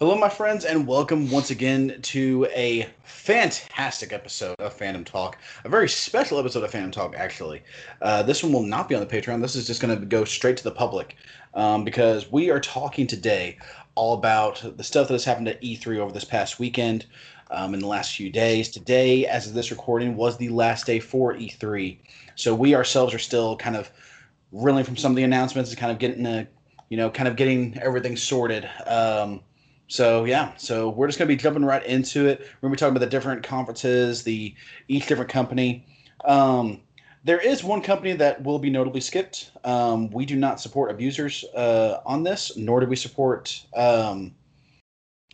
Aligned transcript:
Hello, 0.00 0.14
my 0.14 0.28
friends, 0.28 0.64
and 0.64 0.86
welcome 0.86 1.28
once 1.28 1.50
again 1.50 1.98
to 2.02 2.46
a 2.54 2.88
fantastic 3.02 4.12
episode 4.12 4.54
of 4.60 4.72
Phantom 4.72 5.02
Talk. 5.02 5.38
A 5.64 5.68
very 5.68 5.88
special 5.88 6.38
episode 6.38 6.62
of 6.62 6.70
Phantom 6.70 6.92
Talk, 6.92 7.16
actually. 7.16 7.64
Uh, 8.00 8.22
this 8.22 8.44
one 8.44 8.52
will 8.52 8.62
not 8.62 8.88
be 8.88 8.94
on 8.94 9.00
the 9.00 9.08
Patreon. 9.08 9.40
This 9.40 9.56
is 9.56 9.66
just 9.66 9.82
going 9.82 9.98
to 9.98 10.06
go 10.06 10.24
straight 10.24 10.56
to 10.58 10.62
the 10.62 10.70
public 10.70 11.16
um, 11.54 11.82
because 11.82 12.30
we 12.30 12.48
are 12.48 12.60
talking 12.60 13.08
today 13.08 13.58
all 13.96 14.14
about 14.14 14.62
the 14.76 14.84
stuff 14.84 15.08
that 15.08 15.14
has 15.14 15.24
happened 15.24 15.48
at 15.48 15.60
E3 15.62 15.98
over 15.98 16.12
this 16.12 16.22
past 16.22 16.60
weekend, 16.60 17.04
um, 17.50 17.74
in 17.74 17.80
the 17.80 17.88
last 17.88 18.14
few 18.14 18.30
days. 18.30 18.68
Today, 18.68 19.26
as 19.26 19.48
of 19.48 19.54
this 19.54 19.72
recording, 19.72 20.14
was 20.14 20.36
the 20.36 20.50
last 20.50 20.86
day 20.86 21.00
for 21.00 21.34
E3. 21.34 21.98
So 22.36 22.54
we 22.54 22.76
ourselves 22.76 23.12
are 23.14 23.18
still 23.18 23.56
kind 23.56 23.74
of 23.74 23.90
reeling 24.52 24.84
from 24.84 24.96
some 24.96 25.10
of 25.10 25.16
the 25.16 25.24
announcements 25.24 25.70
and 25.70 25.78
kind 25.80 25.90
of 25.90 25.98
getting 25.98 26.24
a, 26.24 26.46
you 26.88 26.96
know, 26.96 27.10
kind 27.10 27.26
of 27.28 27.34
getting 27.34 27.76
everything 27.82 28.16
sorted. 28.16 28.70
Um, 28.86 29.40
so 29.88 30.24
yeah, 30.24 30.52
so 30.56 30.90
we're 30.90 31.06
just 31.06 31.18
gonna 31.18 31.28
be 31.28 31.36
jumping 31.36 31.64
right 31.64 31.84
into 31.84 32.26
it. 32.26 32.40
We're 32.40 32.68
gonna 32.68 32.72
be 32.72 32.78
talking 32.78 32.96
about 32.96 33.04
the 33.04 33.10
different 33.10 33.42
conferences, 33.42 34.22
the 34.22 34.54
each 34.86 35.06
different 35.06 35.30
company. 35.30 35.86
Um, 36.24 36.82
there 37.24 37.40
is 37.40 37.64
one 37.64 37.82
company 37.82 38.12
that 38.12 38.42
will 38.42 38.58
be 38.58 38.70
notably 38.70 39.00
skipped. 39.00 39.50
Um, 39.64 40.10
we 40.10 40.24
do 40.26 40.36
not 40.36 40.60
support 40.60 40.90
abusers 40.90 41.44
uh, 41.54 42.00
on 42.06 42.22
this, 42.22 42.56
nor 42.56 42.80
do 42.80 42.86
we 42.86 42.96
support 42.96 43.64
um, 43.74 44.34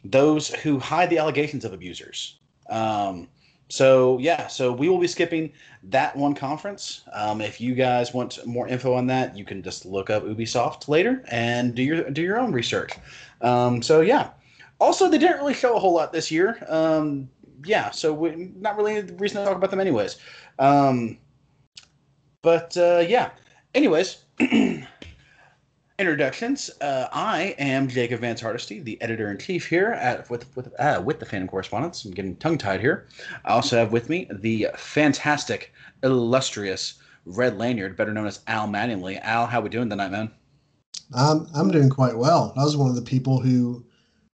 those 0.04 0.48
who 0.48 0.78
hide 0.78 1.10
the 1.10 1.18
allegations 1.18 1.64
of 1.64 1.72
abusers. 1.72 2.38
Um, 2.70 3.28
so 3.68 4.18
yeah, 4.18 4.46
so 4.46 4.72
we 4.72 4.88
will 4.88 4.98
be 4.98 5.08
skipping 5.08 5.52
that 5.84 6.14
one 6.16 6.34
conference. 6.34 7.02
Um, 7.12 7.40
if 7.40 7.60
you 7.60 7.74
guys 7.74 8.14
want 8.14 8.44
more 8.46 8.68
info 8.68 8.94
on 8.94 9.06
that, 9.08 9.36
you 9.36 9.44
can 9.44 9.62
just 9.62 9.84
look 9.84 10.10
up 10.10 10.24
Ubisoft 10.24 10.86
later 10.86 11.24
and 11.30 11.74
do 11.74 11.82
your 11.82 12.10
do 12.10 12.22
your 12.22 12.38
own 12.38 12.52
research. 12.52 12.92
Um, 13.40 13.82
so 13.82 14.00
yeah. 14.00 14.30
Also, 14.80 15.08
they 15.08 15.18
didn't 15.18 15.38
really 15.38 15.54
show 15.54 15.76
a 15.76 15.78
whole 15.78 15.94
lot 15.94 16.12
this 16.12 16.30
year. 16.30 16.64
Um, 16.68 17.28
yeah, 17.64 17.90
so 17.90 18.12
we, 18.12 18.52
not 18.56 18.76
really 18.76 18.98
a 18.98 19.02
reason 19.04 19.38
to 19.38 19.46
talk 19.46 19.56
about 19.56 19.70
them, 19.70 19.80
anyways. 19.80 20.18
Um, 20.58 21.18
but 22.42 22.76
uh, 22.76 23.04
yeah. 23.06 23.30
Anyways, 23.74 24.24
introductions. 25.98 26.70
Uh, 26.80 27.08
I 27.12 27.54
am 27.58 27.88
Jacob 27.88 28.20
Vance 28.20 28.40
Hardesty, 28.40 28.80
the 28.80 29.00
editor 29.00 29.30
in 29.30 29.38
chief 29.38 29.66
here 29.66 29.92
at 29.92 30.28
with 30.30 30.54
with 30.56 30.72
uh, 30.78 31.02
with 31.04 31.20
the 31.20 31.26
Phantom 31.26 31.48
Correspondence. 31.48 32.04
I'm 32.04 32.12
getting 32.12 32.36
tongue 32.36 32.58
tied 32.58 32.80
here. 32.80 33.08
I 33.44 33.52
also 33.52 33.78
have 33.78 33.92
with 33.92 34.08
me 34.08 34.28
the 34.30 34.68
fantastic, 34.76 35.72
illustrious 36.02 36.94
Red 37.24 37.56
Lanyard, 37.58 37.96
better 37.96 38.12
known 38.12 38.26
as 38.26 38.40
Al 38.46 38.68
Mattingly. 38.68 39.20
Al, 39.22 39.46
how 39.46 39.60
are 39.60 39.62
we 39.62 39.70
doing 39.70 39.88
tonight, 39.88 40.10
man? 40.10 40.30
Um, 41.14 41.48
I'm 41.54 41.70
doing 41.70 41.90
quite 41.90 42.16
well. 42.16 42.52
I 42.56 42.64
was 42.64 42.76
one 42.76 42.90
of 42.90 42.96
the 42.96 43.02
people 43.02 43.40
who 43.40 43.84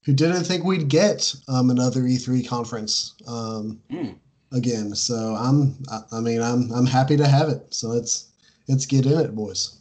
who 0.05 0.13
didn't 0.13 0.43
think 0.45 0.63
we'd 0.63 0.87
get 0.87 1.33
um, 1.47 1.69
another 1.69 2.01
E3 2.01 2.47
conference 2.47 3.15
um, 3.27 3.81
Mm. 3.91 4.15
again. 4.51 4.95
So 4.95 5.35
I'm, 5.35 5.75
I, 5.91 6.01
I 6.13 6.19
mean, 6.21 6.41
I'm 6.41 6.71
I'm 6.71 6.85
happy 6.85 7.17
to 7.17 7.27
have 7.27 7.49
it. 7.49 7.61
So 7.73 7.89
let's 7.89 8.29
let's 8.67 8.85
get 8.85 9.05
in 9.05 9.19
it, 9.19 9.35
boys. 9.35 9.77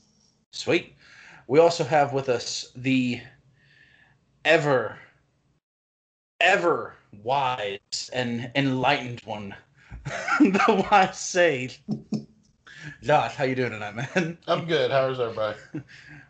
Sweet. 0.53 0.95
We 1.47 1.59
also 1.61 1.85
have 1.85 2.13
with 2.13 2.29
us 2.29 2.73
the 2.77 3.21
ever, 4.45 4.99
ever 6.41 6.95
wise 7.23 8.11
and 8.13 8.51
enlightened 8.55 9.21
one, 9.25 9.55
the 10.41 10.87
wise 10.91 11.19
sage. 11.19 11.83
Josh, 13.03 13.35
how 13.35 13.45
you 13.45 13.55
doing 13.55 13.71
tonight, 13.71 13.95
man? 13.97 14.39
I'm 14.47 14.67
good. 14.67 14.91
How's 14.91 15.21
everybody? 15.21 15.59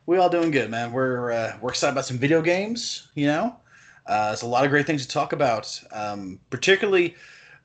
We 0.06 0.16
all 0.16 0.30
doing 0.30 0.50
good, 0.50 0.70
man. 0.70 0.90
We're 0.92 1.32
uh, 1.32 1.58
we're 1.60 1.68
excited 1.68 1.92
about 1.92 2.06
some 2.06 2.16
video 2.16 2.40
games. 2.40 3.08
You 3.14 3.26
know, 3.26 3.56
uh, 4.08 4.28
there's 4.28 4.42
a 4.42 4.46
lot 4.46 4.64
of 4.64 4.70
great 4.70 4.86
things 4.86 5.06
to 5.06 5.12
talk 5.12 5.32
about. 5.32 5.80
Um, 5.92 6.40
particularly, 6.50 7.14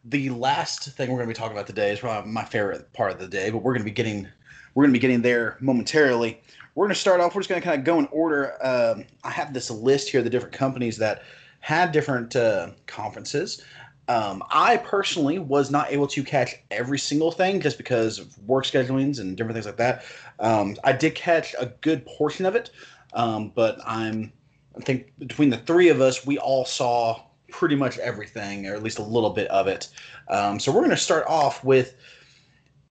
the 0.06 0.30
last 0.30 0.92
thing 0.92 1.10
we're 1.10 1.18
going 1.18 1.30
to 1.30 1.34
be 1.34 1.40
talking 1.40 1.56
about 1.56 1.68
today 1.68 1.92
is 1.92 2.00
probably 2.00 2.30
my 2.32 2.44
favorite 2.44 2.92
part 2.94 3.14
of 3.14 3.20
the 3.20 3.28
day. 3.28 3.50
But 3.50 3.60
we're 3.60 3.74
going 3.74 3.82
to 3.82 3.90
be 3.90 3.92
getting 3.92 4.28
we're 4.76 4.84
going 4.84 4.92
to 4.92 5.00
be 5.00 5.02
getting 5.02 5.22
there 5.22 5.58
momentarily. 5.62 6.42
We're 6.76 6.86
going 6.86 6.96
to 6.96 7.00
start 7.00 7.22
off. 7.22 7.36
We're 7.36 7.42
just 7.42 7.50
going 7.50 7.62
to 7.62 7.68
kind 7.68 7.80
of 7.80 7.86
go 7.86 8.00
in 8.00 8.08
order. 8.08 8.58
Um, 8.66 9.06
I 9.24 9.30
have 9.30 9.54
this 9.54 9.70
list 9.70 10.10
here, 10.10 10.20
of 10.20 10.24
the 10.24 10.30
different 10.30 10.54
companies 10.54 10.98
that 10.98 11.24
had 11.60 11.92
different 11.92 12.36
uh, 12.36 12.72
conferences. 12.88 13.64
Um, 14.10 14.44
I 14.50 14.78
personally 14.78 15.40
was 15.40 15.72
not 15.72 15.92
able 15.92 16.08
to 16.08 16.24
catch 16.24 16.56
every 16.72 17.00
single 17.00 17.32
thing 17.32 17.62
just 17.62 17.78
because 17.78 18.20
of 18.20 18.38
work 18.40 18.66
schedulings 18.66 19.20
and 19.20 19.38
different 19.38 19.56
things 19.56 19.66
like 19.66 19.78
that. 19.78 20.04
Um, 20.40 20.76
I 20.84 20.92
did 20.92 21.16
catch 21.16 21.56
a 21.58 21.68
good 21.80 22.06
portion 22.06 22.46
of 22.46 22.56
it, 22.56 22.72
um, 23.14 23.54
but 23.56 23.80
I'm 23.86 24.34
I 24.78 24.82
think 24.82 25.14
between 25.20 25.50
the 25.50 25.58
three 25.58 25.90
of 25.90 26.02
us, 26.02 26.26
we 26.26 26.38
all 26.38 26.66
saw 26.66 27.22
pretty 27.52 27.76
much 27.76 28.00
everything, 28.00 28.68
or 28.68 28.74
at 28.74 28.84
least 28.84 28.98
a 28.98 29.04
little 29.04 29.30
bit 29.30 29.48
of 29.50 29.68
it. 29.68 29.90
Um, 30.28 30.60
so 30.60 30.72
we're 30.72 30.80
going 30.80 30.90
to 30.90 30.98
start 30.98 31.26
off 31.28 31.64
with 31.64 31.96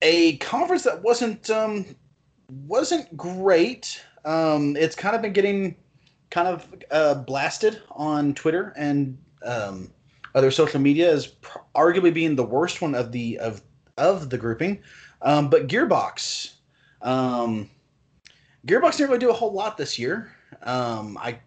a 0.03 0.37
conference 0.37 0.85
that 0.85 1.03
wasn't 1.03 1.51
um, 1.51 1.85
wasn't 2.67 3.17
great. 3.17 4.03
Um, 4.25 4.77
it's 4.77 4.95
kind 4.95 5.17
of 5.17 5.23
been 5.23 5.33
getting 5.33 5.77
kind 6.31 6.49
of 6.49 6.69
uh, 6.91 7.15
blasted 7.15 7.83
on 7.91 8.35
Twitter 8.35 8.73
and 8.77 9.19
um, 9.45 9.91
other 10.35 10.51
social 10.51 10.81
media 10.81 11.13
as 11.13 11.27
pr- 11.27 11.59
arguably 11.75 12.15
being 12.15 12.37
the 12.37 12.45
worst 12.45 12.81
one 12.81 12.95
of 12.95 13.11
the 13.13 13.39
of 13.39 13.63
of 13.99 14.31
the 14.31 14.39
grouping. 14.39 14.81
Um, 15.23 15.51
but 15.51 15.69
Gearbox, 15.69 16.55
um, 17.03 17.69
Gearbox 18.67 18.97
didn't 18.97 19.09
really 19.09 19.19
do 19.19 19.31
a 19.31 19.35
whole 19.35 19.53
lot 19.53 19.77
this 19.77 19.99
year. 19.99 20.33
I 20.65 21.39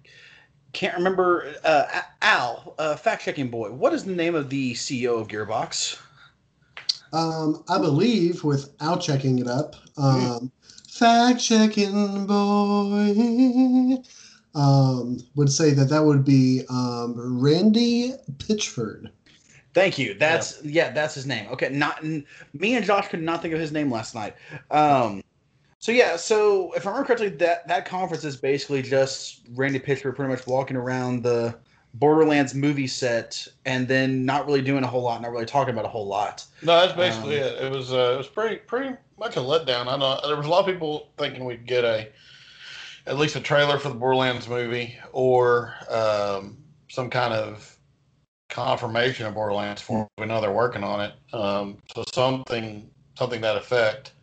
can't 0.76 0.96
remember. 0.96 1.56
Uh, 1.64 2.02
Al, 2.22 2.76
uh, 2.78 2.96
fact 2.96 3.24
checking 3.24 3.50
boy, 3.50 3.72
what 3.72 3.94
is 3.94 4.04
the 4.04 4.12
name 4.12 4.36
of 4.36 4.50
the 4.50 4.74
CEO 4.74 5.20
of 5.20 5.28
Gearbox? 5.28 5.98
Um, 7.14 7.64
I 7.70 7.78
believe, 7.78 8.44
without 8.44 9.02
checking 9.02 9.40
it 9.40 9.48
up, 9.48 9.76
um, 9.98 10.52
fact 10.90 11.40
checking 11.40 12.28
boy, 12.28 14.04
um, 14.54 15.20
would 15.36 15.50
say 15.50 15.72
that 15.72 15.90
that 15.90 16.04
would 16.04 16.26
be 16.26 16.64
um, 16.70 17.40
Randy 17.42 18.14
Pitchford. 18.38 19.12
Thank 19.74 19.98
you. 19.98 20.14
That's 20.14 20.64
yeah. 20.64 20.92
that's 20.92 21.16
his 21.16 21.26
name. 21.26 21.50
Okay, 21.52 21.70
not 21.70 22.04
me 22.04 22.76
and 22.76 22.86
Josh 22.86 23.08
could 23.08 23.22
not 23.22 23.42
think 23.42 23.54
of 23.54 23.60
his 23.60 23.72
name 23.72 23.92
last 23.92 24.14
night. 24.14 24.36
So 25.86 25.92
yeah, 25.92 26.16
so 26.16 26.72
if 26.72 26.88
I 26.88 26.90
remember 26.90 27.06
correctly, 27.06 27.30
that 27.30 27.68
that 27.68 27.86
conference 27.86 28.24
is 28.24 28.36
basically 28.36 28.82
just 28.82 29.42
Randy 29.54 29.78
Pitchford 29.80 30.16
pretty 30.16 30.32
much 30.32 30.48
walking 30.48 30.76
around 30.76 31.22
the 31.22 31.56
Borderlands 31.94 32.56
movie 32.56 32.88
set 32.88 33.48
and 33.68 33.88
then 33.88 34.26
not 34.26 34.48
really 34.48 34.64
doing 34.64 34.84
a 34.84 34.88
whole 34.88 35.04
lot, 35.04 35.22
not 35.22 35.30
really 35.30 35.46
talking 35.46 35.76
about 35.76 35.86
a 35.86 35.90
whole 35.90 36.08
lot. 36.08 36.44
No, 36.64 36.80
that's 36.80 36.94
basically 36.94 37.40
Um, 37.40 37.50
it. 37.50 37.66
It 37.66 37.72
was 37.72 37.94
uh, 37.94 38.14
it 38.16 38.18
was 38.18 38.26
pretty 38.26 38.56
pretty 38.56 38.96
much 39.20 39.38
a 39.38 39.42
letdown. 39.42 39.86
I 39.86 39.96
know 39.98 40.20
there 40.26 40.36
was 40.36 40.48
a 40.48 40.50
lot 40.50 40.68
of 40.68 40.74
people 40.74 41.10
thinking 41.20 41.46
we'd 41.46 41.68
get 41.68 41.84
a 41.84 42.08
at 43.06 43.20
least 43.20 43.36
a 43.36 43.40
trailer 43.40 43.78
for 43.78 43.90
the 43.90 43.96
Borderlands 43.96 44.50
movie 44.50 44.98
or 45.12 45.76
um, 45.88 46.58
some 46.90 47.12
kind 47.12 47.32
of 47.32 47.78
confirmation 48.50 49.28
of 49.28 49.36
Borderlands 49.36 49.84
for 49.84 50.08
we 50.18 50.26
know 50.26 50.42
they're 50.42 50.52
working 50.52 50.84
on 50.84 51.02
it. 51.02 51.14
Um, 51.32 51.78
so 51.94 52.04
something 52.12 52.90
something 53.20 53.42
that 53.42 53.56
effect. 53.56 54.14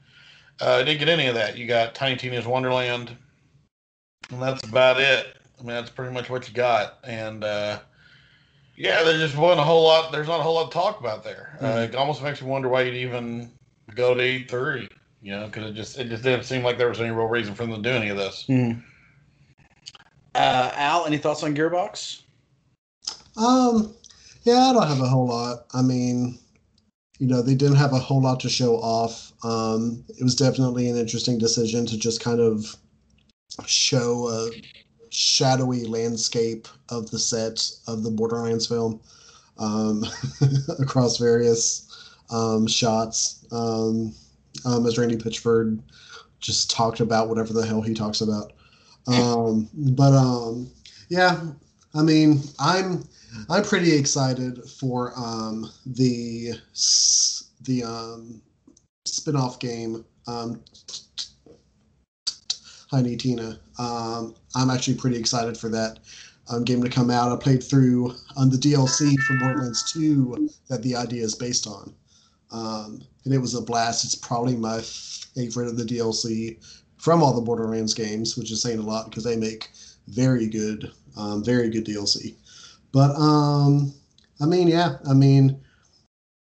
Uh, 0.61 0.77
I 0.77 0.85
didn't 0.85 0.99
get 1.01 1.09
any 1.09 1.27
of 1.27 1.35
that. 1.35 1.57
You 1.57 1.67
got 1.67 1.95
Tiny 1.95 2.17
Tina's 2.17 2.47
Wonderland, 2.47 3.17
and 4.31 4.41
that's 4.43 4.63
about 4.69 5.01
it. 5.01 5.37
I 5.59 5.63
mean, 5.63 5.75
that's 5.75 5.91
pretty 5.91 6.13
much 6.13 6.31
what 6.31 6.49
you 6.49 6.55
got. 6.55 6.99
And 7.05 7.43
uh, 7.45 7.81
yeah, 8.77 9.03
there 9.03 9.19
just 9.19 9.37
wasn't 9.37 9.61
a 9.61 9.65
whole 9.65 9.85
lot. 9.85 10.13
There's 10.13 10.29
not 10.29 10.41
a 10.41 10.43
whole 10.43 10.55
lot 10.55 10.71
to 10.71 10.75
talk 10.75 11.01
about 11.01 11.25
there. 11.25 11.57
Uh, 11.61 11.65
Mhm. 11.65 11.85
it 11.89 11.95
almost 11.95 12.23
makes 12.23 12.41
you 12.41 12.47
wonder 12.47 12.69
why 12.69 12.83
you'd 12.83 12.95
even 12.95 13.51
go 13.95 14.15
to 14.15 14.23
E3. 14.23 14.89
You 15.23 15.33
know, 15.37 15.47
because 15.47 15.71
it 15.71 15.75
just 15.75 15.99
it 15.99 16.09
just 16.09 16.25
didn't 16.25 16.45
seem 16.45 16.65
like 16.65 16.79
there 16.79 16.89
was 16.89 17.01
any 17.01 17.11
real 17.11 17.27
reason 17.27 17.55
for 17.55 17.65
them 17.65 17.81
to 17.81 17.83
do 17.83 17.95
any 17.95 18.09
of 18.09 18.17
this. 18.17 18.45
Uh, 20.35 20.71
Al, 20.75 21.07
any 21.07 21.19
thoughts 21.19 21.43
on 21.45 21.55
Gearbox? 21.55 22.23
Um, 23.37 23.95
yeah, 24.43 24.71
I 24.71 24.73
don't 24.73 24.87
have 24.87 25.01
a 25.01 25.07
whole 25.07 25.27
lot. 25.29 25.67
I 25.75 25.83
mean, 25.83 26.39
you 27.23 27.29
know, 27.29 27.41
they 27.41 27.55
didn't 27.55 27.77
have 27.77 27.93
a 27.93 28.01
whole 28.01 28.21
lot 28.21 28.41
to 28.41 28.49
show 28.49 28.79
off. 28.79 29.33
Um, 29.45 30.05
it 30.09 30.25
was 30.25 30.35
definitely 30.35 30.89
an 30.89 30.97
interesting 30.97 31.39
decision 31.39 31.87
to 31.87 31.97
just 31.97 32.21
kind 32.21 32.41
of 32.41 32.75
show 33.65 34.27
a 34.29 34.51
shadowy 35.11 35.85
landscape 35.85 36.67
of 36.89 37.13
the 37.13 37.21
set 37.21 37.65
of 37.87 38.03
the 38.03 38.11
Borderlands 38.11 38.67
film 38.67 39.01
um, 39.59 40.05
across 40.81 41.17
various 41.19 42.17
um, 42.31 42.67
shots. 42.67 43.47
Um, 43.53 44.13
um, 44.65 44.85
as 44.85 44.99
Randy 44.99 45.17
Pitchford 45.17 45.81
just 46.41 46.73
talked 46.73 46.99
about 46.99 47.29
whatever 47.29 47.53
the 47.53 47.65
hell 47.65 47.83
he 47.83 47.95
talks 47.95 48.21
about. 48.21 48.53
Um, 49.07 49.69
but 49.73 50.13
um, 50.13 50.69
yeah, 51.09 51.41
I 51.95 52.03
mean, 52.03 52.41
I'm 52.59 53.05
I'm 53.49 53.65
pretty 53.65 53.97
excited 53.97 54.63
for 54.79 55.13
um, 55.17 55.71
the 55.87 56.53
the 57.63 57.85
um, 57.85 58.43
spin-off 59.05 59.59
game 59.59 60.05
um, 60.27 60.63
Tiny 62.91 63.17
Tina. 63.17 63.59
Um, 63.79 64.35
I'm 64.55 64.71
actually 64.71 64.97
pretty 64.97 65.17
excited 65.17 65.57
for 65.57 65.69
that 65.71 66.01
um, 66.51 66.65
game 66.65 66.83
to 66.83 66.91
come 66.91 67.11
out. 67.11 67.33
I 67.33 67.43
played 67.43 67.63
through 67.63 68.15
um, 68.37 68.51
the 68.51 68.57
DLC 68.57 69.19
from 69.23 69.39
Borderlands 69.39 69.93
2 69.93 70.51
that 70.69 70.83
the 70.83 70.95
idea 70.95 71.25
is 71.25 71.35
based 71.35 71.67
on. 71.67 71.95
Um, 72.51 73.03
and 73.25 73.33
it 73.33 73.39
was 73.39 73.55
a 73.55 73.63
blast. 73.63 74.05
It's 74.05 74.15
probably 74.15 74.57
my 74.57 74.81
favorite 74.83 75.69
of 75.69 75.79
the 75.79 75.85
DLC 75.85 76.63
from 76.99 77.23
all 77.23 77.35
the 77.35 77.41
Borderlands 77.41 77.95
games, 77.95 78.37
which 78.37 78.51
is 78.51 78.61
saying 78.61 78.79
a 78.79 78.83
lot 78.83 79.09
because 79.09 79.25
they 79.25 79.37
make 79.37 79.71
very 80.09 80.47
good, 80.47 80.93
um, 81.17 81.43
very 81.43 81.71
good 81.71 81.87
DLC. 81.87 82.35
But 82.93 83.17
um, 83.17 83.93
I 84.41 84.47
mean, 84.47 84.69
yeah, 84.69 84.99
I 85.09 85.15
mean, 85.15 85.61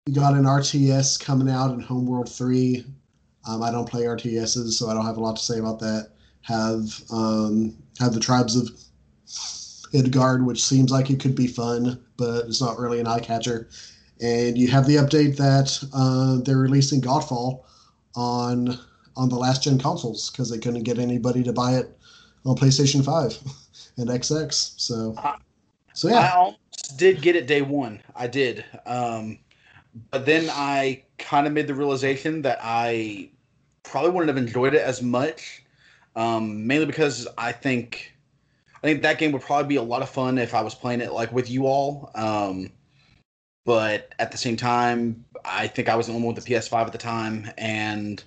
you 0.06 0.14
got 0.14 0.34
an 0.34 0.44
RTS 0.44 1.20
coming 1.24 1.48
out 1.48 1.72
in 1.72 1.80
Homeworld 1.80 2.28
3. 2.28 2.84
Um, 3.46 3.62
I 3.62 3.70
don't 3.70 3.88
play 3.88 4.02
RTSs, 4.02 4.72
so 4.72 4.88
I 4.88 4.94
don't 4.94 5.06
have 5.06 5.16
a 5.16 5.20
lot 5.20 5.36
to 5.36 5.42
say 5.42 5.58
about 5.58 5.78
that. 5.80 6.10
Have 6.42 7.02
um, 7.12 7.76
have 7.98 8.12
the 8.12 8.20
tribes 8.20 8.56
of 8.56 8.70
Midgard, 9.92 10.44
which 10.44 10.62
seems 10.62 10.90
like 10.90 11.10
it 11.10 11.20
could 11.20 11.34
be 11.34 11.46
fun, 11.46 12.02
but 12.16 12.46
it's 12.46 12.60
not 12.60 12.78
really 12.78 13.00
an 13.00 13.06
eye 13.06 13.20
catcher. 13.20 13.68
And 14.20 14.58
you 14.58 14.68
have 14.68 14.86
the 14.86 14.96
update 14.96 15.36
that 15.36 15.82
uh, 15.94 16.42
they're 16.44 16.58
releasing 16.58 17.00
Godfall 17.00 17.64
on 18.14 18.78
on 19.16 19.28
the 19.28 19.36
last 19.36 19.64
gen 19.64 19.78
consoles 19.78 20.30
because 20.30 20.50
they 20.50 20.58
couldn't 20.58 20.84
get 20.84 20.98
anybody 20.98 21.42
to 21.42 21.52
buy 21.52 21.74
it 21.74 21.96
on 22.44 22.56
PlayStation 22.56 23.04
Five 23.04 23.38
and 23.96 24.08
XX. 24.08 24.52
So, 24.80 25.14
so 26.00 26.08
yeah, 26.08 26.20
I 26.20 26.30
almost 26.30 26.96
did 26.96 27.20
get 27.20 27.36
it 27.36 27.46
day 27.46 27.60
one. 27.60 28.00
I 28.16 28.26
did, 28.26 28.64
um, 28.86 29.38
but 30.10 30.24
then 30.24 30.48
I 30.50 31.02
kind 31.18 31.46
of 31.46 31.52
made 31.52 31.66
the 31.66 31.74
realization 31.74 32.40
that 32.40 32.58
I 32.62 33.28
probably 33.82 34.12
wouldn't 34.12 34.28
have 34.28 34.38
enjoyed 34.38 34.72
it 34.72 34.80
as 34.80 35.02
much, 35.02 35.62
um, 36.16 36.66
mainly 36.66 36.86
because 36.86 37.28
I 37.36 37.52
think 37.52 38.14
I 38.76 38.80
think 38.80 39.02
that 39.02 39.18
game 39.18 39.30
would 39.32 39.42
probably 39.42 39.68
be 39.68 39.76
a 39.76 39.82
lot 39.82 40.00
of 40.00 40.08
fun 40.08 40.38
if 40.38 40.54
I 40.54 40.62
was 40.62 40.74
playing 40.74 41.02
it 41.02 41.12
like 41.12 41.32
with 41.32 41.50
you 41.50 41.66
all. 41.66 42.10
Um, 42.14 42.72
but 43.66 44.14
at 44.18 44.32
the 44.32 44.38
same 44.38 44.56
time, 44.56 45.22
I 45.44 45.66
think 45.66 45.90
I 45.90 45.96
was 45.96 46.06
the 46.06 46.14
only 46.14 46.24
one 46.24 46.34
with 46.34 46.42
the 46.46 46.54
PS5 46.54 46.86
at 46.86 46.92
the 46.92 46.98
time, 46.98 47.50
and 47.58 48.24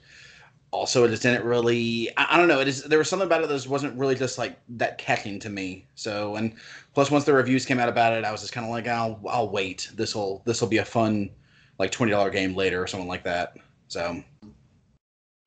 also 0.74 1.04
it 1.04 1.10
just 1.10 1.22
didn't 1.22 1.46
really. 1.46 2.10
I, 2.18 2.28
I 2.32 2.38
don't 2.38 2.48
know. 2.48 2.60
It 2.60 2.68
is 2.68 2.84
there 2.84 2.98
was 2.98 3.08
something 3.08 3.28
about 3.28 3.44
it 3.44 3.50
that 3.50 3.68
wasn't 3.68 3.98
really 3.98 4.16
just 4.16 4.38
like 4.38 4.60
that 4.70 4.98
catching 4.98 5.40
to 5.40 5.50
me. 5.50 5.86
So 5.96 6.36
and 6.36 6.56
plus 6.94 7.12
once 7.12 7.24
the 7.24 7.34
reviews 7.34 7.66
came 7.66 7.80
out 7.80 7.90
about 7.90 8.14
it, 8.14 8.26
I 8.26 8.32
was 8.32 8.42
just 8.42 8.54
kind 8.54 8.66
of 8.66 8.72
like, 8.72 8.88
I'll 8.88 9.22
I'll 9.30 9.50
wait. 9.50 9.92
This 9.94 10.16
will 10.16 10.42
this 10.46 10.60
will 10.60 10.68
be 10.68 10.80
a 10.80 10.86
fun 10.86 11.30
like 11.78 11.92
twenty 11.92 12.12
dollar 12.12 12.32
game 12.32 12.56
later 12.56 12.82
or 12.82 12.88
something 12.88 13.08
like 13.08 13.24
that. 13.24 13.56
So. 13.88 14.22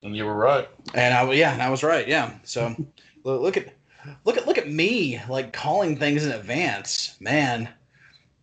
And 0.02 0.16
you 0.16 0.24
were 0.24 0.36
right. 0.36 0.68
And 0.94 1.12
I 1.12 1.30
yeah, 1.32 1.52
and 1.52 1.60
I 1.60 1.70
was 1.70 1.82
right. 1.82 2.06
Yeah. 2.06 2.32
So 2.44 2.76
look 3.24 3.56
at 3.56 3.74
look 4.24 4.36
at 4.36 4.46
look 4.46 4.58
at 4.58 4.70
me 4.70 5.20
like 5.28 5.52
calling 5.52 5.96
things 5.96 6.24
in 6.24 6.30
advance, 6.32 7.16
man. 7.20 7.68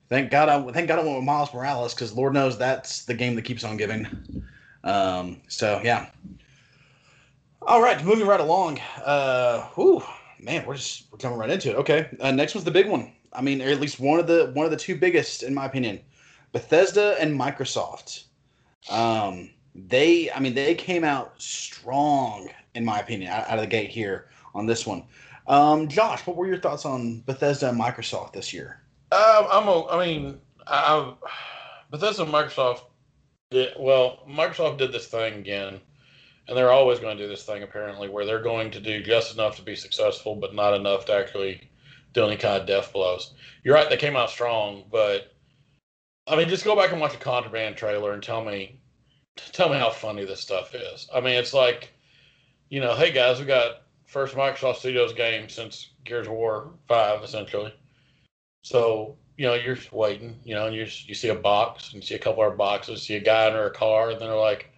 Thank 0.10 0.32
God 0.32 0.50
I 0.50 0.72
thank 0.74 0.90
God 0.90 1.00
I 1.00 1.04
went 1.04 1.16
with 1.16 1.24
Miles 1.24 1.54
Morales 1.54 1.94
because 1.94 2.12
Lord 2.12 2.34
knows 2.34 2.58
that's 2.58 3.06
the 3.06 3.14
game 3.14 3.36
that 3.36 3.44
keeps 3.44 3.64
on 3.64 3.78
giving. 3.78 4.06
Um, 4.84 5.42
so 5.48 5.80
yeah. 5.82 6.10
All 7.65 7.81
right, 7.81 8.04
moving 8.04 8.27
right 8.27 8.42
along. 8.42 8.80
Uh, 9.04 9.68
whew, 9.75 10.04
man, 10.39 10.65
we're 10.65 10.75
just 10.75 11.12
we're 11.12 11.18
coming 11.18 11.38
right 11.38 11.50
into 11.50 11.69
it. 11.69 11.75
Okay, 11.77 12.10
uh, 12.19 12.31
next 12.31 12.56
one's 12.56 12.65
the 12.65 12.71
big 12.71 12.89
one. 12.89 13.13
I 13.31 13.42
mean, 13.42 13.62
or 13.62 13.69
at 13.69 13.80
least 13.80 14.00
one 14.00 14.19
of 14.19 14.27
the 14.27 14.51
one 14.54 14.65
of 14.65 14.71
the 14.71 14.77
two 14.77 14.98
biggest 14.98 15.44
in 15.44 15.54
my 15.54 15.65
opinion. 15.65 16.01
Bethesda 16.51 17.15
and 17.19 17.39
Microsoft. 17.39 18.25
Um, 18.89 19.50
they, 19.74 20.30
I 20.31 20.39
mean, 20.39 20.54
they 20.54 20.75
came 20.75 21.04
out 21.04 21.42
strong 21.42 22.50
in 22.75 22.83
my 22.83 23.00
opinion 23.00 23.31
out, 23.31 23.48
out 23.48 23.57
of 23.57 23.62
the 23.62 23.68
gate 23.68 23.89
here 23.89 24.30
on 24.54 24.65
this 24.65 24.86
one. 24.86 25.04
Um, 25.48 25.88
Josh, 25.88 26.25
what 26.25 26.36
were 26.36 26.48
your 26.48 26.60
thoughts 26.60 26.86
on 26.86 27.21
Bethesda 27.21 27.69
and 27.69 27.80
Microsoft 27.80 28.33
this 28.33 28.54
year? 28.54 28.81
Um, 29.12 29.48
I'm 29.51 29.68
a, 29.68 29.88
I 29.88 30.06
mean, 30.06 30.39
I, 30.68 31.13
Bethesda 31.92 32.24
and 32.24 32.33
Microsoft 32.33 32.81
did 33.51 33.74
well. 33.77 34.24
Microsoft 34.30 34.77
did 34.77 34.92
this 34.92 35.07
thing 35.07 35.36
again, 35.36 35.80
and 36.48 36.57
they're 36.57 36.72
always 36.72 37.00
going 37.00 37.18
to 37.18 37.24
do 37.24 37.30
this 37.30 37.45
thing 37.45 37.63
apparently, 37.63 38.10
where 38.10 38.25
they're 38.25 38.42
going 38.42 38.72
to 38.72 38.80
do 38.80 39.01
just 39.01 39.34
enough 39.34 39.56
to 39.57 39.62
be 39.62 39.75
successful, 39.75 40.36
but 40.36 40.56
not 40.56 40.74
enough 40.74 41.06
to 41.06 41.13
actually 41.13 41.69
do 42.13 42.25
any 42.25 42.38
kind 42.38 42.62
of 42.62 42.68
death 42.68 42.92
blows. 42.94 43.34
You're 43.63 43.75
right; 43.75 43.90
they 43.90 43.98
came 43.98 44.16
out 44.16 44.30
strong, 44.30 44.84
but 44.92 45.34
I 46.28 46.36
mean, 46.36 46.50
just 46.50 46.66
go 46.66 46.75
back 46.75 46.92
and 46.92 47.01
watch 47.01 47.16
a 47.16 47.18
Contraband 47.18 47.78
trailer 47.78 48.13
and 48.13 48.24
tell 48.24 48.44
me, 48.44 48.80
tell 49.51 49.69
me 49.69 49.78
how 49.78 49.90
funny 49.90 50.25
this 50.25 50.42
stuff 50.42 50.74
is. 50.75 51.07
I 51.13 51.19
mean, 51.22 51.36
it's 51.36 51.54
like, 51.54 51.94
you 52.69 52.80
know, 52.80 52.96
hey 52.96 53.12
guys, 53.12 53.39
we 53.39 53.46
got 53.46 53.84
first 54.06 54.36
Microsoft 54.36 54.78
Studios 54.78 55.13
game 55.13 55.50
since 55.50 55.89
Gears 56.06 56.28
of 56.28 56.34
War 56.34 56.72
Five, 56.88 57.24
essentially. 57.24 57.74
So 58.63 59.18
you 59.38 59.46
know, 59.46 59.56
you're 59.56 59.78
waiting, 59.92 60.39
you 60.44 60.56
know, 60.56 60.68
and 60.68 60.75
you 60.75 60.86
you 61.06 61.16
see 61.16 61.30
a 61.30 61.36
box 61.36 61.94
and 61.94 62.01
you 62.01 62.07
see 62.07 62.16
a 62.16 62.19
couple 62.19 62.44
of 62.44 62.57
boxes, 62.57 63.01
see 63.01 63.16
a 63.16 63.19
guy 63.19 63.48
under 63.48 63.66
a 63.66 63.72
car, 63.72 64.12
and 64.12 64.19
then 64.19 64.30
they're 64.30 64.38
like, 64.38 64.69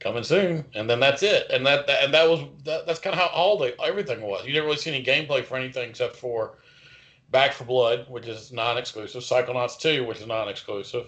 coming 0.00 0.24
soon, 0.24 0.64
and 0.74 0.88
then 0.88 0.98
that's 0.98 1.22
it. 1.22 1.50
And 1.50 1.64
that, 1.66 1.86
that 1.86 2.04
and 2.04 2.12
that 2.14 2.28
was 2.28 2.40
that, 2.64 2.86
that's 2.86 2.98
kind 2.98 3.14
of 3.14 3.20
how 3.20 3.28
all 3.28 3.56
the 3.58 3.78
everything 3.80 4.22
was. 4.22 4.44
You 4.44 4.52
didn't 4.52 4.64
really 4.64 4.78
see 4.78 4.90
any 4.90 5.04
gameplay 5.04 5.44
for 5.44 5.56
anything 5.56 5.90
except 5.90 6.16
for 6.16 6.58
Back 7.30 7.52
for 7.52 7.64
Blood, 7.64 8.06
which 8.08 8.26
is 8.26 8.50
non-exclusive, 8.52 9.22
Psychonauts 9.22 9.78
2, 9.78 10.04
which 10.04 10.20
is 10.20 10.26
non-exclusive. 10.26 11.06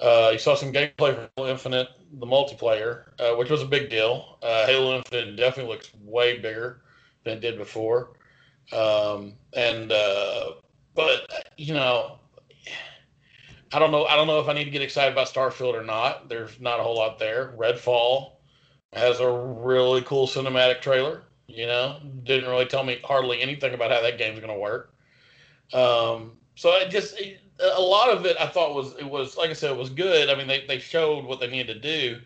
Uh, 0.00 0.30
you 0.32 0.38
saw 0.38 0.54
some 0.54 0.72
gameplay 0.72 1.14
for 1.14 1.28
Halo 1.36 1.50
Infinite, 1.50 1.88
the 2.12 2.26
multiplayer, 2.26 3.04
uh, 3.18 3.34
which 3.36 3.50
was 3.50 3.62
a 3.62 3.66
big 3.66 3.90
deal. 3.90 4.38
Uh, 4.42 4.64
Halo 4.66 4.96
Infinite 4.96 5.36
definitely 5.36 5.72
looks 5.72 5.90
way 6.02 6.38
bigger 6.38 6.82
than 7.24 7.38
it 7.38 7.40
did 7.40 7.58
before. 7.58 8.12
Um, 8.72 9.34
and 9.54 9.90
uh, 9.90 10.52
but 10.94 11.52
you 11.56 11.74
know, 11.74 12.18
I 13.72 13.78
don't 13.78 13.92
know. 13.92 14.04
I 14.06 14.16
don't 14.16 14.26
know 14.26 14.40
if 14.40 14.48
I 14.48 14.52
need 14.52 14.64
to 14.64 14.70
get 14.70 14.82
excited 14.82 15.12
about 15.12 15.28
Starfield 15.28 15.74
or 15.74 15.84
not. 15.84 16.28
There's 16.28 16.60
not 16.60 16.80
a 16.80 16.82
whole 16.82 16.96
lot 16.96 17.18
there. 17.18 17.54
Redfall 17.56 18.32
has 18.92 19.20
a 19.20 19.30
really 19.30 20.02
cool 20.02 20.26
cinematic 20.26 20.80
trailer. 20.80 21.22
You 21.46 21.66
know, 21.66 22.00
didn't 22.24 22.48
really 22.48 22.66
tell 22.66 22.84
me 22.84 23.00
hardly 23.04 23.40
anything 23.40 23.74
about 23.74 23.90
how 23.90 24.00
that 24.02 24.18
game's 24.18 24.40
going 24.40 24.52
to 24.52 24.58
work. 24.58 24.94
Um, 25.72 26.32
so 26.54 26.70
it 26.76 26.90
just 26.90 27.18
it, 27.20 27.40
a 27.60 27.80
lot 27.80 28.10
of 28.10 28.26
it 28.26 28.36
I 28.40 28.46
thought 28.46 28.74
was 28.74 28.94
it 28.98 29.08
was 29.08 29.36
like 29.36 29.50
I 29.50 29.54
said 29.54 29.70
it 29.70 29.76
was 29.76 29.90
good. 29.90 30.28
I 30.28 30.34
mean 30.34 30.46
they 30.46 30.64
they 30.66 30.78
showed 30.78 31.24
what 31.24 31.40
they 31.40 31.48
needed 31.48 31.74
to 31.74 31.80
do, 31.80 32.20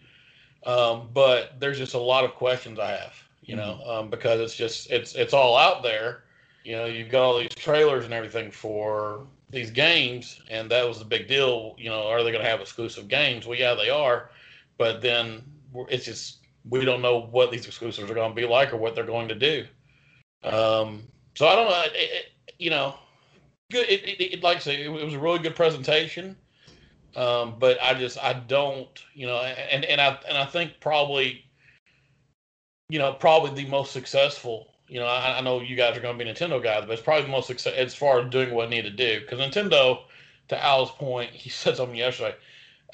um, 0.70 1.08
but 1.12 1.58
there's 1.60 1.78
just 1.78 1.94
a 1.94 1.98
lot 1.98 2.24
of 2.24 2.34
questions 2.34 2.78
I 2.78 2.92
have. 2.92 3.14
You 3.42 3.56
know, 3.56 3.78
mm-hmm. 3.80 3.90
um, 3.90 4.10
because 4.10 4.40
it's 4.40 4.56
just 4.56 4.90
it's 4.90 5.14
it's 5.14 5.34
all 5.34 5.56
out 5.56 5.82
there. 5.82 6.24
You 6.64 6.76
know, 6.76 6.86
you've 6.86 7.10
got 7.10 7.22
all 7.22 7.38
these 7.38 7.54
trailers 7.54 8.06
and 8.06 8.14
everything 8.14 8.50
for 8.50 9.26
these 9.54 9.70
games, 9.70 10.40
and 10.50 10.70
that 10.70 10.86
was 10.86 10.98
the 10.98 11.04
big 11.04 11.28
deal. 11.28 11.74
You 11.78 11.90
know, 11.90 12.06
are 12.06 12.22
they 12.22 12.32
going 12.32 12.44
to 12.44 12.50
have 12.50 12.60
exclusive 12.60 13.08
games? 13.08 13.46
Well, 13.46 13.58
yeah, 13.58 13.74
they 13.74 13.90
are, 13.90 14.30
but 14.78 15.00
then 15.00 15.42
it's 15.88 16.04
just 16.04 16.38
we 16.68 16.84
don't 16.84 17.02
know 17.02 17.20
what 17.30 17.50
these 17.50 17.66
exclusives 17.66 18.10
are 18.10 18.14
going 18.14 18.30
to 18.30 18.34
be 18.34 18.46
like 18.46 18.72
or 18.72 18.76
what 18.76 18.94
they're 18.94 19.04
going 19.04 19.28
to 19.28 19.34
do. 19.34 19.66
Um, 20.42 21.02
so 21.34 21.46
I 21.46 21.54
don't 21.56 21.68
know. 21.68 21.82
It, 21.86 21.92
it, 21.94 22.24
you 22.58 22.70
know, 22.70 22.94
good. 23.70 23.86
It, 23.88 24.42
like 24.42 24.58
I 24.58 24.60
say, 24.60 24.84
it, 24.84 24.88
was 24.88 25.14
a 25.14 25.18
really 25.18 25.38
good 25.38 25.56
presentation. 25.56 26.36
Um, 27.16 27.56
but 27.58 27.80
I 27.80 27.94
just 27.94 28.22
I 28.22 28.32
don't, 28.32 28.88
you 29.14 29.26
know, 29.26 29.38
and 29.38 29.84
and 29.84 30.00
I 30.00 30.18
and 30.28 30.36
I 30.36 30.44
think 30.44 30.72
probably, 30.80 31.44
you 32.88 32.98
know, 32.98 33.12
probably 33.12 33.62
the 33.62 33.70
most 33.70 33.92
successful 33.92 34.73
you 34.94 35.00
know, 35.00 35.06
I, 35.06 35.38
I 35.38 35.40
know 35.40 35.60
you 35.60 35.74
guys 35.74 35.96
are 35.96 36.00
going 36.00 36.16
to 36.16 36.24
be 36.24 36.30
Nintendo 36.30 36.62
guys, 36.62 36.84
but 36.86 36.92
it's 36.92 37.02
probably 37.02 37.24
the 37.24 37.32
most 37.32 37.48
success 37.48 37.74
as 37.76 37.96
far 37.96 38.20
as 38.20 38.30
doing 38.30 38.54
what 38.54 38.66
it 38.66 38.70
need 38.70 38.82
to 38.82 38.90
do. 38.90 39.18
Because 39.20 39.40
Nintendo, 39.40 40.02
to 40.46 40.64
Al's 40.64 40.92
point, 40.92 41.30
he 41.30 41.50
said 41.50 41.76
something 41.76 41.96
yesterday. 41.96 42.36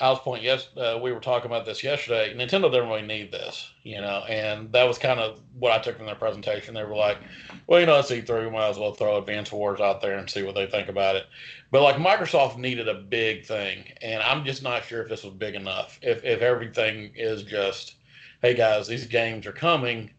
Al's 0.00 0.20
point, 0.20 0.42
yes, 0.42 0.68
uh, 0.78 0.98
we 1.02 1.12
were 1.12 1.20
talking 1.20 1.50
about 1.50 1.66
this 1.66 1.84
yesterday. 1.84 2.34
Nintendo 2.34 2.72
didn't 2.72 2.88
really 2.88 3.02
need 3.02 3.30
this, 3.30 3.70
you 3.82 4.00
know, 4.00 4.24
and 4.30 4.72
that 4.72 4.84
was 4.84 4.96
kind 4.96 5.20
of 5.20 5.40
what 5.58 5.72
I 5.72 5.78
took 5.78 5.98
from 5.98 6.06
their 6.06 6.14
presentation. 6.14 6.72
They 6.72 6.84
were 6.84 6.96
like, 6.96 7.18
well, 7.66 7.80
you 7.80 7.84
know, 7.84 7.98
it's 7.98 8.10
E3, 8.10 8.44
we 8.44 8.50
might 8.50 8.70
as 8.70 8.78
well 8.78 8.94
throw 8.94 9.18
Advance 9.18 9.52
Wars 9.52 9.78
out 9.78 10.00
there 10.00 10.16
and 10.16 10.30
see 10.30 10.42
what 10.42 10.54
they 10.54 10.64
think 10.64 10.88
about 10.88 11.16
it. 11.16 11.26
But 11.70 11.82
like 11.82 11.96
Microsoft 11.96 12.56
needed 12.56 12.88
a 12.88 12.94
big 12.94 13.44
thing, 13.44 13.84
and 14.00 14.22
I'm 14.22 14.46
just 14.46 14.62
not 14.62 14.84
sure 14.84 15.02
if 15.02 15.10
this 15.10 15.22
was 15.22 15.34
big 15.34 15.54
enough. 15.54 15.98
If 16.00 16.24
if 16.24 16.40
everything 16.40 17.12
is 17.14 17.42
just, 17.42 17.96
hey 18.40 18.54
guys, 18.54 18.88
these 18.88 19.06
games 19.06 19.46
are 19.46 19.52
coming, 19.52 20.10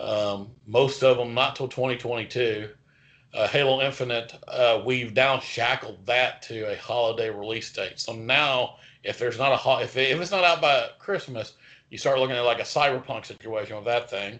um, 0.00 0.50
most 0.66 1.02
of 1.02 1.16
them 1.16 1.34
not 1.34 1.56
till 1.56 1.68
2022. 1.68 2.68
Uh, 3.34 3.46
Halo 3.46 3.82
Infinite, 3.82 4.34
uh, 4.48 4.82
we've 4.84 5.12
down 5.12 5.40
shackled 5.40 6.04
that 6.06 6.40
to 6.42 6.72
a 6.72 6.76
holiday 6.76 7.28
release 7.28 7.70
date. 7.70 8.00
So 8.00 8.14
now, 8.14 8.76
if 9.04 9.18
there's 9.18 9.38
not 9.38 9.52
a 9.52 9.56
ho- 9.56 9.80
if, 9.80 9.96
it, 9.96 10.10
if 10.10 10.20
it's 10.20 10.30
not 10.30 10.44
out 10.44 10.62
by 10.62 10.88
Christmas, 10.98 11.54
you 11.90 11.98
start 11.98 12.18
looking 12.18 12.36
at 12.36 12.44
like 12.44 12.58
a 12.58 12.62
cyberpunk 12.62 13.26
situation 13.26 13.76
with 13.76 13.84
that 13.84 14.08
thing. 14.08 14.38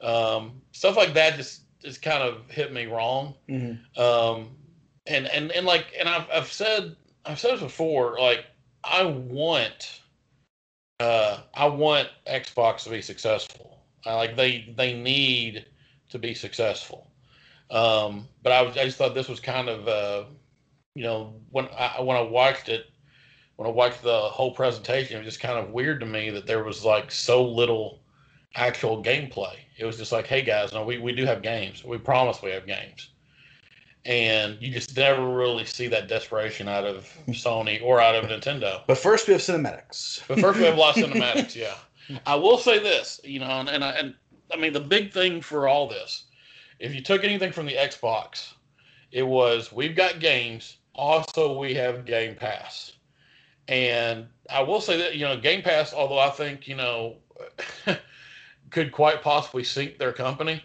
Um, 0.00 0.62
stuff 0.72 0.96
like 0.96 1.14
that 1.14 1.36
just 1.36 1.62
just 1.80 2.00
kind 2.00 2.22
of 2.22 2.48
hit 2.50 2.72
me 2.72 2.86
wrong. 2.86 3.34
Mm-hmm. 3.48 4.00
Um, 4.00 4.48
and 5.06 5.26
and 5.26 5.50
and 5.52 5.66
like 5.66 5.86
and 5.98 6.08
I've 6.08 6.26
I've 6.32 6.52
said 6.52 6.96
I've 7.24 7.38
said 7.38 7.54
this 7.54 7.60
before. 7.60 8.18
Like 8.18 8.46
I 8.84 9.04
want 9.04 10.00
uh, 11.00 11.38
I 11.54 11.66
want 11.66 12.08
Xbox 12.26 12.84
to 12.84 12.90
be 12.90 13.02
successful. 13.02 13.71
Like 14.06 14.36
they 14.36 14.72
they 14.76 14.94
need 14.94 15.66
to 16.10 16.18
be 16.18 16.34
successful. 16.34 17.10
Um, 17.70 18.28
but 18.42 18.52
I 18.52 18.62
was 18.62 18.76
I 18.76 18.84
just 18.84 18.98
thought 18.98 19.14
this 19.14 19.28
was 19.28 19.40
kind 19.40 19.68
of 19.68 19.88
uh, 19.88 20.24
you 20.94 21.04
know 21.04 21.34
when 21.50 21.68
I 21.78 22.00
when 22.00 22.16
I 22.16 22.22
watched 22.22 22.68
it 22.68 22.86
when 23.56 23.68
I 23.68 23.72
watched 23.72 24.02
the 24.02 24.20
whole 24.20 24.52
presentation, 24.52 25.16
it 25.16 25.18
was 25.20 25.26
just 25.26 25.40
kind 25.40 25.58
of 25.58 25.70
weird 25.70 26.00
to 26.00 26.06
me 26.06 26.30
that 26.30 26.46
there 26.46 26.64
was 26.64 26.84
like 26.84 27.10
so 27.10 27.44
little 27.46 28.00
actual 28.56 29.02
gameplay. 29.02 29.54
It 29.78 29.84
was 29.84 29.96
just 29.96 30.12
like, 30.12 30.26
hey 30.26 30.42
guys, 30.42 30.72
no, 30.72 30.84
we, 30.84 30.98
we 30.98 31.12
do 31.12 31.24
have 31.24 31.42
games. 31.42 31.84
We 31.84 31.98
promise 31.98 32.42
we 32.42 32.50
have 32.50 32.66
games. 32.66 33.10
And 34.04 34.58
you 34.60 34.72
just 34.72 34.96
never 34.96 35.28
really 35.28 35.64
see 35.64 35.86
that 35.88 36.08
desperation 36.08 36.66
out 36.66 36.84
of 36.84 37.08
Sony 37.28 37.80
or 37.82 38.00
out 38.00 38.16
of 38.16 38.24
Nintendo. 38.28 38.82
But 38.86 38.98
first, 38.98 39.28
we 39.28 39.34
have 39.34 39.42
cinematics. 39.42 40.26
But 40.26 40.40
first, 40.40 40.58
we 40.58 40.64
have 40.64 40.76
a 40.76 40.80
lot 40.80 40.96
of 40.96 41.04
cinematics. 41.04 41.54
Yeah, 41.54 41.74
I 42.26 42.34
will 42.34 42.58
say 42.58 42.78
this, 42.78 43.20
you 43.24 43.38
know, 43.38 43.46
and, 43.46 43.68
and 43.68 43.84
I 43.84 43.90
and 43.92 44.14
I 44.52 44.56
mean 44.56 44.72
the 44.72 44.80
big 44.80 45.12
thing 45.12 45.40
for 45.40 45.68
all 45.68 45.88
this, 45.88 46.24
if 46.78 46.94
you 46.94 47.00
took 47.00 47.24
anything 47.24 47.52
from 47.52 47.66
the 47.66 47.74
Xbox, 47.74 48.54
it 49.10 49.22
was 49.22 49.72
we've 49.72 49.96
got 49.96 50.20
games. 50.20 50.76
Also, 50.94 51.58
we 51.58 51.72
have 51.74 52.04
Game 52.04 52.34
Pass, 52.34 52.92
and 53.68 54.26
I 54.50 54.62
will 54.62 54.80
say 54.80 54.98
that 54.98 55.16
you 55.16 55.24
know 55.24 55.38
Game 55.38 55.62
Pass, 55.62 55.94
although 55.94 56.18
I 56.18 56.30
think 56.30 56.68
you 56.68 56.76
know 56.76 57.16
could 58.70 58.92
quite 58.92 59.22
possibly 59.22 59.64
sink 59.64 59.98
their 59.98 60.12
company. 60.12 60.62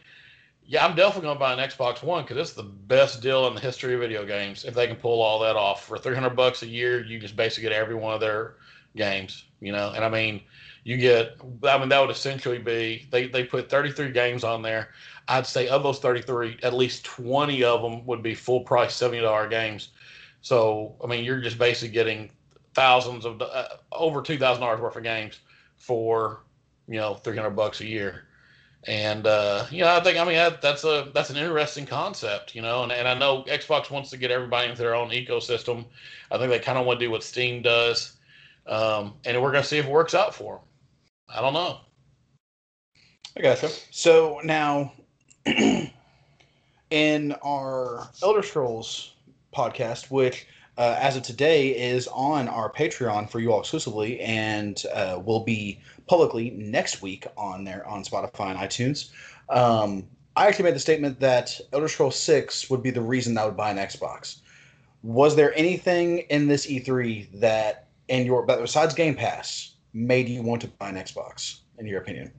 Yeah, 0.70 0.86
I'm 0.86 0.96
definitely 0.98 1.22
going 1.22 1.36
to 1.36 1.40
buy 1.40 1.54
an 1.54 1.60
Xbox 1.60 2.04
One 2.04 2.24
because 2.24 2.38
it's 2.38 2.52
the 2.52 2.64
best 2.64 3.22
deal 3.22 3.48
in 3.48 3.56
the 3.56 3.62
history 3.62 3.94
of 3.94 4.02
video 4.02 4.26
games. 4.26 4.66
If 4.66 4.74
they 4.74 4.86
can 4.86 4.98
pull 4.98 5.22
all 5.22 5.40
that 5.40 5.56
off 5.56 5.86
for 5.86 5.98
300 5.98 6.32
bucks 6.32 6.62
a 6.62 6.68
year, 6.68 7.06
you 7.06 7.20
just 7.20 7.38
basically 7.38 7.70
get 7.70 7.72
every 7.72 7.96
one 7.96 8.14
of 8.14 8.20
their 8.20 8.56
games. 8.98 9.46
You 9.62 9.72
know, 9.72 9.94
and 9.96 10.04
I 10.04 10.10
mean, 10.10 10.42
you 10.88 10.96
get. 10.96 11.36
I 11.64 11.78
mean, 11.78 11.90
that 11.90 12.00
would 12.00 12.10
essentially 12.10 12.60
be 12.60 13.08
they 13.12 13.28
they 13.28 13.44
put 13.44 13.70
33 13.70 14.12
games 14.12 14.44
on 14.46 14.62
there. 14.62 14.90
I'd 15.28 15.46
say 15.46 15.68
of 15.68 15.84
those 15.84 16.00
33, 16.00 16.60
at 16.64 16.74
least 16.74 17.04
20 17.04 17.62
of 17.66 17.82
them 17.82 18.06
would 18.06 18.24
be 18.24 18.34
full 18.34 18.62
price 18.62 18.98
$70 18.98 19.50
games. 19.50 19.90
So 20.42 20.96
I 21.04 21.08
mean, 21.08 21.26
you're 21.26 21.42
just 21.42 21.58
basically 21.58 21.94
getting 21.94 22.32
thousands 22.74 23.26
of 23.26 23.42
uh, 23.42 23.68
over 23.92 24.22
two 24.22 24.38
thousand 24.38 24.62
dollars 24.62 24.80
worth 24.80 24.96
of 24.96 25.04
games 25.04 25.40
for 25.76 26.44
you 26.88 26.96
know 26.96 27.16
300 27.16 27.50
bucks 27.50 27.82
a 27.82 27.86
year 27.86 28.24
and 28.86 29.28
uh, 29.28 29.66
you 29.70 29.82
know, 29.82 29.94
I 29.94 30.02
think 30.02 30.18
I 30.18 30.24
mean 30.24 30.36
that, 30.36 30.62
that's 30.62 30.86
a 30.86 31.12
that's 31.14 31.30
an 31.30 31.36
interesting 31.36 31.86
concept, 31.86 32.56
you 32.56 32.62
know, 32.62 32.84
and, 32.84 32.92
and 32.94 33.08
I 33.08 33.14
know 33.14 33.44
Xbox 33.44 33.92
wants 33.92 34.10
to 34.12 34.18
get 34.18 34.32
everybody 34.32 34.70
into 34.70 34.82
their 34.82 34.96
own 34.96 35.10
ecosystem. 35.10 35.84
I 36.32 36.38
think 36.38 36.50
they 36.50 36.60
kind 36.60 36.78
of 36.78 36.86
want 36.86 37.00
to 37.00 37.06
do 37.06 37.12
what 37.12 37.24
Steam 37.24 37.62
does, 37.62 38.14
um, 38.66 39.16
and 39.26 39.42
we're 39.42 39.52
gonna 39.52 39.66
see 39.66 39.80
if 39.80 39.86
it 39.86 39.92
works 39.92 40.14
out 40.14 40.34
for 40.34 40.56
them. 40.56 40.64
I 41.30 41.42
don't 41.42 41.54
know. 41.54 41.80
I 43.36 43.42
gotcha. 43.42 43.70
So 43.92 44.40
now, 44.44 44.94
in 46.90 47.36
our 47.44 48.10
Elder 48.24 48.42
Scrolls 48.42 49.14
podcast, 49.56 50.10
which 50.10 50.48
uh, 50.78 50.96
as 51.00 51.18
of 51.18 51.24
today 51.24 51.70
is 51.70 52.08
on 52.08 52.48
our 52.48 52.72
Patreon 52.72 53.30
for 53.30 53.40
you 53.40 53.52
all 53.52 53.60
exclusively, 53.60 54.20
and 54.22 54.84
uh, 54.94 55.20
will 55.24 55.44
be 55.44 55.80
publicly 56.08 56.52
next 56.52 57.02
week 57.02 57.26
on 57.36 57.64
there 57.64 57.86
on 57.88 58.04
Spotify 58.04 58.52
and 58.52 58.60
iTunes. 58.60 59.10
Um, 59.50 60.08
I 60.36 60.48
actually 60.48 60.66
made 60.66 60.76
the 60.76 60.80
statement 60.80 61.20
that 61.20 61.60
Elder 61.74 61.88
Scrolls 61.88 62.16
Six 62.16 62.70
would 62.70 62.84
be 62.84 62.92
the 62.92 63.02
reason 63.02 63.38
I 63.38 63.46
would 63.46 63.58
buy 63.58 63.72
an 63.72 63.78
Xbox. 63.78 64.38
Was 65.02 65.36
there 65.36 65.58
anything 65.58 66.20
in 66.30 66.48
this 66.48 66.68
E3 66.68 67.40
that, 67.40 67.88
in 68.08 68.26
your 68.26 68.46
besides 68.46 68.94
Game 68.94 69.16
Pass, 69.16 69.77
made 69.98 70.30
you 70.30 70.42
want 70.42 70.62
to 70.62 70.68
buy 70.68 70.90
an 70.90 70.96
Xbox? 70.96 71.60
In 71.80 71.88
your 71.88 72.02
opinion? 72.02 72.32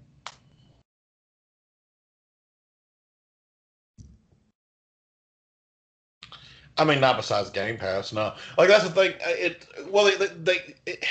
I 6.76 6.84
mean, 6.84 7.00
not 7.00 7.16
besides 7.16 7.50
Game 7.50 7.76
Pass, 7.76 8.12
no. 8.12 8.34
Like 8.56 8.68
that's 8.68 8.84
the 8.84 8.90
thing. 8.90 9.14
It 9.20 9.66
well, 9.90 10.04
they, 10.04 10.26
they 10.26 10.74
it, 10.86 11.04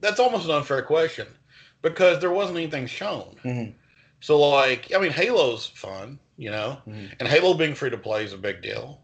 that's 0.00 0.20
almost 0.20 0.44
an 0.44 0.50
unfair 0.50 0.82
question 0.82 1.26
because 1.80 2.20
there 2.20 2.30
wasn't 2.30 2.58
anything 2.58 2.86
shown. 2.86 3.36
Mm-hmm. 3.44 3.70
So 4.20 4.38
like, 4.38 4.92
I 4.94 4.98
mean, 4.98 5.12
Halo's 5.12 5.66
fun, 5.66 6.18
you 6.36 6.50
know, 6.50 6.78
Mhm. 6.86 7.12
and 7.18 7.28
Halo 7.28 7.54
being 7.54 7.74
free 7.74 7.90
to 7.90 7.98
play 7.98 8.24
is 8.24 8.32
a 8.32 8.38
big 8.38 8.62
deal, 8.62 9.00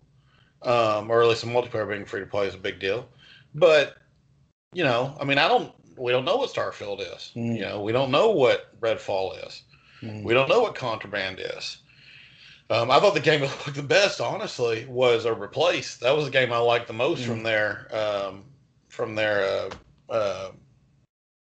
um, 0.62 1.10
or 1.10 1.22
at 1.22 1.28
least 1.28 1.42
the 1.42 1.46
multiplayer 1.48 1.88
being 1.88 2.04
free 2.04 2.20
to 2.20 2.26
play 2.26 2.46
is 2.46 2.54
a 2.54 2.58
big 2.58 2.78
deal. 2.80 3.08
But 3.54 3.96
you 4.72 4.84
know, 4.84 5.16
I 5.18 5.24
mean, 5.24 5.38
I 5.38 5.48
don't. 5.48 5.72
We 6.00 6.12
don't 6.12 6.24
know 6.24 6.36
what 6.36 6.50
Starfield 6.52 7.00
is. 7.00 7.32
Mhm. 7.36 7.56
You 7.56 7.60
know, 7.62 7.82
we 7.82 7.92
don't 7.92 8.10
know 8.10 8.30
what 8.30 8.80
Redfall 8.80 9.46
is. 9.46 9.62
Mhm. 10.02 10.24
We 10.24 10.32
don't 10.32 10.48
know 10.48 10.60
what 10.60 10.74
Contraband 10.74 11.40
is. 11.40 11.78
Um, 12.70 12.90
I 12.90 13.00
thought 13.00 13.14
the 13.14 13.20
game 13.20 13.40
that 13.40 13.50
looked 13.66 13.76
the 13.76 13.82
best, 13.82 14.20
honestly, 14.20 14.86
was 14.86 15.24
a 15.24 15.34
Replace. 15.34 15.96
That 15.96 16.16
was 16.16 16.24
the 16.24 16.30
game 16.30 16.52
I 16.52 16.58
liked 16.58 16.86
the 16.86 16.92
most 16.94 17.24
from 17.24 17.42
their 17.42 17.88
um, 17.94 18.44
from 18.88 19.14
their 19.14 19.70
uh, 20.08 20.12
uh, 20.12 20.50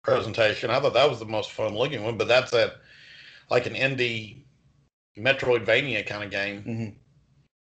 presentation. 0.02 0.70
I 0.70 0.80
thought 0.80 0.94
that 0.94 1.10
was 1.10 1.18
the 1.18 1.24
most 1.24 1.50
fun 1.50 1.74
looking 1.76 2.04
one. 2.04 2.16
But 2.16 2.28
that's 2.28 2.52
a 2.52 2.74
like 3.50 3.66
an 3.66 3.74
indie 3.74 4.44
Metroidvania 5.16 6.06
kind 6.06 6.24
of 6.24 6.30
game. 6.30 6.62
hmm 6.62 6.88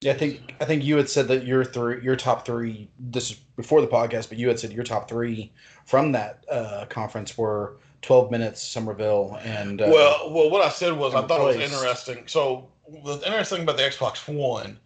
Yeah, 0.03 0.13
I 0.13 0.15
think 0.17 0.55
I 0.61 0.65
think 0.67 0.85
you 0.85 0.97
had 0.97 1.09
said 1.09 1.27
that 1.29 1.47
your 1.47 1.65
three, 1.65 2.03
your 2.03 2.17
top 2.17 2.45
three. 2.45 2.89
This 2.99 3.31
is 3.31 3.37
before 3.57 3.81
the 3.81 3.87
podcast, 3.87 4.29
but 4.29 4.37
you 4.37 4.49
had 4.49 4.61
said 4.61 4.73
your 4.73 4.85
top 4.85 5.09
three 5.09 5.51
from 5.87 6.13
that 6.13 6.45
uh, 6.51 6.85
conference 6.91 7.39
were 7.39 7.79
Twelve 8.03 8.31
Minutes, 8.31 8.63
Somerville, 8.63 9.39
and 9.43 9.81
uh, 9.81 9.87
well, 9.89 10.31
well, 10.33 10.51
what 10.51 10.63
I 10.63 10.69
said 10.69 10.93
was 10.93 11.15
I 11.15 11.27
thought 11.27 11.41
it 11.41 11.59
was 11.59 11.73
interesting. 11.73 12.25
So 12.27 12.69
the 13.05 13.15
interesting 13.25 13.57
thing 13.59 13.63
about 13.63 13.79
the 13.79 13.85
Xbox 13.85 14.29
One 14.33 14.79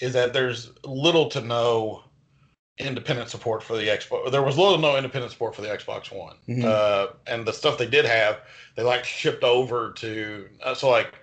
is 0.00 0.14
that 0.14 0.32
there's 0.32 0.72
little 0.82 1.28
to 1.28 1.42
no 1.42 2.02
independent 2.78 3.28
support 3.28 3.62
for 3.62 3.76
the 3.76 3.86
Xbox. 3.86 4.32
There 4.32 4.42
was 4.42 4.56
little 4.56 4.76
to 4.76 4.80
no 4.80 4.96
independent 4.96 5.30
support 5.30 5.54
for 5.54 5.60
the 5.60 5.68
Xbox 5.68 6.10
One, 6.10 6.36
Mhm. 6.48 6.64
uh, 6.64 7.08
and 7.26 7.46
the 7.46 7.52
stuff 7.52 7.76
they 7.76 7.86
did 7.86 8.06
have, 8.06 8.40
they 8.76 8.82
like 8.82 9.04
shipped 9.04 9.44
over 9.44 9.92
to. 9.92 10.48
Uh, 10.62 10.74
so 10.74 10.88
like 10.88 11.14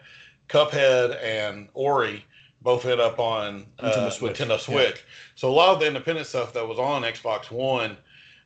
Cuphead 0.47 1.17
and 1.23 1.69
Ori 1.73 2.23
both 2.61 2.83
hit 2.83 2.99
up 2.99 3.19
on 3.19 3.65
uh, 3.79 3.91
Nintendo 3.91 4.11
Switch. 4.11 4.37
Nintendo 4.37 4.59
Switch. 4.59 5.03
So 5.35 5.49
a 5.49 5.51
lot 5.51 5.73
of 5.73 5.79
the 5.79 5.87
independent 5.87 6.27
stuff 6.27 6.53
that 6.53 6.67
was 6.67 6.79
on 6.79 7.01
Xbox 7.03 7.49
One, 7.49 7.97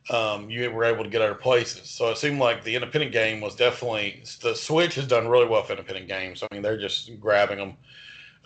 um, 0.09 0.49
you 0.49 0.69
were 0.71 0.85
able 0.85 1.03
to 1.03 1.09
get 1.09 1.21
other 1.21 1.35
places. 1.35 1.89
So 1.89 2.09
it 2.09 2.17
seemed 2.17 2.39
like 2.39 2.63
the 2.63 2.75
independent 2.75 3.11
game 3.11 3.41
was 3.41 3.55
definitely 3.55 4.23
the 4.41 4.55
Switch 4.55 4.95
has 4.95 5.07
done 5.07 5.27
really 5.27 5.47
well 5.47 5.63
for 5.63 5.73
independent 5.73 6.07
games. 6.07 6.43
I 6.43 6.53
mean, 6.53 6.61
they're 6.61 6.79
just 6.79 7.19
grabbing 7.19 7.57
them 7.57 7.77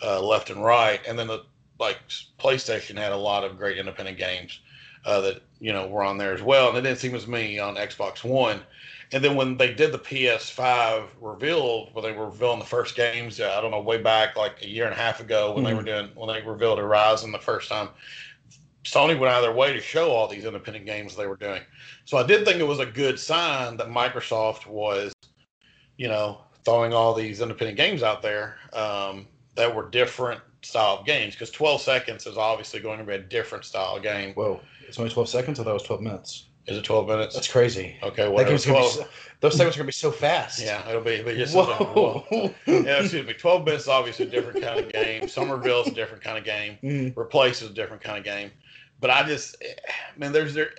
uh, 0.02 0.20
left 0.20 0.50
and 0.50 0.64
right, 0.64 1.00
and 1.06 1.18
then 1.18 1.26
the 1.26 1.44
like 1.78 1.98
PlayStation 2.38 2.96
had 2.96 3.12
a 3.12 3.16
lot 3.16 3.44
of 3.44 3.56
great 3.56 3.78
independent 3.78 4.18
games 4.18 4.60
uh, 5.04 5.20
that 5.20 5.42
you 5.60 5.72
know 5.72 5.88
were 5.88 6.02
on 6.02 6.18
there 6.18 6.32
as 6.32 6.42
well, 6.42 6.68
and 6.68 6.78
it 6.78 6.82
didn't 6.82 6.98
seem 6.98 7.14
as 7.14 7.26
many 7.26 7.58
on 7.58 7.76
Xbox 7.76 8.24
One. 8.24 8.60
And 9.12 9.24
then 9.24 9.34
when 9.34 9.56
they 9.56 9.74
did 9.74 9.92
the 9.92 9.98
PS5 9.98 11.16
reveal, 11.20 11.90
when 11.92 12.04
they 12.04 12.12
were 12.12 12.26
revealing 12.26 12.60
the 12.60 12.64
first 12.64 12.94
games, 12.94 13.40
uh, 13.40 13.54
I 13.56 13.60
don't 13.60 13.72
know, 13.72 13.80
way 13.80 13.98
back 13.98 14.36
like 14.36 14.62
a 14.62 14.68
year 14.68 14.84
and 14.84 14.92
a 14.92 14.96
half 14.96 15.20
ago, 15.20 15.52
when 15.52 15.64
they 15.64 15.72
Mhm. 15.72 15.76
were 15.76 15.82
doing 15.82 16.10
when 16.14 16.28
they 16.32 16.42
revealed 16.42 16.78
Horizon 16.78 17.32
the 17.32 17.38
first 17.40 17.68
time, 17.68 17.90
Sony 18.84 19.18
went 19.18 19.32
out 19.32 19.38
of 19.38 19.42
their 19.42 19.52
way 19.54 19.72
to 19.72 19.80
show 19.80 20.10
all 20.10 20.26
these 20.28 20.44
independent 20.44 20.86
games 20.86 21.14
they 21.16 21.26
were 21.26 21.36
doing. 21.36 21.62
So 22.06 22.16
I 22.18 22.22
did 22.26 22.44
think 22.44 22.60
it 22.60 22.64
was 22.66 22.78
a 22.80 22.86
good 22.86 23.20
sign 23.20 23.76
that 23.76 23.88
Microsoft 23.88 24.66
was, 24.66 25.12
you 25.96 26.08
know, 26.08 26.42
throwing 26.64 26.92
all 26.94 27.14
these 27.14 27.40
independent 27.40 27.76
games 27.76 28.02
out 28.02 28.22
there 28.22 28.58
um, 28.72 29.28
that 29.56 29.74
were 29.74 29.90
different 29.90 30.40
style 30.62 30.98
of 30.98 31.06
games. 31.06 31.34
Because 31.34 31.50
12 31.50 31.82
seconds 31.82 32.26
is 32.26 32.36
obviously 32.38 32.80
going 32.80 32.98
to 32.98 33.04
be 33.04 33.14
a 33.14 33.18
different 33.18 33.64
style 33.64 33.96
of 33.96 34.02
game. 34.02 34.34
whoa, 34.34 34.60
it's 34.86 34.98
only 34.98 35.10
twelve 35.10 35.28
seconds. 35.28 35.60
I 35.60 35.64
thought 35.64 35.70
it 35.70 35.74
was 35.74 35.82
twelve 35.84 36.02
minutes. 36.02 36.49
Is 36.66 36.76
it 36.76 36.84
12 36.84 37.08
minutes? 37.08 37.34
That's 37.34 37.48
crazy. 37.48 37.96
okay, 38.02 38.24
That 38.24 38.44
gonna 38.44 38.56
be 38.56 38.58
12, 38.62 38.90
so, 38.92 39.06
those 39.40 39.56
segments 39.56 39.76
are 39.76 39.80
gonna 39.80 39.86
be 39.86 39.92
so 39.92 40.10
fast. 40.12 40.60
yeah, 40.60 40.86
it'll 40.88 41.00
be, 41.02 41.22
be 41.22 41.34
just 41.34 41.54
Whoa. 41.54 42.24
yeah, 42.66 43.00
excuse 43.00 43.26
me. 43.26 43.32
12 43.32 43.64
minutes 43.64 43.84
is 43.84 43.88
obviously 43.88 44.26
a 44.26 44.30
different 44.30 44.62
kind 44.62 44.78
of 44.80 44.92
game. 44.92 45.26
Somerville's 45.28 45.88
a 45.88 45.92
different 45.92 46.22
kind 46.22 46.38
of 46.38 46.44
game. 46.44 46.78
Mhm. 46.82 47.16
Replaced 47.16 47.62
is 47.62 47.70
a 47.70 47.72
different 47.72 48.02
kind 48.02 48.18
of 48.18 48.24
game. 48.24 48.50
But 49.00 49.10
I 49.10 49.22
just, 49.26 49.56
man, 50.18 50.32
there's 50.32 50.52
there, 50.54 50.70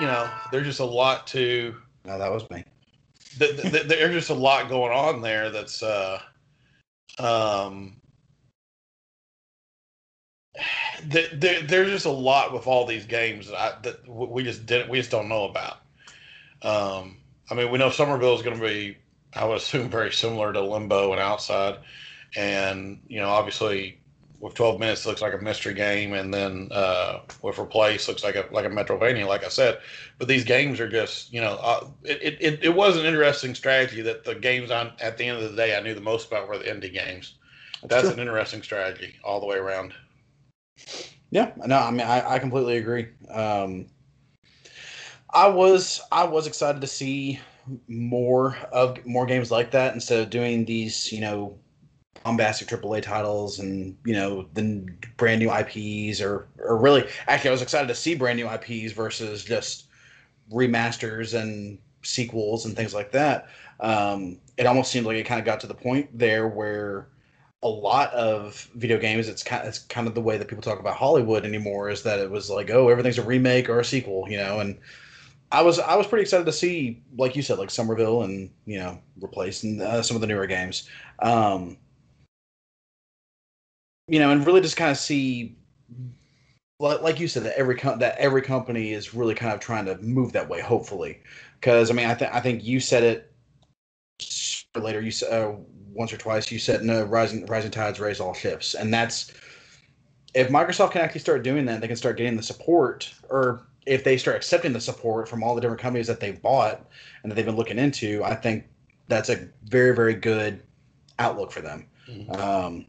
you 0.00 0.06
know, 0.06 0.30
there's 0.52 0.66
just 0.66 0.80
a 0.80 0.84
lot 0.84 1.26
to 1.28 1.74
No, 2.04 2.16
that 2.18 2.30
was 2.30 2.48
me. 2.48 2.64
th- 3.38 3.60
th- 3.60 3.72
th- 3.72 3.86
there's 3.88 4.14
just 4.14 4.30
a 4.30 4.34
lot 4.34 4.68
going 4.68 4.92
on 4.92 5.20
there 5.20 5.50
that's 5.50 5.82
uh 5.82 6.20
um 7.18 7.96
th- 11.10 11.30
there, 11.34 11.62
there's 11.62 11.90
just 11.90 12.06
a 12.06 12.10
lot 12.10 12.52
with 12.52 12.66
all 12.66 12.86
these 12.86 13.06
games 13.06 13.48
that, 13.48 13.56
I, 13.56 13.74
that 13.82 14.08
we 14.08 14.42
just 14.42 14.66
didn't 14.66 14.90
we 14.90 14.98
just 14.98 15.10
don't 15.10 15.28
know 15.28 15.44
about. 15.44 15.78
Um 16.62 17.18
i 17.50 17.54
mean 17.54 17.70
we 17.70 17.78
know 17.78 17.90
somerville 17.90 18.34
is 18.34 18.42
going 18.42 18.58
to 18.58 18.62
be 18.62 18.96
i 19.34 19.44
would 19.44 19.58
assume 19.58 19.88
very 19.90 20.12
similar 20.12 20.52
to 20.52 20.60
limbo 20.60 21.12
and 21.12 21.20
outside. 21.20 21.78
And 22.36 23.00
you 23.08 23.20
know 23.20 23.28
obviously 23.28 23.98
with 24.38 24.52
12 24.54 24.78
minutes 24.78 25.04
it 25.04 25.08
looks 25.08 25.22
like 25.22 25.34
a 25.34 25.38
mystery 25.38 25.74
game. 25.74 26.12
And 26.12 26.32
then 26.32 26.68
uh 26.72 27.20
with 27.42 27.58
Replaced 27.58 28.08
looks 28.08 28.24
like 28.24 28.36
a 28.36 28.46
like 28.50 28.64
a 28.64 28.70
Metroidvania 28.70 29.26
like 29.26 29.44
i 29.44 29.48
said. 29.48 29.78
But 30.18 30.28
these 30.28 30.44
games 30.44 30.80
are 30.80 30.88
just 30.88 31.32
you 31.32 31.40
know 31.40 31.58
uh, 31.62 31.86
it, 32.04 32.38
it, 32.40 32.64
it 32.64 32.74
was 32.74 32.96
an 32.96 33.06
interesting 33.06 33.54
strategy 33.54 34.02
that 34.02 34.24
the 34.24 34.34
games 34.34 34.70
on 34.70 34.92
at 35.00 35.18
the 35.18 35.26
end 35.26 35.42
of 35.42 35.50
the 35.50 35.56
day 35.56 35.76
i 35.76 35.80
knew 35.80 35.94
the 35.94 36.00
most 36.00 36.28
about 36.28 36.48
were 36.48 36.58
the 36.58 36.64
indie 36.64 36.92
games. 36.92 37.34
That's 37.82 38.02
true. 38.04 38.12
an 38.12 38.18
interesting 38.18 38.62
strategy 38.62 39.16
all 39.22 39.40
the 39.40 39.46
way 39.46 39.56
around. 39.56 39.94
Yeah, 41.30 41.52
no, 41.56 41.78
I 41.78 41.90
mean, 41.90 42.06
I, 42.06 42.34
I 42.34 42.38
completely 42.38 42.76
agree. 42.78 43.08
Um, 43.30 43.86
I 45.30 45.48
was 45.48 46.00
I 46.12 46.24
was 46.24 46.46
excited 46.46 46.80
to 46.80 46.86
see 46.86 47.40
more 47.88 48.56
of 48.72 49.04
more 49.04 49.26
games 49.26 49.50
like 49.50 49.70
that 49.72 49.94
instead 49.94 50.20
of 50.20 50.30
doing 50.30 50.64
these, 50.64 51.12
you 51.12 51.20
know, 51.20 51.58
bombastic 52.24 52.68
AAA 52.68 53.00
titles 53.00 53.58
and 53.60 53.96
you 54.04 54.14
know 54.14 54.48
the 54.54 54.86
brand 55.16 55.40
new 55.40 55.50
IPs 55.50 56.20
or 56.20 56.48
or 56.58 56.78
really 56.78 57.06
actually 57.28 57.50
I 57.50 57.52
was 57.52 57.62
excited 57.62 57.88
to 57.88 57.94
see 57.94 58.14
brand 58.14 58.38
new 58.38 58.48
IPs 58.48 58.92
versus 58.92 59.44
just 59.44 59.86
remasters 60.52 61.40
and 61.40 61.78
sequels 62.02 62.66
and 62.66 62.76
things 62.76 62.94
like 62.94 63.12
that. 63.12 63.48
Um, 63.80 64.38
it 64.56 64.66
almost 64.66 64.90
seemed 64.90 65.06
like 65.06 65.16
it 65.16 65.24
kind 65.24 65.40
of 65.40 65.46
got 65.46 65.60
to 65.60 65.66
the 65.66 65.74
point 65.74 66.16
there 66.18 66.48
where 66.48 67.08
a 67.66 67.68
lot 67.68 68.12
of 68.14 68.70
video 68.76 68.96
games 68.96 69.28
it's 69.28 69.42
kind 69.42 69.66
it's 69.66 69.80
kind 69.80 70.06
of 70.06 70.14
the 70.14 70.20
way 70.20 70.38
that 70.38 70.46
people 70.46 70.62
talk 70.62 70.78
about 70.78 70.96
Hollywood 70.96 71.44
anymore 71.44 71.90
is 71.90 72.02
that 72.04 72.20
it 72.20 72.30
was 72.30 72.48
like 72.48 72.70
oh 72.70 72.88
everything's 72.88 73.18
a 73.18 73.24
remake 73.24 73.68
or 73.68 73.80
a 73.80 73.84
sequel 73.84 74.24
you 74.30 74.36
know 74.36 74.60
and 74.60 74.78
I 75.50 75.62
was 75.62 75.80
I 75.80 75.96
was 75.96 76.06
pretty 76.06 76.22
excited 76.22 76.46
to 76.46 76.52
see 76.52 77.02
like 77.18 77.34
you 77.34 77.42
said 77.42 77.58
like 77.58 77.70
Somerville 77.70 78.22
and 78.22 78.50
you 78.66 78.78
know 78.78 79.00
replacing 79.20 79.82
uh, 79.82 80.02
some 80.02 80.16
of 80.16 80.20
the 80.20 80.28
newer 80.28 80.46
games. 80.46 80.88
Um 81.18 81.76
you 84.06 84.20
know 84.20 84.30
and 84.30 84.46
really 84.46 84.60
just 84.60 84.76
kind 84.76 84.92
of 84.92 84.96
see 84.96 85.56
like, 86.78 87.02
like 87.02 87.18
you 87.20 87.26
said 87.26 87.42
that 87.44 87.58
every 87.58 87.76
com- 87.76 87.98
that 87.98 88.16
every 88.18 88.42
company 88.42 88.92
is 88.92 89.14
really 89.14 89.34
kind 89.34 89.52
of 89.52 89.60
trying 89.60 89.86
to 89.86 89.96
move 89.98 90.32
that 90.32 90.48
way 90.48 90.60
hopefully. 90.60 91.20
Because 91.60 91.90
I 91.90 91.94
mean 91.94 92.06
I 92.06 92.14
think 92.14 92.32
I 92.32 92.40
think 92.40 92.62
you 92.64 92.78
said 92.78 93.02
it 93.02 93.32
later 94.80 95.00
you 95.00 95.12
uh, 95.28 95.52
once 95.92 96.12
or 96.12 96.16
twice 96.16 96.50
you 96.52 96.58
said 96.58 96.82
no 96.82 97.04
rising 97.04 97.46
rising 97.46 97.70
tides 97.70 98.00
raise 98.00 98.20
all 98.20 98.34
ships. 98.34 98.74
And 98.74 98.92
that's 98.92 99.32
if 100.34 100.48
microsoft 100.48 100.92
can 100.92 101.00
actually 101.00 101.20
start 101.20 101.42
doing 101.42 101.64
that 101.66 101.80
they 101.80 101.88
can 101.88 101.96
start 101.96 102.16
getting 102.16 102.36
the 102.36 102.42
support 102.42 103.12
or 103.28 103.66
if 103.86 104.04
they 104.04 104.16
start 104.16 104.36
accepting 104.36 104.72
the 104.72 104.80
support 104.80 105.28
from 105.28 105.42
all 105.42 105.54
the 105.54 105.60
different 105.60 105.80
companies 105.80 106.06
that 106.08 106.20
they've 106.20 106.42
bought 106.42 106.86
and 107.22 107.30
that 107.30 107.36
they've 107.36 107.46
been 107.46 107.56
looking 107.56 107.78
into 107.78 108.22
i 108.24 108.34
think 108.34 108.64
that's 109.08 109.28
a 109.30 109.48
very 109.64 109.94
very 109.94 110.14
good 110.14 110.62
outlook 111.18 111.50
for 111.50 111.60
them. 111.62 111.86
Mhm. 112.08 112.38
um, 112.38 112.86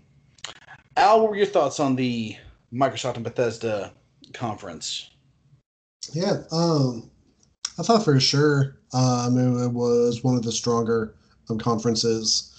al 0.98 1.22
what 1.22 1.29
were 1.29 1.38
your 1.38 1.46
thoughts 1.46 1.79
on 1.79 1.96
the 1.96 2.36
microsoft 2.74 3.15
and 3.15 3.24
bethesda 3.24 3.94
conference? 4.34 5.10
Yeah, 6.13 6.44
um, 6.51 7.10
I 7.77 7.84
thought 7.84 8.03
for 8.03 8.20
sure 8.20 8.77
um, 8.94 9.38
it 9.38 9.72
was 9.72 10.24
one 10.24 10.36
of 10.36 10.44
the 10.44 10.51
stronger 10.51 11.15
um, 11.50 11.58
conferences 11.58 12.54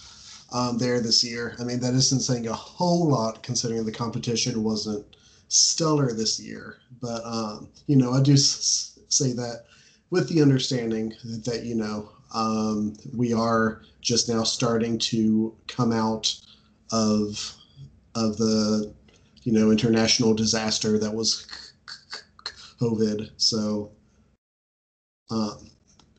um, 0.52 0.78
there 0.78 1.00
this 1.00 1.22
year. 1.22 1.54
I 1.60 1.64
mean, 1.64 1.80
that 1.80 1.94
isn't 1.94 2.20
saying 2.20 2.48
a 2.48 2.52
whole 2.52 3.08
lot 3.08 3.42
considering 3.42 3.84
the 3.84 3.92
competition 3.92 4.62
wasn't 4.62 5.04
stellar 5.48 6.12
this 6.12 6.40
year. 6.40 6.76
But, 7.00 7.22
um, 7.24 7.68
you 7.86 7.96
know, 7.96 8.12
I 8.12 8.20
do 8.22 8.34
s- 8.34 8.98
say 9.08 9.32
that 9.32 9.64
with 10.10 10.28
the 10.28 10.42
understanding 10.42 11.12
that, 11.44 11.64
you 11.64 11.74
know, 11.74 12.10
um, 12.32 12.96
we 13.14 13.32
are 13.32 13.82
just 14.00 14.28
now 14.28 14.42
starting 14.42 14.98
to 14.98 15.54
come 15.66 15.92
out 15.92 16.34
of 16.92 17.54
of 18.14 18.36
the, 18.36 18.92
you 19.44 19.52
know, 19.52 19.70
international 19.70 20.34
disaster 20.34 20.98
that 20.98 21.14
was 21.14 21.46
COVID. 22.80 23.30
So, 23.36 23.90
um, 25.30 25.70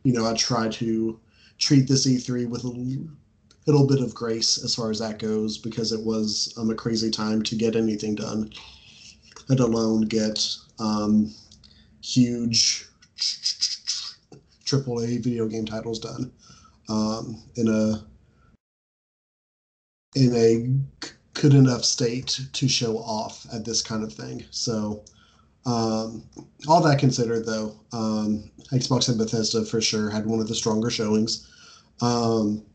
you 0.03 0.13
know, 0.13 0.25
I 0.25 0.33
try 0.35 0.69
to 0.69 1.19
treat 1.59 1.87
this 1.87 2.07
E3 2.07 2.49
with 2.49 2.63
a 2.63 3.05
little 3.67 3.87
bit 3.87 4.01
of 4.01 4.15
grace 4.15 4.63
as 4.63 4.73
far 4.73 4.89
as 4.89 4.99
that 4.99 5.19
goes 5.19 5.57
because 5.57 5.91
it 5.91 6.03
was 6.03 6.53
um, 6.57 6.69
a 6.69 6.75
crazy 6.75 7.11
time 7.11 7.43
to 7.43 7.55
get 7.55 7.75
anything 7.75 8.15
done, 8.15 8.49
let 9.47 9.59
alone 9.59 10.01
get 10.01 10.43
um, 10.79 11.33
huge 12.01 12.85
AAA 14.65 15.23
video 15.23 15.47
game 15.47 15.65
titles 15.65 15.99
done 15.99 16.31
um, 16.87 17.41
in 17.55 17.67
a 17.67 18.05
in 20.15 20.35
a 20.35 21.39
good 21.39 21.53
enough 21.53 21.85
state 21.85 22.39
to 22.53 22.67
show 22.67 22.97
off 22.97 23.45
at 23.53 23.63
this 23.63 23.81
kind 23.81 24.03
of 24.03 24.11
thing. 24.11 24.43
So, 24.51 25.03
um, 25.65 26.23
all 26.67 26.81
that 26.81 26.99
considered, 26.99 27.45
though, 27.45 27.79
um, 27.93 28.49
Xbox 28.71 29.07
and 29.07 29.17
Bethesda 29.17 29.63
for 29.63 29.79
sure 29.79 30.09
had 30.09 30.25
one 30.25 30.39
of 30.39 30.47
the 30.47 30.55
stronger 30.55 30.89
showings. 30.89 31.47
Um, 32.01 32.65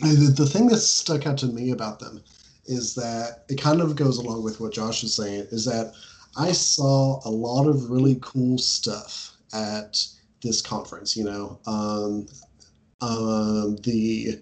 the, 0.00 0.32
the 0.36 0.46
thing 0.46 0.68
that 0.68 0.78
stuck 0.78 1.26
out 1.26 1.38
to 1.38 1.46
me 1.46 1.70
about 1.70 1.98
them 1.98 2.22
is 2.66 2.94
that 2.94 3.44
it 3.48 3.60
kind 3.60 3.80
of 3.80 3.96
goes 3.96 4.18
along 4.18 4.44
with 4.44 4.60
what 4.60 4.72
Josh 4.72 5.02
is 5.02 5.16
saying. 5.16 5.46
Is 5.50 5.64
that 5.64 5.92
I 6.36 6.52
saw 6.52 7.20
a 7.24 7.30
lot 7.30 7.66
of 7.66 7.90
really 7.90 8.18
cool 8.20 8.58
stuff 8.58 9.36
at 9.52 9.98
this 10.42 10.62
conference. 10.62 11.16
You 11.16 11.24
know, 11.24 11.58
um, 11.66 12.26
um, 13.00 13.76
the 13.82 14.40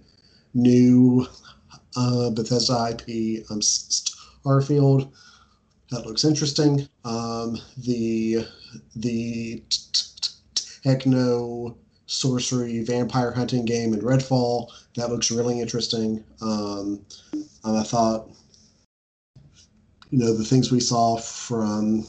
new 0.54 1.26
uh, 1.96 2.30
Bethesda 2.30 2.88
IP, 2.90 3.44
um, 3.50 3.60
Starfield. 3.60 5.12
That 5.90 6.04
looks 6.04 6.24
interesting. 6.24 6.88
Um, 7.04 7.58
the 7.78 8.44
the 8.96 9.62
techno 10.54 11.78
sorcery 12.06 12.82
vampire 12.84 13.32
hunting 13.32 13.64
game 13.64 13.92
in 13.92 14.00
Redfall 14.00 14.70
that 14.94 15.10
looks 15.10 15.30
really 15.30 15.60
interesting. 15.60 16.24
Um, 16.40 17.04
and 17.32 17.76
I 17.76 17.82
thought, 17.82 18.28
you 20.10 20.18
know, 20.18 20.32
the 20.34 20.44
things 20.44 20.70
we 20.70 20.80
saw 20.80 21.16
from 21.16 22.06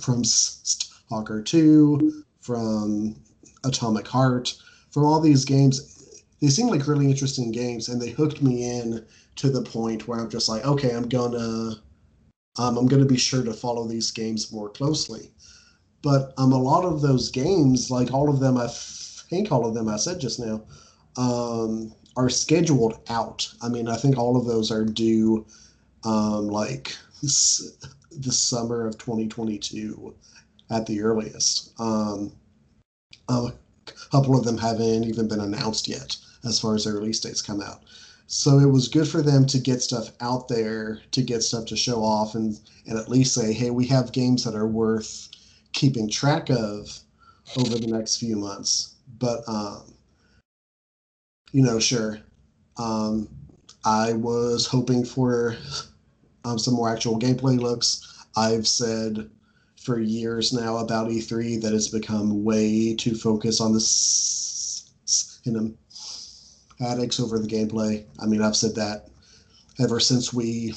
from 0.00 0.24
Stalker 0.24 1.42
Two, 1.42 2.24
from 2.40 3.16
Atomic 3.64 4.08
Heart, 4.08 4.56
from 4.90 5.04
all 5.04 5.20
these 5.20 5.44
games, 5.44 6.24
they 6.40 6.48
seem 6.48 6.68
like 6.68 6.86
really 6.86 7.10
interesting 7.10 7.52
games, 7.52 7.88
and 7.88 8.00
they 8.00 8.10
hooked 8.10 8.42
me 8.42 8.78
in 8.78 9.04
to 9.36 9.50
the 9.50 9.62
point 9.62 10.08
where 10.08 10.18
I'm 10.18 10.30
just 10.30 10.48
like, 10.48 10.64
okay, 10.64 10.94
I'm 10.94 11.08
gonna 11.08 11.76
um, 12.56 12.76
I'm 12.76 12.86
going 12.86 13.02
to 13.02 13.08
be 13.08 13.18
sure 13.18 13.42
to 13.42 13.52
follow 13.52 13.86
these 13.86 14.10
games 14.10 14.52
more 14.52 14.68
closely. 14.68 15.30
But 16.04 16.34
um, 16.38 16.52
a 16.52 16.58
lot 16.58 16.84
of 16.84 17.00
those 17.02 17.30
games, 17.30 17.90
like 17.90 18.12
all 18.12 18.30
of 18.30 18.40
them, 18.40 18.58
I 18.58 18.68
think 18.68 19.50
all 19.50 19.66
of 19.66 19.74
them 19.74 19.88
I 19.88 19.96
said 19.96 20.20
just 20.20 20.38
now, 20.38 20.62
um, 21.16 21.92
are 22.16 22.30
scheduled 22.30 22.98
out. 23.08 23.50
I 23.62 23.68
mean, 23.68 23.88
I 23.88 23.96
think 23.96 24.18
all 24.18 24.36
of 24.36 24.46
those 24.46 24.70
are 24.70 24.84
due 24.84 25.46
um, 26.04 26.48
like 26.48 26.96
s- 27.24 27.72
the 28.12 28.32
summer 28.32 28.86
of 28.86 28.98
2022 28.98 30.14
at 30.70 30.86
the 30.86 31.00
earliest. 31.02 31.72
Um, 31.80 32.32
a 33.28 33.52
couple 34.10 34.36
of 34.38 34.44
them 34.44 34.58
haven't 34.58 35.04
even 35.04 35.28
been 35.28 35.40
announced 35.40 35.88
yet 35.88 36.16
as 36.44 36.60
far 36.60 36.74
as 36.74 36.84
their 36.84 36.94
release 36.94 37.20
dates 37.20 37.42
come 37.42 37.60
out. 37.62 37.82
So 38.26 38.58
it 38.58 38.70
was 38.70 38.88
good 38.88 39.08
for 39.08 39.22
them 39.22 39.46
to 39.46 39.58
get 39.58 39.82
stuff 39.82 40.10
out 40.20 40.48
there, 40.48 41.02
to 41.12 41.22
get 41.22 41.42
stuff 41.42 41.66
to 41.66 41.76
show 41.76 42.02
off, 42.02 42.34
and 42.34 42.58
and 42.86 42.98
at 42.98 43.08
least 43.08 43.34
say, 43.34 43.52
hey, 43.52 43.70
we 43.70 43.86
have 43.86 44.12
games 44.12 44.44
that 44.44 44.54
are 44.54 44.66
worth 44.66 45.28
keeping 45.74 46.08
track 46.10 46.50
of 46.50 47.00
over 47.58 47.78
the 47.78 47.88
next 47.88 48.18
few 48.18 48.36
months. 48.36 48.94
But 49.18 49.48
um, 49.48 49.82
you 51.52 51.62
know, 51.62 51.78
sure, 51.78 52.20
um, 52.78 53.28
I 53.84 54.14
was 54.14 54.66
hoping 54.66 55.04
for 55.04 55.56
um, 56.44 56.58
some 56.58 56.74
more 56.74 56.90
actual 56.90 57.18
gameplay 57.18 57.58
looks. 57.60 58.24
I've 58.36 58.66
said 58.66 59.30
for 59.80 60.00
years 60.00 60.52
now 60.52 60.78
about 60.78 61.10
E3 61.10 61.56
that 61.58 61.74
it's 61.74 61.88
become 61.88 62.44
way 62.44 62.94
too 62.96 63.14
focused 63.14 63.60
on 63.60 63.72
the 63.72 63.78
s- 63.80 64.90
cinema 65.04 65.70
addicts 66.80 67.20
over 67.20 67.38
the 67.38 67.48
gameplay. 67.48 68.04
I 68.20 68.26
mean, 68.26 68.42
I've 68.42 68.56
said 68.56 68.74
that 68.76 69.08
ever 69.80 70.00
since 70.00 70.32
we 70.32 70.74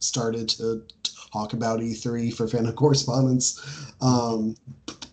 started 0.00 0.48
to 0.50 0.82
talk 1.32 1.52
about 1.52 1.80
E3 1.80 2.34
for 2.34 2.48
fan 2.48 2.70
correspondence. 2.72 3.60
Um, 4.00 4.56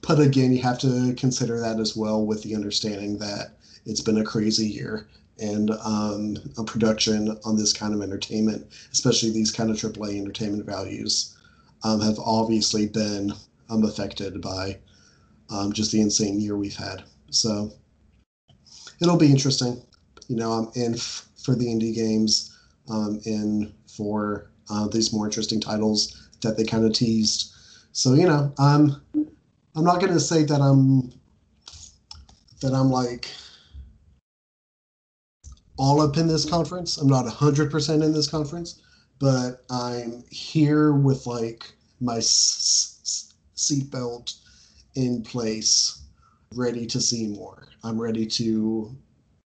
but 0.08 0.20
again, 0.20 0.52
you 0.54 0.62
have 0.62 0.80
to 0.80 1.14
consider 1.18 1.60
that 1.60 1.80
as 1.80 1.96
well 1.96 2.26
with 2.26 2.44
the 2.44 2.56
understanding 2.56 3.18
that 3.20 3.58
it's 3.86 4.02
been 4.02 4.18
a 4.18 4.24
crazy 4.24 4.68
year 4.68 5.08
and 5.40 5.72
um, 5.84 6.38
a 6.58 6.64
production 6.64 7.38
on 7.46 7.58
this 7.58 7.74
kind 7.74 7.94
of 7.94 8.02
entertainment, 8.02 8.66
especially 8.92 9.30
these 9.32 9.52
kind 9.52 9.70
of 9.70 9.78
AAA 9.78 10.18
entertainment 10.18 10.66
values, 10.66 11.36
um, 11.84 12.02
have 12.02 12.18
obviously 12.20 12.88
been 12.88 13.32
um, 13.70 13.84
affected 13.84 14.42
by 14.42 14.78
um, 15.50 15.72
just 15.72 15.92
the 15.92 16.02
insane 16.02 16.40
year 16.40 16.58
we've 16.58 16.76
had. 16.76 17.04
So 17.30 17.72
it'll 19.02 19.18
be 19.18 19.32
interesting. 19.32 19.82
You 20.28 20.38
know, 20.38 20.52
I'm 20.52 20.70
in 20.76 20.96
f- 20.96 21.28
for 21.44 21.56
the 21.56 21.68
indie 21.68 21.94
games, 21.96 22.58
um, 22.90 23.22
in 23.26 23.74
for 23.88 24.50
uh, 24.70 24.88
these 24.88 25.14
more 25.14 25.26
interesting 25.26 25.60
titles 25.60 26.30
that 26.42 26.58
they 26.58 26.64
kind 26.64 26.86
of 26.86 26.94
teased. 26.94 27.54
So 27.92 28.14
you 28.14 28.28
know, 28.28 28.54
I'm 28.60 29.02
I'm 29.76 29.84
not 29.84 30.02
gonna 30.02 30.20
say 30.20 30.44
that 30.44 30.62
I'm 30.62 31.12
that 32.62 32.74
I'm 32.74 32.90
like 32.90 33.30
all 35.78 36.02
up 36.02 36.18
in 36.18 36.28
this 36.28 36.46
conference. 36.46 36.98
I'm 36.98 37.08
not 37.08 37.26
100% 37.26 38.04
in 38.04 38.12
this 38.14 38.28
conference, 38.28 38.82
but 39.20 39.64
I'm 39.70 40.24
here 40.30 40.94
with 40.94 41.28
like 41.28 41.72
my 42.00 42.18
seatbelt 43.56 44.34
in 44.96 45.22
place, 45.22 46.02
ready 46.56 46.86
to 46.88 47.00
see 47.00 47.28
more. 47.28 47.68
I'm 47.84 48.02
ready 48.02 48.26
to 48.26 48.96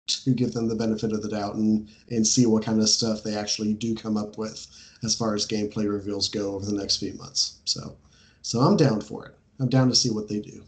to 0.07 0.33
give 0.33 0.53
them 0.53 0.69
the 0.69 0.75
benefit 0.75 1.11
of 1.11 1.21
the 1.21 1.29
doubt 1.29 1.55
and 1.55 1.89
and 2.09 2.25
see 2.25 2.45
what 2.45 2.63
kind 2.63 2.79
of 2.79 2.87
stuff 2.89 3.23
they 3.23 3.35
actually 3.35 3.73
do 3.73 3.93
come 3.93 4.15
up 4.15 4.37
with 4.37 4.65
as 5.03 5.15
far 5.15 5.35
as 5.35 5.47
gameplay 5.47 5.89
reveals 5.89 6.29
go 6.29 6.55
over 6.55 6.65
the 6.65 6.75
next 6.77 6.97
few 6.97 7.13
months. 7.13 7.59
So 7.65 7.95
so 8.41 8.59
I'm 8.59 8.77
down 8.77 9.01
for 9.01 9.25
it. 9.25 9.35
I'm 9.59 9.69
down 9.69 9.89
to 9.89 9.95
see 9.95 10.09
what 10.09 10.27
they 10.27 10.39
do. 10.39 10.63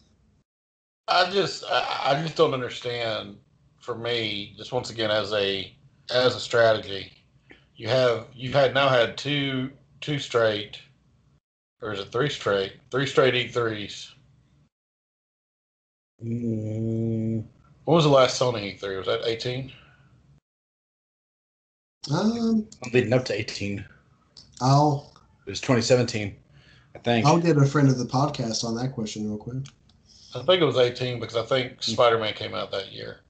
I 1.07 1.29
just 1.31 1.63
I 1.65 2.01
I 2.05 2.21
just 2.21 2.35
don't 2.35 2.53
understand. 2.53 3.37
For 3.79 3.95
me, 3.95 4.53
just 4.57 4.71
once 4.71 4.89
again 4.89 5.09
as 5.09 5.31
a 5.33 5.73
as 6.13 6.35
a 6.35 6.39
strategy, 6.39 7.13
you 7.75 7.87
have 7.87 8.27
you've 8.35 8.53
had 8.53 8.73
now 8.73 8.89
had 8.89 9.17
two 9.17 9.71
two 10.01 10.19
straight, 10.19 10.77
or 11.81 11.93
is 11.93 11.99
it 11.99 12.11
three 12.11 12.29
straight? 12.29 12.73
Three 12.91 13.07
straight 13.07 13.35
E 13.35 13.47
threes. 13.47 14.13
Mm, 16.23 17.43
When 17.85 17.95
was 17.95 18.03
the 18.03 18.09
last 18.09 18.39
Sony 18.39 18.77
E3? 18.77 18.97
Was 18.97 19.07
that 19.07 19.21
18? 19.25 19.71
Um, 22.11 22.67
I'm 22.83 22.91
leading 22.91 23.13
up 23.13 23.25
to 23.25 23.33
18. 23.33 23.85
I'll 24.61 25.13
It 25.45 25.51
was 25.51 25.61
2017, 25.61 26.35
I 26.95 26.99
think. 26.99 27.25
I'll 27.25 27.39
get 27.39 27.57
a 27.57 27.65
friend 27.65 27.89
of 27.89 27.97
the 27.97 28.05
podcast 28.05 28.63
on 28.63 28.75
that 28.75 28.93
question 28.93 29.27
real 29.27 29.37
quick. 29.37 29.63
I 30.35 30.43
think 30.43 30.61
it 30.61 30.65
was 30.65 30.77
18 30.77 31.19
because 31.19 31.35
I 31.35 31.43
think 31.43 31.81
Spider 31.81 32.19
Man 32.19 32.33
came 32.33 32.53
out 32.53 32.71
that 32.71 32.91
year. 32.91 33.21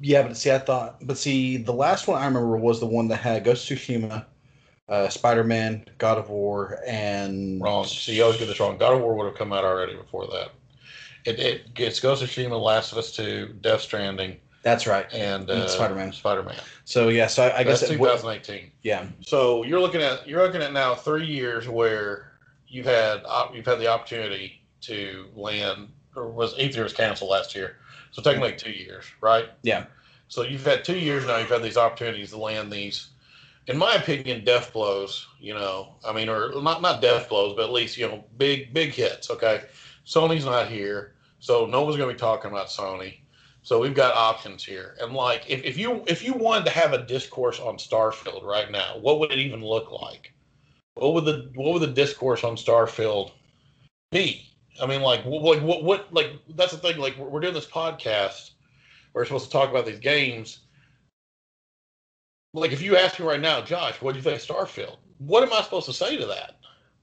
Yeah, 0.00 0.22
but 0.22 0.36
see, 0.36 0.52
I 0.52 0.58
thought, 0.58 1.04
but 1.04 1.18
see, 1.18 1.56
the 1.56 1.72
last 1.72 2.06
one 2.06 2.22
I 2.22 2.26
remember 2.26 2.56
was 2.56 2.78
the 2.78 2.86
one 2.86 3.08
that 3.08 3.16
had 3.16 3.42
Ghost 3.42 3.68
of 3.70 3.78
Tsushima, 3.78 4.24
uh, 4.88 5.08
Spider 5.08 5.42
Man, 5.42 5.84
God 5.98 6.18
of 6.18 6.30
War, 6.30 6.78
and 6.86 7.60
Wrong. 7.60 7.84
See, 7.84 8.16
you 8.16 8.22
always 8.22 8.38
get 8.38 8.46
this 8.46 8.60
wrong. 8.60 8.78
God 8.78 8.94
of 8.94 9.00
War 9.00 9.16
would 9.16 9.26
have 9.26 9.34
come 9.34 9.52
out 9.52 9.64
already 9.64 9.96
before 9.96 10.28
that. 10.28 10.52
It, 11.24 11.40
it 11.40 11.74
gets 11.74 11.98
Ghost 11.98 12.22
of 12.22 12.28
Tsushima, 12.28 12.60
Last 12.60 12.92
of 12.92 12.98
Us 12.98 13.10
2, 13.16 13.56
Death 13.62 13.80
Stranding, 13.80 14.36
That's 14.64 14.86
right. 14.86 15.06
and 15.12 15.48
uh, 15.50 15.68
Spider-Man. 15.68 16.12
Spider-Man. 16.12 16.56
So 16.86 17.10
yeah, 17.10 17.26
so 17.28 17.44
I, 17.44 17.58
I 17.58 17.64
guess 17.64 17.80
That's 17.80 17.92
it 17.92 18.00
would- 18.00 18.08
2018. 18.10 18.72
yeah, 18.82 19.06
So 19.20 19.62
you're 19.62 19.80
looking 19.80 20.02
at 20.02 20.26
you're 20.26 20.42
looking 20.42 20.62
at 20.62 20.72
now 20.72 20.94
three 20.94 21.26
years 21.26 21.68
where 21.68 22.32
you've 22.66 22.86
had 22.86 23.22
you've 23.54 23.66
had 23.66 23.78
the 23.78 23.86
opportunity 23.86 24.62
to 24.80 25.26
land, 25.36 25.88
or 26.16 26.30
was 26.30 26.54
eighth 26.58 26.74
year 26.74 26.84
was 26.84 26.92
canceled 26.94 27.30
last 27.30 27.54
year, 27.54 27.76
so 28.10 28.22
technically 28.22 28.56
two 28.56 28.72
years, 28.72 29.04
right? 29.20 29.50
Yeah. 29.62 29.84
So 30.28 30.42
you've 30.42 30.64
had 30.64 30.82
two 30.84 30.98
years 30.98 31.26
now. 31.26 31.36
You've 31.36 31.50
had 31.50 31.62
these 31.62 31.76
opportunities 31.76 32.30
to 32.30 32.38
land 32.38 32.72
these, 32.72 33.10
in 33.66 33.76
my 33.76 33.94
opinion, 33.94 34.44
death 34.44 34.72
blows. 34.72 35.28
You 35.38 35.54
know, 35.54 35.94
I 36.06 36.12
mean, 36.14 36.28
or 36.30 36.60
not 36.62 36.80
not 36.80 37.02
death 37.02 37.28
blows, 37.28 37.54
but 37.54 37.64
at 37.64 37.72
least 37.72 37.98
you 37.98 38.08
know 38.08 38.24
big 38.38 38.72
big 38.72 38.92
hits. 38.92 39.30
Okay, 39.30 39.62
Sony's 40.06 40.46
not 40.46 40.68
here, 40.68 41.14
so 41.38 41.66
no 41.66 41.82
one's 41.82 41.96
going 41.98 42.08
to 42.08 42.14
be 42.14 42.18
talking 42.18 42.50
about 42.50 42.68
Sony. 42.68 43.18
So 43.64 43.80
we've 43.80 43.94
got 43.94 44.14
options 44.14 44.62
here, 44.62 44.94
and 45.00 45.14
like 45.14 45.48
if, 45.48 45.64
if 45.64 45.78
you 45.78 46.04
if 46.06 46.22
you 46.22 46.34
wanted 46.34 46.66
to 46.66 46.70
have 46.70 46.92
a 46.92 47.04
discourse 47.04 47.58
on 47.58 47.78
Starfield 47.78 48.44
right 48.44 48.70
now, 48.70 48.98
what 49.00 49.18
would 49.18 49.32
it 49.32 49.38
even 49.38 49.64
look 49.64 49.90
like? 49.90 50.32
What 50.94 51.14
would 51.14 51.24
the 51.24 51.50
what 51.54 51.72
would 51.72 51.82
the 51.82 51.94
discourse 51.94 52.44
on 52.44 52.56
Starfield 52.56 53.32
be? 54.12 54.46
I 54.80 54.86
mean, 54.86 55.00
like 55.00 55.24
what 55.24 55.42
like 55.42 55.62
what 55.62 55.82
what 55.82 56.12
like 56.12 56.32
that's 56.50 56.72
the 56.72 56.78
thing. 56.78 56.98
Like 56.98 57.16
we're, 57.16 57.28
we're 57.28 57.40
doing 57.40 57.54
this 57.54 57.66
podcast, 57.66 58.50
we're 59.14 59.24
supposed 59.24 59.46
to 59.46 59.50
talk 59.50 59.70
about 59.70 59.86
these 59.86 59.98
games. 59.98 60.58
Like 62.52 62.70
if 62.72 62.82
you 62.82 62.96
ask 62.96 63.18
me 63.18 63.26
right 63.26 63.40
now, 63.40 63.62
Josh, 63.62 64.00
what 64.00 64.12
do 64.12 64.18
you 64.18 64.22
think 64.22 64.40
of 64.40 64.46
Starfield? 64.46 64.98
What 65.18 65.42
am 65.42 65.52
I 65.52 65.62
supposed 65.62 65.86
to 65.86 65.92
say 65.94 66.16
to 66.18 66.26
that? 66.26 66.56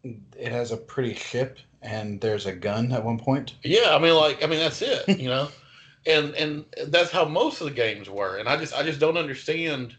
it 0.03 0.51
has 0.51 0.71
a 0.71 0.77
pretty 0.77 1.13
ship, 1.13 1.59
and 1.81 2.19
there's 2.21 2.45
a 2.45 2.53
gun 2.53 2.91
at 2.91 3.03
one 3.03 3.19
point. 3.19 3.55
Yeah, 3.63 3.95
I 3.95 3.99
mean, 3.99 4.15
like, 4.15 4.43
I 4.43 4.47
mean, 4.47 4.59
that's 4.59 4.81
it, 4.81 5.07
you 5.19 5.29
know, 5.29 5.49
and 6.05 6.33
and 6.35 6.65
that's 6.87 7.11
how 7.11 7.25
most 7.25 7.61
of 7.61 7.67
the 7.67 7.73
games 7.73 8.09
were, 8.09 8.37
and 8.37 8.49
I 8.49 8.57
just 8.57 8.73
I 8.73 8.83
just 8.83 8.99
don't 8.99 9.17
understand, 9.17 9.95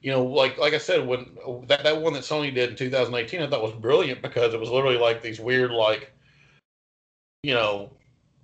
you 0.00 0.10
know, 0.10 0.24
like 0.24 0.58
like 0.58 0.74
I 0.74 0.78
said, 0.78 1.06
when 1.06 1.36
that 1.66 1.84
that 1.84 2.00
one 2.00 2.12
that 2.14 2.22
Sony 2.22 2.52
did 2.52 2.70
in 2.70 2.76
2018, 2.76 3.40
I 3.42 3.48
thought 3.48 3.62
was 3.62 3.72
brilliant 3.72 4.22
because 4.22 4.54
it 4.54 4.60
was 4.60 4.70
literally 4.70 4.98
like 4.98 5.22
these 5.22 5.40
weird 5.40 5.70
like, 5.70 6.12
you 7.42 7.54
know, 7.54 7.90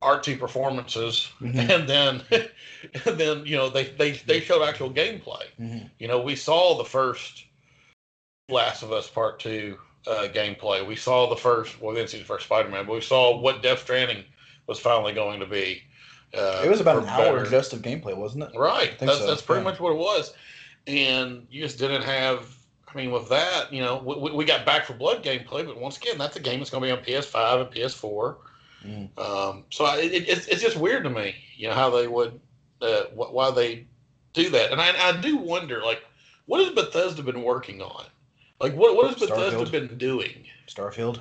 artsy 0.03 0.39
performances, 0.39 1.29
Mhm. 1.41 1.69
and 1.71 1.89
then 1.89 2.23
and 3.07 3.19
then 3.19 3.47
you 3.47 3.57
know 3.57 3.69
they 3.69 3.85
they 3.85 4.13
they 4.13 4.41
showed 4.41 4.63
actual 4.63 4.91
gameplay. 4.91 5.47
Mhm. 5.61 5.91
You 5.99 6.09
know, 6.09 6.21
we 6.21 6.37
saw 6.37 6.77
the 6.77 6.85
first 6.85 7.45
Last 8.49 8.83
of 8.83 8.93
Us 8.93 9.09
Part 9.09 9.41
Two 9.41 9.79
uh, 10.07 10.29
gameplay. 10.33 10.87
We 10.87 10.97
saw 10.97 11.29
the 11.29 11.37
first. 11.37 11.81
Well, 11.81 11.93
we 11.93 11.99
didn't 11.99 12.11
see 12.11 12.19
the 12.19 12.25
first 12.25 12.45
Spider-Man, 12.45 12.87
but 12.87 12.93
we 12.95 13.01
saw 13.01 13.37
what 13.39 13.63
Death 13.63 13.81
Stranding 13.81 14.25
was 14.67 14.79
finally 14.79 15.13
going 15.13 15.41
to 15.41 15.47
be. 15.47 15.83
Uh, 16.37 16.63
It 16.65 16.69
was 16.71 16.81
about 16.81 17.03
an 17.03 17.09
hour 17.09 17.39
better- 17.39 17.51
just 17.51 17.73
of 17.73 17.81
gameplay, 17.83 18.17
wasn't 18.17 18.45
it? 18.45 18.51
Right. 18.59 18.99
That's 18.99 19.19
so, 19.19 19.27
that's 19.27 19.43
pretty 19.43 19.61
yeah. 19.61 19.71
much 19.71 19.81
what 19.81 19.93
it 19.93 19.99
was, 19.99 20.33
and 20.87 21.47
you 21.51 21.63
just 21.63 21.79
didn't 21.79 22.03
have. 22.03 22.55
I 22.93 22.97
mean, 22.97 23.11
with 23.11 23.29
that, 23.29 23.73
you 23.73 23.83
know, 23.83 23.97
we, 23.99 24.31
we 24.31 24.45
got 24.45 24.65
Back 24.65 24.85
for 24.85 24.93
Blood 24.95 25.25
gameplay, 25.25 25.67
but 25.67 25.81
once 25.81 25.97
again, 25.97 26.17
that's 26.17 26.37
a 26.37 26.41
game 26.41 26.61
that's 26.61 26.71
going 26.71 26.81
to 26.83 26.87
be 26.87 26.93
on 26.93 27.05
PS5 27.05 27.63
and 27.63 27.71
PS4. 27.73 28.37
Mm. 28.87 29.19
Um, 29.19 29.65
so 29.71 29.85
I, 29.85 29.97
it, 29.99 30.29
it's 30.29 30.47
it's 30.47 30.63
just 30.63 30.77
weird 30.77 31.03
to 31.05 31.11
me, 31.11 31.35
you 31.57 31.67
know, 31.69 31.75
how 31.75 31.91
they 31.91 32.07
would, 32.07 32.39
uh, 32.81 33.05
wh- 33.07 33.33
why 33.33 33.51
they 33.51 33.87
do 34.33 34.49
that, 34.51 34.71
and 34.73 34.81
I, 34.81 35.09
I 35.09 35.21
do 35.21 35.37
wonder, 35.39 35.83
like, 35.83 36.05
what 36.47 36.63
has 36.65 36.73
Bethesda 36.75 37.23
been 37.23 37.43
working 37.43 37.81
on? 37.83 38.05
Like, 38.61 38.75
what 38.75 38.95
what 38.95 39.07
has 39.07 39.17
Bethesda 39.17 39.57
Starfield. 39.65 39.71
been 39.73 39.99
doing? 39.99 40.45
Starfield. 40.69 41.21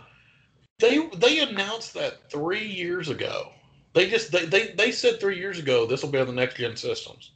They 0.80 1.08
they 1.16 1.40
announced 1.40 1.94
that 1.96 2.30
three 2.30 2.66
years 2.68 3.10
ago. 3.10 3.52
They 3.94 4.10
just 4.10 4.32
they 4.32 4.46
they, 4.46 4.72
they 4.74 4.92
said 4.92 5.20
three 5.20 5.38
years 5.38 5.60
ago 5.60 5.86
this 5.86 6.04
will 6.04 6.10
be 6.10 6.20
on 6.20 6.28
the 6.28 6.34
next 6.34 6.56
gen 6.56 6.76
systems. 6.76 7.32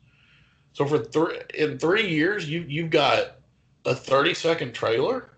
So 0.73 0.85
for 0.85 0.99
three 0.99 1.39
in 1.53 1.79
three 1.79 2.07
years, 2.07 2.49
you 2.49 2.65
you've 2.67 2.89
got 2.89 3.37
a 3.85 3.95
thirty 3.95 4.33
second 4.33 4.73
trailer. 4.73 5.29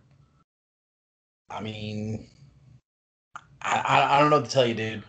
I 1.50 1.62
mean, 1.62 2.28
I, 3.62 3.78
I, 3.78 4.16
I 4.16 4.20
don't 4.20 4.30
know 4.30 4.38
what 4.38 4.46
to 4.46 4.52
tell 4.52 4.66
you, 4.66 4.74
dude. 4.74 5.04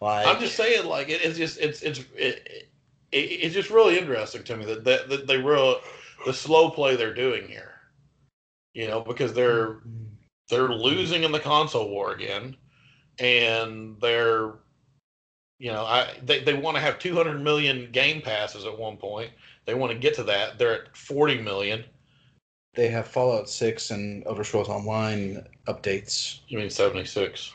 Like, 0.00 0.26
I'm 0.26 0.40
just 0.40 0.56
saying, 0.56 0.86
like 0.86 1.08
it, 1.08 1.24
it's 1.24 1.38
just 1.38 1.58
it's 1.58 1.82
it's 1.82 2.00
it, 2.16 2.68
it, 3.12 3.16
it's 3.16 3.54
just 3.54 3.70
really 3.70 3.98
interesting 3.98 4.42
to 4.44 4.56
me 4.56 4.64
that 4.64 4.84
that, 4.84 5.08
that 5.08 5.26
they 5.26 5.36
real 5.36 5.80
the 6.24 6.32
slow 6.32 6.70
play 6.70 6.96
they're 6.96 7.14
doing 7.14 7.46
here. 7.46 7.74
You 8.74 8.88
know, 8.88 9.00
because 9.00 9.32
they're 9.32 9.74
mm-hmm. 9.74 10.04
they're 10.48 10.68
losing 10.68 11.24
in 11.24 11.32
the 11.32 11.40
console 11.40 11.88
war 11.88 12.12
again, 12.12 12.56
and 13.18 14.00
they're 14.00 14.54
you 15.62 15.70
know 15.72 15.84
I 15.84 16.14
they, 16.24 16.42
they 16.42 16.54
want 16.54 16.76
to 16.76 16.80
have 16.80 16.98
200 16.98 17.40
million 17.40 17.88
game 17.92 18.20
passes 18.20 18.64
at 18.64 18.76
one 18.76 18.96
point. 18.96 19.30
They 19.64 19.74
want 19.74 19.92
to 19.92 19.98
get 19.98 20.14
to 20.16 20.24
that. 20.24 20.58
They're 20.58 20.82
at 20.86 20.96
40 20.96 21.40
million. 21.40 21.84
they 22.74 22.88
have 22.88 23.06
Fallout 23.06 23.48
6 23.48 23.90
and 23.92 24.26
Elder 24.26 24.42
Scrolls 24.42 24.68
Online 24.68 25.46
updates. 25.68 26.40
You 26.48 26.58
mean 26.58 26.68
76? 26.70 27.52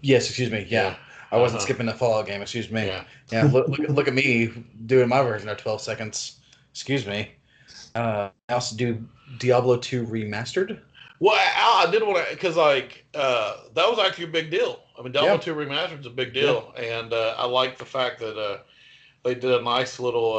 Yes, 0.00 0.26
excuse 0.28 0.50
me. 0.50 0.66
Yeah, 0.68 0.96
I 1.30 1.36
wasn't 1.36 1.58
Uh-huh. 1.58 1.64
skipping 1.66 1.86
the 1.86 1.94
Fallout 1.94 2.26
game. 2.26 2.42
Excuse 2.42 2.70
me. 2.72 2.86
Yeah. 2.86 3.04
Yeah, 3.30 3.44
look, 3.44 3.68
look, 3.68 3.78
look 3.88 4.08
at 4.08 4.14
me 4.14 4.50
doing 4.86 5.08
my 5.08 5.22
version 5.22 5.48
of 5.48 5.58
12 5.58 5.80
seconds. 5.80 6.40
Excuse 6.72 7.06
me. 7.06 7.30
Uh, 7.94 8.30
I 8.48 8.52
also 8.54 8.74
do 8.76 9.06
Diablo 9.38 9.76
2 9.76 10.04
remastered. 10.06 10.80
Well, 11.20 11.36
I, 11.36 11.86
I 11.86 11.90
did 11.90 12.02
want 12.02 12.18
to 12.26 12.34
because 12.34 12.56
like 12.56 13.04
uh, 13.14 13.58
that 13.74 13.88
was 13.88 13.98
actually 13.98 14.24
a 14.24 14.28
big 14.38 14.50
deal. 14.50 14.80
I 14.98 15.02
mean, 15.02 15.12
Diablo 15.12 15.32
Yeah. 15.32 15.38
Two 15.38 15.54
Remastered 15.54 16.00
is 16.00 16.06
a 16.06 16.10
big 16.10 16.34
deal, 16.34 16.72
and 16.76 17.12
uh, 17.12 17.34
I 17.38 17.46
like 17.46 17.78
the 17.78 17.84
fact 17.84 18.18
that 18.18 18.38
uh, 18.38 18.58
they 19.24 19.34
did 19.34 19.52
a 19.52 19.62
nice 19.62 20.00
little 20.00 20.34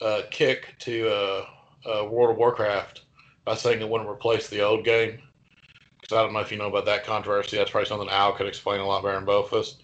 uh, 0.00 0.04
uh, 0.04 0.22
kick 0.30 0.74
to 0.80 1.08
uh, 1.08 1.46
uh, 1.86 2.04
World 2.04 2.30
of 2.30 2.36
Warcraft 2.36 3.02
by 3.44 3.54
saying 3.54 3.80
it 3.80 3.88
wouldn't 3.88 4.10
replace 4.10 4.48
the 4.48 4.60
old 4.60 4.84
game. 4.84 5.20
Because 6.00 6.16
I 6.16 6.22
don't 6.22 6.32
know 6.32 6.40
if 6.40 6.50
you 6.50 6.58
know 6.58 6.68
about 6.68 6.86
that 6.86 7.04
controversy. 7.04 7.56
That's 7.56 7.70
probably 7.70 7.88
something 7.88 8.08
Al 8.08 8.32
could 8.32 8.46
explain 8.46 8.80
a 8.80 8.86
lot 8.86 9.02
better 9.02 9.14
than 9.14 9.24
both 9.24 9.52
of 9.52 9.60
us. 9.60 9.76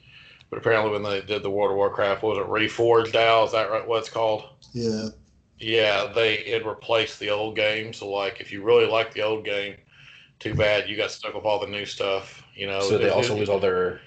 But 0.50 0.58
apparently, 0.58 0.92
when 0.92 1.02
they 1.02 1.22
did 1.22 1.42
the 1.42 1.50
World 1.50 1.70
of 1.70 1.76
Warcraft, 1.76 2.22
was 2.22 2.38
it 2.38 2.46
Reforged? 2.46 3.14
Al, 3.14 3.44
is 3.44 3.52
that 3.52 3.70
right? 3.70 3.86
What 3.86 4.00
it's 4.00 4.08
called? 4.10 4.44
Yeah. 4.72 5.08
Yeah, 5.58 6.12
they 6.14 6.34
it 6.40 6.66
replaced 6.66 7.18
the 7.18 7.30
old 7.30 7.56
game. 7.56 7.92
So 7.92 8.10
like, 8.10 8.40
if 8.40 8.52
you 8.52 8.62
really 8.62 8.86
like 8.86 9.14
the 9.14 9.22
old 9.22 9.44
game, 9.44 9.76
too 10.38 10.54
bad 10.54 10.88
you 10.88 10.96
got 10.96 11.10
stuck 11.10 11.34
with 11.34 11.44
all 11.44 11.58
the 11.60 11.66
new 11.66 11.84
stuff. 11.86 12.42
You 12.54 12.66
know, 12.66 12.80
so 12.80 12.98
they 12.98 13.06
It- 13.06 13.12
also 13.12 13.34
it- 13.34 13.38
lose 13.40 13.48
all 13.48 13.58
their. 13.60 14.00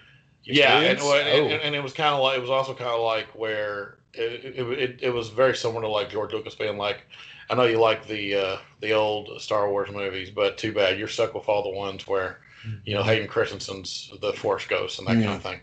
yeah, 0.43 0.79
and, 0.79 0.99
well, 0.99 1.11
Oh. 1.13 1.47
and, 1.47 1.61
and 1.61 1.75
it 1.75 1.83
was 1.83 1.93
kind 1.93 2.13
of 2.15 2.21
like 2.21 2.37
it 2.37 2.41
was 2.41 2.49
also 2.49 2.73
kind 2.73 2.89
of 2.89 3.01
like 3.01 3.27
where 3.35 3.97
it, 4.13 4.43
it, 4.57 4.79
it, 4.79 4.99
it 5.03 5.09
was 5.11 5.29
very 5.29 5.55
similar 5.55 5.81
to 5.81 5.87
like 5.87 6.09
George 6.09 6.33
Lucas 6.33 6.55
being 6.55 6.77
like, 6.77 7.05
I 7.49 7.55
know 7.55 7.63
you 7.65 7.79
like 7.79 8.07
the 8.07 8.35
uh, 8.35 8.57
the 8.81 8.93
old 8.93 9.41
Star 9.41 9.69
Wars 9.69 9.89
movies, 9.91 10.29
but 10.31 10.57
too 10.57 10.71
bad 10.73 10.97
you're 10.97 11.07
stuck 11.07 11.33
with 11.33 11.47
all 11.47 11.63
the 11.63 11.69
ones 11.77 12.07
where 12.07 12.39
you 12.85 12.93
know 12.95 13.03
Hayden 13.03 13.27
Christensen's 13.27 14.11
the 14.21 14.33
Force 14.33 14.65
Ghost 14.65 14.99
and 14.99 15.07
that 15.07 15.13
kind 15.13 15.35
of 15.35 15.41
thing. 15.43 15.59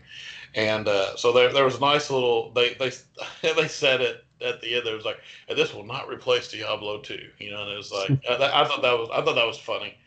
And 0.55 0.87
uh, 0.87 1.15
so 1.17 1.31
there 1.33 1.51
there 1.53 1.65
was 1.65 1.75
a 1.75 1.81
nice 1.81 2.09
little 2.09 2.51
they 2.51 2.73
they 2.75 2.91
they 3.53 3.67
said 3.67 4.01
it 4.01 4.23
at 4.41 4.61
the 4.61 4.75
end 4.75 4.85
there 4.85 4.95
was 4.95 5.05
like, 5.05 5.19
this 5.49 5.73
will 5.73 5.85
not 5.85 6.07
replace 6.07 6.49
Diablo 6.49 6.99
two. 6.99 7.27
You 7.39 7.51
know, 7.51 7.63
and 7.63 7.71
it 7.71 7.77
was 7.77 7.91
like 7.91 8.11
I, 8.29 8.61
I 8.63 8.65
thought 8.67 8.81
that 8.81 8.97
was 8.97 9.09
I 9.11 9.21
thought 9.21 9.35
that 9.35 9.45
was 9.47 9.57
funny. 9.59 9.97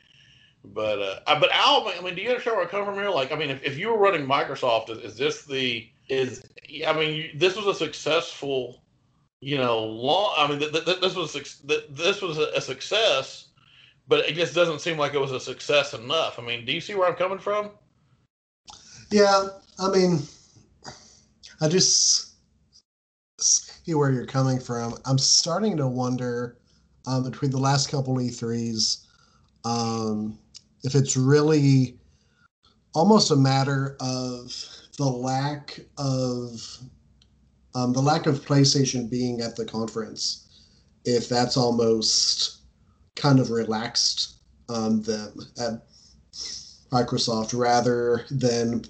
But 0.65 0.99
uh, 0.99 1.41
but 1.41 1.51
Al, 1.53 1.89
I 1.89 2.01
mean, 2.03 2.15
do 2.15 2.21
you 2.21 2.29
understand 2.29 2.57
where 2.57 2.67
I 2.67 2.69
come 2.69 2.85
from 2.85 2.95
here? 2.95 3.09
Like, 3.09 3.33
I 3.33 3.37
mean, 3.37 3.51
if, 3.51 3.65
if 3.65 3.79
you 3.79 3.89
were 3.89 3.99
running 3.99 4.27
Microsoft, 4.27 4.91
is, 4.91 4.99
is 4.99 5.17
this 5.17 5.45
the 5.45 5.89
is? 6.09 6.43
I 6.87 6.93
mean, 6.93 7.15
you, 7.15 7.31
this 7.35 7.57
was 7.57 7.67
a 7.67 7.75
successful, 7.75 8.83
you 9.41 9.57
know, 9.57 9.83
long. 9.85 10.35
I 10.37 10.49
mean, 10.49 10.59
th- 10.59 10.85
th- 10.85 11.01
this 11.01 11.17
was 11.17 11.33
th- 11.33 11.87
this 11.91 12.21
was 12.21 12.37
a, 12.37 12.51
a 12.55 12.61
success, 12.61 13.49
but 14.07 14.29
it 14.29 14.35
just 14.35 14.55
doesn't 14.55 14.83
seem 14.83 14.99
like 14.99 15.15
it 15.15 15.21
was 15.21 15.33
a 15.33 15.41
success 15.41 15.95
enough. 15.95 16.39
I 16.39 16.43
mean, 16.43 16.67
do 16.67 16.73
you 16.73 16.81
see 16.81 16.95
where 16.95 17.09
I'm 17.09 17.17
coming 17.17 17.39
from? 17.39 17.71
Yeah, 19.11 19.49
I 19.79 19.89
mean, 19.89 20.21
I 21.63 21.69
just 21.69 22.35
see 23.41 23.95
where 23.95 24.13
you're 24.13 24.27
coming 24.27 24.61
from. 24.61 24.95
I'm 25.07 25.19
starting 25.19 25.79
to 25.79 25.87
wonder 25.87 26.59
um, 27.07 27.25
between 27.25 27.51
the 27.51 27.59
last 27.59 27.91
couple 27.91 28.17
E3s 28.17 29.07
um, 29.65 30.39
if 30.85 30.95
it's 30.95 31.17
really 31.17 31.97
almost 32.95 33.31
a 33.31 33.37
matter 33.37 33.97
of 34.01 34.53
the 34.97 35.05
lack 35.05 35.81
of 35.99 36.79
um, 37.75 37.93
the 37.93 38.03
lack 38.03 38.27
of 38.27 38.45
PlayStation 38.45 39.09
being 39.09 39.41
at 39.41 39.57
the 39.57 39.65
conference. 39.65 40.47
If 41.05 41.29
that's 41.29 41.57
almost 41.57 42.59
kind 43.17 43.39
of 43.39 43.51
relaxed 43.51 44.37
um, 44.69 45.03
them 45.03 45.33
at 45.59 45.83
Microsoft 46.91 47.59
rather 47.59 48.25
than 48.31 48.85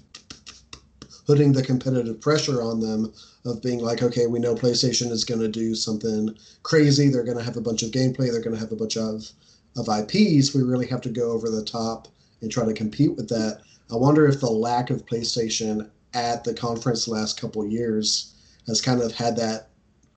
putting 1.25 1.53
the 1.53 1.63
competitive 1.63 2.19
pressure 2.19 2.61
on 2.61 2.79
them 2.79 3.13
of 3.45 3.61
being 3.61 3.79
like, 3.79 4.01
okay, 4.03 4.27
we 4.27 4.39
know 4.39 4.55
PlayStation 4.55 5.11
is 5.11 5.23
going 5.23 5.39
to 5.39 5.47
do 5.47 5.73
something 5.75 6.35
crazy. 6.63 7.09
They're 7.09 7.23
going 7.23 7.37
to 7.37 7.43
have 7.43 7.57
a 7.57 7.61
bunch 7.61 7.83
of 7.83 7.91
gameplay. 7.91 8.31
They're 8.31 8.41
going 8.41 8.55
to 8.55 8.59
have 8.59 8.71
a 8.71 8.75
bunch 8.75 8.97
of 8.97 9.29
of 9.77 9.87
IPs. 9.87 10.53
We 10.53 10.63
really 10.63 10.87
have 10.87 11.01
to 11.01 11.09
go 11.09 11.31
over 11.31 11.49
the 11.49 11.63
top 11.63 12.07
and 12.41 12.51
try 12.51 12.65
to 12.65 12.73
compete 12.73 13.15
with 13.15 13.29
that. 13.29 13.61
I 13.91 13.95
wonder 13.95 14.27
if 14.27 14.39
the 14.39 14.49
lack 14.49 14.89
of 14.89 15.05
PlayStation 15.05 15.89
at 16.13 16.43
the 16.43 16.53
conference 16.53 17.05
the 17.05 17.11
last 17.11 17.39
couple 17.39 17.65
years 17.67 18.33
has 18.67 18.81
kind 18.81 19.01
of 19.01 19.13
had 19.13 19.35
that 19.37 19.69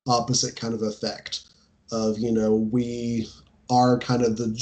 opposite 0.06 0.56
kind 0.56 0.74
of 0.74 0.82
effect 0.82 1.40
of 1.90 2.18
you 2.18 2.30
know 2.30 2.54
we 2.54 3.26
are 3.70 3.98
kind 3.98 4.22
of 4.22 4.36
the 4.36 4.52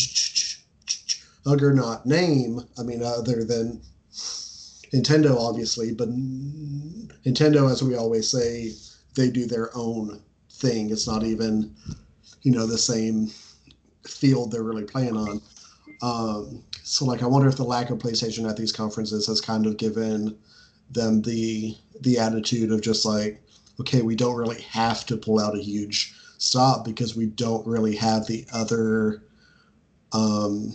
juggernaut 1.44 2.06
name. 2.06 2.60
I 2.78 2.82
mean, 2.82 3.02
other 3.02 3.44
than 3.44 3.80
Nintendo, 4.92 5.36
obviously, 5.36 5.92
but 5.92 6.08
Nintendo, 6.10 7.70
as 7.70 7.82
we 7.82 7.96
always 7.96 8.28
say, 8.28 8.72
they 9.16 9.30
do 9.30 9.46
their 9.46 9.70
own 9.76 10.20
thing. 10.50 10.90
It's 10.90 11.08
not 11.08 11.24
even, 11.24 11.74
you 12.42 12.52
know, 12.52 12.66
the 12.66 12.78
same 12.78 13.30
field 14.06 14.50
they're 14.50 14.62
really 14.62 14.84
playing 14.84 15.16
on. 15.16 15.40
Um, 16.02 16.64
so, 16.82 17.04
like, 17.04 17.22
I 17.22 17.26
wonder 17.26 17.48
if 17.48 17.56
the 17.56 17.64
lack 17.64 17.90
of 17.90 17.98
PlayStation 17.98 18.48
at 18.48 18.56
these 18.56 18.72
conferences 18.72 19.26
has 19.26 19.40
kind 19.40 19.66
of 19.66 19.76
given 19.76 20.36
them 20.90 21.22
the 21.22 21.76
the 22.00 22.18
attitude 22.18 22.72
of 22.72 22.82
just 22.82 23.04
like, 23.04 23.40
okay, 23.80 24.02
we 24.02 24.16
don't 24.16 24.36
really 24.36 24.60
have 24.62 25.06
to 25.06 25.16
pull 25.16 25.40
out 25.40 25.56
a 25.56 25.62
huge 25.62 26.14
stop 26.38 26.84
because 26.84 27.14
we 27.14 27.26
don't 27.26 27.66
really 27.66 27.94
have 27.94 28.26
the 28.26 28.44
other 28.52 29.22
um, 30.12 30.74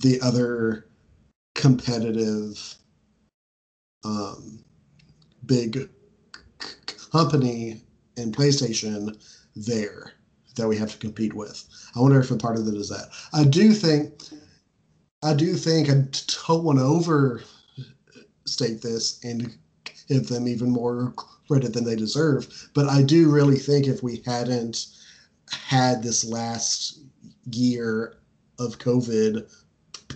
the 0.00 0.20
other 0.20 0.86
competitive 1.54 2.74
um, 4.04 4.62
big 5.46 5.88
company 7.10 7.80
in 8.16 8.30
PlayStation 8.30 9.16
there 9.56 10.15
that 10.56 10.68
we 10.68 10.76
have 10.76 10.90
to 10.90 10.98
compete 10.98 11.34
with. 11.34 11.64
I 11.94 12.00
wonder 12.00 12.20
if 12.20 12.30
a 12.30 12.36
part 12.36 12.56
of 12.56 12.66
it 12.66 12.74
is 12.74 12.88
that. 12.88 13.10
I 13.32 13.44
do 13.44 13.72
think, 13.72 14.12
I 15.22 15.34
do 15.34 15.54
think, 15.54 15.88
I 15.88 16.04
don't 16.46 16.64
want 16.64 16.78
to 16.78 16.84
overstate 16.84 18.82
this 18.82 19.20
and 19.22 19.56
give 20.08 20.28
them 20.28 20.48
even 20.48 20.70
more 20.70 21.14
credit 21.48 21.72
than 21.72 21.84
they 21.84 21.96
deserve, 21.96 22.68
but 22.74 22.88
I 22.88 23.02
do 23.02 23.30
really 23.30 23.58
think 23.58 23.86
if 23.86 24.02
we 24.02 24.22
hadn't 24.26 24.86
had 25.50 26.02
this 26.02 26.24
last 26.24 26.98
year 27.52 28.16
of 28.58 28.78
COVID 28.78 29.48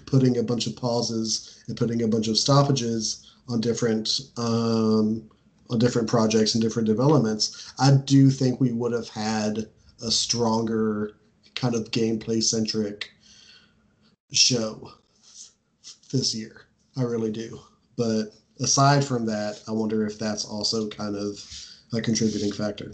putting 0.07 0.38
a 0.38 0.42
bunch 0.42 0.66
of 0.66 0.76
pauses 0.76 1.62
and 1.68 1.76
putting 1.76 2.03
a 2.03 2.09
bunch 2.09 2.29
of 2.29 2.38
stoppages 2.38 3.33
on 3.48 3.61
different 3.61 4.20
um, 4.37 5.29
on 5.68 5.79
different 5.79 6.09
projects 6.09 6.55
and 6.55 6.62
different 6.62 6.87
developments, 6.87 7.72
I 7.79 7.92
do 7.92 8.29
think 8.29 8.61
we 8.61 8.72
would 8.72 8.92
have 8.92 9.09
had 9.09 9.68
a 10.02 10.10
stronger 10.10 11.16
kind 11.54 11.74
of 11.74 11.90
gameplay 11.90 12.42
centric 12.42 13.10
show 14.32 14.92
this 16.12 16.34
year. 16.34 16.66
I 16.96 17.02
really 17.02 17.32
do. 17.32 17.60
But 17.96 18.32
aside 18.60 19.04
from 19.04 19.26
that, 19.26 19.62
I 19.68 19.72
wonder 19.72 20.06
if 20.06 20.18
that's 20.18 20.44
also 20.44 20.88
kind 20.88 21.16
of 21.16 21.38
a 21.92 22.00
contributing 22.00 22.52
factor. 22.52 22.92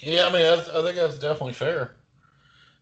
Yeah, 0.00 0.26
I 0.26 0.32
mean, 0.32 0.42
I, 0.42 0.54
I 0.54 0.82
think 0.82 0.96
that's 0.96 1.18
definitely 1.18 1.54
fair. 1.54 1.96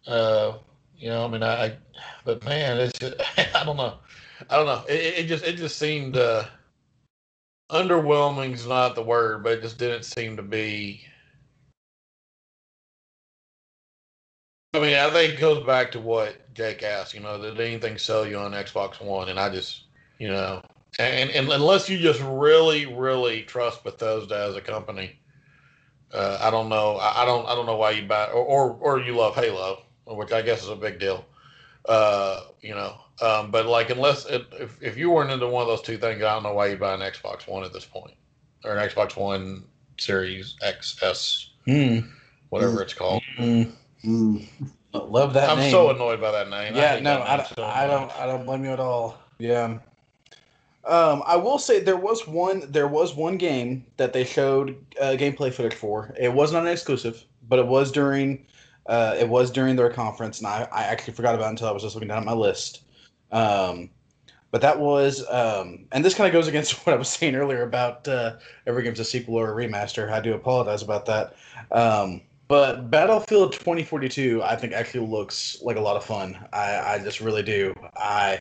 Uh, 0.07 0.59
you 0.99 1.09
know, 1.09 1.25
I 1.25 1.29
mean, 1.29 1.43
I, 1.43 1.77
but 2.25 2.45
man, 2.45 2.79
it's 2.79 2.99
just, 2.99 3.15
I 3.55 3.65
don't 3.65 3.77
know. 3.77 3.95
I 4.51 4.57
don't 4.57 4.67
know. 4.67 4.85
It, 4.89 5.19
it 5.19 5.27
just 5.27 5.45
it 5.45 5.57
just 5.57 5.79
seemed 5.79 6.17
uh, 6.17 6.45
underwhelming's 7.71 8.67
not 8.67 8.95
the 8.95 9.03
word, 9.03 9.43
but 9.43 9.55
it 9.55 9.63
just 9.63 9.79
didn't 9.79 10.05
seem 10.05 10.37
to 10.37 10.43
be. 10.43 11.03
I 14.75 14.81
mean, 14.81 14.95
I 14.95 15.11
think 15.11 15.35
it 15.35 15.41
goes 15.41 15.65
back 15.65 15.93
to 15.93 16.01
what 16.01 16.53
Jake 16.55 16.83
asked. 16.83 17.15
You 17.15 17.21
know, 17.21 17.41
did 17.41 17.61
anything 17.61 17.99
sell 17.99 18.27
you 18.27 18.39
on 18.39 18.53
Xbox 18.53 19.01
One? 19.01 19.29
And 19.29 19.41
I 19.41 19.49
just, 19.49 19.85
you 20.19 20.29
know, 20.29 20.63
and, 20.99 21.31
and 21.31 21.49
unless 21.51 21.89
you 21.89 21.99
just 21.99 22.21
really, 22.23 22.87
really 22.87 23.43
trust 23.43 23.85
Bethesda 23.85 24.47
as 24.49 24.57
a 24.57 24.61
company, 24.61 25.19
uh, 26.13 26.39
I 26.41 26.51
don't 26.51 26.69
know. 26.69 26.97
I, 26.97 27.23
I, 27.23 27.25
don't. 27.25 27.47
I 27.47 27.55
don't 27.55 27.67
know 27.67 27.77
why 27.77 27.91
you 27.93 28.07
buy 28.07 28.27
or, 28.27 28.43
or 28.43 28.77
or 28.81 29.01
you 29.01 29.17
love 29.17 29.35
Halo, 29.35 29.83
which 30.07 30.33
I 30.33 30.43
guess 30.43 30.63
is 30.63 30.69
a 30.69 30.77
big 30.77 30.99
deal. 30.99 31.25
Uh, 31.87 32.43
you 32.63 32.75
know, 32.75 32.97
um, 33.21 33.51
but 33.51 33.67
like, 33.67 33.91
unless 33.91 34.27
it, 34.27 34.47
if 34.53 34.81
if 34.83 34.97
you 34.97 35.11
weren't 35.11 35.31
into 35.31 35.49
one 35.49 35.63
of 35.63 35.69
those 35.69 35.83
two 35.83 35.99
things, 35.99 36.23
I 36.23 36.35
don't 36.35 36.43
know 36.43 36.55
why 36.55 36.69
you 36.69 36.77
buy 36.77 36.95
an 36.95 37.01
Xbox 37.01 37.47
One 37.49 37.65
at 37.65 37.73
this 37.73 37.85
point, 37.85 38.15
or 38.65 38.77
an 38.77 38.89
Xbox 38.89 39.17
One 39.17 39.65
Series 39.99 40.57
XS, 40.63 41.47
mm. 41.67 42.09
whatever 42.51 42.77
mm. 42.77 42.83
it's 42.83 42.95
called. 42.95 43.23
Mm. 43.39 43.73
Love 44.07 45.35
that. 45.35 45.49
Name. 45.49 45.51
I'm 45.51 45.59
name. 45.59 45.71
so 45.71 45.91
annoyed 45.91 46.21
by 46.21 46.31
that 46.31 46.49
name. 46.49 46.75
Yeah, 46.75 46.95
I 46.95 47.01
no, 47.01 47.23
I, 47.23 47.43
so 47.43 47.65
I 47.65 47.87
don't. 47.87 48.11
I 48.19 48.27
don't 48.27 48.47
blame 48.47 48.65
you 48.65 48.71
at 48.71 48.81
all. 48.81 49.19
Yeah. 49.39 49.79
Um, 50.85 51.23
I 51.27 51.37
will 51.37 51.59
say 51.59 51.81
there 51.81 51.97
was 51.97 52.27
one. 52.27 52.71
There 52.71 52.89
was 52.89 53.15
one 53.15 53.37
game 53.37 53.85
that 53.97 54.13
they 54.13 54.25
showed 54.25 54.77
uh, 55.01 55.17
gameplay 55.19 55.53
footage 55.53 55.75
for. 55.75 56.15
It 56.19 56.33
was 56.33 56.53
not 56.53 56.63
an 56.63 56.69
exclusive, 56.69 57.25
but 57.49 57.59
it 57.59 57.67
was 57.67 57.91
during. 57.91 58.47
Uh, 58.87 59.17
it 59.19 59.29
was 59.29 59.51
during 59.51 59.75
their 59.75 59.91
conference, 59.91 60.39
and 60.39 60.47
I, 60.47 60.69
I 60.71 60.85
actually 60.85 61.15
forgot 61.15 61.35
about 61.35 61.47
it 61.47 61.51
until 61.51 61.67
I 61.67 61.73
was 61.73 61.83
just 61.83 61.97
looking 61.97 62.09
down 62.09 62.19
at 62.19 62.25
my 62.25 62.33
list. 62.33 62.83
Um, 63.33 63.91
but 64.53 64.61
that 64.63 64.79
was, 64.79 65.25
um, 65.29 65.87
and 65.91 66.05
this 66.05 66.15
kind 66.15 66.29
of 66.29 66.33
goes 66.33 66.47
against 66.47 66.73
what 66.87 66.95
I 66.95 66.97
was 66.97 67.09
saying 67.09 67.35
earlier 67.35 67.63
about 67.63 68.07
uh, 68.07 68.37
every 68.67 68.85
game's 68.85 69.01
a 69.01 69.05
sequel 69.05 69.35
or 69.35 69.53
a 69.53 69.67
remaster. 69.67 70.11
I 70.11 70.21
do 70.21 70.35
apologize 70.35 70.83
about 70.83 71.05
that. 71.07 71.35
Um, 71.73 72.21
but 72.49 72.91
Battlefield 72.91 73.53
2042, 73.55 74.41
I 74.43 74.55
think 74.55 74.73
actually 74.73 75.07
looks 75.07 75.61
like 75.63 75.77
a 75.77 75.81
lot 75.81 75.97
of 75.97 76.05
fun. 76.05 76.39
I, 76.53 76.95
I 76.95 76.99
just 77.01 77.21
really 77.21 77.43
do. 77.43 77.75
I, 77.97 78.39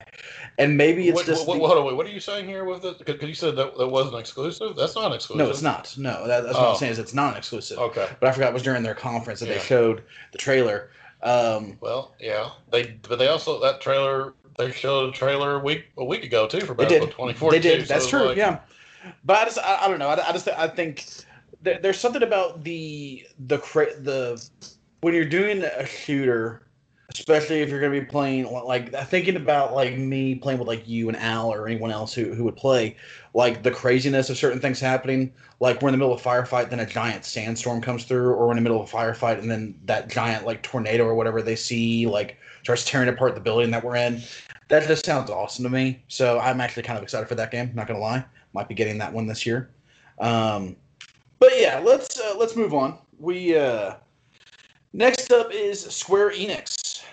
and 0.59 0.77
maybe 0.77 1.07
it's 1.07 1.15
what, 1.15 1.25
just. 1.25 1.47
What, 1.47 1.55
the, 1.55 1.59
what, 1.61 1.95
what, 1.95 2.05
are 2.05 2.09
you 2.09 2.19
saying 2.19 2.45
here 2.45 2.65
with 2.65 2.85
it? 2.85 3.03
Because 3.03 3.27
you 3.27 3.33
said 3.33 3.55
that 3.55 3.75
that 3.77 3.87
wasn't 3.87 4.19
exclusive. 4.19 4.75
That's 4.75 4.95
not 4.95 5.13
exclusive. 5.13 5.45
No, 5.45 5.49
it's 5.49 5.63
not. 5.63 5.95
No, 5.97 6.27
that, 6.27 6.43
that's 6.43 6.55
oh. 6.55 6.61
what 6.61 6.69
I'm 6.71 6.75
saying 6.77 6.91
is 6.91 6.99
it's 6.99 7.15
not 7.15 7.35
exclusive. 7.35 7.79
Okay. 7.79 8.07
But 8.19 8.29
I 8.29 8.31
forgot 8.31 8.49
it 8.49 8.53
was 8.53 8.63
during 8.63 8.83
their 8.83 8.93
conference 8.95 9.39
that 9.39 9.47
yeah. 9.47 9.55
they 9.55 9.59
showed 9.59 10.03
the 10.31 10.37
trailer. 10.37 10.91
Um, 11.23 11.77
well, 11.81 12.13
yeah, 12.19 12.51
they 12.71 12.97
but 13.07 13.17
they 13.17 13.27
also 13.27 13.59
that 13.61 13.81
trailer 13.81 14.33
they 14.59 14.71
showed 14.71 15.09
a 15.09 15.11
trailer 15.11 15.55
a 15.55 15.59
week 15.59 15.85
a 15.97 16.05
week 16.05 16.23
ago 16.23 16.47
too 16.47 16.61
for 16.61 16.75
Battlefield 16.75 17.11
2042. 17.11 17.49
They 17.49 17.77
did. 17.77 17.87
That's 17.87 18.03
so 18.03 18.09
true. 18.11 18.27
Like, 18.27 18.37
yeah. 18.37 18.59
But 19.23 19.37
I 19.37 19.45
just 19.45 19.57
I, 19.57 19.79
I 19.81 19.87
don't 19.87 19.97
know. 19.97 20.09
I, 20.09 20.29
I 20.29 20.31
just 20.31 20.47
I 20.47 20.67
think 20.67 21.24
there, 21.65 21.80
there's 21.82 21.99
something 21.99 22.23
about 22.23 22.63
the 22.63 23.28
the 23.47 23.58
the 23.58 24.49
when 25.01 25.13
you're 25.13 25.25
doing 25.25 25.63
a 25.63 25.86
shooter, 25.86 26.67
especially 27.10 27.62
if 27.62 27.69
you're 27.69 27.82
going 27.82 27.91
to 27.91 27.99
be 27.99 28.06
playing 28.06 28.45
like 28.45 28.93
thinking 29.08 29.36
about 29.36 29.73
like 29.73 29.97
me 29.97 30.36
playing 30.36 30.60
with 30.60 30.67
like 30.67 30.88
you 30.88 31.10
and 31.10 31.17
Al 31.17 31.51
or 31.51 31.67
anyone 31.67 31.91
else 31.91 32.13
who 32.13 32.34
who 32.34 32.43
would 32.45 32.56
play, 32.56 32.95
like 33.34 33.63
the 33.63 33.71
craziness 33.71 34.30
of 34.30 34.38
certain 34.38 34.60
things 34.60 34.80
happening. 34.80 35.34
Like 35.60 35.82
we're 35.82 35.89
in 35.89 35.93
the 35.93 35.97
middle 35.97 36.13
of 36.13 36.25
a 36.25 36.30
firefight, 36.30 36.69
then 36.69 36.80
a 36.80 36.86
giant 36.86 37.25
sandstorm 37.25 37.82
comes 37.82 38.06
through, 38.06 38.30
or 38.30 38.45
we're 38.45 38.51
in 38.51 38.58
the 38.58 38.62
middle 38.62 38.82
of 38.82 38.93
a 38.93 38.95
firefight, 38.95 39.39
and 39.39 39.49
then 39.49 39.78
that 39.86 40.10
giant 40.10 40.45
like 40.45 40.62
tornado 40.62 41.04
or 41.04 41.15
whatever 41.15 41.41
they 41.41 41.56
see 41.56 42.06
like 42.06 42.38
starts 42.63 42.86
tearing 42.86 43.10
apart 43.10 43.36
the 43.36 43.41
building 43.41 43.71
that 43.71 43.84
we're 43.84 43.95
in. 43.95 44.21
That 44.67 44.88
just 44.88 45.06
sounds 45.06 45.30
awesome 45.30 45.63
to 45.63 45.69
me. 45.69 46.04
So 46.08 46.39
I'm 46.39 46.62
actually 46.62 46.84
kind 46.84 46.97
of 46.97 47.04
excited 47.04 47.28
for 47.28 47.36
that 47.36 47.51
game. 47.51 47.71
Not 47.73 47.88
gonna 47.88 47.99
lie, 47.99 48.23
might 48.54 48.67
be 48.67 48.75
getting 48.75 48.97
that 48.99 49.12
one 49.12 49.28
this 49.28 49.45
year. 49.45 49.69
Um, 50.19 50.75
But 51.45 51.62
yeah, 51.62 51.77
let's 51.77 52.19
uh, 52.19 52.34
let's 52.39 52.55
move 52.55 52.73
on. 52.73 52.97
We 53.19 53.55
uh, 53.55 53.93
next 54.93 55.31
up 55.31 55.53
is 55.53 55.79
Square 55.79 56.31
Enix. 56.31 57.03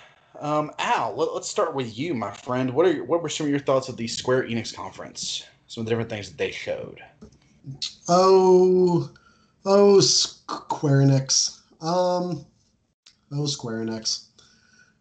Um, 0.41 0.71
Al, 0.79 1.15
let, 1.15 1.29
us 1.29 1.51
start 1.51 1.75
with 1.75 1.99
you, 1.99 2.15
my 2.15 2.33
friend. 2.33 2.73
What 2.73 2.87
are 2.87 2.93
your, 2.93 3.05
what 3.05 3.23
were 3.23 3.29
some 3.29 3.45
of 3.45 3.51
your 3.51 3.61
thoughts 3.61 3.91
of 3.91 3.99
the 3.99 4.09
Square 4.09 4.45
Enix 4.45 4.75
conference? 4.75 5.45
Some 5.67 5.83
of 5.83 5.85
the 5.85 5.91
different 5.91 6.09
things 6.09 6.31
that 6.31 6.39
they 6.39 6.51
showed. 6.51 7.03
Oh, 8.09 9.11
oh, 9.67 10.01
Square 10.01 11.03
Enix. 11.03 11.61
Um, 11.83 12.47
oh, 13.33 13.45
Square 13.45 13.85
Enix. 13.85 14.29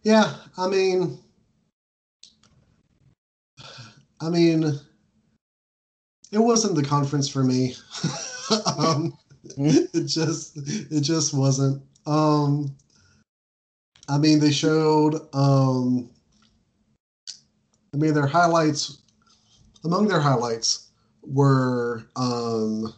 Yeah, 0.04 0.36
I 0.58 0.68
mean, 0.68 1.18
I 4.20 4.30
mean, 4.30 4.78
it 6.34 6.40
wasn't 6.40 6.76
the 6.76 6.84
conference 6.84 7.30
for 7.30 7.46
me. 7.46 7.78
um, 8.78 9.18
it 9.94 10.06
just, 10.06 10.58
it 10.92 11.02
just 11.02 11.34
wasn't. 11.34 11.82
Um, 12.06 12.76
I 14.10 14.18
mean, 14.18 14.40
they 14.40 14.52
showed. 14.52 15.16
Um, 15.34 16.10
I 17.94 17.98
mean, 17.98 18.14
their 18.14 18.28
highlights. 18.28 19.00
Among 19.84 20.08
their 20.08 20.20
highlights 20.20 20.90
were 21.24 22.04
um, 22.16 22.94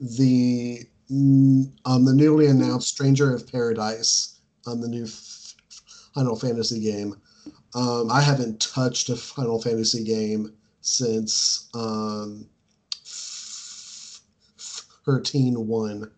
the 0.00 0.82
um, 1.10 2.04
the 2.04 2.12
newly 2.14 2.46
announced 2.46 2.88
Stranger 2.88 3.34
of 3.34 3.50
Paradise 3.50 4.40
on 4.66 4.80
the 4.80 4.88
new 4.88 5.06
Final 6.14 6.36
Fantasy 6.36 6.80
game. 6.80 7.14
Um, 7.74 8.10
I 8.10 8.20
haven't 8.20 8.60
touched 8.60 9.08
a 9.08 9.16
Final 9.16 9.60
Fantasy 9.60 10.02
game 10.02 10.52
since 10.80 11.68
um, 11.74 12.48
13 15.06 15.66
1. 15.66 16.10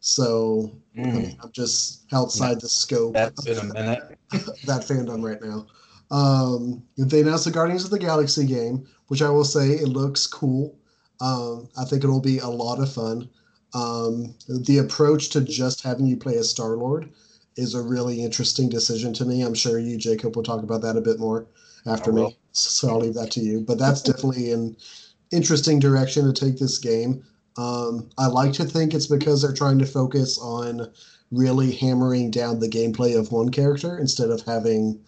So 0.00 0.72
mm. 0.96 1.06
I 1.06 1.10
mean, 1.10 1.38
I'm 1.42 1.52
just 1.52 2.04
outside 2.12 2.60
the 2.60 2.68
scope 2.68 3.14
That's 3.14 3.46
in 3.46 3.58
a 3.58 3.64
minute. 3.64 4.18
that 4.30 4.82
fandom 4.82 5.22
right 5.22 5.42
now. 5.42 5.66
Um, 6.10 6.82
they 6.96 7.20
announced 7.20 7.44
the 7.44 7.50
Guardians 7.50 7.84
of 7.84 7.90
the 7.90 7.98
Galaxy 7.98 8.46
game, 8.46 8.86
which 9.08 9.20
I 9.20 9.28
will 9.28 9.44
say 9.44 9.72
it 9.72 9.88
looks 9.88 10.26
cool. 10.26 10.78
Um, 11.20 11.68
I 11.78 11.84
think 11.84 12.04
it'll 12.04 12.20
be 12.20 12.38
a 12.38 12.48
lot 12.48 12.80
of 12.80 12.92
fun. 12.92 13.28
Um, 13.74 14.34
the 14.48 14.78
approach 14.78 15.28
to 15.30 15.42
just 15.42 15.82
having 15.82 16.06
you 16.06 16.16
play 16.16 16.36
as 16.36 16.48
Star 16.48 16.76
Lord 16.76 17.10
is 17.56 17.74
a 17.74 17.82
really 17.82 18.22
interesting 18.22 18.68
decision 18.68 19.12
to 19.14 19.24
me. 19.24 19.42
I'm 19.42 19.54
sure 19.54 19.78
you, 19.78 19.98
Jacob, 19.98 20.36
will 20.36 20.44
talk 20.44 20.62
about 20.62 20.80
that 20.82 20.96
a 20.96 21.00
bit 21.00 21.18
more 21.18 21.46
after 21.86 22.12
me. 22.12 22.36
So 22.52 22.88
I'll 22.88 23.00
leave 23.00 23.14
that 23.14 23.32
to 23.32 23.40
you. 23.40 23.60
But 23.60 23.78
that's 23.78 24.00
definitely 24.00 24.52
an 24.52 24.76
interesting 25.32 25.78
direction 25.78 26.24
to 26.24 26.32
take 26.32 26.58
this 26.58 26.78
game. 26.78 27.24
Um, 27.58 28.08
I 28.16 28.26
like 28.26 28.52
to 28.54 28.64
think 28.64 28.94
it's 28.94 29.08
because 29.08 29.42
they're 29.42 29.52
trying 29.52 29.80
to 29.80 29.86
focus 29.86 30.38
on 30.38 30.92
really 31.32 31.72
hammering 31.72 32.30
down 32.30 32.60
the 32.60 32.68
gameplay 32.68 33.18
of 33.18 33.32
one 33.32 33.50
character 33.50 33.98
instead 33.98 34.30
of 34.30 34.40
having 34.42 35.00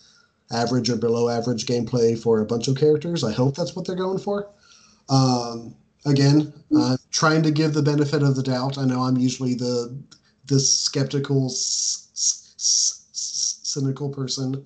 average 0.53 0.91
or 0.91 0.97
below 0.97 1.29
average 1.29 1.65
gameplay 1.65 2.21
for 2.21 2.41
a 2.41 2.45
bunch 2.45 2.67
of 2.67 2.77
characters. 2.77 3.23
I 3.23 3.33
hope 3.33 3.55
that's 3.55 3.77
what 3.77 3.87
they're 3.87 3.95
going 3.95 4.19
for. 4.19 4.51
Um, 5.09 5.77
again, 6.05 6.53
uh, 6.77 6.97
trying 7.13 7.45
to 7.45 7.53
give 7.53 7.73
the 7.73 7.83
benefit 7.83 8.23
of 8.23 8.35
the 8.35 8.43
doubt. 8.43 8.79
I 8.79 8.85
know 8.85 9.03
I'm 9.03 9.17
usually 9.17 9.55
the 9.55 9.97
the 10.47 10.59
skeptical, 10.59 11.47
s- 11.47 12.09
s- 12.15 13.05
s- 13.13 13.61
cynical 13.63 14.11
person 14.11 14.65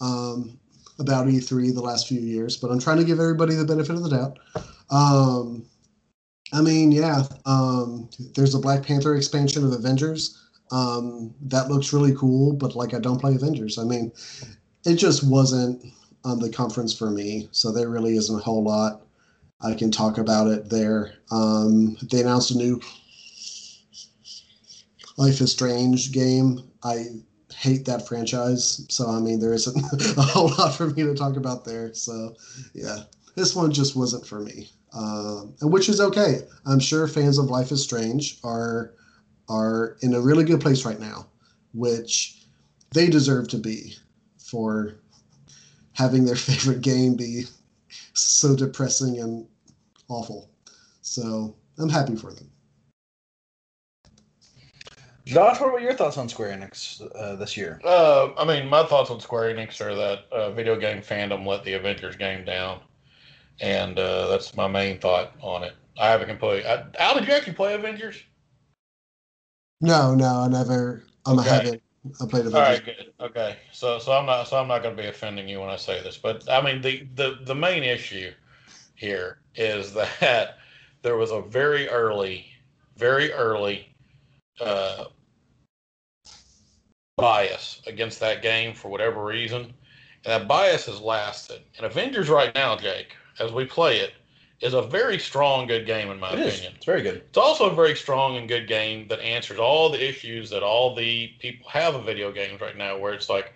um, 0.00 0.58
about 0.98 1.28
E3 1.28 1.72
the 1.72 1.80
last 1.80 2.08
few 2.08 2.20
years, 2.20 2.56
but 2.56 2.72
I'm 2.72 2.80
trying 2.80 2.96
to 2.96 3.04
give 3.04 3.20
everybody 3.20 3.54
the 3.54 3.64
benefit 3.64 3.94
of 3.94 4.02
the 4.02 4.10
doubt. 4.10 4.38
Um, 4.90 5.69
I 6.52 6.60
mean, 6.60 6.90
yeah, 6.92 7.22
um, 7.46 8.08
there's 8.34 8.54
a 8.54 8.58
Black 8.58 8.84
Panther 8.84 9.14
expansion 9.14 9.64
of 9.64 9.72
Avengers. 9.72 10.38
Um, 10.72 11.34
that 11.42 11.68
looks 11.68 11.92
really 11.92 12.14
cool, 12.14 12.52
but 12.52 12.76
like 12.76 12.94
I 12.94 12.98
don't 12.98 13.20
play 13.20 13.34
Avengers. 13.34 13.78
I 13.78 13.84
mean, 13.84 14.12
it 14.84 14.96
just 14.96 15.28
wasn't 15.28 15.84
on 16.24 16.38
the 16.38 16.50
conference 16.50 16.94
for 16.96 17.10
me, 17.10 17.48
so 17.52 17.72
there 17.72 17.88
really 17.88 18.16
isn't 18.16 18.38
a 18.38 18.42
whole 18.42 18.64
lot 18.64 19.02
I 19.62 19.74
can 19.74 19.90
talk 19.90 20.18
about 20.18 20.46
it 20.46 20.70
there. 20.70 21.12
Um, 21.30 21.96
they 22.10 22.20
announced 22.20 22.50
a 22.50 22.56
new 22.56 22.80
Life 25.16 25.40
is 25.40 25.52
Strange 25.52 26.12
game. 26.12 26.60
I 26.82 27.06
hate 27.54 27.84
that 27.84 28.08
franchise, 28.08 28.86
so 28.88 29.10
I 29.10 29.20
mean, 29.20 29.38
there 29.38 29.52
isn't 29.52 29.76
a 30.16 30.22
whole 30.22 30.48
lot 30.48 30.74
for 30.74 30.86
me 30.86 31.02
to 31.02 31.14
talk 31.14 31.36
about 31.36 31.64
there. 31.64 31.92
So, 31.92 32.34
yeah, 32.74 33.00
this 33.34 33.54
one 33.54 33.70
just 33.70 33.96
wasn't 33.96 34.26
for 34.26 34.40
me 34.40 34.70
um, 34.92 35.54
and 35.60 35.72
which 35.72 35.88
is 35.88 36.00
okay. 36.00 36.40
I'm 36.66 36.80
sure 36.80 37.06
fans 37.06 37.38
of 37.38 37.46
Life 37.46 37.72
is 37.72 37.82
Strange 37.82 38.38
are 38.44 38.94
are 39.48 39.96
in 40.02 40.14
a 40.14 40.20
really 40.20 40.44
good 40.44 40.60
place 40.60 40.84
right 40.84 41.00
now, 41.00 41.26
which 41.74 42.46
they 42.92 43.08
deserve 43.08 43.48
to 43.48 43.58
be 43.58 43.94
for 44.38 44.96
having 45.92 46.24
their 46.24 46.36
favorite 46.50 46.80
game 46.80 47.14
be 47.14 47.44
so 48.14 48.54
depressing 48.54 49.18
and 49.20 49.46
awful. 50.08 50.48
So 51.02 51.56
I'm 51.78 51.88
happy 51.88 52.16
for 52.16 52.32
them. 52.32 52.50
Josh, 55.26 55.60
what 55.60 55.72
were 55.72 55.80
your 55.80 55.94
thoughts 55.94 56.18
on 56.18 56.28
Square 56.28 56.58
Enix 56.58 57.00
uh, 57.14 57.36
this 57.36 57.56
year? 57.56 57.80
Uh, 57.84 58.30
I 58.36 58.44
mean, 58.44 58.68
my 58.68 58.84
thoughts 58.84 59.10
on 59.10 59.20
Square 59.20 59.54
Enix 59.54 59.80
are 59.80 59.94
that 59.94 60.24
uh, 60.32 60.50
video 60.50 60.74
game 60.74 61.02
fandom 61.02 61.46
let 61.46 61.62
the 61.62 61.74
Avengers 61.74 62.16
game 62.16 62.44
down 62.44 62.80
and 63.60 63.98
uh, 63.98 64.28
that's 64.28 64.56
my 64.56 64.66
main 64.66 64.98
thought 64.98 65.34
on 65.40 65.62
it. 65.62 65.74
I 65.98 66.08
haven't 66.08 66.38
played. 66.38 66.64
I, 66.64 66.84
Al, 66.98 67.14
did 67.14 67.28
you 67.28 67.34
actually 67.34 67.52
play 67.52 67.74
Avengers? 67.74 68.22
No, 69.80 70.14
no, 70.14 70.42
I 70.42 70.48
never. 70.48 71.02
Um, 71.26 71.38
okay. 71.38 71.48
I 71.48 71.54
haven't. 71.54 71.82
I 72.20 72.26
played 72.26 72.46
Avengers. 72.46 72.54
All 72.54 72.60
right, 72.60 72.84
good. 72.84 73.12
Okay, 73.20 73.56
so 73.72 73.98
so 73.98 74.12
I'm 74.12 74.26
not 74.26 74.48
so 74.48 74.58
I'm 74.58 74.68
not 74.68 74.82
going 74.82 74.96
to 74.96 75.02
be 75.02 75.08
offending 75.08 75.48
you 75.48 75.60
when 75.60 75.68
I 75.68 75.76
say 75.76 76.02
this, 76.02 76.16
but 76.16 76.48
I 76.50 76.62
mean 76.62 76.80
the 76.80 77.06
the 77.14 77.38
the 77.44 77.54
main 77.54 77.82
issue 77.82 78.32
here 78.94 79.38
is 79.54 79.92
that 80.20 80.58
there 81.02 81.16
was 81.16 81.30
a 81.30 81.40
very 81.40 81.88
early, 81.88 82.46
very 82.96 83.32
early 83.32 83.94
uh, 84.60 85.04
bias 87.16 87.82
against 87.86 88.20
that 88.20 88.42
game 88.42 88.74
for 88.74 88.88
whatever 88.88 89.24
reason, 89.24 89.62
and 89.62 89.72
that 90.24 90.48
bias 90.48 90.86
has 90.86 91.00
lasted. 91.00 91.60
And 91.76 91.86
Avengers 91.86 92.28
right 92.28 92.54
now, 92.54 92.76
Jake, 92.76 93.16
as 93.40 93.52
we 93.52 93.64
play 93.64 93.98
it 93.98 94.12
is 94.60 94.74
a 94.74 94.82
very 94.82 95.18
strong, 95.18 95.66
good 95.66 95.86
game 95.86 96.10
in 96.10 96.20
my 96.20 96.28
it 96.30 96.34
opinion. 96.34 96.72
Is. 96.72 96.76
It's 96.76 96.84
very 96.84 97.02
good. 97.02 97.16
It's 97.16 97.38
also 97.38 97.70
a 97.70 97.74
very 97.74 97.96
strong 97.96 98.36
and 98.36 98.46
good 98.46 98.68
game 98.68 99.08
that 99.08 99.20
answers 99.20 99.58
all 99.58 99.90
the 99.90 100.06
issues 100.06 100.50
that 100.50 100.62
all 100.62 100.94
the 100.94 101.28
people 101.38 101.68
have 101.70 101.94
of 101.94 102.04
video 102.04 102.30
games 102.30 102.60
right 102.60 102.76
now, 102.76 102.98
where 102.98 103.14
it's 103.14 103.30
like, 103.30 103.54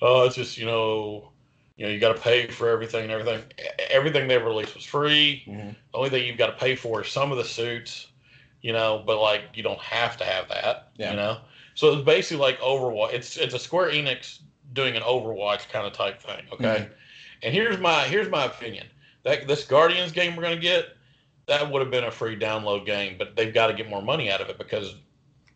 oh, 0.00 0.24
it's 0.24 0.34
just 0.34 0.56
you 0.56 0.64
know, 0.64 1.30
you 1.76 1.86
know, 1.86 1.92
you 1.92 2.00
got 2.00 2.16
to 2.16 2.20
pay 2.20 2.46
for 2.46 2.70
everything 2.70 3.04
and 3.04 3.12
everything. 3.12 3.42
Everything 3.90 4.28
they 4.28 4.38
released 4.38 4.74
was 4.74 4.84
free. 4.84 5.44
Mm-hmm. 5.46 5.68
The 5.68 5.98
only 5.98 6.10
thing 6.10 6.26
you've 6.26 6.38
got 6.38 6.46
to 6.46 6.56
pay 6.56 6.74
for 6.74 7.02
is 7.02 7.10
some 7.10 7.30
of 7.30 7.38
the 7.38 7.44
suits, 7.44 8.08
you 8.62 8.72
know, 8.72 9.02
but 9.06 9.20
like 9.20 9.42
you 9.54 9.62
don't 9.62 9.80
have 9.80 10.16
to 10.16 10.24
have 10.24 10.48
that, 10.48 10.88
yeah. 10.96 11.10
you 11.10 11.16
know. 11.16 11.38
So 11.74 11.92
it's 11.92 12.04
basically 12.04 12.38
like 12.38 12.58
Overwatch. 12.60 13.12
It's 13.12 13.36
it's 13.36 13.54
a 13.54 13.58
Square 13.58 13.90
Enix 13.90 14.38
doing 14.72 14.96
an 14.96 15.02
Overwatch 15.02 15.68
kind 15.68 15.86
of 15.86 15.92
type 15.92 16.22
thing, 16.22 16.44
okay. 16.50 16.64
Mm-hmm. 16.64 16.92
And 17.42 17.54
here's 17.54 17.78
my 17.78 18.04
here's 18.04 18.30
my 18.30 18.46
opinion 18.46 18.86
that 19.26 19.48
this 19.48 19.64
Guardians 19.64 20.12
game 20.12 20.36
we're 20.36 20.44
going 20.44 20.54
to 20.54 20.62
get, 20.62 20.96
that 21.46 21.70
would 21.70 21.82
have 21.82 21.90
been 21.90 22.04
a 22.04 22.10
free 22.10 22.38
download 22.38 22.86
game, 22.86 23.16
but 23.18 23.34
they've 23.34 23.52
got 23.52 23.66
to 23.66 23.74
get 23.74 23.90
more 23.90 24.00
money 24.00 24.30
out 24.30 24.40
of 24.40 24.48
it 24.48 24.56
because 24.56 24.94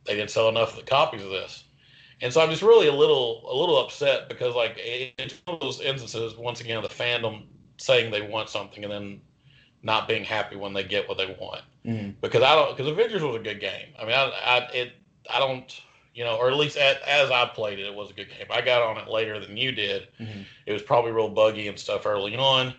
they 0.05 0.17
didn't 0.17 0.31
sell 0.31 0.49
enough 0.49 0.73
of 0.73 0.77
the 0.77 0.91
copies 0.91 1.23
of 1.23 1.31
this. 1.31 1.65
And 2.21 2.33
so 2.33 2.43
I'm 2.43 2.51
just 2.51 2.63
really 2.63 2.89
a 2.89 2.93
little 2.93 3.49
a 3.51 3.55
little 3.55 3.79
upset 3.79 4.29
because 4.29 4.55
like 4.55 4.75
it's 4.77 5.35
one 5.45 5.55
of 5.55 5.61
those 5.61 5.81
instances 5.81 6.37
once 6.37 6.61
again 6.61 6.83
the 6.83 6.89
fandom 6.89 7.47
saying 7.79 8.11
they 8.11 8.21
want 8.21 8.51
something 8.51 8.85
and 8.85 8.93
then 8.93 9.21
not 9.83 10.07
being 10.07 10.23
happy 10.23 10.57
when 10.57 10.75
they 10.75 10.85
get 10.85 11.09
what 11.09 11.17
they 11.17 11.35
want. 11.41 11.63
Mm-hmm. 11.87 12.11
Because 12.21 12.43
I 12.43 12.55
don't 12.55 12.77
because 12.77 12.93
Avengers 12.93 13.23
was 13.23 13.37
a 13.37 13.39
good 13.39 13.59
game. 13.59 13.95
I 13.99 14.05
mean 14.05 14.15
I, 14.15 14.33
I 14.45 14.59
it 14.75 14.93
I 15.33 15.39
don't 15.39 15.81
you 16.13 16.25
know, 16.25 16.37
or 16.37 16.51
at 16.51 16.57
least 16.57 16.77
at, 16.77 17.01
as 17.03 17.31
I 17.31 17.47
played 17.47 17.79
it, 17.79 17.87
it 17.87 17.95
was 17.95 18.11
a 18.11 18.13
good 18.13 18.29
game. 18.29 18.49
I 18.51 18.61
got 18.61 18.83
on 18.83 18.99
it 18.99 19.09
later 19.09 19.41
than 19.41 19.57
you 19.57 19.73
did. 19.73 20.09
Mm-hmm. 20.21 20.43
It 20.67 20.73
was 20.73 20.83
probably 20.83 21.13
real 21.13 21.31
buggy 21.31 21.69
and 21.69 21.79
stuff 21.79 22.05
early 22.05 22.37
on 22.37 22.75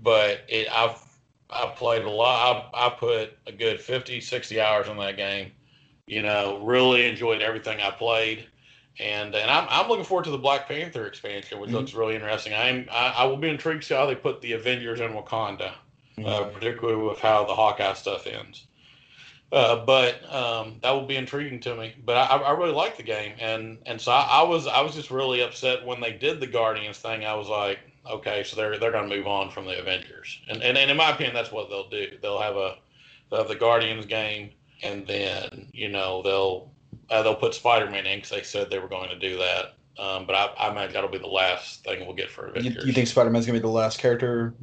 but 0.00 0.42
it, 0.48 0.68
I've 0.72 1.02
I 1.50 1.72
played 1.76 2.02
a 2.02 2.10
lot. 2.10 2.70
I, 2.74 2.86
I 2.86 2.90
put 2.90 3.38
a 3.46 3.52
good 3.52 3.80
50, 3.80 4.20
60 4.20 4.60
hours 4.60 4.88
on 4.88 4.96
that 4.98 5.16
game. 5.16 5.52
You 6.06 6.22
know, 6.22 6.60
really 6.64 7.06
enjoyed 7.06 7.42
everything 7.42 7.80
I 7.80 7.90
played, 7.90 8.46
and 9.00 9.34
and 9.34 9.50
I'm, 9.50 9.66
I'm 9.68 9.88
looking 9.88 10.04
forward 10.04 10.24
to 10.24 10.30
the 10.30 10.38
Black 10.38 10.68
Panther 10.68 11.06
expansion, 11.06 11.58
which 11.58 11.68
mm-hmm. 11.68 11.78
looks 11.78 11.94
really 11.94 12.14
interesting. 12.14 12.54
I'm 12.54 12.86
I, 12.92 13.14
I, 13.18 13.24
will 13.24 13.36
be 13.36 13.48
intrigued 13.48 13.82
to 13.82 13.88
see 13.88 13.94
how 13.94 14.06
they 14.06 14.14
put 14.14 14.40
the 14.40 14.52
Avengers 14.52 15.00
in 15.00 15.12
Wakanda, 15.12 15.72
uh, 15.72 15.74
mm-hmm. 16.16 16.26
uh, 16.26 16.44
particularly 16.44 17.02
with 17.02 17.18
how 17.18 17.44
the 17.44 17.54
Hawkeye 17.54 17.94
stuff 17.94 18.28
ends. 18.28 18.66
Uh, 19.50 19.84
but 19.84 20.32
um, 20.32 20.76
that 20.82 20.90
will 20.92 21.06
be 21.06 21.16
intriguing 21.16 21.60
to 21.60 21.74
me. 21.74 21.94
But 22.04 22.16
I, 22.16 22.36
I 22.36 22.50
really 22.52 22.72
like 22.72 22.96
the 22.96 23.02
game, 23.02 23.34
and 23.40 23.78
and 23.86 24.00
so 24.00 24.12
I, 24.12 24.40
I 24.40 24.42
was 24.42 24.68
I 24.68 24.80
was 24.80 24.94
just 24.94 25.10
really 25.10 25.40
upset 25.40 25.84
when 25.84 26.00
they 26.00 26.12
did 26.12 26.38
the 26.38 26.46
Guardians 26.46 26.98
thing. 26.98 27.24
I 27.24 27.34
was 27.34 27.48
like, 27.48 27.80
okay, 28.10 28.42
so 28.44 28.56
they're 28.56 28.78
they're 28.78 28.92
going 28.92 29.08
to 29.08 29.16
move 29.16 29.26
on 29.26 29.50
from 29.50 29.64
the 29.66 29.78
Avengers, 29.78 30.40
and, 30.48 30.62
and 30.62 30.76
and 30.78 30.90
in 30.90 30.96
my 30.96 31.10
opinion, 31.10 31.34
that's 31.34 31.52
what 31.52 31.68
they'll 31.68 31.88
do. 31.88 32.16
They'll 32.22 32.40
have 32.40 32.56
a 32.56 32.76
they'll 33.30 33.40
have 33.40 33.48
the 33.48 33.56
Guardians 33.56 34.06
game, 34.06 34.50
and 34.82 35.06
then 35.06 35.68
you 35.72 35.88
know 35.88 36.22
they'll 36.22 36.70
uh, 37.10 37.22
they'll 37.22 37.34
put 37.34 37.54
Spider-Man 37.54 38.06
in 38.06 38.18
because 38.18 38.30
they 38.30 38.42
said 38.42 38.70
they 38.70 38.78
were 38.78 38.88
going 38.88 39.08
to 39.10 39.18
do 39.18 39.38
that. 39.38 39.74
Um, 39.98 40.26
but 40.26 40.34
I, 40.34 40.46
I 40.58 40.70
imagine 40.70 40.92
that'll 40.92 41.08
be 41.10 41.18
the 41.18 41.26
last 41.26 41.84
thing 41.84 42.04
we'll 42.04 42.14
get 42.14 42.30
for 42.30 42.48
You, 42.48 42.60
Avengers. 42.60 42.84
you 42.84 42.92
think 42.92 43.08
Spider 43.08 43.30
Man's 43.30 43.46
gonna 43.46 43.58
be 43.58 43.62
the 43.62 43.68
last 43.68 43.98
character, 43.98 44.54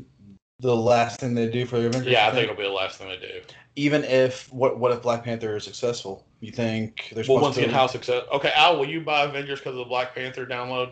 the 0.60 0.76
last 0.76 1.20
thing 1.20 1.34
they 1.34 1.50
do 1.50 1.66
for 1.66 1.80
the 1.80 1.88
Avengers? 1.88 2.12
Yeah, 2.12 2.26
I 2.26 2.28
you 2.28 2.34
think 2.34 2.44
it'll 2.44 2.56
be 2.56 2.64
the 2.64 2.70
last 2.70 3.00
thing 3.00 3.08
they 3.10 3.18
do. 3.18 3.42
even 3.76 4.04
if 4.04 4.52
what 4.54 4.78
what 4.78 4.92
if 4.92 5.02
Black 5.02 5.24
Panther 5.24 5.56
is 5.56 5.64
successful? 5.64 6.28
You 6.40 6.52
think 6.52 7.12
there's 7.16 7.28
Well, 7.28 7.40
once 7.42 7.58
again, 7.58 7.72
how 7.72 7.88
success? 7.88 8.24
Okay, 8.32 8.52
Al, 8.56 8.78
will 8.78 8.88
you 8.88 9.02
buy 9.02 9.24
Avengers 9.24 9.60
because 9.60 9.72
of 9.72 9.80
the 9.80 9.86
Black 9.86 10.14
Panther 10.14 10.46
download? 10.46 10.92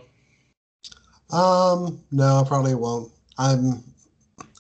Um, 1.32 2.02
no, 2.12 2.42
I 2.42 2.44
probably 2.48 2.76
won't. 2.76 3.12
I'm 3.38 3.84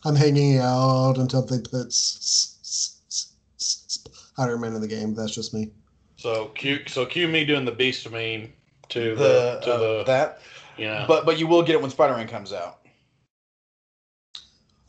I'm 0.05 0.15
hanging 0.15 0.57
out 0.57 1.17
until 1.17 1.41
they 1.45 1.59
put 1.59 1.87
s- 1.87 2.57
s- 2.61 2.99
s- 3.09 3.33
s- 3.59 4.09
Spider-Man 4.33 4.73
in 4.75 4.81
the 4.81 4.87
game. 4.87 5.13
That's 5.13 5.33
just 5.35 5.53
me. 5.53 5.69
So 6.17 6.47
cue, 6.49 6.81
so 6.87 7.05
cue 7.05 7.27
me 7.27 7.45
doing 7.45 7.65
the 7.65 7.71
Beast 7.71 8.09
meme 8.09 8.51
to 8.89 9.15
the, 9.15 9.15
the, 9.15 9.59
to 9.63 9.73
uh, 9.73 9.77
the 9.79 10.03
that? 10.05 10.39
yeah. 10.77 11.05
But 11.07 11.25
but 11.25 11.37
you 11.39 11.47
will 11.47 11.61
get 11.63 11.75
it 11.75 11.81
when 11.81 11.91
Spider 11.91 12.15
Man 12.15 12.27
comes 12.27 12.53
out. 12.53 12.79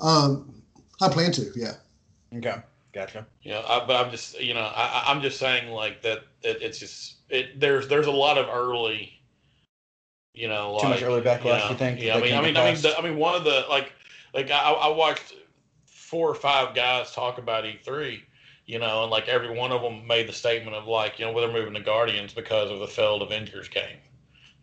Um, 0.00 0.62
I 1.00 1.08
plan 1.08 1.32
to. 1.32 1.50
Yeah. 1.54 1.74
Okay, 2.34 2.56
gotcha. 2.92 3.26
You 3.42 3.52
know, 3.52 3.64
I, 3.68 3.84
but 3.86 4.04
I'm 4.04 4.10
just, 4.10 4.40
you 4.40 4.54
know, 4.54 4.60
I, 4.60 5.04
I- 5.04 5.04
I'm 5.12 5.20
just 5.20 5.38
saying 5.38 5.70
like 5.70 6.02
that. 6.02 6.20
It, 6.42 6.58
it's 6.62 6.78
just, 6.78 7.16
it. 7.28 7.60
There's, 7.60 7.88
there's 7.88 8.06
a 8.06 8.10
lot 8.12 8.38
of 8.38 8.48
early, 8.48 9.21
you 10.34 10.48
know, 10.48 10.78
Too 10.80 10.88
much 10.88 11.02
early 11.02 11.20
backlash, 11.20 11.44
know, 11.44 11.68
you 11.70 11.76
think, 11.76 12.00
Yeah, 12.00 12.16
I 12.16 12.20
mean, 12.20 12.34
I 12.34 12.40
mean, 12.40 12.56
I 12.56 12.72
mean, 12.72 12.80
the, 12.82 12.98
I 12.98 13.02
mean, 13.02 13.16
one 13.16 13.34
of 13.34 13.44
the 13.44 13.64
like, 13.68 13.92
like 14.34 14.50
I, 14.50 14.72
I 14.72 14.88
watched 14.88 15.34
four 15.86 16.28
or 16.28 16.34
five 16.34 16.74
guys 16.74 17.12
talk 17.12 17.38
about 17.38 17.64
E3, 17.64 18.20
you 18.66 18.78
know, 18.78 19.02
and 19.02 19.10
like 19.10 19.28
every 19.28 19.50
one 19.50 19.72
of 19.72 19.82
them 19.82 20.06
made 20.06 20.28
the 20.28 20.32
statement 20.32 20.76
of 20.76 20.86
like, 20.86 21.18
you 21.18 21.24
know, 21.24 21.38
they're 21.38 21.52
moving 21.52 21.74
to 21.74 21.80
Guardians 21.80 22.32
because 22.32 22.70
of 22.70 22.80
the 22.80 22.86
failed 22.86 23.22
Avengers 23.22 23.68
game, 23.68 23.98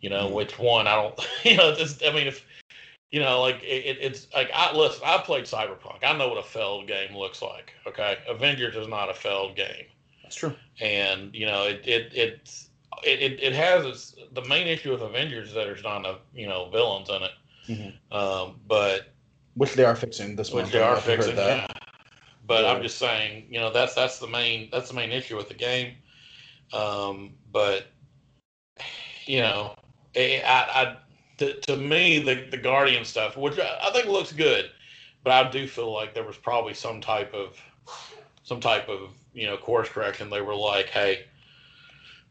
you 0.01 0.09
know, 0.09 0.27
Mhm. 0.29 0.33
which 0.33 0.57
one 0.59 0.87
I 0.87 0.95
don't, 0.95 1.19
you 1.43 1.57
know, 1.57 1.75
just, 1.75 2.03
I 2.03 2.11
mean, 2.13 2.27
if 2.27 2.45
you 3.11 3.19
know, 3.19 3.41
like 3.41 3.61
it, 3.63 3.97
it's 3.99 4.27
like 4.35 4.51
I 4.53 4.75
listen. 4.75 5.01
I 5.03 5.17
played 5.17 5.45
Cyberpunk. 5.45 6.03
I 6.03 6.15
know 6.15 6.27
what 6.29 6.37
a 6.37 6.47
failed 6.47 6.87
game 6.87 7.15
looks 7.15 7.41
like. 7.41 7.73
Okay, 7.87 8.17
Avengers 8.27 8.75
is 8.75 8.87
not 8.87 9.09
a 9.09 9.15
failed 9.15 9.55
game, 9.55 9.85
That's 10.21 10.35
true. 10.35 10.53
and 10.79 11.33
you 11.33 11.47
know 11.47 11.63
it 11.63 11.81
it 11.87 12.13
it 12.13 12.68
it, 13.03 13.21
it, 13.21 13.43
it 13.43 13.53
has 13.53 13.85
its, 13.85 14.15
the 14.33 14.43
main 14.45 14.67
issue 14.67 14.91
with 14.91 15.01
Avengers 15.01 15.49
is 15.49 15.53
that 15.53 15.65
there's 15.65 15.83
not 15.83 15.99
enough 15.99 16.19
you 16.33 16.47
know 16.47 16.69
villains 16.69 17.09
in 17.09 17.23
it. 17.23 17.31
Mhm. 17.67 18.15
Um, 18.15 18.59
but 18.67 19.13
Which 19.55 19.73
they 19.73 19.85
are 19.85 19.95
fixing 19.95 20.35
this 20.35 20.51
which 20.51 20.71
they 20.71 20.79
are 20.79 20.81
don't 20.81 20.93
know 20.93 20.97
if 20.99 21.07
you've 21.07 21.25
fixing. 21.25 21.35
heard 21.35 21.57
Yeah. 21.57 21.67
But 22.45 22.63
Yeah. 22.63 22.71
I'm 22.71 22.81
just 22.81 22.97
saying, 22.97 23.45
you 23.49 23.59
know, 23.59 23.71
that's 23.71 23.93
that's 23.93 24.19
the 24.19 24.27
main 24.27 24.69
that's 24.71 24.89
the 24.89 24.95
main 24.95 25.11
issue 25.11 25.37
with 25.37 25.47
the 25.49 25.53
game. 25.53 25.95
Um, 26.73 27.35
but 27.51 27.87
you 29.25 29.41
know, 29.41 29.75
I, 30.15 30.41
I, 30.45 30.81
I 30.81 30.97
to, 31.37 31.53
to 31.61 31.77
me 31.77 32.19
the 32.19 32.47
the 32.49 32.57
Guardian 32.57 33.05
stuff, 33.05 33.37
which 33.37 33.59
I, 33.59 33.77
I 33.83 33.91
think 33.91 34.07
looks 34.07 34.31
good, 34.31 34.71
but 35.23 35.31
I 35.31 35.49
do 35.51 35.67
feel 35.67 35.91
like 35.93 36.13
there 36.13 36.23
was 36.23 36.37
probably 36.37 36.73
some 36.73 37.01
type 37.01 37.33
of 37.33 37.61
some 38.43 38.59
type 38.59 38.89
of 38.89 39.11
you 39.33 39.45
know 39.45 39.57
course 39.57 39.89
correction. 39.89 40.29
They 40.29 40.41
were 40.41 40.55
like, 40.55 40.87
hey, 40.87 41.25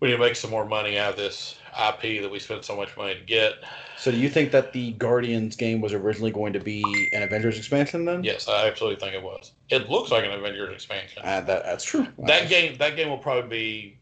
we 0.01 0.09
need 0.09 0.15
to 0.15 0.21
make 0.21 0.37
some 0.37 0.51
more 0.51 0.65
money 0.65 0.99
out 0.99 1.11
of 1.11 1.17
this 1.17 1.57
IP 1.73 2.23
that 2.23 2.31
we 2.31 2.39
spent 2.39 2.65
so 2.65 2.77
much 2.77 2.97
money 2.97 3.15
to 3.15 3.21
get. 3.25 3.55
So 3.97 4.11
do 4.11 4.17
you 4.17 4.29
think 4.29 4.53
that 4.53 4.73
the 4.73 4.93
Guardians 4.93 5.57
game 5.57 5.81
was 5.81 5.93
originally 5.93 6.31
going 6.31 6.53
to 6.53 6.61
be 6.61 6.83
an 7.13 7.23
Avengers 7.23 7.59
expansion 7.59 8.05
then? 8.05 8.23
Yes, 8.25 8.49
I 8.49 8.67
absolutely 8.69 9.01
think 9.01 9.15
it 9.15 9.23
was. 9.23 9.53
It 9.71 9.89
looks 9.91 10.11
like 10.11 10.25
an 10.25 10.31
Avengers 10.33 10.73
expansion. 10.73 11.23
Uh, 11.25 11.41
that 11.43 11.65
that's 11.65 11.85
true. 11.85 12.07
that 12.27 12.49
game 12.49 12.77
that 12.79 12.97
game 12.97 13.09
will 13.09 13.19
probably 13.19 13.49
be 13.49 13.99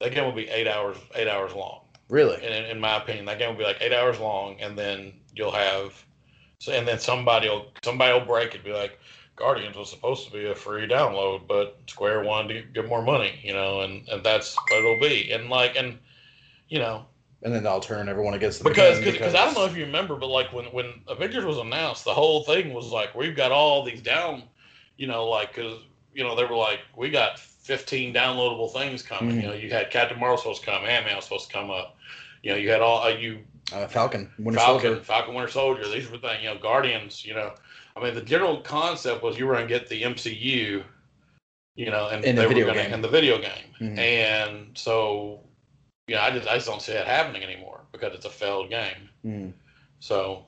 that 0.00 0.12
game 0.12 0.24
will 0.24 0.32
be 0.32 0.48
eight 0.48 0.66
hours 0.66 0.96
eight 1.14 1.28
hours 1.28 1.52
long 1.54 1.80
Really? 2.08 2.36
in, 2.44 2.52
in 2.52 2.80
my 2.80 2.96
opinion 2.96 3.24
that 3.26 3.38
game 3.38 3.50
will 3.50 3.58
be 3.58 3.64
like 3.64 3.78
eight 3.80 3.92
hours 3.92 4.18
long 4.18 4.60
and 4.60 4.76
then 4.76 5.12
you'll 5.34 5.52
have 5.52 5.94
so 6.58 6.72
and 6.72 6.86
then 6.86 6.98
somebody 6.98 7.48
will 7.48 7.66
somebody 7.84 8.12
will 8.18 8.26
break 8.26 8.48
it 8.50 8.56
and 8.56 8.64
be 8.64 8.72
like 8.72 8.98
guardians 9.36 9.76
was 9.76 9.90
supposed 9.90 10.26
to 10.26 10.32
be 10.32 10.46
a 10.46 10.54
free 10.54 10.86
download 10.86 11.46
but 11.48 11.78
square 11.86 12.22
wanted 12.22 12.54
to 12.54 12.62
get 12.72 12.88
more 12.88 13.02
money 13.02 13.40
you 13.42 13.52
know 13.52 13.80
and 13.80 14.06
and 14.08 14.22
that's 14.22 14.54
what 14.56 14.78
it'll 14.78 15.00
be 15.00 15.32
and 15.32 15.48
like 15.48 15.74
and 15.76 15.98
you 16.68 16.78
know 16.78 17.04
And 17.44 17.52
then 17.52 17.66
I'll 17.66 17.80
turn 17.80 18.08
everyone 18.08 18.34
against 18.34 18.62
them 18.62 18.70
because 18.72 19.00
because 19.04 19.34
I 19.34 19.44
don't 19.44 19.54
know 19.54 19.64
if 19.64 19.76
you 19.76 19.84
remember, 19.84 20.14
but 20.16 20.28
like 20.28 20.52
when 20.52 20.66
when 20.66 21.02
Avengers 21.08 21.44
was 21.44 21.58
announced, 21.58 22.04
the 22.04 22.14
whole 22.14 22.44
thing 22.44 22.72
was 22.72 22.92
like 22.92 23.14
we've 23.16 23.34
got 23.36 23.50
all 23.50 23.82
these 23.84 24.00
down, 24.00 24.44
you 24.96 25.08
know, 25.08 25.28
like 25.28 25.54
because 25.54 25.80
you 26.14 26.22
know 26.22 26.36
they 26.36 26.44
were 26.44 26.54
like 26.54 26.80
we 26.96 27.10
got 27.10 27.38
15 27.40 28.14
downloadable 28.14 28.72
things 28.72 29.02
coming. 29.02 29.36
Mhm. 29.36 29.42
You 29.42 29.48
know, 29.48 29.54
you 29.54 29.70
had 29.70 29.90
Captain 29.90 30.18
Marvel 30.20 30.36
supposed 30.38 30.60
to 30.62 30.66
come, 30.70 30.84
Ant 30.84 31.04
Man 31.06 31.16
was 31.16 31.24
supposed 31.24 31.48
to 31.48 31.52
come 31.52 31.70
up. 31.70 31.96
You 32.44 32.52
know, 32.52 32.58
you 32.58 32.70
had 32.70 32.80
all 32.80 33.02
uh, 33.02 33.08
you 33.08 33.40
uh, 33.72 33.88
Falcon, 33.88 34.30
Winter 34.38 34.60
Falcon, 34.60 34.90
Soldier. 34.90 35.04
Falcon 35.04 35.34
Winter 35.34 35.50
Soldier. 35.50 35.88
These 35.88 36.10
were 36.10 36.18
things. 36.18 36.42
You 36.42 36.50
know, 36.50 36.58
Guardians. 36.58 37.24
You 37.24 37.34
know, 37.34 37.54
I 37.96 38.02
mean 38.02 38.14
the 38.14 38.22
general 38.22 38.60
concept 38.60 39.22
was 39.22 39.38
you 39.38 39.46
were 39.46 39.54
going 39.54 39.68
to 39.68 39.72
get 39.78 39.88
the 39.88 40.02
MCU. 40.02 40.82
You 41.74 41.90
know, 41.90 42.08
and 42.08 42.22
In 42.24 42.36
the 42.36 42.42
they 42.42 42.48
video 42.48 42.66
were 42.66 42.74
going 42.74 42.88
to 42.88 42.94
in 42.94 43.00
the 43.00 43.08
video 43.08 43.38
game, 43.38 43.74
Mhm. 43.80 43.98
and 43.98 44.78
so. 44.78 45.40
You 46.08 46.16
know, 46.16 46.22
I 46.22 46.30
just 46.32 46.48
I 46.48 46.54
just 46.56 46.66
don't 46.66 46.82
see 46.82 46.92
that 46.92 47.06
happening 47.06 47.44
anymore 47.44 47.80
because 47.92 48.12
it's 48.12 48.24
a 48.26 48.30
failed 48.30 48.68
game. 48.70 49.08
Hmm. 49.22 49.50
So 50.00 50.44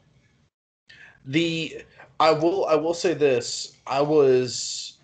The 1.24 1.82
I 2.20 2.32
will 2.32 2.66
I 2.66 2.74
will 2.74 2.92
say 2.92 3.14
this. 3.14 3.76
I 3.86 4.02
was 4.02 4.98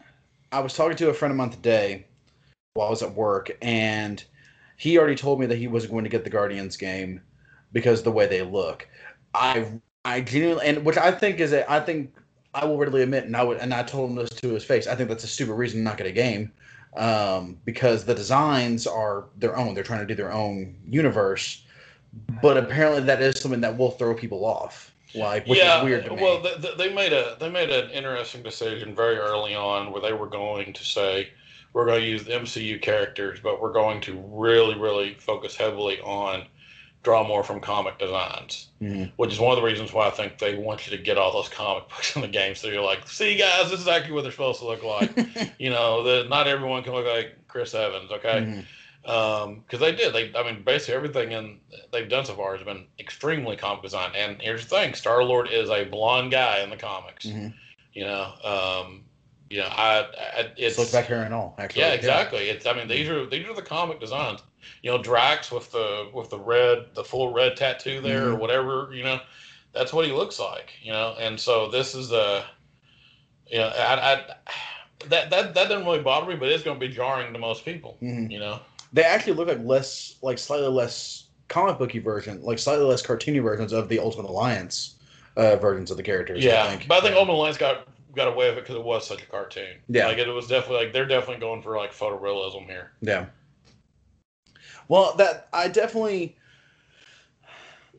I 0.53 0.59
was 0.61 0.75
talking 0.75 0.97
to 0.97 1.09
a 1.09 1.15
friend 1.15 1.31
of 1.31 1.39
mine 1.39 1.51
today 1.51 2.05
while 2.75 2.89
I 2.89 2.91
was 2.91 3.03
at 3.03 3.15
work, 3.15 3.57
and 3.63 4.23
he 4.77 4.99
already 4.99 5.15
told 5.15 5.39
me 5.41 5.47
that 5.47 5.57
he 5.57 5.69
wasn't 5.69 5.93
going 5.93 6.05
to 6.05 6.11
get 6.11 6.25
the 6.25 6.31
Guardians 6.31 6.77
game 6.77 7.21
because 7.73 8.01
of 8.01 8.05
the 8.05 8.13
way 8.13 8.27
they 8.27 8.43
look. 8.43 8.89
I 9.35 9.67
I 10.05 10.21
genuinely 10.21 10.67
and 10.67 10.85
which 10.85 10.99
I 10.99 11.13
think 11.13 11.39
is 11.39 11.53
a 11.53 11.71
I 11.71 11.79
think 11.81 12.13
I 12.55 12.65
will 12.65 12.79
readily 12.79 13.03
admit, 13.03 13.25
and 13.25 13.37
I 13.37 13.43
would 13.43 13.59
and 13.59 13.73
I 13.73 13.83
told 13.83 14.11
him 14.11 14.17
this 14.17 14.31
to 14.31 14.49
his 14.49 14.65
face. 14.65 14.87
I 14.87 14.95
think 14.95 15.09
that's 15.09 15.25
a 15.25 15.29
stupid 15.29 15.55
reason 15.55 15.81
to 15.81 15.85
not 15.85 15.97
get 15.97 16.07
a 16.07 16.13
game, 16.13 16.51
um, 16.97 17.59
because 17.65 18.05
the 18.05 18.15
designs 18.15 18.87
are 18.87 19.27
their 19.39 19.57
own. 19.57 19.75
They're 19.75 19.85
trying 19.85 20.01
to 20.01 20.07
do 20.07 20.15
their 20.15 20.33
own 20.33 20.75
universe, 20.89 21.65
but 22.43 22.57
apparently 22.57 23.03
that 23.03 23.23
is 23.23 23.41
something 23.41 23.61
that 23.61 23.77
will 23.77 23.93
throw 23.93 24.15
people 24.15 24.45
off. 24.45 24.93
Like, 25.15 25.47
which 25.47 25.59
yeah, 25.59 25.79
is 25.79 25.85
weird 25.85 26.05
to 26.05 26.15
me. 26.15 26.23
well, 26.23 26.45
they 26.77 26.93
made 26.93 27.13
a 27.13 27.37
they 27.39 27.49
made 27.49 27.71
an 27.71 27.91
interesting 27.91 28.43
decision 28.43 28.95
very 28.95 29.17
early 29.17 29.55
on 29.55 29.93
where 29.93 30.01
they 30.01 30.13
were 30.13 30.29
going 30.29 30.73
to 30.73 30.85
say 30.85 31.31
we're 31.73 31.87
going 31.87 32.01
to 32.01 32.07
use 32.07 32.25
the 32.25 32.33
MCU 32.33 32.81
characters, 32.83 33.39
but 33.41 33.61
we're 33.61 33.73
going 33.73 34.01
to 34.03 34.21
really 34.29 34.77
really 34.77 35.15
focus 35.15 35.57
heavily 35.57 36.01
on 36.01 36.47
draw 37.03 37.27
more 37.27 37.43
from 37.43 37.61
comic 37.61 37.99
designs, 37.99 38.69
Mhm. 38.83 39.11
which 39.17 39.33
is 39.33 39.41
one 39.41 39.53
of 39.53 39.57
the 39.57 39.67
reasons 39.67 39.93
why 39.93 40.07
I 40.07 40.11
think 40.11 40.39
they 40.39 40.55
want 40.55 40.87
you 40.87 40.95
to 40.97 41.03
get 41.03 41.17
all 41.17 41.33
those 41.33 41.49
comic 41.49 41.89
books 41.89 42.15
in 42.15 42.23
the 42.23 42.29
game. 42.29 42.55
So 42.55 42.69
you're 42.69 42.83
like, 42.85 43.09
see 43.09 43.37
guys, 43.37 43.71
this 43.71 43.81
is 43.81 43.89
actually 43.89 44.13
what 44.13 44.23
they're 44.23 44.33
supposed 44.33 44.61
to 44.61 44.67
look 44.67 44.83
like. 44.83 45.11
you 45.59 45.71
know, 45.71 46.03
that 46.03 46.29
not 46.29 46.47
everyone 46.47 46.83
can 46.83 46.93
look 46.93 47.07
like 47.07 47.37
Chris 47.49 47.75
Evans. 47.75 48.11
Okay. 48.11 48.65
Because 49.03 49.81
they 49.81 49.93
did. 49.93 50.13
They, 50.13 50.31
I 50.37 50.43
mean, 50.45 50.63
basically 50.63 50.95
everything 50.95 51.33
in 51.33 51.59
they've 51.91 52.09
done 52.09 52.27
so 52.27 52.35
far 52.35 52.55
has 52.55 52.65
been 52.65 52.87
extremely 52.99 53.57
comic 53.57 53.83
design. 53.83 54.13
And 54.15 54.41
here's 54.43 54.65
the 54.67 54.77
thing: 54.77 54.93
Star 54.93 55.25
Lord 55.25 55.49
is 55.51 55.71
a 55.71 55.85
blonde 55.85 56.31
guy 56.33 56.61
in 56.61 56.69
the 56.69 56.77
comics. 56.77 57.25
Mhm. 57.25 57.55
You 57.95 58.05
know, 58.05 58.33
um, 58.45 59.05
you 59.49 59.61
know, 59.61 59.69
I, 59.69 60.01
I 60.03 60.51
it's 60.59 60.77
Slick 60.77 60.93
back 60.93 61.07
hair 61.07 61.23
and 61.23 61.33
all. 61.33 61.55
Actually, 61.59 61.81
yeah, 61.81 61.93
exactly. 61.93 62.51
It's 62.51 62.67
I 62.67 62.75
mean 62.75 62.89
these 62.89 63.09
are 63.09 63.25
these 63.25 63.49
are 63.49 63.55
the 63.55 63.63
comic 63.63 64.01
designs. 64.01 64.41
You 64.83 64.91
know, 64.91 65.03
Drax 65.03 65.51
with 65.53 65.71
the 65.73 66.11
with 66.13 66.31
the 66.31 66.39
red, 66.39 66.87
the 66.95 67.05
full 67.05 67.33
red 67.33 67.57
tattoo 67.57 68.01
there 68.01 68.29
or 68.31 68.33
Mhm. 68.35 68.39
whatever. 68.39 68.91
You 68.93 69.05
know, 69.05 69.21
that's 69.73 69.93
what 69.93 70.07
he 70.07 70.13
looks 70.13 70.39
like. 70.39 70.73
You 70.83 70.93
know, 70.93 71.17
and 71.19 71.39
so 71.39 71.69
this 71.71 71.95
is 71.95 72.09
the, 72.09 72.45
you 73.47 73.59
know, 73.59 73.69
I, 73.69 74.13
I 74.15 74.25
that 75.09 75.31
that 75.31 75.55
that 75.55 75.69
doesn't 75.69 75.85
really 75.85 76.01
bother 76.03 76.27
me, 76.31 76.37
but 76.37 76.49
it's 76.49 76.63
going 76.63 76.79
to 76.79 76.87
be 76.87 76.93
jarring 76.93 77.33
to 77.33 77.39
most 77.39 77.65
people. 77.65 77.97
Mhm. 78.03 78.31
You 78.31 78.39
know. 78.41 78.61
They 78.93 79.03
actually 79.03 79.35
look 79.35 79.49
like 79.49 79.61
less, 79.65 80.17
like 80.21 80.39
slightly 80.39 80.67
less 80.69 81.25
comic 81.49 81.79
booky 81.79 82.01
version, 82.01 82.43
like 82.43 82.59
slightly 82.59 82.85
less 82.85 83.03
cartoony 83.03 83.43
versions 83.43 83.73
of 83.73 83.89
the 83.89 83.99
Ultimate 84.01 84.29
Alliance 84.29 84.97
uh, 85.37 85.57
versions 85.57 85.91
of 85.93 85.97
the 85.97 86.03
characters. 86.03 86.45
Yeah, 86.45 86.65
I 86.65 86.69
think. 86.71 86.89
but 86.89 86.99
I 86.99 87.01
think 87.03 87.15
Ultimate 87.15 87.35
Alliance 87.35 87.57
got 87.57 87.87
got 88.17 88.27
away 88.27 88.49
with 88.49 88.59
it 88.59 88.63
because 88.63 88.75
it 88.75 88.83
was 88.83 89.07
such 89.07 89.23
a 89.23 89.27
cartoon. 89.27 89.77
Yeah. 89.89 90.09
like 90.09 90.19
it 90.19 90.27
was 90.29 90.49
definitely 90.49 90.85
like 90.87 90.93
they're 90.93 91.07
definitely 91.07 91.39
going 91.41 91.63
for 91.63 91.77
like 91.77 91.93
photorealism 91.93 92.67
here. 92.67 92.91
Yeah. 93.01 93.27
Well, 94.91 95.15
that 95.19 95.47
I 95.53 95.69
definitely 95.69 96.37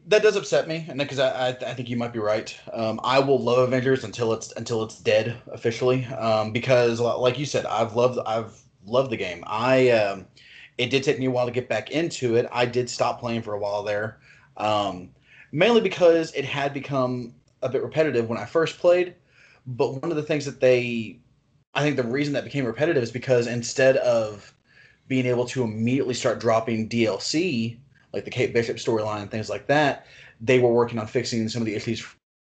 that 0.08 0.22
does 0.22 0.36
upset 0.36 0.68
me, 0.68 0.86
and 0.90 1.00
because 1.00 1.20
I, 1.20 1.48
I 1.48 1.50
I 1.52 1.74
think 1.74 1.90
you 1.90 1.96
might 1.96 2.12
be 2.12 2.20
right. 2.20 2.54
Um, 2.74 3.00
I 3.02 3.18
will 3.20 3.40
love 3.42 3.60
Avengers 3.60 4.04
until 4.04 4.34
it's 4.34 4.52
until 4.58 4.84
it's 4.84 5.00
dead 5.00 5.38
officially. 5.54 6.04
Um, 6.08 6.52
because 6.52 7.00
like 7.00 7.40
you 7.40 7.46
said, 7.46 7.66
I've 7.66 7.96
loved 7.96 8.20
I've 8.28 8.62
loved 8.86 9.10
the 9.10 9.16
game. 9.16 9.42
I 9.48 9.92
um, 9.92 10.26
it 10.78 10.90
did 10.90 11.04
take 11.04 11.18
me 11.18 11.28
a 11.28 11.32
while 11.32 11.46
to 11.46 11.52
get 11.54 11.70
back 11.70 11.92
into 11.92 12.36
it. 12.36 12.46
I 12.52 12.66
did 12.66 12.90
stop 12.90 13.22
playing 13.22 13.44
for 13.44 13.54
a 13.54 13.60
while 13.60 13.84
there, 13.84 14.20
um, 14.58 15.12
mainly 15.54 15.80
because 15.80 16.34
it 16.34 16.44
had 16.44 16.74
become 16.74 17.34
a 17.62 17.70
bit 17.70 17.84
repetitive 17.84 18.28
when 18.28 18.38
I 18.38 18.44
first 18.44 18.80
played. 18.80 19.16
But 19.66 20.02
one 20.02 20.12
of 20.12 20.18
the 20.18 20.24
things 20.24 20.44
that 20.44 20.60
they 20.60 21.22
I 21.74 21.84
think 21.84 21.96
the 21.96 22.04
reason 22.04 22.34
that 22.34 22.44
became 22.44 22.66
repetitive 22.66 23.02
is 23.02 23.12
because 23.12 23.48
instead 23.48 23.96
of 23.96 24.54
being 25.12 25.26
able 25.26 25.44
to 25.44 25.62
immediately 25.62 26.14
start 26.14 26.40
dropping 26.40 26.88
DLC, 26.88 27.78
like 28.14 28.24
the 28.24 28.32
Kate 28.32 28.54
Bishop 28.54 28.78
storyline 28.78 29.22
and 29.22 29.30
things 29.30 29.50
like 29.50 29.68
that, 29.68 30.06
they 30.40 30.58
were 30.58 30.72
working 30.72 30.98
on 31.00 31.06
fixing 31.06 31.50
some 31.50 31.62
of 31.62 31.66
the 31.66 31.76
issues 31.76 32.00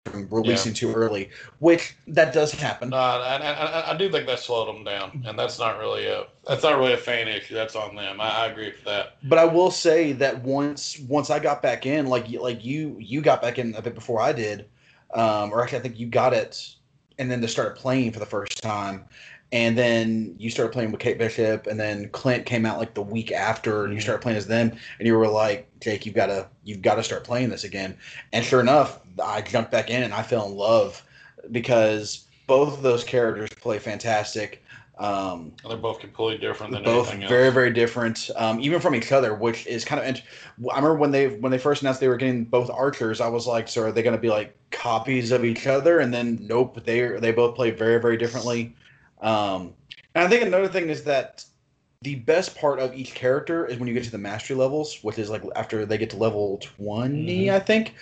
from 0.06 0.28
releasing 0.30 0.70
yeah. 0.70 0.76
too 0.76 0.92
early, 0.94 1.30
which 1.58 1.96
that 2.06 2.32
does 2.32 2.52
happen. 2.52 2.90
No, 2.90 2.96
I, 2.96 3.38
I, 3.38 3.90
I, 3.90 3.96
do 3.96 4.08
think 4.08 4.28
that 4.28 4.38
slowed 4.38 4.68
them 4.68 4.84
down, 4.84 5.24
and 5.26 5.36
that's 5.36 5.58
not 5.58 5.80
really 5.80 6.06
a 6.06 6.26
that's 6.46 6.62
not 6.62 6.78
really 6.78 6.92
a 6.92 6.96
fan 6.96 7.26
issue. 7.26 7.54
That's 7.54 7.74
on 7.74 7.96
them. 7.96 8.20
I, 8.20 8.28
I 8.28 8.46
agree 8.46 8.66
with 8.66 8.84
that. 8.84 9.16
But 9.24 9.40
I 9.40 9.46
will 9.46 9.72
say 9.72 10.12
that 10.12 10.40
once 10.44 11.00
once 11.08 11.30
I 11.30 11.40
got 11.40 11.60
back 11.60 11.86
in, 11.86 12.06
like 12.06 12.30
like 12.30 12.64
you 12.64 12.96
you 13.00 13.20
got 13.20 13.42
back 13.42 13.58
in 13.58 13.74
a 13.74 13.82
bit 13.82 13.96
before 13.96 14.20
I 14.20 14.32
did, 14.32 14.66
um, 15.12 15.50
or 15.52 15.60
actually 15.60 15.78
I 15.78 15.82
think 15.82 15.98
you 15.98 16.06
got 16.06 16.32
it, 16.32 16.76
and 17.18 17.28
then 17.28 17.40
to 17.40 17.48
start 17.48 17.76
playing 17.76 18.12
for 18.12 18.20
the 18.20 18.26
first 18.26 18.62
time, 18.62 19.06
and 19.52 19.78
then 19.78 20.34
you 20.38 20.50
started 20.50 20.72
playing 20.72 20.90
with 20.90 21.00
Kate 21.00 21.18
Bishop, 21.18 21.66
and 21.66 21.78
then 21.78 22.08
Clint 22.08 22.44
came 22.46 22.66
out 22.66 22.78
like 22.78 22.94
the 22.94 23.02
week 23.02 23.30
after, 23.30 23.84
and 23.84 23.92
you 23.92 23.98
mm-hmm. 23.98 24.02
started 24.02 24.22
playing 24.22 24.38
as 24.38 24.46
them, 24.46 24.72
and 24.98 25.06
you 25.06 25.16
were 25.16 25.28
like, 25.28 25.68
Jake, 25.80 26.06
you've 26.06 26.14
got 26.14 26.26
to 26.26 26.48
you've 26.64 26.82
got 26.82 26.96
to 26.96 27.02
start 27.02 27.24
playing 27.24 27.50
this 27.50 27.64
again. 27.64 27.96
And 28.32 28.44
sure 28.44 28.60
enough, 28.60 29.00
I 29.22 29.42
jumped 29.42 29.70
back 29.70 29.90
in 29.90 30.02
and 30.02 30.12
I 30.12 30.22
fell 30.22 30.46
in 30.46 30.56
love 30.56 31.02
because 31.52 32.24
both 32.46 32.74
of 32.74 32.82
those 32.82 33.04
characters 33.04 33.50
play 33.60 33.78
fantastic. 33.78 34.62
Um, 34.96 35.52
they're 35.66 35.76
both 35.76 35.98
completely 35.98 36.38
different 36.38 36.72
than 36.72 36.84
both 36.84 37.12
very 37.12 37.50
very 37.50 37.72
different, 37.72 38.30
um, 38.36 38.60
even 38.60 38.80
from 38.80 38.94
each 38.94 39.10
other, 39.10 39.34
which 39.34 39.66
is 39.66 39.84
kind 39.84 40.00
of. 40.00 40.06
Int- 40.06 40.22
I 40.72 40.76
remember 40.76 40.94
when 40.94 41.10
they 41.10 41.28
when 41.28 41.50
they 41.50 41.58
first 41.58 41.82
announced 41.82 42.00
they 42.00 42.08
were 42.08 42.16
getting 42.16 42.44
both 42.44 42.70
archers, 42.70 43.20
I 43.20 43.28
was 43.28 43.46
like, 43.46 43.66
so 43.66 43.82
are 43.82 43.92
they 43.92 44.04
going 44.04 44.16
to 44.16 44.22
be 44.22 44.30
like 44.30 44.56
copies 44.70 45.32
of 45.32 45.44
each 45.44 45.66
other? 45.66 45.98
And 45.98 46.14
then 46.14 46.38
nope, 46.40 46.84
they 46.84 47.18
they 47.18 47.32
both 47.32 47.56
play 47.56 47.72
very 47.72 48.00
very 48.00 48.16
differently. 48.16 48.74
Um, 49.20 49.74
and 50.14 50.24
I 50.24 50.28
think 50.28 50.42
another 50.42 50.68
thing 50.68 50.88
is 50.88 51.04
that 51.04 51.44
the 52.02 52.16
best 52.16 52.54
part 52.54 52.78
of 52.78 52.94
each 52.94 53.14
character 53.14 53.64
is 53.66 53.78
when 53.78 53.88
you 53.88 53.94
get 53.94 54.04
to 54.04 54.10
the 54.10 54.18
mastery 54.18 54.54
levels, 54.54 54.98
which 55.02 55.18
is 55.18 55.30
like 55.30 55.42
after 55.56 55.86
they 55.86 55.96
get 55.96 56.10
to 56.10 56.16
level 56.16 56.58
20, 56.58 57.46
mm-hmm. 57.46 57.54
I 57.54 57.58
think. 57.58 57.94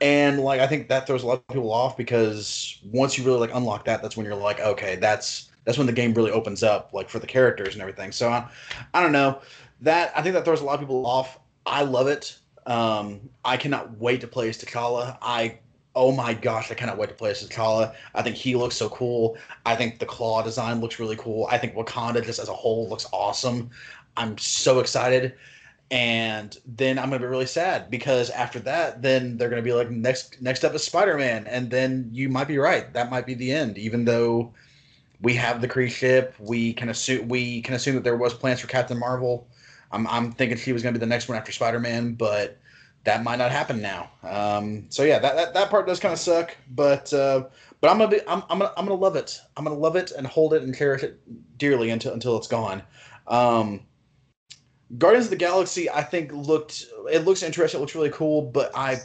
And 0.00 0.40
like 0.40 0.60
I 0.60 0.66
think 0.66 0.88
that 0.88 1.06
throws 1.06 1.22
a 1.22 1.26
lot 1.26 1.34
of 1.34 1.46
people 1.48 1.70
off 1.70 1.96
because 1.96 2.80
once 2.90 3.18
you 3.18 3.24
really 3.24 3.38
like 3.38 3.54
unlock 3.54 3.84
that, 3.84 4.00
that's 4.00 4.16
when 4.16 4.24
you're 4.24 4.34
like, 4.34 4.60
okay, 4.60 4.96
that's 4.96 5.50
that's 5.64 5.76
when 5.76 5.86
the 5.86 5.92
game 5.92 6.14
really 6.14 6.30
opens 6.30 6.62
up, 6.62 6.94
like 6.94 7.10
for 7.10 7.18
the 7.18 7.26
characters 7.26 7.74
and 7.74 7.82
everything. 7.82 8.12
So 8.12 8.30
I, 8.30 8.48
I 8.94 9.02
don't 9.02 9.12
know. 9.12 9.40
That 9.82 10.10
I 10.16 10.22
think 10.22 10.34
that 10.34 10.46
throws 10.46 10.62
a 10.62 10.64
lot 10.64 10.74
of 10.74 10.80
people 10.80 11.06
off. 11.06 11.38
I 11.66 11.82
love 11.82 12.06
it. 12.06 12.38
Um, 12.66 13.28
I 13.44 13.58
cannot 13.58 13.98
wait 13.98 14.22
to 14.22 14.26
play 14.26 14.48
as 14.48 14.56
T'Challa. 14.56 15.18
I 15.20 15.58
oh 15.94 16.12
my 16.12 16.34
gosh, 16.34 16.70
I 16.70 16.74
cannot 16.74 16.98
wait 16.98 17.08
to 17.08 17.14
play 17.14 17.30
as 17.30 17.46
T'Challa. 17.46 17.94
I 18.14 18.22
think 18.22 18.36
he 18.36 18.54
looks 18.54 18.76
so 18.76 18.88
cool. 18.90 19.36
I 19.66 19.74
think 19.74 19.98
the 19.98 20.06
claw 20.06 20.42
design 20.42 20.80
looks 20.80 20.98
really 20.98 21.16
cool. 21.16 21.48
I 21.50 21.58
think 21.58 21.74
Wakanda 21.74 22.24
just 22.24 22.38
as 22.38 22.48
a 22.48 22.54
whole 22.54 22.88
looks 22.88 23.06
awesome. 23.12 23.70
I'm 24.16 24.38
so 24.38 24.80
excited. 24.80 25.34
And 25.90 26.56
then 26.64 26.98
I'm 26.98 27.10
gonna 27.10 27.18
be 27.18 27.26
really 27.26 27.46
sad 27.46 27.90
because 27.90 28.30
after 28.30 28.60
that, 28.60 29.02
then 29.02 29.36
they're 29.36 29.48
gonna 29.48 29.62
be 29.62 29.72
like 29.72 29.90
next 29.90 30.40
next 30.40 30.64
up 30.64 30.72
is 30.74 30.84
Spider 30.84 31.16
Man, 31.18 31.48
and 31.48 31.68
then 31.68 32.08
you 32.12 32.28
might 32.28 32.46
be 32.46 32.58
right. 32.58 32.92
That 32.92 33.10
might 33.10 33.26
be 33.26 33.34
the 33.34 33.50
end, 33.50 33.76
even 33.76 34.04
though 34.04 34.52
we 35.20 35.34
have 35.34 35.60
the 35.60 35.66
Kree 35.66 35.90
ship. 35.90 36.36
We 36.38 36.74
can 36.74 36.90
assume 36.90 37.26
we 37.26 37.60
can 37.62 37.74
assume 37.74 37.96
that 37.96 38.04
there 38.04 38.16
was 38.16 38.32
plans 38.34 38.60
for 38.60 38.68
Captain 38.68 38.98
Marvel. 38.98 39.48
I'm 39.90 40.06
I'm 40.06 40.30
thinking 40.30 40.58
she 40.58 40.72
was 40.72 40.84
gonna 40.84 40.92
be 40.92 41.00
the 41.00 41.06
next 41.06 41.28
one 41.28 41.36
after 41.36 41.50
Spider 41.50 41.80
Man, 41.80 42.14
but 42.14 42.59
that 43.04 43.22
might 43.22 43.36
not 43.36 43.50
happen 43.50 43.80
now. 43.80 44.10
Um, 44.22 44.86
so 44.90 45.02
yeah, 45.02 45.18
that, 45.18 45.36
that, 45.36 45.54
that 45.54 45.70
part 45.70 45.86
does 45.86 46.00
kind 46.00 46.12
of 46.12 46.18
suck, 46.18 46.56
but 46.70 47.12
uh, 47.12 47.44
but 47.80 47.90
I'm 47.90 47.98
gonna 47.98 48.10
be 48.10 48.20
I'm, 48.28 48.42
I'm 48.50 48.58
gonna 48.58 48.72
I'm 48.76 48.84
gonna 48.86 49.00
love 49.00 49.16
it. 49.16 49.40
I'm 49.56 49.64
gonna 49.64 49.78
love 49.78 49.96
it 49.96 50.12
and 50.12 50.26
hold 50.26 50.54
it 50.54 50.62
and 50.62 50.74
cherish 50.76 51.02
it 51.02 51.18
dearly 51.58 51.90
until 51.90 52.12
until 52.12 52.36
it's 52.36 52.48
gone. 52.48 52.82
Um, 53.26 53.80
Guardians 54.98 55.26
of 55.26 55.30
the 55.30 55.36
Galaxy, 55.36 55.88
I 55.88 56.02
think 56.02 56.32
looked 56.32 56.86
it 57.10 57.24
looks 57.24 57.42
interesting. 57.42 57.78
It 57.78 57.80
looks 57.80 57.94
really 57.94 58.10
cool, 58.10 58.42
but 58.42 58.70
I 58.74 58.98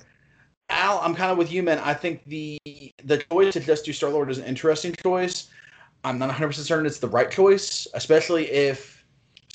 Al, 0.70 1.00
I'm 1.00 1.14
kind 1.14 1.32
of 1.32 1.38
with 1.38 1.52
you, 1.52 1.64
man. 1.64 1.80
I 1.80 1.94
think 1.94 2.26
the 2.26 2.58
the 3.04 3.24
choice 3.32 3.54
to 3.54 3.60
just 3.60 3.86
do 3.86 3.94
Star 3.94 4.10
Lord 4.10 4.30
is 4.30 4.40
an 4.40 4.46
interesting 4.46 4.94
choice. 4.94 5.50
I'm 6.04 6.20
not 6.20 6.28
100 6.28 6.48
percent 6.48 6.68
certain 6.68 6.86
it's 6.86 7.00
the 7.00 7.08
right 7.08 7.32
choice, 7.32 7.88
especially 7.94 8.50
if 8.50 8.95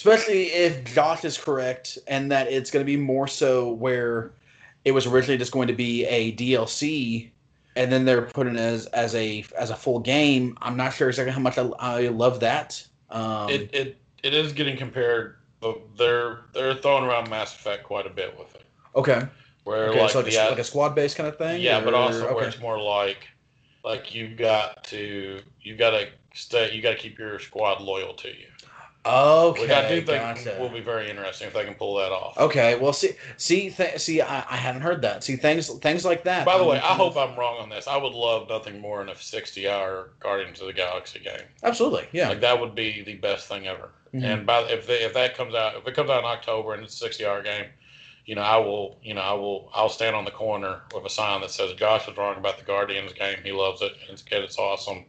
especially 0.01 0.45
if 0.45 0.83
Josh 0.95 1.27
is 1.27 1.37
correct 1.37 1.99
and 2.07 2.33
that 2.33 2.51
it's 2.51 2.71
going 2.71 2.81
to 2.81 2.87
be 2.87 2.97
more 2.97 3.29
so 3.29 3.73
where 3.73 4.33
it 4.87 4.93
was 4.93 5.07
originally 5.07 5.37
just 5.37 5.53
going 5.53 5.69
to 5.69 5.75
be 5.75 6.07
a 6.07 6.35
DLC 6.37 7.29
and 7.77 7.93
then 7.93 8.07
they're 8.07 8.23
putting 8.23 8.55
it 8.55 8.61
as 8.61 8.87
as 8.87 9.15
a 9.15 9.45
as 9.59 9.69
a 9.69 9.77
full 9.77 9.99
game. 9.99 10.57
I'm 10.63 10.75
not 10.75 10.95
sure 10.95 11.09
exactly 11.09 11.33
how 11.33 11.41
much 11.41 11.59
I, 11.59 11.69
I 11.79 12.09
love 12.09 12.41
that. 12.41 12.83
Um, 13.11 13.51
it, 13.51 13.75
it 13.75 13.99
it 14.23 14.33
is 14.33 14.55
getting 14.55 14.79
compared. 14.79 15.37
They're 15.99 16.41
they're 16.55 16.77
throwing 16.77 17.05
around 17.05 17.29
Mass 17.29 17.55
Effect 17.55 17.85
quite 17.85 18.07
a 18.07 18.11
bit 18.11 18.39
with 18.39 18.55
it. 18.55 18.65
Okay. 18.97 19.27
Where 19.65 19.91
okay, 19.91 20.01
like, 20.01 20.11
so 20.11 20.21
like, 20.21 20.33
a, 20.33 20.49
like 20.49 20.59
a 20.59 20.65
squad 20.65 20.95
based 20.95 21.19
kind 21.19 21.29
of 21.29 21.37
thing. 21.37 21.61
Yeah, 21.61 21.81
or, 21.81 21.85
but 21.85 21.95
also 21.95 22.25
okay. 22.25 22.35
where 22.35 22.49
it's 22.49 22.59
more 22.59 22.81
like 22.81 23.29
like 23.85 24.15
you've 24.15 24.39
got 24.39 24.83
to 24.85 25.41
you 25.61 25.77
got 25.77 25.91
to 25.91 26.09
stay 26.33 26.73
you 26.73 26.81
got 26.81 26.93
to 26.93 26.97
keep 26.97 27.19
your 27.19 27.39
squad 27.39 27.83
loyal 27.83 28.15
to 28.15 28.29
you. 28.29 28.47
Okay, 29.07 29.63
which 29.63 29.71
I 29.71 29.89
do 29.89 30.03
think 30.03 30.23
gotcha. 30.23 30.59
will 30.61 30.69
be 30.69 30.81
very 30.81 31.09
interesting 31.09 31.49
if 31.49 31.55
they 31.55 31.65
can 31.65 31.73
pull 31.75 31.97
that 31.97 32.13
off. 32.13 32.37
Okay, 32.37 32.77
well, 32.77 32.93
see, 32.93 33.13
see, 33.39 33.71
th- 33.71 33.99
see, 33.99 34.21
I, 34.21 34.41
I 34.41 34.57
hadn't 34.57 34.83
heard 34.83 35.01
that. 35.03 35.25
See, 35.25 35.37
things, 35.37 35.71
things 35.79 36.05
like 36.05 36.25
that. 36.25 36.45
By 36.45 36.59
the 36.59 36.65
way, 36.65 36.77
I 36.77 36.95
hope 36.95 37.17
I'm 37.17 37.35
wrong 37.39 37.59
on 37.61 37.71
this. 37.71 37.89
I 37.89 37.97
would 37.97 38.13
love 38.13 38.51
nothing 38.51 38.79
more 38.79 38.99
than 38.99 39.09
a 39.09 39.15
60-hour 39.15 40.11
Guardians 40.21 40.61
of 40.61 40.67
the 40.67 40.75
Galaxy 40.75 41.19
game. 41.19 41.47
Absolutely, 41.63 42.09
yeah. 42.13 42.29
Like 42.29 42.43
that 42.43 42.61
would 42.61 42.75
be 42.75 43.03
the 43.03 43.15
best 43.15 43.49
thing 43.49 43.67
ever. 43.67 43.89
Mm-hmm. 44.13 44.25
And 44.25 44.47
by 44.47 44.61
if 44.65 44.87
they, 44.87 45.03
if 45.03 45.15
that 45.15 45.35
comes 45.35 45.55
out, 45.55 45.77
if 45.77 45.87
it 45.89 45.95
comes 45.95 46.11
out 46.11 46.19
in 46.19 46.27
October 46.27 46.75
and 46.75 46.85
it's 46.85 47.01
a 47.01 47.09
60-hour 47.09 47.43
game, 47.43 47.67
you 48.27 48.35
know, 48.35 48.43
I 48.43 48.59
will, 48.59 48.99
you 49.03 49.15
know, 49.15 49.23
I 49.23 49.33
will, 49.33 49.71
I'll 49.73 49.89
stand 49.89 50.15
on 50.15 50.27
the 50.27 50.31
corner 50.31 50.83
with 50.95 51.07
a 51.07 51.11
sign 51.11 51.41
that 51.41 51.51
says 51.51 51.73
Josh 51.73 52.07
was 52.07 52.19
wrong 52.19 52.37
about 52.37 52.59
the 52.59 52.65
Guardians 52.65 53.15
game. 53.15 53.39
He 53.43 53.53
loves 53.53 53.81
it. 53.81 53.93
It's 54.11 54.21
good. 54.21 54.43
It's 54.43 54.59
awesome 54.59 55.07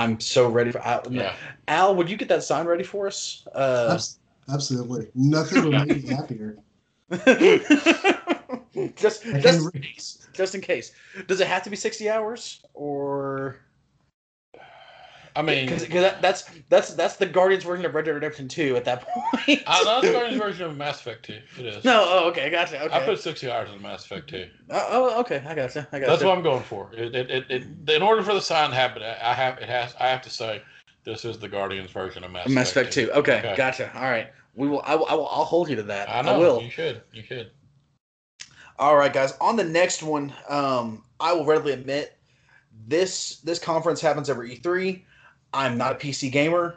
I'm 0.00 0.18
so 0.18 0.48
ready 0.48 0.72
for 0.72 0.78
Al. 0.78 1.02
Yeah. 1.10 1.34
Al, 1.68 1.94
would 1.94 2.08
you 2.08 2.16
get 2.16 2.28
that 2.28 2.42
sign 2.42 2.66
ready 2.66 2.84
for 2.84 3.06
us? 3.06 3.46
Uh, 3.54 3.98
Absolutely. 4.50 5.08
Nothing 5.14 5.64
would 5.64 5.86
make 5.88 6.04
me 6.04 6.08
happier. 6.14 6.56
just, 8.96 9.24
just, 9.24 10.32
just 10.32 10.54
in 10.54 10.60
case. 10.62 10.92
Does 11.26 11.40
it 11.40 11.46
have 11.46 11.62
to 11.64 11.70
be 11.70 11.76
60 11.76 12.08
hours 12.08 12.62
or? 12.72 13.60
I 15.36 15.42
mean, 15.42 15.66
because 15.66 15.86
that, 15.88 16.20
that's 16.20 16.50
that's 16.68 16.94
that's 16.94 17.16
the 17.16 17.26
Guardians 17.26 17.64
version 17.64 17.84
of 17.86 17.94
Red 17.94 18.04
Dead 18.04 18.14
Redemption 18.14 18.48
2 18.48 18.76
at 18.76 18.84
that 18.84 19.06
point. 19.08 19.62
uh, 19.66 19.84
that's 19.84 20.06
the 20.06 20.12
Guardians 20.12 20.42
version 20.42 20.66
of 20.66 20.76
Mass 20.76 21.00
Effect 21.00 21.24
2. 21.24 21.38
It 21.58 21.66
is. 21.66 21.84
No, 21.84 22.04
oh, 22.06 22.28
okay, 22.30 22.46
I 22.46 22.48
gotcha. 22.48 22.82
Okay. 22.84 22.94
I 22.94 23.04
put 23.04 23.20
60 23.20 23.50
hours 23.50 23.70
in 23.70 23.80
Mass 23.80 24.04
Effect 24.04 24.28
2. 24.28 24.46
Uh, 24.70 24.86
oh, 24.90 25.20
okay, 25.20 25.42
I 25.46 25.54
gotcha. 25.54 25.86
I 25.92 26.00
gotcha. 26.00 26.10
That's 26.10 26.24
what 26.24 26.36
I'm 26.36 26.42
going 26.42 26.62
for. 26.62 26.90
It, 26.92 27.14
it, 27.14 27.30
it, 27.30 27.50
it, 27.50 27.90
in 27.90 28.02
order 28.02 28.22
for 28.22 28.34
the 28.34 28.40
sign 28.40 28.70
to 28.70 28.76
happen, 28.76 29.02
I 29.02 29.34
have 29.34 29.58
it 29.58 29.68
has 29.68 29.94
I 30.00 30.08
have 30.08 30.22
to 30.22 30.30
say 30.30 30.62
this 31.04 31.24
is 31.24 31.38
the 31.38 31.48
Guardians 31.48 31.90
version 31.90 32.24
of 32.24 32.30
Mass, 32.30 32.48
Mass 32.48 32.70
Effect 32.70 32.92
2. 32.92 33.06
2. 33.06 33.12
Okay, 33.12 33.38
okay, 33.38 33.54
gotcha. 33.56 33.90
All 33.94 34.10
right, 34.10 34.28
we 34.54 34.68
will. 34.68 34.82
I 34.84 34.96
will. 34.96 35.06
I 35.06 35.14
will. 35.14 35.28
I'll 35.28 35.44
hold 35.44 35.68
you 35.68 35.76
to 35.76 35.82
that. 35.84 36.08
I 36.10 36.22
know. 36.22 36.34
I 36.34 36.38
will. 36.38 36.62
You 36.62 36.70
should. 36.70 37.02
You 37.12 37.22
should. 37.22 37.50
All 38.78 38.96
right, 38.96 39.12
guys. 39.12 39.34
On 39.40 39.56
the 39.56 39.64
next 39.64 40.02
one, 40.02 40.32
um, 40.48 41.04
I 41.20 41.32
will 41.34 41.44
readily 41.44 41.72
admit 41.72 42.16
this 42.86 43.40
this 43.40 43.58
conference 43.58 44.00
happens 44.00 44.30
every 44.30 44.56
E3. 44.56 45.02
I'm 45.52 45.76
not 45.76 45.92
a 45.92 45.94
PC 45.96 46.30
gamer. 46.30 46.76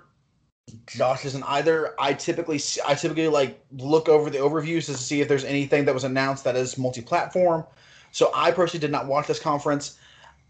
Josh 0.88 1.26
isn't 1.26 1.43
either. 1.43 1.93
I 1.99 2.13
typically 2.13 2.59
I 2.86 2.95
typically 2.95 3.28
like 3.28 3.63
look 3.71 4.07
over 4.07 4.30
the 4.30 4.38
overviews 4.38 4.86
to 4.86 4.97
see 4.97 5.21
if 5.21 5.28
there's 5.28 5.43
anything 5.43 5.86
that 5.86 5.93
was 5.93 6.03
announced 6.03 6.43
that 6.45 6.55
is 6.55 6.78
multi-platform. 6.78 7.65
So 8.11 8.32
I 8.34 8.51
personally 8.51 8.80
did 8.80 8.91
not 8.91 9.07
watch 9.07 9.28
this 9.28 9.39
conference. 9.39 9.97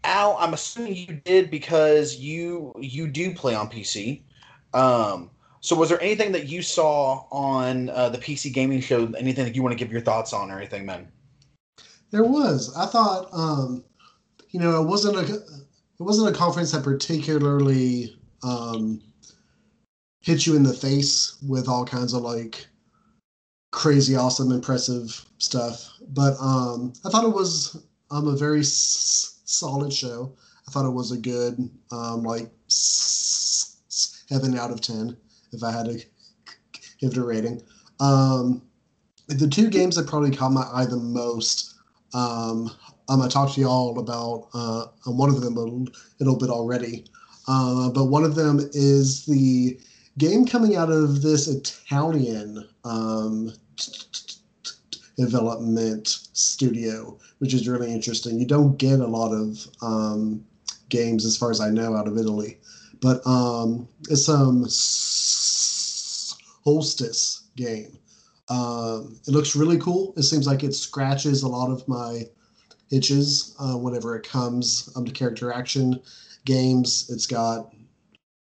Al, 0.04 0.36
I'm 0.38 0.52
assuming 0.54 0.94
you 0.94 1.20
did 1.24 1.50
because 1.50 2.16
you 2.16 2.72
you 2.78 3.08
do 3.08 3.34
play 3.34 3.54
on 3.54 3.68
PC. 3.68 4.22
Um, 4.72 5.30
so 5.60 5.74
was 5.74 5.88
there 5.88 6.00
anything 6.02 6.32
that 6.32 6.46
you 6.46 6.60
saw 6.60 7.26
on 7.32 7.88
uh, 7.88 8.10
the 8.10 8.18
PC 8.18 8.52
gaming 8.52 8.80
show? 8.80 9.10
Anything 9.18 9.44
that 9.46 9.56
you 9.56 9.62
want 9.62 9.72
to 9.72 9.82
give 9.82 9.90
your 9.90 10.02
thoughts 10.02 10.32
on 10.32 10.50
or 10.50 10.58
anything, 10.58 10.84
man? 10.84 11.08
There 12.10 12.24
was. 12.24 12.76
I 12.76 12.86
thought, 12.86 13.28
um, 13.32 13.82
you 14.50 14.60
know, 14.60 14.80
it 14.82 14.86
wasn't 14.86 15.16
a 15.16 15.42
it 15.98 16.02
wasn't 16.02 16.34
a 16.34 16.38
conference 16.38 16.72
that 16.72 16.82
particularly 16.82 18.16
um, 18.42 19.00
hit 20.20 20.46
you 20.46 20.56
in 20.56 20.62
the 20.62 20.72
face 20.72 21.36
with 21.46 21.68
all 21.68 21.84
kinds 21.84 22.12
of 22.12 22.22
like 22.22 22.66
crazy, 23.70 24.16
awesome, 24.16 24.52
impressive 24.52 25.24
stuff. 25.38 25.90
But 26.08 26.34
um, 26.40 26.92
I 27.04 27.10
thought 27.10 27.24
it 27.24 27.34
was 27.34 27.84
um, 28.10 28.28
a 28.28 28.36
very 28.36 28.60
s- 28.60 29.40
solid 29.44 29.92
show. 29.92 30.34
I 30.66 30.70
thought 30.70 30.86
it 30.86 30.90
was 30.90 31.12
a 31.12 31.18
good 31.18 31.70
um, 31.92 32.22
like 32.22 32.50
seven 32.68 34.56
out 34.56 34.70
of 34.70 34.80
ten 34.80 35.16
if 35.52 35.62
I 35.62 35.70
had 35.70 35.86
to 35.86 35.98
give 36.98 37.12
it 37.12 37.16
a 37.18 37.24
rating. 37.24 37.62
Um, 38.00 38.62
the 39.28 39.48
two 39.48 39.70
games 39.70 39.96
that 39.96 40.06
probably 40.06 40.34
caught 40.34 40.52
my 40.52 40.66
eye 40.72 40.86
the 40.86 40.96
most 40.96 41.74
um, 42.12 42.70
um, 43.08 43.20
I 43.20 43.28
talked 43.28 43.32
to 43.32 43.34
talk 43.34 43.54
to 43.54 43.60
y'all 43.60 43.98
about 43.98 44.48
uh, 44.54 44.86
one 45.10 45.28
of 45.28 45.40
them 45.40 45.56
a 45.56 45.64
little 46.22 46.38
bit 46.38 46.50
already. 46.50 47.04
Uh, 47.46 47.90
but 47.90 48.06
one 48.06 48.24
of 48.24 48.34
them 48.34 48.58
is 48.72 49.26
the 49.26 49.78
game 50.16 50.46
coming 50.46 50.76
out 50.76 50.90
of 50.90 51.20
this 51.22 51.46
Italian 51.48 52.66
um, 52.84 53.52
development 55.16 56.08
studio, 56.32 57.18
which 57.38 57.52
is 57.52 57.68
really 57.68 57.92
interesting. 57.92 58.38
You 58.38 58.46
don't 58.46 58.78
get 58.78 59.00
a 59.00 59.06
lot 59.06 59.32
of 59.32 59.66
um, 59.82 60.44
games, 60.88 61.26
as 61.26 61.36
far 61.36 61.50
as 61.50 61.60
I 61.60 61.70
know, 61.70 61.94
out 61.96 62.08
of 62.08 62.16
Italy, 62.16 62.58
but 63.00 63.20
um, 63.26 63.86
it's 64.08 64.24
some 64.24 64.64
Soulstice 66.66 67.42
game. 67.56 67.98
Um, 68.48 69.20
it 69.26 69.30
looks 69.30 69.56
really 69.56 69.78
cool. 69.78 70.14
It 70.16 70.22
seems 70.22 70.46
like 70.46 70.62
it 70.64 70.74
scratches 70.74 71.42
a 71.42 71.48
lot 71.48 71.70
of 71.70 71.86
my 71.88 72.22
itches 72.94 73.54
uh, 73.58 73.76
whenever 73.76 74.16
it 74.16 74.28
comes 74.28 74.88
um, 74.96 75.04
to 75.04 75.12
character 75.12 75.52
action 75.52 76.00
games. 76.44 77.10
It's 77.10 77.26
got 77.26 77.72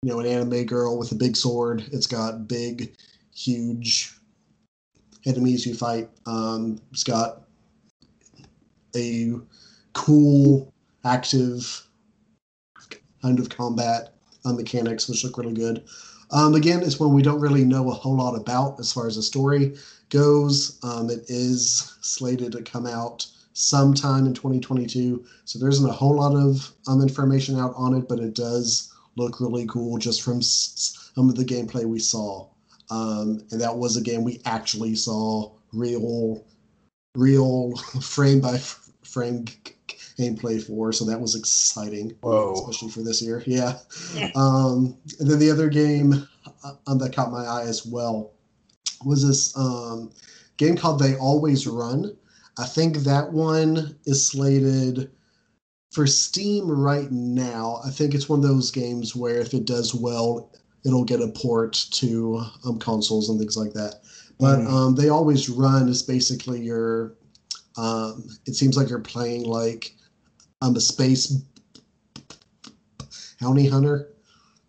you 0.02 0.12
know 0.12 0.20
an 0.20 0.26
anime 0.26 0.66
girl 0.66 0.98
with 0.98 1.12
a 1.12 1.16
big 1.16 1.36
sword. 1.36 1.84
It's 1.92 2.08
got 2.08 2.48
big, 2.48 2.96
huge 3.34 4.14
enemies 5.26 5.66
you 5.66 5.74
fight. 5.74 6.10
Um, 6.26 6.80
it's 6.92 7.04
got 7.04 7.44
a 8.96 9.34
cool, 9.94 10.72
active 11.06 11.88
kind 13.22 13.40
of 13.40 13.50
combat 13.50 14.14
uh, 14.46 14.54
mechanics, 14.54 15.08
which 15.08 15.24
look 15.24 15.38
really 15.38 15.54
good. 15.54 15.84
Um, 16.32 16.56
again, 16.56 16.82
it's 16.82 17.00
one 17.00 17.14
we 17.14 17.22
don't 17.22 17.40
really 17.40 17.64
know 17.64 17.90
a 17.90 17.94
whole 17.94 18.18
lot 18.18 18.36
about 18.36 18.80
as 18.80 18.92
far 18.92 19.08
as 19.08 19.16
the 19.16 19.24
story 19.24 19.76
goes. 20.10 20.80
Um, 20.84 21.10
it 21.10 21.26
is 21.28 21.96
slated 22.02 22.52
to 22.54 22.62
come 22.64 22.88
out 22.88 23.28
sometime 23.54 24.26
in 24.26 24.34
2022, 24.34 25.24
so 25.46 25.60
there 25.60 25.70
isn't 25.70 25.90
a 25.90 25.94
whole 25.94 26.16
lot 26.16 26.36
of 26.36 26.72
um, 26.88 27.02
information 27.02 27.60
out 27.60 27.74
on 27.76 27.96
it, 27.96 28.10
but 28.10 28.20
it 28.20 28.34
does 28.34 28.94
look 29.16 29.40
really 29.40 29.66
cool 29.68 29.98
just 29.98 30.22
from 30.22 30.42
some 30.42 31.30
of 31.30 31.36
the 31.36 31.46
gameplay 31.46 31.86
we 31.86 32.00
saw. 32.00 32.48
Um, 32.90 33.46
and 33.52 33.62
that 33.62 33.76
was 33.76 33.96
a 33.96 34.02
game 34.02 34.24
we 34.24 34.42
actually 34.46 34.96
saw 34.96 35.52
real, 35.72 36.44
real 37.16 37.76
frame 38.02 38.42
by 38.42 38.58
frame 39.04 39.46
gameplay 40.18 40.62
for. 40.62 40.92
So 40.92 41.06
that 41.06 41.20
was 41.20 41.36
exciting, 41.36 42.16
Whoa. 42.22 42.54
especially 42.54 42.90
for 42.90 43.02
this 43.02 43.22
year. 43.22 43.44
Yeah. 43.46 43.78
Um, 44.36 44.98
and 45.20 45.30
then 45.30 45.40
the 45.40 45.52
other 45.52 45.70
game 45.70 46.28
uh, 46.64 46.96
that 46.96 47.14
caught 47.16 47.32
my 47.32 47.44
eye 47.44 47.64
as 47.64 47.86
well 47.86 48.32
was 49.06 49.26
this 49.26 49.56
um, 49.58 50.12
game 50.58 50.76
called 50.76 51.00
They 51.00 51.16
Always 51.16 51.68
Run. 51.68 52.16
I 52.58 52.66
think 52.66 52.98
that 52.98 53.32
one 53.32 53.98
is 54.06 54.28
slated 54.28 55.12
for 55.92 56.06
Steam 56.08 56.70
right 56.70 57.12
now. 57.12 57.80
I 57.86 57.90
think 57.90 58.14
it's 58.14 58.30
one 58.30 58.40
of 58.40 58.46
those 58.46 58.72
games 58.72 59.16
where 59.16 59.40
if 59.40 59.54
it 59.54 59.66
does 59.66 59.94
well, 59.94 60.52
it'll 60.86 61.04
get 61.04 61.22
a 61.22 61.30
port 61.30 61.74
to 61.92 62.44
um, 62.66 62.78
consoles 62.78 63.30
and 63.30 63.40
things 63.40 63.58
like 63.58 63.74
that. 63.74 64.02
But 64.40 64.60
Mhm. 64.60 64.68
um, 64.70 64.96
they 64.96 65.10
always 65.10 65.50
run 65.50 65.88
is 65.90 66.04
basically 66.04 66.62
your. 66.62 67.14
Um, 67.76 68.24
it 68.46 68.56
seems 68.56 68.78
like 68.78 68.88
you're 68.90 69.00
playing 69.00 69.46
like 69.46 69.96
um, 70.62 70.76
a 70.76 70.80
space 70.80 71.38
bounty 73.42 73.68
hunter, 73.68 74.10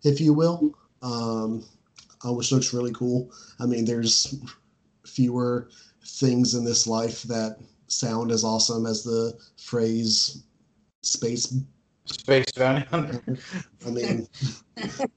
if 0.03 0.19
you 0.19 0.33
will, 0.33 0.73
um, 1.03 1.63
uh, 2.25 2.33
which 2.33 2.51
looks 2.51 2.73
really 2.73 2.91
cool. 2.93 3.29
I 3.59 3.67
mean, 3.67 3.85
there's 3.85 4.35
fewer 5.05 5.69
things 6.03 6.55
in 6.55 6.65
this 6.65 6.87
life 6.87 7.23
that 7.23 7.59
sound 7.99 8.31
as 8.31 8.43
awesome 8.43 8.85
as 8.85 9.03
the 9.03 9.37
phrase 9.57 10.43
space 11.01 11.53
Space 12.05 12.51
Bounty 12.55 12.85
Hunter. 12.91 13.21
I 13.87 13.89
mean, 13.89 14.27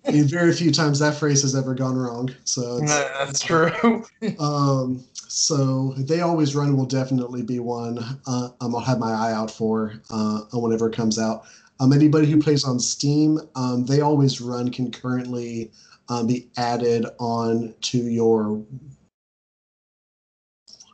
I 0.06 0.10
mean, 0.10 0.24
very 0.24 0.52
few 0.52 0.72
times 0.72 0.98
that 1.00 1.14
phrase 1.14 1.42
has 1.42 1.54
ever 1.54 1.74
gone 1.74 1.96
wrong. 1.96 2.34
So, 2.44 2.78
it's, 2.78 2.92
That's 2.92 3.40
true. 3.40 4.04
um, 4.38 5.04
so 5.14 5.92
they 5.98 6.22
always 6.22 6.54
run 6.54 6.76
will 6.76 6.86
definitely 6.86 7.42
be 7.42 7.58
one 7.58 7.98
uh, 8.26 8.48
um, 8.62 8.74
I'll 8.74 8.80
have 8.80 8.98
my 8.98 9.10
eye 9.10 9.32
out 9.32 9.50
for 9.50 10.00
uh, 10.10 10.40
whenever 10.54 10.88
it 10.88 10.96
comes 10.96 11.18
out. 11.18 11.44
Um, 11.80 11.92
anybody 11.92 12.26
who 12.26 12.40
plays 12.40 12.64
on 12.64 12.80
Steam, 12.80 13.38
um, 13.54 13.84
they 13.84 14.00
always 14.00 14.40
run 14.40 14.70
concurrently 14.70 15.70
um, 16.08 16.26
be 16.26 16.48
added 16.56 17.06
on 17.20 17.74
to 17.82 17.98
your 17.98 18.64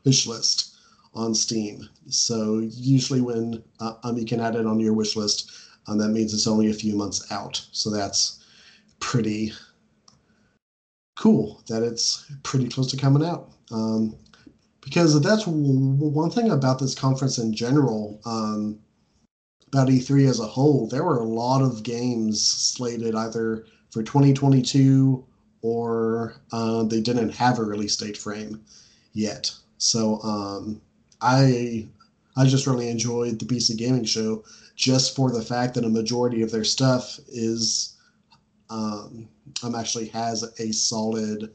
wish 0.04 0.26
list 0.26 0.73
on 1.14 1.34
Steam. 1.34 1.88
So 2.08 2.58
usually 2.60 3.20
when 3.20 3.62
uh, 3.80 3.94
um, 4.02 4.16
you 4.16 4.26
can 4.26 4.40
add 4.40 4.56
it 4.56 4.66
on 4.66 4.80
your 4.80 4.94
wish 4.94 5.16
list, 5.16 5.50
um, 5.86 5.98
that 5.98 6.08
means 6.08 6.32
it's 6.32 6.46
only 6.46 6.70
a 6.70 6.74
few 6.74 6.94
months 6.94 7.30
out. 7.30 7.64
So 7.72 7.90
that's 7.90 8.44
pretty 9.00 9.52
cool 11.16 11.62
that 11.68 11.82
it's 11.82 12.30
pretty 12.42 12.68
close 12.68 12.90
to 12.90 12.96
coming 12.96 13.24
out. 13.24 13.50
Um, 13.70 14.16
because 14.80 15.20
that's 15.22 15.46
one 15.46 16.30
thing 16.30 16.50
about 16.50 16.78
this 16.78 16.94
conference 16.94 17.38
in 17.38 17.54
general, 17.54 18.20
um, 18.26 18.78
about 19.68 19.88
E3 19.88 20.28
as 20.28 20.40
a 20.40 20.46
whole, 20.46 20.86
there 20.88 21.04
were 21.04 21.18
a 21.18 21.24
lot 21.24 21.62
of 21.62 21.82
games 21.82 22.46
slated 22.46 23.14
either 23.14 23.66
for 23.90 24.02
2022 24.02 25.24
or 25.62 26.36
uh, 26.52 26.82
they 26.82 27.00
didn't 27.00 27.30
have 27.30 27.58
a 27.58 27.64
release 27.64 27.96
date 27.96 28.18
frame 28.18 28.62
yet. 29.14 29.50
So 29.78 30.20
um, 30.22 30.82
I 31.24 31.88
I 32.36 32.46
just 32.46 32.66
really 32.68 32.90
enjoyed 32.90 33.40
the 33.40 33.46
PC 33.46 33.74
Gaming 33.76 34.04
Show 34.04 34.44
just 34.76 35.16
for 35.16 35.32
the 35.32 35.42
fact 35.42 35.74
that 35.74 35.84
a 35.86 35.90
majority 35.90 36.42
of 36.42 36.52
their 36.52 36.64
stuff 36.64 37.18
is 37.28 37.96
um, 38.70 39.28
um 39.62 39.74
actually 39.74 40.06
has 40.08 40.44
a 40.60 40.72
solid 40.72 41.52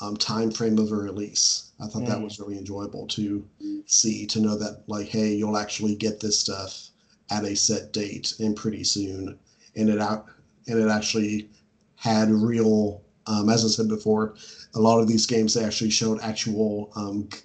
um, 0.00 0.16
time 0.16 0.50
frame 0.50 0.78
of 0.78 0.92
a 0.92 0.96
release. 0.96 1.72
I 1.80 1.86
thought 1.88 2.06
that 2.06 2.18
Mm. 2.18 2.24
was 2.24 2.40
really 2.40 2.58
enjoyable 2.58 3.06
to 3.08 3.44
see 3.86 4.26
to 4.28 4.40
know 4.40 4.56
that 4.56 4.84
like 4.88 5.08
hey 5.08 5.34
you'll 5.34 5.56
actually 5.58 5.94
get 5.96 6.20
this 6.20 6.38
stuff 6.38 6.90
at 7.30 7.44
a 7.44 7.56
set 7.56 7.92
date 7.92 8.34
and 8.40 8.56
pretty 8.56 8.84
soon 8.84 9.38
and 9.76 9.88
it 9.90 10.00
out 10.00 10.26
and 10.68 10.78
it 10.78 10.88
actually 10.88 11.48
had 11.96 12.30
real 12.30 13.02
um, 13.26 13.48
as 13.48 13.64
I 13.64 13.68
said 13.68 13.88
before 13.88 14.34
a 14.74 14.80
lot 14.80 15.00
of 15.00 15.08
these 15.08 15.26
games 15.26 15.54
they 15.54 15.64
actually 15.64 15.90
showed 15.90 16.20
actual 16.20 16.90
um, 16.96 17.28
g- 17.32 17.40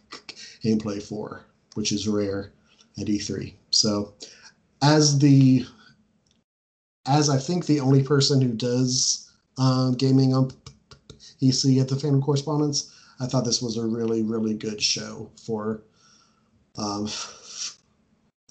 gameplay 0.64 1.02
for 1.02 1.46
which 1.78 1.92
is 1.92 2.08
rare 2.08 2.52
at 3.00 3.06
E3. 3.06 3.54
So 3.70 4.16
as 4.82 5.20
the 5.20 5.64
as 7.08 7.30
I 7.30 7.38
think 7.38 7.66
the 7.66 7.80
only 7.80 8.04
person 8.04 8.42
who 8.42 8.52
does 8.52 9.32
um, 9.60 9.94
gaming 9.94 10.34
on 10.34 10.52
PC 11.40 11.80
at 11.80 11.88
the 11.88 11.96
Fandom 11.96 12.22
Correspondence, 12.22 12.94
I 13.20 13.28
thought 13.28 13.46
this 13.46 13.62
was 13.62 13.78
a 13.78 13.86
really 13.86 14.24
really 14.24 14.56
good 14.56 14.82
show 14.82 15.30
for 15.46 15.84
um, 16.80 17.08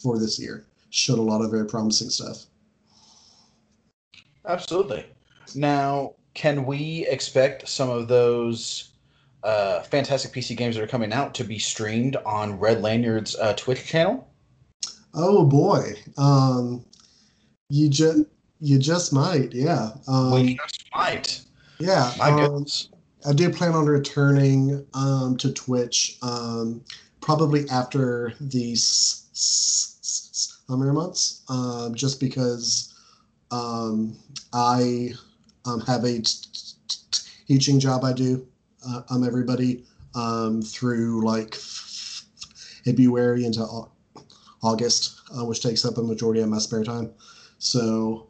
for 0.00 0.18
this 0.18 0.38
year. 0.38 0.64
Showed 0.90 1.18
a 1.18 1.22
lot 1.22 1.42
of 1.42 1.50
very 1.50 1.66
promising 1.66 2.10
stuff. 2.10 2.46
Absolutely. 4.46 5.04
Now, 5.56 6.14
can 6.34 6.64
we 6.64 7.04
expect 7.08 7.68
some 7.68 7.90
of 7.90 8.06
those 8.06 8.92
uh, 9.46 9.82
fantastic 9.84 10.32
PC 10.32 10.56
games 10.56 10.74
that 10.74 10.82
are 10.82 10.88
coming 10.88 11.12
out 11.12 11.32
to 11.34 11.44
be 11.44 11.58
streamed 11.58 12.16
on 12.26 12.58
Red 12.58 12.82
Lanyard's 12.82 13.36
uh, 13.36 13.54
Twitch 13.54 13.86
channel? 13.86 14.28
Oh 15.14 15.44
boy, 15.44 15.94
um, 16.18 16.84
you 17.70 17.88
just 17.88 18.24
you 18.60 18.78
just 18.78 19.12
might, 19.12 19.52
yeah, 19.54 19.90
um, 20.08 20.32
we 20.32 20.54
just 20.56 20.84
might. 20.94 21.40
yeah. 21.78 22.12
My 22.18 22.30
um, 22.30 22.36
goodness. 22.36 22.88
I 23.26 23.32
do 23.32 23.50
plan 23.50 23.72
on 23.72 23.86
returning 23.86 24.84
um, 24.94 25.36
to 25.38 25.52
Twitch 25.52 26.18
um, 26.22 26.84
probably 27.20 27.68
after 27.70 28.34
the 28.40 28.72
s- 28.72 29.28
s- 29.32 29.98
s- 30.02 30.58
summer 30.66 30.92
months, 30.92 31.42
um, 31.48 31.94
just 31.94 32.20
because 32.20 32.94
um, 33.50 34.16
I 34.52 35.12
um, 35.64 35.80
have 35.80 36.04
a 36.04 36.20
t- 36.20 36.74
t- 36.88 37.22
teaching 37.46 37.78
job 37.80 38.04
I 38.04 38.12
do. 38.12 38.46
Uh, 38.86 39.02
um, 39.10 39.24
everybody 39.24 39.84
um, 40.14 40.62
through 40.62 41.24
like 41.24 41.54
February 42.84 43.44
into 43.44 43.60
Au- 43.60 43.90
August, 44.62 45.20
uh, 45.36 45.44
which 45.44 45.62
takes 45.62 45.84
up 45.84 45.98
a 45.98 46.02
majority 46.02 46.40
of 46.40 46.48
my 46.48 46.58
spare 46.58 46.84
time. 46.84 47.12
So 47.58 48.28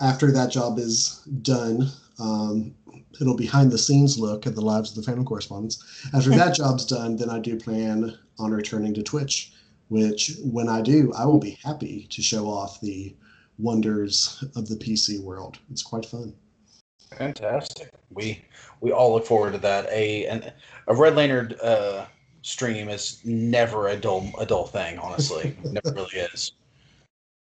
after 0.00 0.30
that 0.32 0.50
job 0.50 0.78
is 0.78 1.22
done, 1.42 1.88
um, 2.18 2.74
it'll 3.20 3.36
be 3.36 3.44
behind 3.44 3.70
the 3.70 3.78
scenes 3.78 4.18
look 4.18 4.46
at 4.46 4.54
the 4.54 4.60
lives 4.60 4.96
of 4.96 5.04
the 5.04 5.10
Fandom 5.10 5.24
Correspondents. 5.24 6.08
After 6.12 6.30
that 6.36 6.54
job's 6.54 6.84
done, 6.84 7.16
then 7.16 7.30
I 7.30 7.38
do 7.38 7.58
plan 7.58 8.18
on 8.38 8.50
returning 8.50 8.94
to 8.94 9.02
Twitch, 9.02 9.52
which 9.88 10.32
when 10.42 10.68
I 10.68 10.82
do, 10.82 11.12
I 11.16 11.24
will 11.26 11.38
be 11.38 11.58
happy 11.64 12.06
to 12.10 12.22
show 12.22 12.46
off 12.48 12.80
the 12.80 13.14
wonders 13.58 14.42
of 14.56 14.68
the 14.68 14.76
PC 14.76 15.22
world. 15.22 15.58
It's 15.70 15.82
quite 15.82 16.06
fun. 16.06 16.34
Fantastic. 17.18 17.92
We 18.10 18.44
we 18.80 18.92
all 18.92 19.12
look 19.12 19.26
forward 19.26 19.52
to 19.52 19.58
that. 19.58 19.86
A 19.90 20.26
an, 20.26 20.52
a 20.86 20.94
Red 20.94 21.16
Lanyard 21.16 21.58
uh, 21.60 22.06
stream 22.42 22.88
is 22.88 23.20
never 23.24 23.88
a 23.88 23.96
dull 23.96 24.30
a 24.38 24.46
dull 24.46 24.66
thing. 24.66 24.98
Honestly, 24.98 25.56
never 25.64 25.92
really 25.92 26.20
is. 26.32 26.52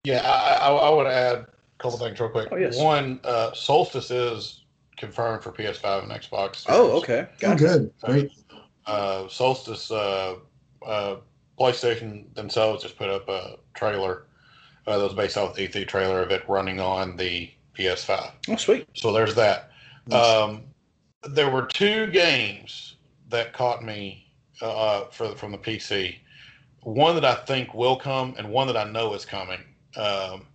Yeah, 0.04 0.22
I, 0.24 0.68
I, 0.68 0.70
I 0.70 0.90
would 0.90 1.06
add 1.06 1.34
a 1.34 1.46
couple 1.78 1.98
things 1.98 2.18
real 2.20 2.30
quick. 2.30 2.48
Oh, 2.52 2.56
yes. 2.56 2.78
One, 2.78 3.20
uh, 3.24 3.50
Soulstice 3.50 4.10
is 4.10 4.62
confirmed 4.96 5.42
for 5.42 5.52
PS5 5.52 6.04
and 6.04 6.12
Xbox. 6.12 6.64
Oh, 6.68 7.00
Series. 7.02 7.02
okay. 7.02 7.26
Oh, 7.44 7.56
good. 7.56 7.92
Great. 8.02 8.30
Uh, 8.86 9.24
Soulstice, 9.24 9.90
uh, 9.90 10.36
uh, 10.86 11.16
PlayStation 11.58 12.32
themselves 12.34 12.82
just 12.82 12.96
put 12.96 13.08
up 13.08 13.28
a 13.28 13.56
trailer 13.74 14.24
uh, 14.86 14.98
that 14.98 15.04
was 15.04 15.14
based 15.14 15.36
off 15.36 15.54
the 15.54 15.68
E3 15.68 15.86
trailer 15.86 16.22
of 16.22 16.30
it 16.30 16.48
running 16.48 16.80
on 16.80 17.16
the 17.16 17.50
PS5. 17.78 18.30
Oh, 18.48 18.56
sweet. 18.56 18.86
So 18.94 19.12
there's 19.12 19.34
that. 19.36 19.70
Nice. 20.06 20.26
Um, 20.26 20.62
there 21.28 21.50
were 21.50 21.66
two 21.66 22.08
games 22.08 22.96
that 23.28 23.52
caught 23.52 23.84
me 23.84 24.26
uh, 24.60 25.04
for 25.06 25.34
from 25.36 25.52
the 25.52 25.58
PC. 25.58 26.16
One 26.82 27.14
that 27.14 27.24
I 27.24 27.34
think 27.34 27.74
will 27.74 27.96
come, 27.96 28.34
and 28.38 28.50
one 28.50 28.66
that 28.68 28.76
I 28.76 28.84
know 28.84 29.14
is 29.14 29.24
coming. 29.24 29.60
Um, 29.96 30.46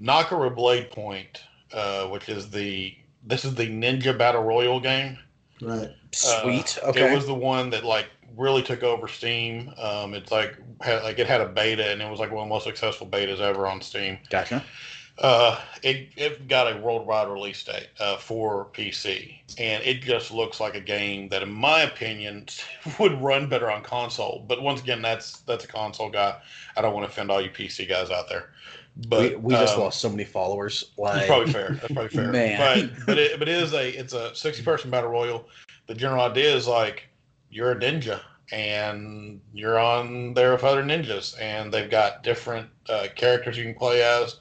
Nakara 0.00 0.54
Blade 0.54 0.90
Point, 0.90 1.42
uh, 1.72 2.06
which 2.06 2.28
is 2.28 2.50
the 2.50 2.94
this 3.24 3.44
is 3.44 3.54
the 3.54 3.66
Ninja 3.66 4.16
Battle 4.16 4.42
Royale 4.42 4.80
game. 4.80 5.18
right. 5.60 5.90
Sweet. 6.12 6.78
Uh, 6.82 6.88
okay. 6.88 7.10
It 7.10 7.14
was 7.14 7.26
the 7.26 7.34
one 7.34 7.70
that 7.70 7.84
like 7.84 8.06
really 8.36 8.62
took 8.62 8.82
over 8.82 9.08
Steam. 9.08 9.72
Um, 9.78 10.14
it's 10.14 10.30
like 10.30 10.56
had, 10.80 11.02
like 11.02 11.18
it 11.18 11.26
had 11.26 11.40
a 11.40 11.48
beta, 11.48 11.90
and 11.90 12.02
it 12.02 12.10
was 12.10 12.20
like 12.20 12.30
one 12.30 12.44
of 12.44 12.48
the 12.48 12.54
most 12.54 12.64
successful 12.64 13.06
betas 13.06 13.40
ever 13.40 13.66
on 13.66 13.80
Steam. 13.80 14.18
gotcha. 14.30 14.64
Uh, 15.18 15.60
it 15.82 16.08
it 16.16 16.48
got 16.48 16.72
a 16.72 16.76
worldwide 16.76 17.28
release 17.28 17.62
date 17.62 17.88
uh, 18.00 18.16
for 18.16 18.66
PC, 18.72 19.38
and 19.58 19.82
it 19.84 20.02
just 20.02 20.32
looks 20.32 20.58
like 20.58 20.74
a 20.74 20.80
game 20.80 21.28
that, 21.28 21.42
in 21.42 21.52
my 21.52 21.82
opinion, 21.82 22.46
would 22.98 23.20
run 23.22 23.48
better 23.48 23.70
on 23.70 23.82
console. 23.82 24.44
But 24.48 24.62
once 24.62 24.80
again, 24.80 25.02
that's 25.02 25.40
that's 25.40 25.64
a 25.64 25.68
console 25.68 26.10
guy. 26.10 26.36
I 26.76 26.82
don't 26.82 26.92
want 26.92 27.06
to 27.06 27.12
offend 27.12 27.30
all 27.30 27.40
you 27.40 27.50
PC 27.50 27.88
guys 27.88 28.10
out 28.10 28.28
there. 28.28 28.50
But 29.08 29.30
we 29.30 29.36
we 29.36 29.54
just 29.54 29.74
um, 29.74 29.82
lost 29.82 30.00
so 30.00 30.08
many 30.08 30.24
followers. 30.24 30.92
Like, 30.96 31.14
That's 31.14 31.26
probably 31.26 31.52
fair. 31.52 31.70
That's 31.80 31.92
probably 31.92 32.08
fair. 32.08 32.32
Man. 32.32 32.92
But 32.96 33.06
but 33.06 33.18
it, 33.18 33.38
but 33.38 33.48
it 33.48 33.56
is 33.56 33.72
a 33.72 33.88
it's 33.88 34.14
a 34.14 34.34
sixty 34.34 34.64
person 34.64 34.90
battle 34.90 35.10
royal. 35.10 35.48
The 35.86 35.94
general 35.94 36.24
idea 36.24 36.54
is 36.54 36.66
like 36.66 37.04
you're 37.50 37.70
a 37.70 37.76
ninja 37.76 38.20
and 38.52 39.40
you're 39.52 39.78
on 39.78 40.34
there 40.34 40.52
with 40.52 40.64
other 40.64 40.82
ninjas, 40.82 41.40
and 41.40 41.72
they've 41.72 41.90
got 41.90 42.22
different 42.22 42.68
uh, 42.88 43.06
characters 43.14 43.56
you 43.56 43.64
can 43.64 43.74
play 43.74 44.02
as. 44.02 44.40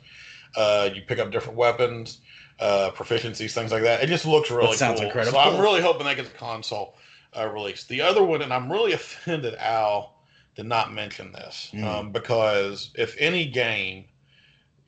Uh, 0.55 0.89
you 0.93 1.01
pick 1.01 1.19
up 1.19 1.31
different 1.31 1.57
weapons, 1.57 2.19
uh, 2.59 2.91
proficiencies, 2.95 3.51
things 3.53 3.71
like 3.71 3.83
that. 3.83 4.03
It 4.03 4.07
just 4.07 4.25
looks 4.25 4.51
really 4.51 4.67
that 4.67 4.77
sounds 4.77 4.99
cool. 4.99 5.07
incredible. 5.07 5.33
So 5.33 5.39
I'm 5.39 5.59
really 5.59 5.81
hoping 5.81 6.05
that 6.05 6.15
gets 6.15 6.29
a 6.29 6.33
console 6.33 6.95
uh, 7.37 7.47
release. 7.47 7.83
The 7.85 8.01
other 8.01 8.23
one, 8.23 8.41
and 8.41 8.53
I'm 8.53 8.71
really 8.71 8.93
offended 8.93 9.55
Al 9.55 10.15
did 10.55 10.65
not 10.67 10.93
mention 10.93 11.31
this 11.31 11.71
Mm. 11.73 11.83
um, 11.83 12.11
because 12.11 12.91
if 12.95 13.15
any 13.17 13.45
game 13.47 14.05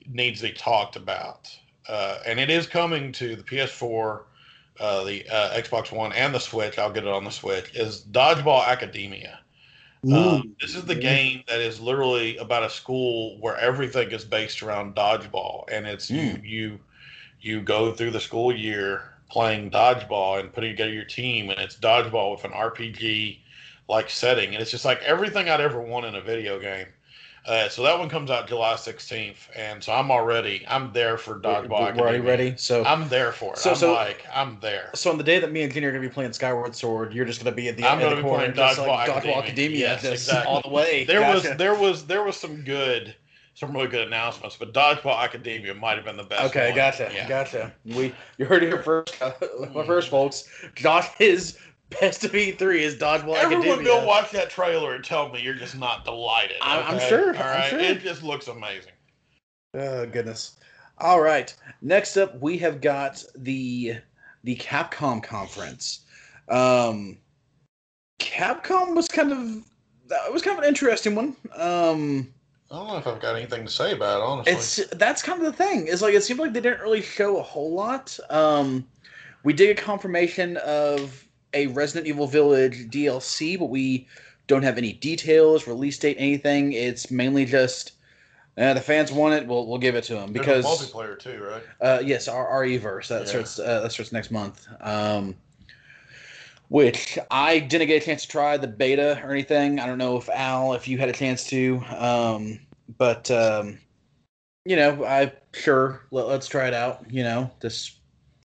needs 0.07 0.41
to 0.41 0.47
be 0.47 0.53
talked 0.53 0.95
about, 0.95 1.49
uh, 1.87 2.19
and 2.25 2.39
it 2.39 2.49
is 2.49 2.67
coming 2.67 3.11
to 3.13 3.35
the 3.35 3.43
PS4, 3.43 4.21
uh, 4.79 5.03
the 5.03 5.27
uh, 5.29 5.57
Xbox 5.59 5.91
One, 5.91 6.11
and 6.13 6.35
the 6.35 6.39
Switch. 6.39 6.77
I'll 6.77 6.91
get 6.91 7.03
it 7.03 7.09
on 7.09 7.23
the 7.23 7.31
Switch. 7.31 7.73
Is 7.73 8.01
Dodgeball 8.01 8.67
Academia? 8.67 9.39
Um, 10.11 10.43
this 10.61 10.75
is 10.75 10.85
the 10.85 10.95
game 10.95 11.43
that 11.47 11.59
is 11.59 11.79
literally 11.81 12.37
about 12.37 12.63
a 12.63 12.69
school 12.69 13.39
where 13.39 13.57
everything 13.57 14.11
is 14.11 14.23
based 14.25 14.61
around 14.63 14.95
dodgeball, 14.95 15.65
and 15.71 15.87
it's 15.87 16.11
you 16.11 16.33
Hmm. 16.33 16.41
you 16.43 16.79
you 17.41 17.61
go 17.61 17.93
through 17.93 18.11
the 18.11 18.19
school 18.19 18.55
year 18.55 19.13
playing 19.29 19.71
dodgeball 19.71 20.39
and 20.39 20.53
putting 20.53 20.71
together 20.71 20.93
your 20.93 21.05
team, 21.05 21.49
and 21.49 21.59
it's 21.59 21.77
dodgeball 21.77 22.31
with 22.33 22.45
an 22.45 22.53
RPG 22.53 23.43
like 23.89 24.09
setting, 24.09 24.53
and 24.53 24.61
it's 24.61 24.71
just 24.71 24.85
like 24.85 25.01
everything 25.03 25.49
I'd 25.49 25.61
ever 25.61 25.81
want 25.81 26.05
in 26.05 26.15
a 26.15 26.21
video 26.21 26.59
game. 26.59 26.87
Uh, 27.47 27.69
so 27.69 27.83
that 27.83 27.97
one 27.99 28.09
comes 28.09 28.31
out 28.31 28.47
July 28.47 28.73
16th, 28.73 29.35
and 29.55 29.83
so 29.83 29.91
I'm 29.93 30.09
already 30.09 30.65
I'm 30.67 30.91
there 30.93 31.15
for 31.15 31.35
dodgeball. 31.39 31.95
we're 31.95 32.01
already 32.01 32.19
ready. 32.19 32.55
So 32.57 32.83
I'm 32.83 33.07
there 33.07 33.31
for 33.31 33.53
it. 33.53 33.59
So- 33.59 33.69
I'm 33.71 33.75
so- 33.75 33.93
like 33.93 34.25
I'm 34.33 34.57
there. 34.61 34.89
so 34.95 35.11
on 35.11 35.17
the 35.19 35.23
day 35.23 35.37
that 35.37 35.51
me 35.51 35.61
and 35.61 35.71
Jenny 35.71 35.85
are 35.85 35.91
gonna 35.91 36.01
be 36.01 36.09
playing 36.09 36.33
Skyward 36.33 36.75
Sword, 36.75 37.13
you're 37.13 37.25
just 37.25 37.43
gonna 37.43 37.55
be 37.55 37.67
at 37.69 37.77
the 37.77 37.85
I'm 37.85 37.99
end 37.99 38.01
gonna 38.01 38.15
of 38.15 38.23
be 38.23 38.29
playing 38.29 38.53
just 38.55 38.79
like 38.79 38.87
Dodgeball 38.87 38.97
Dodgeball 38.97 39.37
Academia. 39.37 39.37
Academia, 39.43 39.79
Yes, 39.79 40.03
exactly. 40.05 40.51
all 40.51 40.61
the 40.61 40.69
way. 40.69 41.03
There 41.03 41.19
Gotcha. 41.19 41.49
was 41.49 41.57
there 41.57 41.75
was 41.75 42.05
there 42.07 42.23
was 42.23 42.35
some 42.35 42.63
good 42.63 43.13
some 43.53 43.71
really 43.73 43.87
good 43.87 44.05
announcements, 44.07 44.55
but 44.57 44.73
Dodgeball 44.73 45.17
Academia 45.23 45.73
might 45.75 45.95
have 45.97 46.03
been 46.05 46.17
the 46.17 46.23
best. 46.23 46.43
Okay, 46.45 46.69
one. 46.69 46.75
gotcha, 46.75 47.09
Yeah. 47.13 47.29
gotcha. 47.29 47.71
We 47.85 48.13
you 48.39 48.45
heard 48.45 48.63
it 48.63 48.67
here 48.69 48.81
first, 48.83 49.15
first, 49.85 50.09
folks. 50.09 50.49
Josh 50.73 51.07
his 51.19 51.57
best 52.01 52.23
of 52.23 52.33
E 52.35 52.51
three 52.51 52.83
is 52.83 52.95
Dodgeball 52.95 53.35
Everyone 53.35 53.67
Academia. 53.67 53.83
go 53.85 54.05
watch 54.05 54.31
that 54.31 54.49
trailer 54.49 54.95
and 54.95 55.03
tell 55.03 55.29
me 55.29 55.41
you're 55.41 55.53
just 55.53 55.77
not 55.77 56.05
delighted. 56.05 56.57
I'm- 56.61 56.83
I'm 56.95 56.99
sure, 57.09 57.35
All 57.35 57.43
I'm 57.43 57.69
sure. 57.69 57.79
it 57.79 58.01
just 58.01 58.23
looks 58.23 58.47
amazing. 58.47 58.91
Oh 59.73 60.05
goodness. 60.05 60.57
All 60.99 61.19
right. 61.19 61.53
Next 61.81 62.15
up, 62.17 62.39
we 62.41 62.57
have 62.59 62.79
got 62.81 63.23
the 63.35 63.95
the 64.43 64.55
Capcom 64.57 65.21
conference. 65.23 66.01
Um, 66.49 67.17
Capcom 68.19 68.95
was 68.95 69.07
kind 69.07 69.31
of 69.31 69.63
that 70.07 70.31
was 70.31 70.41
kind 70.41 70.57
of 70.57 70.63
an 70.63 70.69
interesting 70.69 71.15
one. 71.15 71.35
Um, 71.55 72.33
I 72.71 72.75
don't 72.77 72.87
know 72.87 72.97
if 72.97 73.07
I've 73.07 73.19
got 73.19 73.35
anything 73.35 73.65
to 73.65 73.71
say 73.71 73.91
about 73.91 74.19
it, 74.19 74.23
honestly. 74.23 74.53
it's 74.53 74.87
that's 74.97 75.21
kind 75.21 75.39
of 75.39 75.45
the 75.45 75.53
thing. 75.53 75.87
Is 75.87 76.01
like 76.01 76.13
it 76.13 76.23
seemed 76.23 76.39
like 76.39 76.53
they 76.53 76.61
didn't 76.61 76.81
really 76.81 77.01
show 77.01 77.37
a 77.37 77.41
whole 77.43 77.73
lot. 77.73 78.17
Um, 78.29 78.87
we 79.43 79.51
did 79.53 79.75
get 79.75 79.83
confirmation 79.83 80.57
of 80.57 81.24
a 81.55 81.67
Resident 81.67 82.07
Evil 82.07 82.27
Village 82.27 82.87
DLC, 82.89 83.57
but 83.57 83.69
we 83.69 84.07
don't 84.47 84.63
have 84.63 84.77
any 84.77 84.93
details, 84.93 85.65
release 85.67 85.97
date, 85.97 86.17
anything. 86.19 86.73
It's 86.73 87.09
mainly 87.09 87.45
just 87.45 87.93
uh, 88.57 88.73
the 88.73 88.81
fans 88.81 89.11
want 89.11 89.33
it. 89.33 89.47
We'll 89.47 89.65
we'll 89.65 89.79
give 89.79 89.95
it 89.95 90.03
to 90.05 90.13
them 90.13 90.31
because 90.31 90.65
multiplayer 90.65 91.17
too, 91.17 91.43
right? 91.43 91.63
uh, 91.81 92.01
yes, 92.03 92.27
our 92.27 92.61
RE-verse 92.61 93.07
that 93.07 93.23
Yeah. 93.23 93.27
starts 93.27 93.59
uh, 93.59 93.81
that 93.81 93.91
starts 93.91 94.11
next 94.11 94.31
month. 94.31 94.67
Um, 94.81 95.35
which 96.69 97.17
I 97.29 97.59
didn't 97.59 97.87
get 97.87 98.01
a 98.01 98.05
chance 98.05 98.23
to 98.23 98.27
try 98.27 98.57
the 98.57 98.67
beta 98.67 99.21
or 99.23 99.31
anything. 99.31 99.79
I 99.79 99.85
don't 99.85 99.97
know 99.97 100.17
if 100.17 100.29
Al, 100.29 100.73
if 100.73 100.87
you 100.87 100.97
had 100.97 101.09
a 101.09 101.13
chance 101.13 101.43
to, 101.49 101.77
um, 101.95 102.59
but 102.97 103.29
um, 103.29 103.77
you 104.65 104.75
know, 104.75 105.05
I 105.05 105.31
sure 105.53 106.05
let, 106.11 106.27
let's 106.27 106.47
try 106.47 106.67
it 106.67 106.73
out. 106.73 107.05
You 107.09 107.23
know, 107.23 107.51
just 107.61 107.97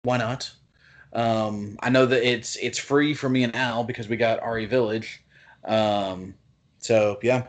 why 0.02 0.18
not? 0.18 0.50
Um, 1.12 1.76
I 1.80 1.90
know 1.90 2.06
that 2.06 2.22
it's 2.22 2.56
it's 2.56 2.78
free 2.78 3.14
for 3.14 3.28
me 3.28 3.42
and 3.42 3.54
Al 3.56 3.84
because 3.84 4.08
we 4.08 4.16
got 4.16 4.40
RE 4.46 4.66
Village. 4.66 5.22
Um, 5.64 6.34
so 6.78 7.18
yeah, 7.22 7.48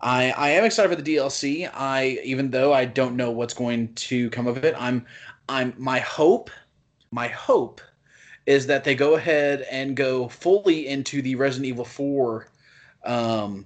I 0.00 0.30
I 0.30 0.50
am 0.50 0.64
excited 0.64 0.88
for 0.88 1.00
the 1.00 1.16
DLC. 1.16 1.70
I 1.72 2.20
even 2.24 2.50
though 2.50 2.72
I 2.72 2.84
don't 2.84 3.16
know 3.16 3.30
what's 3.30 3.54
going 3.54 3.94
to 3.94 4.30
come 4.30 4.46
of 4.46 4.64
it, 4.64 4.74
I'm 4.78 5.06
I'm 5.48 5.74
my 5.76 5.98
hope 6.00 6.50
my 7.10 7.28
hope 7.28 7.80
is 8.46 8.66
that 8.66 8.84
they 8.84 8.94
go 8.94 9.16
ahead 9.16 9.66
and 9.70 9.96
go 9.96 10.28
fully 10.28 10.86
into 10.86 11.22
the 11.22 11.34
Resident 11.34 11.66
Evil 11.66 11.84
4 11.84 12.48
um 13.04 13.64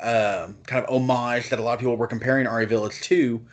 um 0.00 0.56
kind 0.66 0.84
of 0.84 0.88
homage 0.88 1.48
that 1.48 1.58
a 1.58 1.62
lot 1.62 1.74
of 1.74 1.80
people 1.80 1.96
were 1.96 2.06
comparing 2.06 2.46
RE 2.46 2.64
Village 2.66 3.00
to 3.02 3.44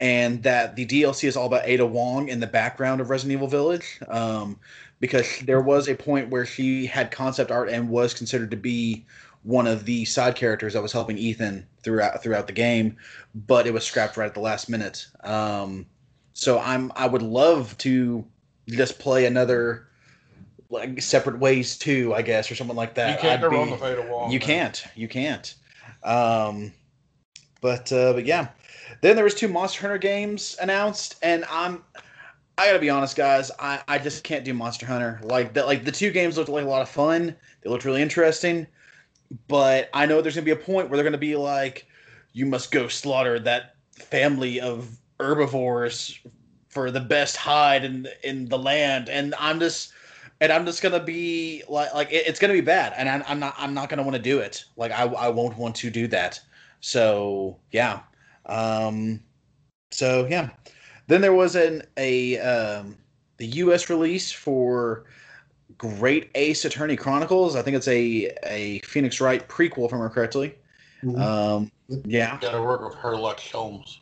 and 0.00 0.42
that 0.42 0.76
the 0.76 0.86
DLC 0.86 1.24
is 1.28 1.36
all 1.36 1.46
about 1.46 1.62
Ada 1.66 1.86
Wong 1.86 2.28
in 2.28 2.40
the 2.40 2.46
background 2.46 3.00
of 3.00 3.10
Resident 3.10 3.32
Evil 3.34 3.48
Village 3.48 3.98
um 4.08 4.58
because 5.00 5.38
there 5.40 5.60
was 5.62 5.88
a 5.88 5.94
point 5.94 6.28
where 6.28 6.44
she 6.44 6.84
had 6.86 7.10
concept 7.10 7.50
art 7.50 7.68
and 7.70 7.88
was 7.88 8.12
considered 8.12 8.50
to 8.50 8.56
be 8.56 9.04
one 9.42 9.66
of 9.66 9.86
the 9.86 10.04
side 10.04 10.36
characters 10.36 10.74
that 10.74 10.82
was 10.82 10.92
helping 10.92 11.16
Ethan 11.16 11.66
throughout 11.82 12.22
throughout 12.22 12.46
the 12.46 12.52
game, 12.52 12.96
but 13.34 13.66
it 13.66 13.72
was 13.72 13.84
scrapped 13.86 14.16
right 14.18 14.26
at 14.26 14.34
the 14.34 14.40
last 14.40 14.68
minute. 14.68 15.06
Um, 15.24 15.86
so 16.34 16.58
I'm 16.58 16.92
I 16.96 17.06
would 17.06 17.22
love 17.22 17.76
to 17.78 18.24
just 18.68 18.98
play 18.98 19.24
another 19.24 19.86
like 20.68 21.00
separate 21.02 21.38
ways 21.38 21.78
too, 21.78 22.14
I 22.14 22.20
guess, 22.22 22.50
or 22.50 22.54
something 22.54 22.76
like 22.76 22.94
that. 22.94 23.16
you 23.16 23.20
can't 23.22 23.34
I'd 23.38 23.40
go 23.40 23.50
be- 23.50 23.56
wrong 23.56 23.70
with 23.70 23.82
Ada 23.82 24.06
Wong. 24.10 24.30
you 24.30 24.38
man. 24.38 24.46
can't. 24.46 24.84
You 24.94 25.08
can't. 25.08 25.54
Um, 26.04 26.72
but 27.62 27.90
uh, 27.92 28.12
but 28.12 28.26
yeah, 28.26 28.48
then 29.00 29.16
there 29.16 29.24
was 29.24 29.34
two 29.34 29.48
Monster 29.48 29.80
Hunter 29.82 29.98
games 29.98 30.56
announced, 30.60 31.16
and 31.22 31.44
I'm 31.50 31.82
I 32.58 32.66
gotta 32.66 32.78
be 32.78 32.90
honest, 32.90 33.16
guys. 33.16 33.50
I, 33.58 33.80
I 33.88 33.96
just 33.98 34.22
can't 34.22 34.44
do 34.44 34.52
Monster 34.52 34.84
Hunter. 34.86 35.18
Like 35.22 35.54
that. 35.54 35.66
like 35.66 35.84
the 35.84 35.92
two 35.92 36.10
games 36.10 36.36
looked 36.36 36.50
like 36.50 36.64
a 36.64 36.68
lot 36.68 36.82
of 36.82 36.88
fun. 36.90 37.34
They 37.62 37.70
looked 37.70 37.84
really 37.86 38.02
interesting, 38.02 38.66
but 39.48 39.88
I 39.94 40.06
know 40.06 40.20
there's 40.20 40.34
gonna 40.34 40.44
be 40.44 40.50
a 40.50 40.56
point 40.56 40.88
where 40.90 40.96
they're 40.96 41.04
gonna 41.04 41.16
be 41.18 41.36
like, 41.36 41.86
you 42.32 42.44
must 42.46 42.70
go 42.70 42.88
slaughter 42.88 43.38
that 43.40 43.76
family 43.92 44.60
of 44.60 44.98
herbivores 45.18 46.18
for 46.68 46.90
the 46.90 47.00
best 47.00 47.36
hide 47.36 47.84
in 47.84 48.06
in 48.22 48.46
the 48.48 48.58
land, 48.58 49.08
and 49.08 49.34
I'm 49.38 49.58
just 49.58 49.92
and 50.42 50.52
I'm 50.52 50.66
just 50.66 50.82
gonna 50.82 51.02
be 51.02 51.62
like, 51.68 51.94
like 51.94 52.12
it- 52.12 52.26
it's 52.26 52.38
gonna 52.38 52.52
be 52.52 52.60
bad, 52.60 52.92
and 52.96 53.08
I'm, 53.08 53.22
I'm 53.26 53.38
not, 53.40 53.54
I'm 53.56 53.72
not 53.74 53.88
gonna 53.88 54.02
want 54.02 54.16
to 54.16 54.22
do 54.22 54.38
it. 54.40 54.64
Like 54.76 54.92
I, 54.92 55.04
I 55.04 55.28
won't 55.28 55.56
want 55.56 55.76
to 55.76 55.90
do 55.90 56.06
that. 56.08 56.40
So 56.80 57.58
yeah, 57.72 58.00
um, 58.50 59.20
so 59.90 60.26
yeah. 60.28 60.50
Then 61.06 61.20
there 61.20 61.32
was 61.32 61.56
an 61.56 61.82
a 61.96 62.38
um, 62.38 62.96
the 63.38 63.46
U.S. 63.46 63.90
release 63.90 64.30
for 64.30 65.04
Great 65.78 66.30
Ace 66.34 66.64
Attorney 66.64 66.96
Chronicles. 66.96 67.56
I 67.56 67.62
think 67.62 67.76
it's 67.76 67.88
a 67.88 68.30
a 68.44 68.80
Phoenix 68.80 69.20
Wright 69.20 69.46
prequel, 69.48 69.86
if 69.86 69.92
I 69.92 69.96
remember 69.96 70.10
correctly. 70.10 70.54
Mhm. 71.02 71.20
Um, 71.20 71.72
yeah, 72.04 72.38
Got 72.40 72.52
to 72.52 72.62
work 72.62 72.82
with 72.82 72.94
Herlock 72.94 73.40
Holmes. 73.50 74.00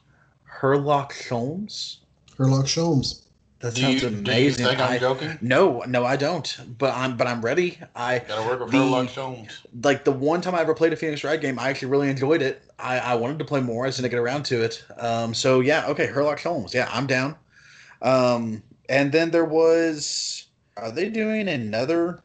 Herlock 0.60 1.12
Sholmes. 1.12 1.98
Herlock 2.36 2.64
Sholmes. 2.64 3.27
That 3.60 3.74
Do 3.74 3.80
sounds 3.80 4.02
you, 4.02 4.08
amazing. 4.08 4.24
do 4.24 4.40
you 4.40 4.52
think 4.52 4.80
I'm 4.80 4.92
I- 4.92 4.98
joking? 4.98 5.36
no, 5.40 5.80
no, 5.88 6.04
I 6.04 6.14
don't. 6.14 6.56
But 6.78 6.94
I'm 6.94 7.16
but 7.16 7.26
I'm 7.26 7.42
ready. 7.42 7.78
I 7.96 8.20
Gotta 8.20 8.48
work 8.48 8.60
with 8.60 8.70
The- 8.70 8.78
Herlock 8.78 9.12
Jones. 9.12 9.62
like 9.82 10.04
the 10.04 10.12
one 10.12 10.40
time 10.40 10.54
I 10.54 10.60
ever 10.60 10.74
played 10.74 10.92
a 10.92 10.96
Phoenix 10.96 11.24
Wright 11.24 11.40
game, 11.40 11.58
I 11.58 11.68
actually 11.68 11.88
really 11.88 12.08
enjoyed 12.08 12.40
it. 12.40 12.62
I, 12.78 13.00
I 13.00 13.14
wanted 13.16 13.40
to 13.40 13.44
play 13.44 13.60
more, 13.60 13.84
I 13.84 13.88
just 13.88 13.98
didn't 14.00 14.10
get 14.12 14.20
around 14.20 14.44
to 14.44 14.62
it. 14.62 14.84
Um, 14.98 15.34
so 15.34 15.58
yeah, 15.58 15.86
okay, 15.88 16.06
Herlock 16.06 16.40
Holmes, 16.40 16.72
yeah, 16.72 16.88
I'm 16.92 17.08
down. 17.08 17.34
Um, 18.00 18.62
and 18.88 19.10
then 19.10 19.32
there 19.32 19.44
was, 19.44 20.46
are 20.76 20.92
they 20.92 21.08
doing 21.08 21.48
another 21.48 22.22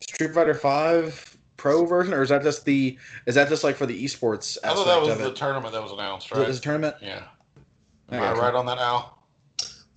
Street 0.00 0.32
Fighter 0.32 0.54
Five 0.54 1.36
Pro 1.56 1.84
version, 1.84 2.14
or 2.14 2.22
is 2.22 2.28
that 2.28 2.44
just 2.44 2.64
the, 2.64 2.96
is 3.26 3.34
that 3.34 3.48
just 3.48 3.64
like 3.64 3.74
for 3.74 3.86
the 3.86 4.04
esports 4.04 4.56
I 4.62 4.68
thought 4.72 4.86
that 4.86 5.00
was 5.00 5.18
the 5.18 5.26
it? 5.30 5.36
tournament 5.36 5.72
that 5.74 5.82
was 5.82 5.90
announced, 5.90 6.30
it- 6.30 6.36
right? 6.36 6.48
a 6.48 6.60
tournament? 6.60 6.94
Yeah. 7.02 7.24
I 8.08 8.16
Am 8.16 8.22
I 8.22 8.26
gotcha. 8.28 8.40
right 8.40 8.54
on 8.54 8.66
that, 8.66 8.78
Al? 8.78 9.18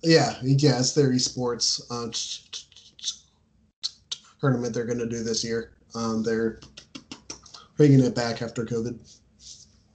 Yeah, 0.04 0.34
yeah, 0.42 0.78
it's 0.78 0.92
their 0.92 1.10
esports 1.10 1.80
uh, 1.90 2.12
tournament 4.38 4.74
they're 4.74 4.84
going 4.84 4.98
to 4.98 5.08
do 5.08 5.22
this 5.22 5.42
year. 5.42 5.72
Um, 5.94 6.22
they're 6.22 6.60
bringing 7.78 8.00
it 8.00 8.14
back 8.14 8.42
after 8.42 8.66
COVID. 8.66 8.98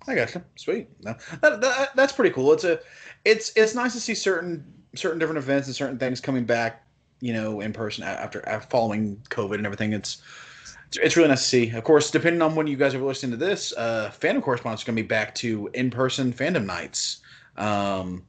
I 0.07 0.15
gotcha. 0.15 0.43
Sweet. 0.55 0.89
No, 1.03 1.13
that, 1.41 1.61
that, 1.61 1.95
that's 1.95 2.13
pretty 2.13 2.31
cool. 2.31 2.51
It's 2.53 2.63
a, 2.63 2.79
it's 3.23 3.51
it's 3.55 3.75
nice 3.75 3.93
to 3.93 3.99
see 3.99 4.15
certain 4.15 4.65
certain 4.95 5.19
different 5.19 5.37
events 5.37 5.67
and 5.67 5.75
certain 5.75 5.99
things 5.99 6.19
coming 6.19 6.45
back, 6.45 6.83
you 7.21 7.31
know, 7.31 7.61
in 7.61 7.71
person 7.71 8.03
after, 8.03 8.47
after 8.49 8.67
following 8.69 9.21
COVID 9.29 9.55
and 9.55 9.65
everything. 9.65 9.93
It's 9.93 10.23
it's 10.99 11.15
really 11.15 11.29
nice 11.29 11.43
to 11.43 11.47
see. 11.47 11.69
Of 11.69 11.83
course, 11.83 12.09
depending 12.09 12.41
on 12.41 12.55
when 12.55 12.65
you 12.65 12.77
guys 12.77 12.95
are 12.95 12.99
listening 12.99 13.31
to 13.31 13.37
this, 13.37 13.73
uh, 13.77 14.11
fandom 14.19 14.41
correspondence 14.41 14.81
is 14.81 14.85
going 14.85 14.95
to 14.95 15.03
be 15.03 15.07
back 15.07 15.35
to 15.35 15.69
in 15.75 15.91
person 15.91 16.33
fandom 16.33 16.65
nights. 16.65 17.19
Um, 17.57 18.23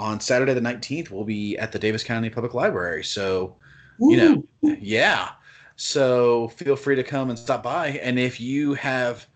on 0.00 0.18
Saturday 0.18 0.54
the 0.54 0.60
nineteenth, 0.60 1.10
we'll 1.10 1.24
be 1.24 1.56
at 1.58 1.70
the 1.70 1.78
Davis 1.78 2.02
County 2.02 2.30
Public 2.30 2.54
Library. 2.54 3.04
So 3.04 3.54
you 4.00 4.16
know, 4.16 4.44
yeah. 4.80 5.32
So 5.76 6.48
feel 6.48 6.74
free 6.74 6.96
to 6.96 7.04
come 7.04 7.28
and 7.28 7.38
stop 7.38 7.62
by. 7.62 7.88
And 8.02 8.18
if 8.18 8.40
you 8.40 8.74
have, 8.74 9.26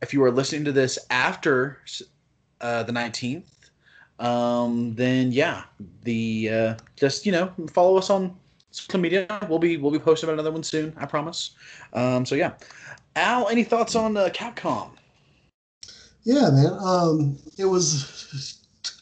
if 0.00 0.14
you 0.14 0.22
are 0.22 0.30
listening 0.30 0.64
to 0.64 0.72
this 0.72 0.98
after 1.10 1.82
uh, 2.60 2.84
the 2.84 2.92
nineteenth, 2.92 3.70
um, 4.20 4.94
then 4.94 5.32
yeah, 5.32 5.64
the 6.04 6.48
uh, 6.48 6.74
just 6.96 7.26
you 7.26 7.32
know 7.32 7.52
follow 7.72 7.98
us 7.98 8.08
on 8.08 8.36
social 8.70 9.00
media. 9.00 9.26
We'll 9.48 9.58
be 9.58 9.76
we'll 9.78 9.92
be 9.92 9.98
posting 9.98 10.28
about 10.28 10.34
another 10.34 10.52
one 10.52 10.62
soon. 10.62 10.94
I 10.96 11.06
promise. 11.06 11.56
Um, 11.92 12.24
so 12.24 12.36
yeah, 12.36 12.52
Al, 13.16 13.48
any 13.48 13.64
thoughts 13.64 13.96
on 13.96 14.16
uh, 14.16 14.28
Capcom? 14.32 14.90
Yeah, 16.22 16.50
man. 16.50 16.76
Um, 16.80 17.38
it 17.56 17.64
was 17.64 18.58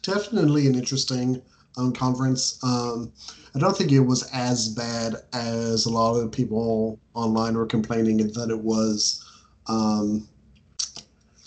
definitely 0.06 0.66
an 0.66 0.74
interesting 0.74 1.42
um, 1.76 1.92
conference. 1.92 2.62
Um, 2.62 3.12
I 3.54 3.58
don't 3.58 3.76
think 3.76 3.92
it 3.92 4.00
was 4.00 4.30
as 4.32 4.68
bad 4.68 5.16
as 5.32 5.86
a 5.86 5.90
lot 5.90 6.16
of 6.16 6.30
people 6.30 6.98
online 7.14 7.56
were 7.56 7.66
complaining 7.66 8.18
that 8.18 8.50
it 8.50 8.58
was. 8.58 9.24
Um, 9.66 10.28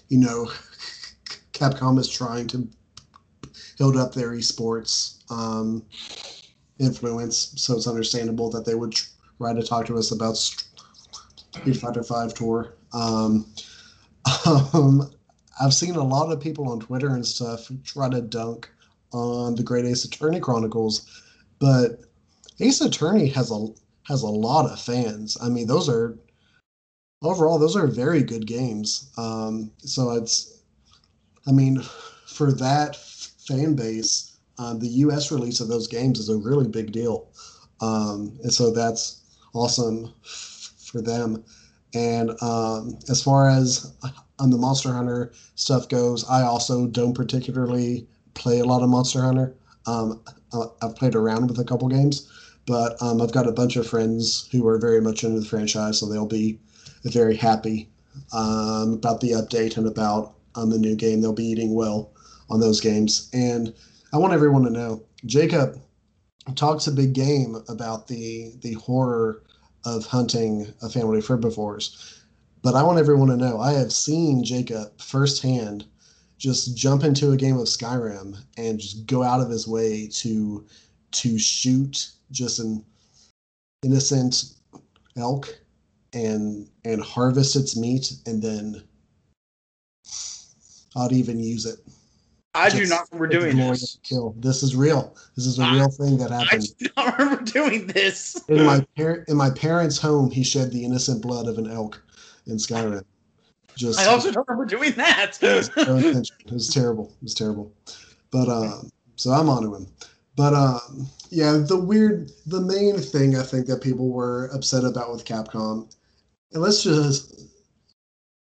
you 0.09 0.19
know, 0.19 0.51
Capcom 1.53 1.97
is 1.99 2.09
trying 2.09 2.47
to 2.47 2.67
build 3.77 3.95
up 3.95 4.13
their 4.13 4.31
esports 4.31 5.23
um, 5.31 5.83
influence, 6.79 7.53
so 7.55 7.75
it's 7.75 7.87
understandable 7.87 8.49
that 8.49 8.65
they 8.65 8.75
would 8.75 8.95
try 9.37 9.53
to 9.53 9.63
talk 9.63 9.85
to 9.85 9.97
us 9.97 10.11
about 10.11 10.35
Street 10.35 11.77
Fighter 11.77 12.03
Five 12.03 12.33
tour. 12.33 12.75
Um, 12.93 13.45
um, 14.73 15.09
I've 15.59 15.73
seen 15.73 15.95
a 15.95 16.03
lot 16.03 16.31
of 16.31 16.39
people 16.39 16.69
on 16.69 16.79
Twitter 16.79 17.09
and 17.09 17.25
stuff 17.25 17.69
try 17.83 18.09
to 18.09 18.21
dunk 18.21 18.69
on 19.11 19.55
the 19.55 19.63
Great 19.63 19.85
Ace 19.85 20.05
Attorney 20.05 20.39
Chronicles, 20.39 21.23
but 21.59 22.01
Ace 22.59 22.81
Attorney 22.81 23.27
has 23.29 23.51
a 23.51 23.67
has 24.07 24.21
a 24.21 24.27
lot 24.27 24.69
of 24.69 24.79
fans. 24.79 25.37
I 25.41 25.49
mean, 25.49 25.67
those 25.67 25.89
are 25.89 26.17
overall 27.21 27.59
those 27.59 27.75
are 27.75 27.87
very 27.87 28.23
good 28.23 28.47
games. 28.47 29.11
Um, 29.17 29.71
so 29.79 30.11
it's, 30.11 30.61
I 31.47 31.51
mean, 31.51 31.81
for 32.25 32.51
that 32.53 32.95
fan 32.95 33.75
base, 33.75 34.37
um, 34.57 34.79
the 34.79 34.87
U.S. 34.87 35.31
release 35.31 35.59
of 35.59 35.67
those 35.67 35.87
games 35.87 36.19
is 36.19 36.29
a 36.29 36.37
really 36.37 36.67
big 36.67 36.91
deal, 36.91 37.27
um, 37.81 38.37
and 38.43 38.53
so 38.53 38.71
that's 38.71 39.21
awesome 39.53 40.13
for 40.23 41.01
them. 41.01 41.43
And 41.93 42.31
um, 42.41 42.99
as 43.09 43.23
far 43.23 43.49
as 43.49 43.93
on 44.39 44.49
the 44.49 44.57
Monster 44.57 44.93
Hunter 44.93 45.31
stuff 45.55 45.89
goes, 45.89 46.23
I 46.29 46.43
also 46.43 46.87
don't 46.87 47.13
particularly 47.13 48.07
play 48.33 48.59
a 48.59 48.65
lot 48.65 48.81
of 48.83 48.89
Monster 48.89 49.21
Hunter. 49.21 49.55
Um, 49.85 50.21
I- 50.53 50.65
I've 50.81 50.95
played 50.95 51.15
around 51.15 51.47
with 51.47 51.59
a 51.59 51.63
couple 51.63 51.87
games, 51.87 52.27
but 52.65 53.01
um, 53.01 53.21
I've 53.21 53.31
got 53.31 53.47
a 53.47 53.51
bunch 53.51 53.75
of 53.75 53.87
friends 53.87 54.47
who 54.51 54.67
are 54.67 54.77
very 54.77 55.01
much 55.01 55.23
into 55.23 55.39
the 55.39 55.45
franchise, 55.45 55.99
so 55.99 56.07
they'll 56.07 56.25
be 56.25 56.59
very 57.03 57.35
happy 57.35 57.89
um, 58.33 58.93
about 58.93 59.21
the 59.21 59.31
update 59.31 59.77
and 59.77 59.87
about 59.87 60.33
on 60.55 60.69
the 60.69 60.77
new 60.77 60.95
game. 60.95 61.21
They'll 61.21 61.33
be 61.33 61.45
eating 61.45 61.73
well 61.73 62.11
on 62.49 62.59
those 62.59 62.81
games. 62.81 63.29
And 63.33 63.73
I 64.13 64.17
want 64.17 64.33
everyone 64.33 64.63
to 64.63 64.69
know 64.69 65.03
Jacob 65.25 65.79
talks 66.55 66.87
a 66.87 66.91
big 66.91 67.13
game 67.13 67.57
about 67.69 68.07
the 68.07 68.53
the 68.61 68.73
horror 68.73 69.43
of 69.85 70.05
hunting 70.05 70.73
a 70.81 70.89
family 70.89 71.19
of 71.19 71.27
herbivores. 71.27 72.18
But 72.61 72.75
I 72.75 72.83
want 72.83 72.99
everyone 72.99 73.29
to 73.29 73.37
know 73.37 73.59
I 73.59 73.73
have 73.73 73.91
seen 73.91 74.43
Jacob 74.43 74.99
firsthand 75.01 75.85
just 76.37 76.75
jump 76.75 77.03
into 77.03 77.31
a 77.31 77.37
game 77.37 77.57
of 77.57 77.67
Skyrim 77.67 78.37
and 78.57 78.79
just 78.79 79.05
go 79.05 79.23
out 79.23 79.41
of 79.41 79.49
his 79.49 79.67
way 79.67 80.07
to 80.07 80.65
to 81.11 81.39
shoot 81.39 82.11
just 82.31 82.59
an 82.59 82.83
innocent 83.83 84.53
elk 85.17 85.57
and 86.13 86.69
and 86.85 87.01
harvest 87.01 87.55
its 87.55 87.77
meat 87.77 88.13
and 88.25 88.41
then 88.41 88.83
I'd 90.95 91.11
even 91.11 91.39
use 91.39 91.65
it. 91.65 91.79
I 92.55 92.69
do 92.69 92.85
not 92.87 93.07
remember 93.11 93.27
doing 93.27 93.57
this. 93.57 93.99
Kill. 94.03 94.33
This 94.37 94.63
is 94.63 94.75
real. 94.75 95.15
This 95.35 95.45
is 95.45 95.59
a 95.59 95.63
I- 95.63 95.73
real 95.75 95.89
thing 95.89 96.17
that 96.17 96.31
I 96.31 96.57
do 96.57 96.87
not 96.97 97.17
remember 97.19 97.43
doing 97.43 97.87
this. 97.87 98.43
In 98.49 98.65
my 98.65 98.85
par- 98.97 99.23
in 99.27 99.37
my 99.37 99.51
parents' 99.51 99.97
home, 99.97 100.31
he 100.31 100.43
shed 100.43 100.71
the 100.71 100.83
innocent 100.83 101.21
blood 101.21 101.47
of 101.47 101.57
an 101.57 101.69
elk 101.69 102.01
in 102.49 102.57
Skyrim. 102.57 103.03
Just 103.75 103.99
I 103.99 104.05
also 104.05 104.31
don't 104.31 104.47
remember 104.47 104.65
doing 104.65 104.93
that. 104.93 105.37
It 105.41 106.51
was 106.51 106.67
terrible. 106.67 107.05
It 107.05 107.23
was 107.23 107.33
terrible. 107.33 107.71
But 108.31 108.49
um, 108.49 108.89
so 109.15 109.31
I'm 109.31 109.49
onto 109.49 109.73
him. 109.75 109.87
But 110.35 110.53
um, 110.53 111.07
yeah, 111.29 111.53
the 111.65 111.77
weird, 111.77 112.31
the 112.45 112.61
main 112.61 112.97
thing 112.97 113.35
I 113.35 113.43
think 113.43 113.67
that 113.67 113.81
people 113.81 114.09
were 114.09 114.49
upset 114.53 114.83
about 114.83 115.11
with 115.11 115.25
Capcom, 115.25 115.93
and 116.53 116.61
let's 116.61 116.83
just 116.83 117.41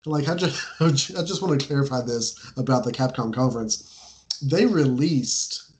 like 0.05 0.27
I 0.27 0.35
just 0.35 0.63
I 0.79 0.89
just 0.89 1.41
want 1.41 1.59
to 1.59 1.65
clarify 1.65 2.01
this 2.01 2.51
about 2.57 2.83
the 2.83 2.91
Capcom 2.91 3.33
conference. 3.33 4.25
They 4.41 4.65
released 4.65 5.71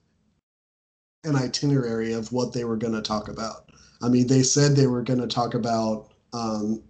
an 1.23 1.35
itinerary 1.35 2.13
of 2.13 2.31
what 2.31 2.53
they 2.53 2.65
were 2.65 2.77
going 2.77 2.93
to 2.93 3.01
talk 3.01 3.27
about. 3.27 3.69
I 4.01 4.09
mean, 4.09 4.27
they 4.27 4.43
said 4.43 4.75
they 4.75 4.87
were 4.87 5.01
going 5.01 5.21
to 5.21 5.27
talk 5.27 5.53
about 5.53 6.09
um, 6.33 6.81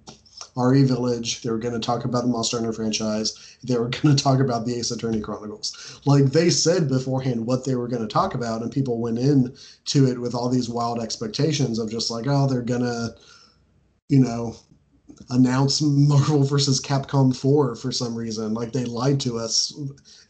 RE 0.56 0.84
Village. 0.84 1.42
They 1.42 1.50
were 1.50 1.58
going 1.58 1.74
to 1.74 1.80
talk 1.80 2.06
about 2.06 2.24
the 2.24 2.30
Monster 2.30 2.58
Hunter 2.58 2.74
franchise. 2.74 3.58
They 3.64 3.78
were 3.78 3.90
going 4.02 4.16
to 4.16 4.24
talk 4.24 4.40
about 4.40 4.66
the 4.66 4.76
Ace 4.76 4.92
Attorney 4.92 5.22
Chronicles. 5.22 6.00
Like 6.06 6.26
they 6.26 6.50
said 6.50 6.88
beforehand 6.88 7.46
what 7.46 7.66
they 7.66 7.76
were 7.76 7.88
going 7.88 8.02
to 8.02 8.14
talk 8.14 8.36
about, 8.36 8.62
and 8.62 8.72
people 8.72 9.00
went 9.00 9.20
in 9.20 9.56
to 9.86 10.08
it 10.08 10.20
with 10.20 10.36
all 10.36 10.50
these 10.50 10.70
wild 10.70 11.02
expectations 11.02 11.80
of 11.80 11.90
just 11.90 12.12
like, 12.12 12.26
oh, 12.28 12.48
they're 12.48 12.62
gonna, 12.62 13.10
you 14.10 14.20
know, 14.20 14.56
announce 15.30 15.82
Marvel 15.82 16.44
versus 16.44 16.82
Capcom 16.82 17.36
4 17.36 17.76
for 17.76 17.92
some 17.92 18.16
reason. 18.16 18.54
Like 18.54 18.74
they 18.74 18.86
lied 18.86 19.20
to 19.22 19.38
us 19.38 19.74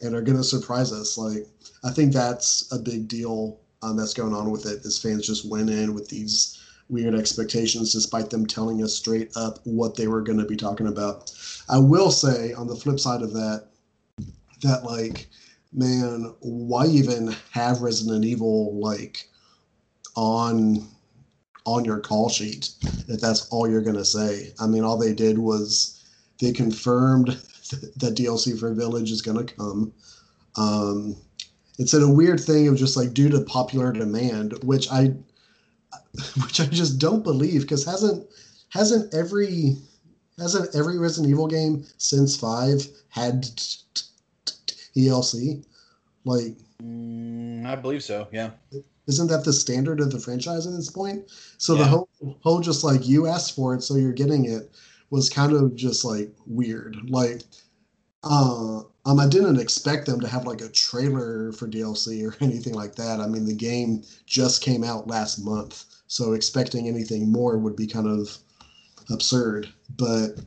and 0.01 0.15
are 0.15 0.21
gonna 0.21 0.43
surprise 0.43 0.91
us. 0.91 1.17
Like 1.17 1.47
I 1.83 1.91
think 1.91 2.13
that's 2.13 2.71
a 2.71 2.79
big 2.79 3.07
deal 3.07 3.59
um, 3.81 3.97
that's 3.97 4.13
going 4.13 4.33
on 4.33 4.51
with 4.51 4.65
it. 4.65 4.85
Is 4.85 4.99
fans 4.99 5.27
just 5.27 5.49
went 5.49 5.69
in 5.69 5.93
with 5.93 6.07
these 6.07 6.62
weird 6.89 7.15
expectations 7.15 7.91
despite 7.91 8.29
them 8.29 8.45
telling 8.45 8.83
us 8.83 8.95
straight 8.95 9.35
up 9.35 9.59
what 9.63 9.95
they 9.95 10.07
were 10.07 10.21
going 10.21 10.37
to 10.37 10.45
be 10.45 10.55
talking 10.55 10.87
about. 10.87 11.31
I 11.69 11.77
will 11.77 12.11
say 12.11 12.53
on 12.53 12.67
the 12.67 12.75
flip 12.75 12.99
side 12.99 13.21
of 13.21 13.33
that, 13.33 13.67
that 14.61 14.83
like, 14.83 15.27
man, 15.71 16.33
why 16.39 16.85
even 16.87 17.35
have 17.51 17.81
Resident 17.81 18.25
Evil 18.25 18.79
like 18.79 19.27
on 20.15 20.87
on 21.65 21.85
your 21.85 21.99
call 21.99 22.27
sheet 22.27 22.69
if 23.07 23.21
that's 23.21 23.47
all 23.49 23.69
you're 23.69 23.81
going 23.81 23.95
to 23.95 24.05
say? 24.05 24.53
I 24.59 24.67
mean, 24.67 24.83
all 24.83 24.97
they 24.97 25.13
did 25.13 25.37
was 25.37 26.03
they 26.39 26.51
confirmed 26.51 27.27
that 27.97 28.15
DLC 28.15 28.59
for 28.59 28.73
Village 28.73 29.11
is 29.11 29.21
going 29.21 29.45
to 29.45 29.55
come. 29.55 29.93
Um, 30.55 31.15
it's 31.79 31.93
a 31.93 32.07
weird 32.07 32.39
thing 32.39 32.67
of 32.67 32.75
just 32.75 32.95
like 32.95 33.13
due 33.13 33.29
to 33.29 33.41
popular 33.41 33.91
demand, 33.91 34.53
which 34.63 34.91
I 34.91 35.15
which 36.43 36.59
I 36.59 36.65
just 36.65 36.99
don't 36.99 37.23
believe 37.23 37.61
because 37.61 37.85
hasn't 37.85 38.27
hasn't 38.69 39.13
every 39.13 39.77
hasn't 40.37 40.75
every 40.75 40.97
Resident 40.97 41.31
Evil 41.31 41.47
game 41.47 41.85
since 41.97 42.35
five 42.37 42.87
had 43.09 43.43
DLC? 44.95 45.65
Like, 46.25 46.55
Mm, 46.83 47.65
I 47.65 47.75
believe 47.75 48.03
so. 48.03 48.27
Yeah. 48.31 48.51
isn't 49.07 49.27
that 49.27 49.45
the 49.45 49.53
standard 49.53 49.99
of 49.99 50.11
the 50.11 50.19
franchise 50.19 50.67
at 50.67 50.73
this 50.73 50.89
point? 50.89 51.29
So 51.57 51.75
the 51.75 51.85
whole 51.85 52.09
whole 52.41 52.59
just 52.59 52.83
like 52.83 53.07
you 53.07 53.27
asked 53.27 53.55
for 53.55 53.73
it, 53.73 53.83
so 53.83 53.95
you're 53.95 54.11
getting 54.11 54.45
it 54.45 54.71
was 55.09 55.29
kind 55.29 55.53
of 55.53 55.75
just 55.75 56.03
like 56.03 56.33
weird. 56.45 56.97
Like, 57.09 57.43
uh, 58.23 58.81
um, 59.05 59.19
I 59.19 59.27
didn't 59.27 59.59
expect 59.59 60.05
them 60.05 60.21
to 60.21 60.27
have 60.27 60.45
like 60.45 60.61
a 60.61 60.69
trailer 60.69 61.51
for 61.51 61.67
DLC 61.67 62.25
or 62.25 62.35
anything 62.43 62.73
like 62.73 62.95
that. 62.95 63.19
I 63.19 63.27
mean, 63.27 63.45
the 63.45 63.53
game 63.53 64.03
just 64.25 64.61
came 64.61 64.83
out 64.83 65.07
last 65.07 65.39
month, 65.39 65.85
so 66.07 66.33
expecting 66.33 66.87
anything 66.87 67.31
more 67.31 67.57
would 67.57 67.75
be 67.75 67.87
kind 67.87 68.07
of 68.07 68.37
absurd. 69.09 69.67
But 69.97 70.39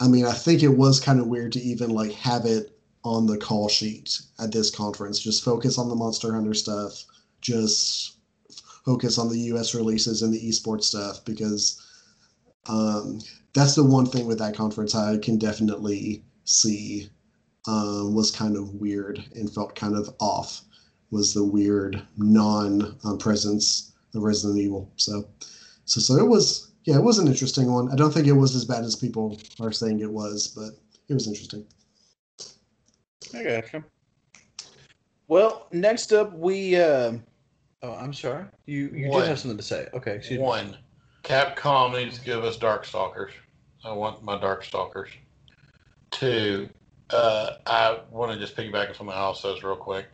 I 0.00 0.08
mean, 0.08 0.24
I 0.24 0.32
think 0.32 0.62
it 0.62 0.68
was 0.68 1.00
kind 1.00 1.20
of 1.20 1.26
weird 1.26 1.52
to 1.52 1.60
even 1.60 1.90
like 1.90 2.12
have 2.12 2.46
it 2.46 2.78
on 3.04 3.26
the 3.26 3.38
call 3.38 3.68
sheet 3.68 4.20
at 4.38 4.52
this 4.52 4.70
conference. 4.70 5.18
Just 5.18 5.44
focus 5.44 5.78
on 5.78 5.88
the 5.88 5.94
Monster 5.94 6.32
Hunter 6.34 6.54
stuff. 6.54 7.04
Just 7.40 8.16
focus 8.84 9.18
on 9.18 9.28
the 9.28 9.38
U.S. 9.38 9.74
releases 9.74 10.22
and 10.22 10.32
the 10.32 10.48
esports 10.48 10.84
stuff 10.84 11.24
because 11.24 11.84
um, 12.68 13.20
that's 13.54 13.74
the 13.74 13.84
one 13.84 14.06
thing 14.06 14.26
with 14.26 14.38
that 14.38 14.56
conference 14.56 14.94
I 14.94 15.18
can 15.18 15.38
definitely 15.38 16.22
see 16.48 17.08
um, 17.66 18.14
was 18.14 18.30
kind 18.30 18.56
of 18.56 18.74
weird 18.74 19.22
and 19.34 19.52
felt 19.52 19.74
kind 19.74 19.96
of 19.96 20.14
off. 20.20 20.62
Was 21.10 21.32
the 21.32 21.44
weird 21.44 22.02
non-presence 22.18 23.92
of 24.14 24.22
Resident 24.22 24.58
Evil. 24.58 24.92
So, 24.96 25.26
so 25.86 26.00
so 26.00 26.16
it 26.16 26.28
was 26.28 26.72
yeah, 26.84 26.96
it 26.96 27.02
was 27.02 27.18
an 27.18 27.28
interesting 27.28 27.72
one. 27.72 27.90
I 27.90 27.96
don't 27.96 28.12
think 28.12 28.26
it 28.26 28.32
was 28.32 28.54
as 28.54 28.64
bad 28.64 28.84
as 28.84 28.96
people 28.96 29.38
are 29.60 29.72
saying 29.72 30.00
it 30.00 30.10
was, 30.10 30.48
but 30.48 30.70
it 31.08 31.14
was 31.14 31.26
interesting. 31.26 31.64
I 33.34 33.42
gotcha. 33.42 33.84
Well, 35.28 35.66
next 35.72 36.12
up 36.12 36.32
we. 36.34 36.76
Uh, 36.76 37.14
oh, 37.82 37.92
I'm 37.92 38.12
sorry. 38.12 38.46
You 38.66 38.88
you 38.94 39.08
What? 39.08 39.20
did 39.20 39.28
have 39.28 39.38
something 39.38 39.58
to 39.58 39.62
say. 39.62 39.88
Okay, 39.94 40.16
excuse 40.16 40.38
me. 40.38 40.44
One, 40.44 40.76
Capcom 41.24 41.92
needs 41.92 42.18
to 42.18 42.24
give 42.24 42.44
us 42.44 42.58
Darkstalkers. 42.58 43.32
I 43.84 43.92
want 43.92 44.22
my 44.22 44.38
Darkstalkers. 44.38 45.08
Two, 46.10 46.68
uh, 47.10 47.56
I 47.66 48.00
want 48.10 48.32
to 48.32 48.38
just 48.38 48.56
piggyback 48.56 48.88
on 48.88 48.94
something 48.94 49.14
Al 49.14 49.34
says 49.34 49.62
real 49.62 49.76
quick. 49.76 50.06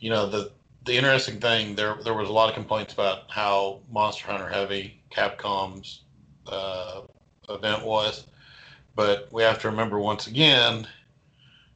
You 0.00 0.10
know, 0.10 0.28
the 0.28 0.52
the 0.84 0.96
interesting 0.96 1.40
thing 1.40 1.74
there 1.74 1.98
there 2.02 2.14
was 2.14 2.28
a 2.28 2.32
lot 2.32 2.48
of 2.48 2.54
complaints 2.54 2.92
about 2.92 3.30
how 3.30 3.80
Monster 3.90 4.26
Hunter 4.26 4.48
heavy 4.48 5.00
Capcom's 5.10 6.02
uh, 6.46 7.02
event 7.48 7.84
was, 7.84 8.26
but 8.94 9.28
we 9.32 9.42
have 9.42 9.60
to 9.60 9.68
remember 9.68 9.98
once 9.98 10.26
again, 10.26 10.86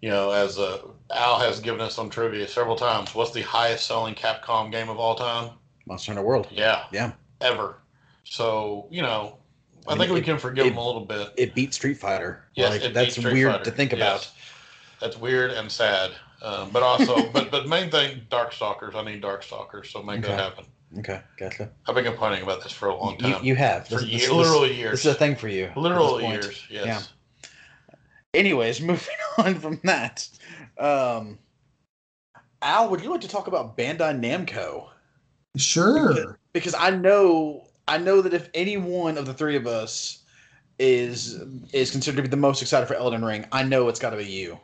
you 0.00 0.09
know, 0.09 0.30
as 0.30 0.59
uh, 0.59 0.78
Al 1.11 1.38
has 1.38 1.61
given 1.61 1.80
us 1.80 1.94
some 1.94 2.11
trivia 2.11 2.48
several 2.48 2.76
times, 2.76 3.14
what's 3.14 3.32
the 3.32 3.42
highest 3.42 3.86
selling 3.86 4.14
Capcom 4.14 4.70
game 4.70 4.88
of 4.88 4.98
all 4.98 5.14
time? 5.14 5.50
Monster 5.86 6.12
Hunter 6.12 6.26
World. 6.26 6.48
Yeah. 6.50 6.84
Yeah. 6.92 7.12
Ever. 7.40 7.76
So, 8.24 8.86
you 8.90 9.03
know, 9.03 9.36
I 9.89 9.93
And 9.93 10.01
think 10.01 10.12
we 10.12 10.20
it- 10.20 10.24
can 10.24 10.39
forgive 10.39 10.66
it- 10.66 10.70
them 10.70 10.78
a 10.78 10.87
little 10.87 11.05
bit. 11.05 11.33
It 11.37 11.55
beat 11.55 11.74
Street 11.74 11.95
Fighter. 11.99 12.45
Yes, 12.55 12.70
like, 12.70 12.80
it 12.83 12.89
beat 12.89 12.95
that's 12.95 13.16
Street 13.16 13.33
weird 13.35 13.53
Fighter. 13.53 13.64
to 13.64 13.70
think 13.72 13.93
about. 13.93 14.20
Yes. 14.20 14.33
That's 15.01 15.16
weird 15.16 15.51
and 15.53 15.70
sad. 15.70 16.12
Um, 16.43 16.70
but 16.70 16.83
also, 16.83 17.28
but 17.33 17.51
but 17.51 17.66
main 17.68 17.91
thing, 17.91 18.22
Darkstalkers. 18.30 18.95
I 18.95 19.05
need 19.05 19.22
Darkstalkers, 19.22 19.87
so 19.87 20.03
make 20.03 20.20
Okay. 20.20 20.28
that 20.28 20.39
happen. 20.39 20.64
Okay, 20.99 21.20
gotcha. 21.39 21.70
I've 21.89 21.95
been 21.95 22.05
complaining 22.05 22.43
about 22.43 22.62
this 22.62 22.70
for 22.72 22.89
a 22.89 22.95
long 22.97 23.16
time. 23.16 23.43
you 23.43 23.55
have 23.57 23.89
for 23.89 23.97
This- 23.97 24.05
years, 24.05 24.22
this- 24.22 24.30
literally 24.30 24.68
this, 24.68 24.76
years. 24.78 24.91
This 24.93 25.07
is 25.07 25.12
a 25.14 25.18
thing 25.18 25.35
for 25.37 25.49
you. 25.49 25.64
at 25.64 25.76
literal 25.76 26.20
years. 26.20 26.62
Yes. 26.70 27.09
Anyways, 28.35 28.80
moving 28.83 29.14
on 29.39 29.55
from 29.59 29.80
that. 29.85 30.28
Um, 30.78 31.39
Al, 32.61 32.89
would 32.91 33.01
you 33.03 33.11
like 33.11 33.20
to 33.22 33.28
talk 33.28 33.47
about 33.47 33.76
Bandai 33.76 34.18
Namco? 34.20 34.89
Sure. 35.57 36.39
Because 36.53 36.74
I 36.74 36.91
know 36.91 37.66
I 37.89 37.99
know 37.99 38.20
that 38.22 38.35
if 38.35 38.49
any 38.55 38.76
one 38.76 39.18
of 39.18 39.26
the 39.26 39.35
three 39.35 39.57
of 39.57 39.66
us 39.66 40.18
is 40.78 41.41
is 41.72 41.91
considered 41.91 42.16
to 42.16 42.22
be 42.22 42.28
the 42.28 42.37
most 42.37 42.62
excited 42.62 42.87
for 42.87 42.95
Elden 42.95 43.24
Ring, 43.24 43.47
I 43.53 43.62
know 43.62 43.89
it's 43.89 44.01
got 44.01 44.11
to 44.11 44.16
be 44.16 44.24
you. 44.24 44.59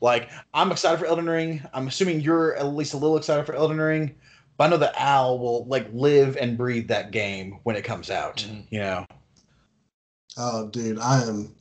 Like 0.00 0.30
I'm 0.54 0.70
excited 0.72 0.98
for 0.98 1.06
Elden 1.06 1.28
Ring. 1.28 1.62
I'm 1.72 1.88
assuming 1.88 2.20
you're 2.20 2.56
at 2.56 2.66
least 2.66 2.94
a 2.94 2.96
little 2.96 3.16
excited 3.16 3.46
for 3.46 3.54
Elden 3.54 3.78
Ring. 3.80 4.14
But 4.56 4.64
I 4.64 4.68
know 4.68 4.76
that 4.78 4.94
Al 5.00 5.38
will 5.38 5.64
like 5.64 5.88
live 5.92 6.36
and 6.36 6.58
breathe 6.58 6.88
that 6.88 7.12
game 7.12 7.60
when 7.62 7.76
it 7.76 7.82
comes 7.82 8.10
out. 8.10 8.38
Mhm. 8.38 8.66
You 8.70 8.80
know. 8.80 9.06
Oh, 10.36 10.68
dude, 10.68 10.98
I 10.98 11.22
am, 11.22 11.54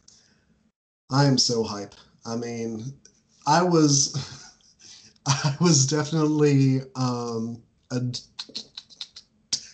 I 1.12 1.26
am 1.26 1.38
so 1.38 1.64
hype. 1.64 1.96
I 2.26 2.36
mean, 2.36 2.94
I 3.48 3.64
was, 3.64 4.16
I 5.26 5.56
was 5.60 5.88
definitely 5.88 6.82
um, 6.96 7.62
a, 7.92 8.02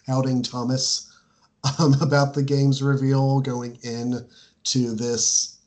outing 0.07 0.41
Thomas 0.41 1.04
um, 1.79 1.93
about 2.01 2.33
the 2.33 2.43
game's 2.43 2.81
reveal 2.81 3.39
going 3.41 3.77
in 3.83 4.25
to 4.65 4.95
this 4.95 5.57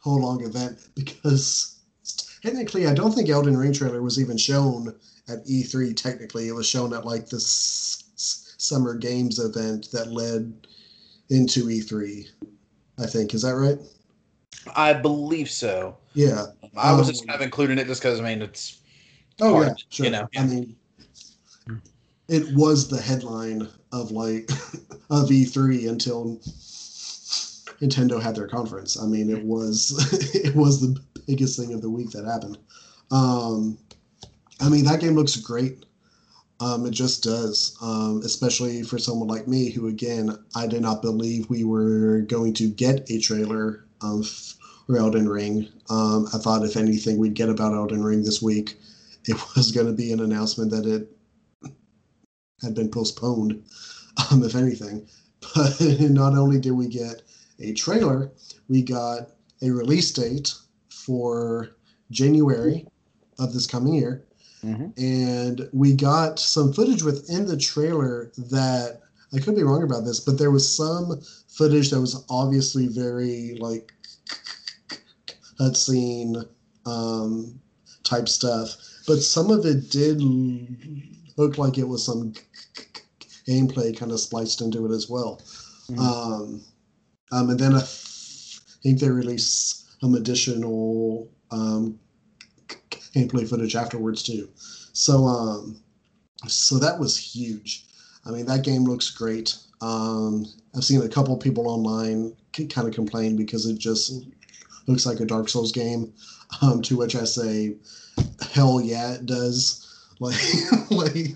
whole 0.00 0.20
long 0.20 0.44
event 0.44 0.78
because 0.94 1.80
technically, 2.42 2.86
I 2.86 2.94
don't 2.94 3.12
think 3.12 3.28
Elden 3.28 3.56
Ring 3.56 3.72
trailer 3.72 4.02
was 4.02 4.20
even 4.20 4.36
shown 4.36 4.94
at 5.28 5.44
E3. 5.46 5.96
Technically, 5.96 6.48
it 6.48 6.52
was 6.54 6.66
shown 6.66 6.92
at 6.94 7.04
like 7.04 7.28
this 7.28 8.04
Summer 8.58 8.94
Games 8.94 9.38
event 9.38 9.90
that 9.92 10.12
led 10.12 10.66
into 11.30 11.66
E3. 11.66 12.28
I 12.98 13.06
think 13.06 13.34
is 13.34 13.42
that 13.42 13.54
right? 13.56 13.78
I 14.74 14.92
believe 14.94 15.50
so. 15.50 15.96
Yeah. 16.14 16.46
I 16.76 16.92
was 16.92 17.08
Um, 17.08 17.12
just 17.12 17.26
kind 17.26 17.36
of 17.36 17.42
including 17.44 17.78
it 17.78 17.86
just 17.86 18.00
because 18.02 18.20
I 18.20 18.22
mean 18.24 18.42
it's 18.42 18.80
Oh 19.40 19.52
Part, 19.52 19.66
yeah, 19.68 19.74
sure. 19.90 20.06
you 20.06 20.12
know, 20.12 20.28
I 20.36 20.44
mean, 20.46 20.76
it 22.28 22.54
was 22.54 22.88
the 22.88 23.00
headline 23.00 23.68
of 23.92 24.10
like 24.10 24.50
of 25.10 25.28
E3 25.28 25.88
until 25.88 26.40
Nintendo 27.80 28.20
had 28.20 28.34
their 28.34 28.48
conference. 28.48 29.00
I 29.00 29.06
mean, 29.06 29.30
it 29.30 29.44
was 29.44 30.34
it 30.34 30.54
was 30.54 30.80
the 30.80 30.98
biggest 31.26 31.58
thing 31.58 31.72
of 31.72 31.82
the 31.82 31.90
week 31.90 32.10
that 32.10 32.24
happened. 32.24 32.58
Um, 33.10 33.78
I 34.60 34.68
mean, 34.68 34.84
that 34.84 35.00
game 35.00 35.14
looks 35.14 35.36
great. 35.36 35.84
Um, 36.58 36.86
it 36.86 36.92
just 36.92 37.22
does, 37.22 37.76
um, 37.82 38.22
especially 38.24 38.82
for 38.82 38.98
someone 38.98 39.28
like 39.28 39.46
me 39.46 39.70
who, 39.70 39.88
again, 39.88 40.38
I 40.54 40.66
did 40.66 40.80
not 40.80 41.02
believe 41.02 41.50
we 41.50 41.64
were 41.64 42.20
going 42.22 42.54
to 42.54 42.68
get 42.68 43.10
a 43.10 43.20
trailer 43.20 43.84
of 44.00 44.54
Elden 44.88 45.28
Ring. 45.28 45.68
Um, 45.90 46.26
I 46.32 46.38
thought, 46.38 46.64
if 46.64 46.76
anything, 46.76 47.18
we'd 47.18 47.34
get 47.34 47.50
about 47.50 47.74
Elden 47.74 48.02
Ring 48.02 48.22
this 48.22 48.40
week. 48.40 48.78
It 49.26 49.36
was 49.56 49.70
going 49.70 49.86
to 49.86 49.92
be 49.92 50.12
an 50.12 50.20
announcement 50.20 50.70
that 50.70 50.86
it 50.86 51.15
had 52.62 52.74
been 52.74 52.90
postponed, 52.90 53.62
um, 54.30 54.42
if 54.44 54.54
anything. 54.54 55.06
But 55.54 55.80
not 56.10 56.34
only 56.36 56.58
did 56.58 56.72
we 56.72 56.88
get 56.88 57.22
a 57.60 57.72
trailer, 57.74 58.32
we 58.68 58.82
got 58.82 59.30
a 59.62 59.70
release 59.70 60.10
date 60.10 60.54
for 60.88 61.76
January 62.10 62.86
of 63.38 63.52
this 63.52 63.66
coming 63.66 63.94
year 63.94 64.24
Mhm. 64.64 64.92
and 64.98 65.68
we 65.72 65.92
got 65.92 66.38
some 66.40 66.72
footage 66.72 67.02
within 67.02 67.46
the 67.46 67.56
trailer 67.56 68.32
that 68.36 69.00
I 69.32 69.38
could 69.38 69.54
be 69.54 69.62
wrong 69.62 69.82
about 69.82 70.04
this, 70.04 70.18
but 70.18 70.38
there 70.38 70.50
was 70.50 70.66
some 70.68 71.20
footage 71.48 71.90
that 71.90 72.00
was 72.00 72.24
obviously 72.30 72.86
very 72.88 73.56
like 73.60 73.92
cutscene 75.60 76.46
um, 76.86 77.60
type 78.02 78.28
stuff, 78.28 78.76
but 79.06 79.20
some 79.22 79.50
of 79.50 79.64
it 79.66 79.90
did 79.90 80.20
look 81.36 81.58
like 81.58 81.78
it 81.78 81.88
was 81.88 82.04
some 82.04 82.32
gameplay 83.46 83.96
kind 83.96 84.12
of 84.12 84.20
spliced 84.20 84.60
into 84.60 84.84
it 84.86 84.92
as 84.92 85.08
well. 85.08 85.40
Mhm. 85.90 85.98
Um, 85.98 86.62
um, 87.32 87.50
and 87.50 87.58
then 87.58 87.74
I 87.74 87.82
think 88.82 89.00
they 89.00 89.08
released 89.08 90.00
some 90.00 90.14
additional 90.14 91.28
um, 91.50 91.98
gameplay 93.14 93.48
footage 93.48 93.76
afterwards 93.76 94.22
too. 94.22 94.48
So 94.92 95.24
um, 95.26 95.76
so 96.46 96.78
that 96.78 96.98
was 96.98 97.16
huge. 97.16 97.84
I 98.24 98.30
mean, 98.30 98.46
that 98.46 98.64
game 98.64 98.84
looks 98.84 99.10
great. 99.10 99.56
Um, 99.80 100.46
I've 100.74 100.84
seen 100.84 101.02
a 101.02 101.08
couple 101.08 101.36
people 101.36 101.68
online 101.68 102.34
kind 102.70 102.88
of 102.88 102.94
complain 102.94 103.36
because 103.36 103.66
it 103.66 103.78
just 103.78 104.12
looks 104.86 105.06
like 105.06 105.20
a 105.20 105.26
Dark 105.26 105.48
Souls 105.48 105.72
game. 105.72 106.12
Um, 106.62 106.80
to 106.82 106.96
which 106.96 107.16
I 107.16 107.24
say, 107.24 107.74
hell 108.52 108.80
yeah, 108.80 109.14
it 109.14 109.26
does. 109.26 109.85
Like, 110.18 110.40
like 110.90 111.34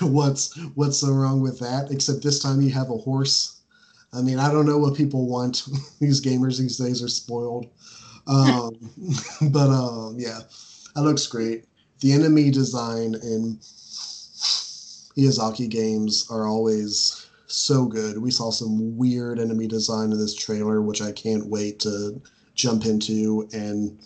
what's 0.00 0.56
what's 0.74 0.98
so 0.98 1.12
wrong 1.12 1.40
with 1.40 1.58
that? 1.60 1.90
Except 1.90 2.22
this 2.22 2.38
time 2.38 2.62
you 2.62 2.70
have 2.70 2.90
a 2.90 2.96
horse. 2.96 3.60
I 4.14 4.20
mean, 4.20 4.38
I 4.38 4.52
don't 4.52 4.66
know 4.66 4.78
what 4.78 4.94
people 4.94 5.26
want. 5.26 5.64
these 6.00 6.20
gamers 6.20 6.58
these 6.58 6.76
days 6.76 7.02
are 7.02 7.08
spoiled. 7.08 7.68
Um, 8.26 8.76
but 9.50 9.70
um, 9.70 10.16
yeah, 10.18 10.40
that 10.94 11.02
looks 11.02 11.26
great. 11.26 11.64
The 12.00 12.12
enemy 12.12 12.50
design 12.50 13.14
in 13.22 13.58
Miyazaki 15.16 15.68
games 15.68 16.26
are 16.30 16.46
always 16.46 17.26
so 17.46 17.84
good. 17.84 18.18
We 18.18 18.30
saw 18.30 18.50
some 18.50 18.96
weird 18.96 19.38
enemy 19.38 19.66
design 19.66 20.10
in 20.12 20.18
this 20.18 20.34
trailer, 20.34 20.80
which 20.80 21.02
I 21.02 21.12
can't 21.12 21.46
wait 21.46 21.80
to 21.80 22.20
jump 22.54 22.84
into 22.86 23.48
and 23.52 23.98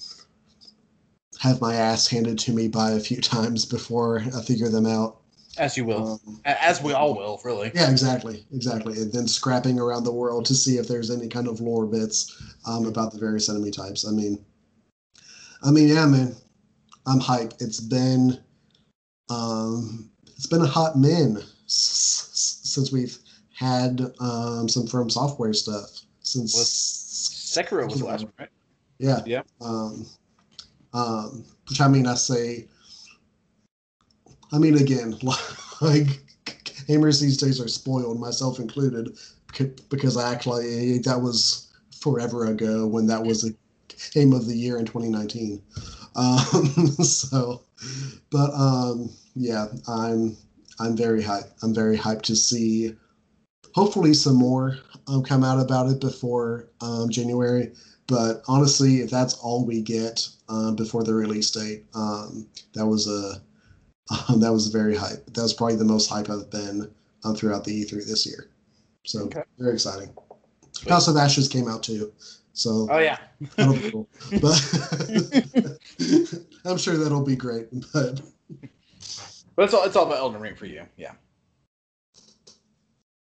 have 1.40 1.60
my 1.60 1.74
ass 1.74 2.06
handed 2.08 2.38
to 2.40 2.52
me 2.52 2.68
by 2.68 2.92
a 2.92 3.00
few 3.00 3.20
times 3.20 3.64
before 3.64 4.20
I 4.34 4.42
figure 4.42 4.68
them 4.68 4.86
out. 4.86 5.18
As 5.58 5.74
you 5.76 5.86
will, 5.86 6.20
Um, 6.26 6.40
as 6.44 6.82
we 6.82 6.92
all 6.92 7.14
will, 7.16 7.40
really. 7.42 7.70
yeah, 7.74 7.90
exactly, 7.90 8.44
exactly. 8.52 8.98
And 9.00 9.10
then 9.10 9.26
scrapping 9.26 9.78
around 9.78 10.04
the 10.04 10.12
world 10.12 10.44
to 10.46 10.54
see 10.54 10.76
if 10.76 10.86
there's 10.86 11.10
any 11.10 11.28
kind 11.28 11.48
of 11.48 11.60
lore 11.60 11.86
bits 11.86 12.36
um, 12.66 12.84
about 12.86 13.12
the 13.12 13.18
various 13.18 13.48
enemy 13.48 13.70
types. 13.70 14.06
I 14.06 14.10
mean, 14.10 14.44
I 15.62 15.70
mean, 15.70 15.88
yeah, 15.88 16.04
man, 16.04 16.36
I'm 17.06 17.20
hype. 17.20 17.54
It's 17.58 17.80
been, 17.80 18.38
um, 19.30 20.10
it's 20.36 20.46
been 20.46 20.60
a 20.60 20.66
hot 20.66 20.98
min 20.98 21.38
s- 21.64 22.60
since 22.64 22.92
we've 22.92 23.16
had 23.54 24.02
um, 24.20 24.68
some 24.68 24.86
From 24.86 25.08
Software 25.08 25.54
stuff. 25.54 25.88
Since 26.20 26.54
Sekiro 26.54 27.88
was 27.88 28.00
the 28.00 28.04
last 28.06 28.24
one, 28.24 28.32
right? 28.38 28.48
yeah. 28.98 29.20
Yeah. 29.24 29.42
Um, 29.62 30.06
um, 30.92 31.44
which 31.68 31.80
I 31.80 31.88
mean, 31.88 32.06
I 32.06 32.14
say, 32.14 32.68
I 34.52 34.58
mean, 34.58 34.76
again, 34.76 35.18
like 35.80 36.06
gamers 36.88 37.20
these 37.20 37.36
days 37.36 37.60
are 37.60 37.68
spoiled, 37.68 38.20
myself 38.20 38.58
included, 38.58 39.16
because 39.88 40.16
I 40.16 40.32
actually 40.32 40.98
that 40.98 41.20
was 41.20 41.72
forever 42.00 42.46
ago 42.46 42.86
when 42.86 43.06
that 43.06 43.22
was 43.22 43.44
a 43.44 43.50
game 44.12 44.32
of 44.32 44.46
the 44.46 44.56
year 44.56 44.78
in 44.78 44.84
2019. 44.86 45.62
Um, 46.14 46.38
so, 47.02 47.62
but 48.30 48.50
um, 48.54 49.10
yeah, 49.34 49.66
I'm 49.88 50.36
I'm 50.78 50.96
very 50.96 51.22
hyped. 51.22 51.52
I'm 51.62 51.74
very 51.74 51.96
hyped 51.96 52.22
to 52.22 52.36
see, 52.36 52.94
hopefully, 53.74 54.14
some 54.14 54.36
more 54.36 54.78
um, 55.08 55.22
come 55.22 55.44
out 55.44 55.60
about 55.60 55.90
it 55.90 56.00
before 56.00 56.68
um, 56.80 57.10
January. 57.10 57.72
But 58.06 58.42
honestly, 58.46 59.00
if 59.00 59.10
that's 59.10 59.34
all 59.34 59.64
we 59.64 59.82
get 59.82 60.28
um, 60.48 60.76
before 60.76 61.02
the 61.02 61.14
release 61.14 61.50
date, 61.50 61.84
um, 61.94 62.46
that 62.74 62.86
was 62.86 63.08
a 63.08 63.42
um, 64.28 64.40
that 64.40 64.52
was 64.52 64.68
very 64.68 64.94
hype. 64.94 65.26
That 65.34 65.42
was 65.42 65.52
probably 65.52 65.76
the 65.76 65.84
most 65.84 66.08
hype 66.08 66.30
I've 66.30 66.50
been 66.50 66.90
um, 67.24 67.34
throughout 67.34 67.64
the 67.64 67.84
E3 67.84 68.06
this 68.06 68.26
year. 68.26 68.48
So 69.04 69.24
Okay. 69.26 69.42
very 69.58 69.74
exciting. 69.74 70.14
House 70.88 71.08
of 71.08 71.16
Ashes 71.16 71.48
came 71.48 71.68
out 71.68 71.82
too, 71.82 72.12
so 72.52 72.86
Oh 72.90 72.98
yeah. 72.98 73.18
cool. 73.90 74.08
But 74.40 75.80
I'm 76.64 76.78
sure 76.78 76.96
that'll 76.96 77.24
be 77.24 77.36
great. 77.36 77.68
But 77.92 78.20
But 79.56 79.64
it's 79.64 79.74
all 79.74 79.84
it's 79.84 79.96
all 79.96 80.06
about 80.06 80.18
Elden 80.18 80.40
Ring 80.40 80.54
for 80.54 80.66
you. 80.66 80.82
Yeah. 80.96 81.12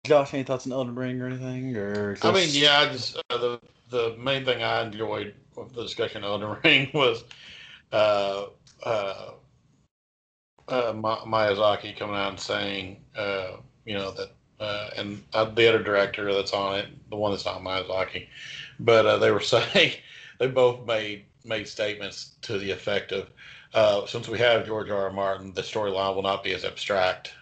Josh, 0.04 0.32
any 0.32 0.42
thoughts 0.42 0.66
on 0.66 0.72
Elden 0.72 0.94
Ring 0.94 1.20
or 1.20 1.26
anything? 1.26 1.76
Or 1.76 2.16
I 2.22 2.32
mean, 2.32 2.48
yeah, 2.52 2.90
just 2.92 3.16
uh, 3.30 3.38
the 3.38 3.60
the 3.90 4.16
main 4.18 4.44
thing 4.44 4.62
I 4.62 4.82
enjoyed 4.82 5.34
with 5.56 5.74
the 5.74 5.82
discussion 5.82 6.24
of 6.24 6.40
the 6.40 6.48
Ring 6.64 6.90
was 6.94 7.24
uh, 7.92 8.46
uh, 8.82 9.30
uh, 10.68 10.92
Miyazaki 10.92 11.96
coming 11.96 12.16
out 12.16 12.30
and 12.30 12.40
saying, 12.40 13.04
uh, 13.16 13.52
you 13.84 13.94
know, 13.94 14.10
that, 14.12 14.30
uh, 14.60 14.90
and 14.96 15.22
uh, 15.32 15.44
the 15.44 15.68
other 15.68 15.82
director 15.82 16.32
that's 16.32 16.52
on 16.52 16.78
it, 16.78 16.88
the 17.10 17.16
one 17.16 17.32
that's 17.32 17.46
not 17.46 17.62
Miyazaki, 17.62 18.26
but 18.80 19.06
uh, 19.06 19.16
they 19.18 19.30
were 19.30 19.40
saying 19.40 19.92
they 20.38 20.46
both 20.46 20.86
made 20.86 21.24
made 21.44 21.66
statements 21.66 22.32
to 22.42 22.58
the 22.58 22.70
effect 22.70 23.12
of, 23.12 23.30
uh, 23.72 24.04
since 24.06 24.28
we 24.28 24.38
have 24.38 24.66
George 24.66 24.90
R. 24.90 25.04
R. 25.04 25.12
Martin, 25.12 25.52
the 25.54 25.62
storyline 25.62 26.14
will 26.14 26.22
not 26.22 26.44
be 26.44 26.52
as 26.52 26.64
abstract. 26.64 27.32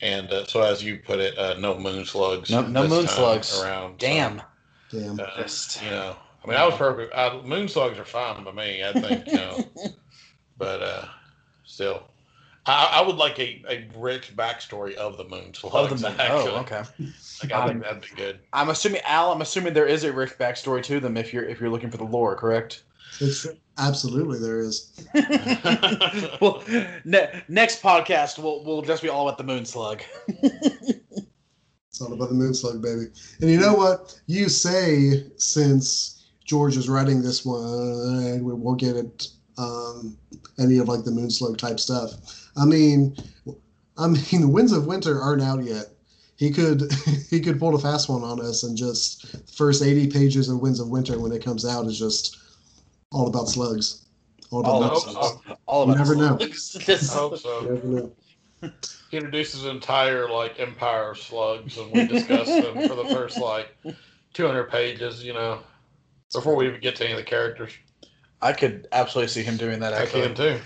And 0.00 0.30
uh, 0.30 0.46
so, 0.46 0.62
as 0.62 0.82
you 0.82 0.98
put 0.98 1.20
it, 1.20 1.38
uh, 1.38 1.54
no 1.58 1.78
moon 1.78 2.04
slugs. 2.04 2.50
No- 2.50 2.66
no 2.66 2.86
moon 2.86 3.06
slugs. 3.06 3.58
around. 3.62 4.00
So, 4.00 4.08
Damn. 4.90 5.16
damn, 5.16 5.26
uh, 5.26 5.36
Just- 5.42 5.82
you 5.82 5.90
know, 5.90 6.16
I 6.44 6.48
mean, 6.48 6.56
I 6.58 6.64
was 6.66 6.76
perfect. 6.76 7.12
I, 7.14 7.40
moon 7.42 7.68
slugs 7.68 7.98
are 7.98 8.04
fine 8.04 8.44
by 8.44 8.52
me. 8.52 8.84
I 8.84 8.92
think, 8.92 9.26
you 9.26 9.34
know, 9.34 9.64
but 10.58 10.82
uh, 10.82 11.04
still, 11.64 12.04
I, 12.66 12.90
I 12.94 13.00
would 13.02 13.16
like 13.16 13.38
a, 13.40 13.62
a 13.68 13.88
rich 13.96 14.36
backstory 14.36 14.94
of 14.94 15.16
the 15.16 15.24
moon 15.24 15.54
slugs. 15.54 15.74
Oh, 15.74 15.86
the 15.96 16.08
moon. 16.08 16.20
Actually, 16.20 16.50
Oh, 16.52 16.60
okay. 16.60 16.82
like, 17.42 17.52
I 17.52 17.66
think 17.68 17.82
that'd 17.82 18.02
be 18.02 18.08
good. 18.16 18.38
I'm 18.52 18.68
assuming 18.68 19.00
Al. 19.04 19.32
I'm 19.32 19.40
assuming 19.42 19.74
there 19.74 19.86
is 19.86 20.04
a 20.04 20.12
rich 20.12 20.38
backstory 20.38 20.82
to 20.84 21.00
them 21.00 21.16
if 21.16 21.32
you're 21.32 21.44
if 21.44 21.60
you're 21.60 21.70
looking 21.70 21.90
for 21.90 21.96
the 21.98 22.04
lore, 22.04 22.36
correct? 22.36 22.82
it's 23.20 23.46
absolutely 23.78 24.38
there 24.38 24.58
is. 24.60 24.92
well, 26.40 26.62
ne- 27.04 27.42
next 27.48 27.82
podcast 27.82 28.38
we'll 28.38 28.62
we'll 28.64 28.82
just 28.82 29.02
be 29.02 29.08
all 29.08 29.26
about 29.28 29.38
the 29.38 29.44
moon 29.44 29.64
slug. 29.64 30.02
It's 31.96 32.02
all 32.02 32.12
about 32.12 32.28
the 32.28 32.34
moon 32.34 32.52
slug, 32.52 32.82
baby. 32.82 33.06
And 33.40 33.50
you 33.50 33.58
know 33.58 33.72
what? 33.72 34.20
You 34.26 34.50
say 34.50 35.24
since 35.38 36.26
George 36.44 36.76
is 36.76 36.90
writing 36.90 37.22
this 37.22 37.42
one, 37.42 37.62
and 38.22 38.44
we 38.44 38.52
won't 38.52 38.78
get 38.78 38.96
it 38.96 39.28
um, 39.56 40.14
any 40.58 40.76
of 40.76 40.88
like 40.88 41.04
the 41.04 41.10
moon 41.10 41.30
slug 41.30 41.56
type 41.56 41.80
stuff. 41.80 42.50
I 42.54 42.66
mean, 42.66 43.16
I 43.96 44.08
mean, 44.08 44.42
the 44.42 44.46
Winds 44.48 44.72
of 44.72 44.86
Winter 44.86 45.18
aren't 45.22 45.40
out 45.40 45.64
yet. 45.64 45.86
He 46.36 46.50
could 46.50 46.82
he 47.30 47.40
could 47.40 47.58
pull 47.58 47.74
a 47.74 47.78
fast 47.78 48.10
one 48.10 48.22
on 48.22 48.42
us 48.44 48.62
and 48.62 48.76
just 48.76 49.34
first 49.56 49.82
eighty 49.82 50.06
pages 50.06 50.50
of 50.50 50.58
Winds 50.60 50.80
of 50.80 50.90
Winter 50.90 51.18
when 51.18 51.32
it 51.32 51.42
comes 51.42 51.64
out 51.64 51.86
is 51.86 51.98
just 51.98 52.36
all 53.10 53.26
about 53.26 53.48
slugs. 53.48 54.04
All 54.50 54.60
about 54.60 54.70
All, 54.70 54.80
moon 54.82 55.00
slugs. 55.00 55.16
so. 55.48 55.56
all 55.64 55.82
about 55.84 55.92
You 55.94 55.98
never 55.98 56.14
know. 56.14 56.36
slugs. 56.36 56.76
I 56.76 56.80
Just- 56.82 57.14
hope 57.14 57.42
You 57.42 57.70
never 57.72 57.86
know. 57.86 58.12
He 59.08 59.18
introduces 59.18 59.64
an 59.64 59.70
entire 59.70 60.28
like 60.28 60.58
empire 60.58 61.12
of 61.12 61.18
slugs, 61.18 61.78
and 61.78 61.92
we 61.92 62.06
discuss 62.08 62.48
them 62.48 62.88
for 62.88 62.96
the 62.96 63.04
first 63.04 63.38
like 63.38 63.68
200 64.34 64.64
pages. 64.64 65.22
You 65.22 65.32
know, 65.32 65.60
before 66.32 66.56
we 66.56 66.66
even 66.66 66.80
get 66.80 66.96
to 66.96 67.04
any 67.04 67.12
of 67.12 67.18
the 67.18 67.24
characters. 67.24 67.72
I 68.42 68.52
could 68.52 68.88
absolutely 68.92 69.28
see 69.28 69.42
him 69.42 69.56
doing 69.56 69.80
that. 69.80 69.94
I 69.94 70.06
can 70.06 70.34
too. 70.34 70.58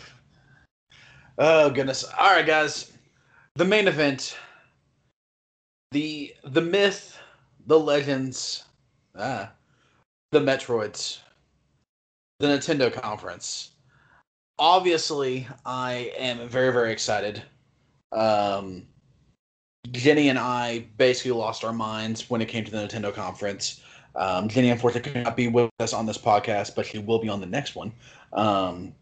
Oh 1.38 1.70
goodness! 1.70 2.04
All 2.18 2.32
right, 2.34 2.46
guys. 2.46 2.92
The 3.56 3.64
main 3.64 3.88
event. 3.88 4.36
The 5.92 6.34
the 6.44 6.62
myth, 6.62 7.18
the 7.66 7.78
legends, 7.78 8.64
ah, 9.16 9.50
the 10.32 10.40
Metroids, 10.40 11.18
the 12.38 12.46
Nintendo 12.46 12.92
conference. 12.92 13.70
Obviously, 14.58 15.48
I 15.66 16.12
am 16.16 16.48
very 16.48 16.72
very 16.72 16.92
excited. 16.92 17.42
Um, 18.12 18.86
Jenny 19.90 20.28
and 20.28 20.38
I 20.38 20.86
basically 20.98 21.32
lost 21.32 21.64
our 21.64 21.72
minds 21.72 22.28
when 22.28 22.40
it 22.40 22.46
came 22.48 22.64
to 22.64 22.70
the 22.70 22.78
Nintendo 22.78 23.12
conference. 23.14 23.80
Um, 24.14 24.48
Jenny 24.48 24.70
unfortunately 24.70 25.12
could 25.12 25.24
not 25.24 25.36
be 25.36 25.48
with 25.48 25.70
us 25.80 25.92
on 25.92 26.06
this 26.06 26.18
podcast, 26.18 26.74
but 26.74 26.86
she 26.86 26.98
will 26.98 27.18
be 27.18 27.28
on 27.28 27.40
the 27.40 27.46
next 27.46 27.74
one. 27.76 27.92
Um, 28.32 28.92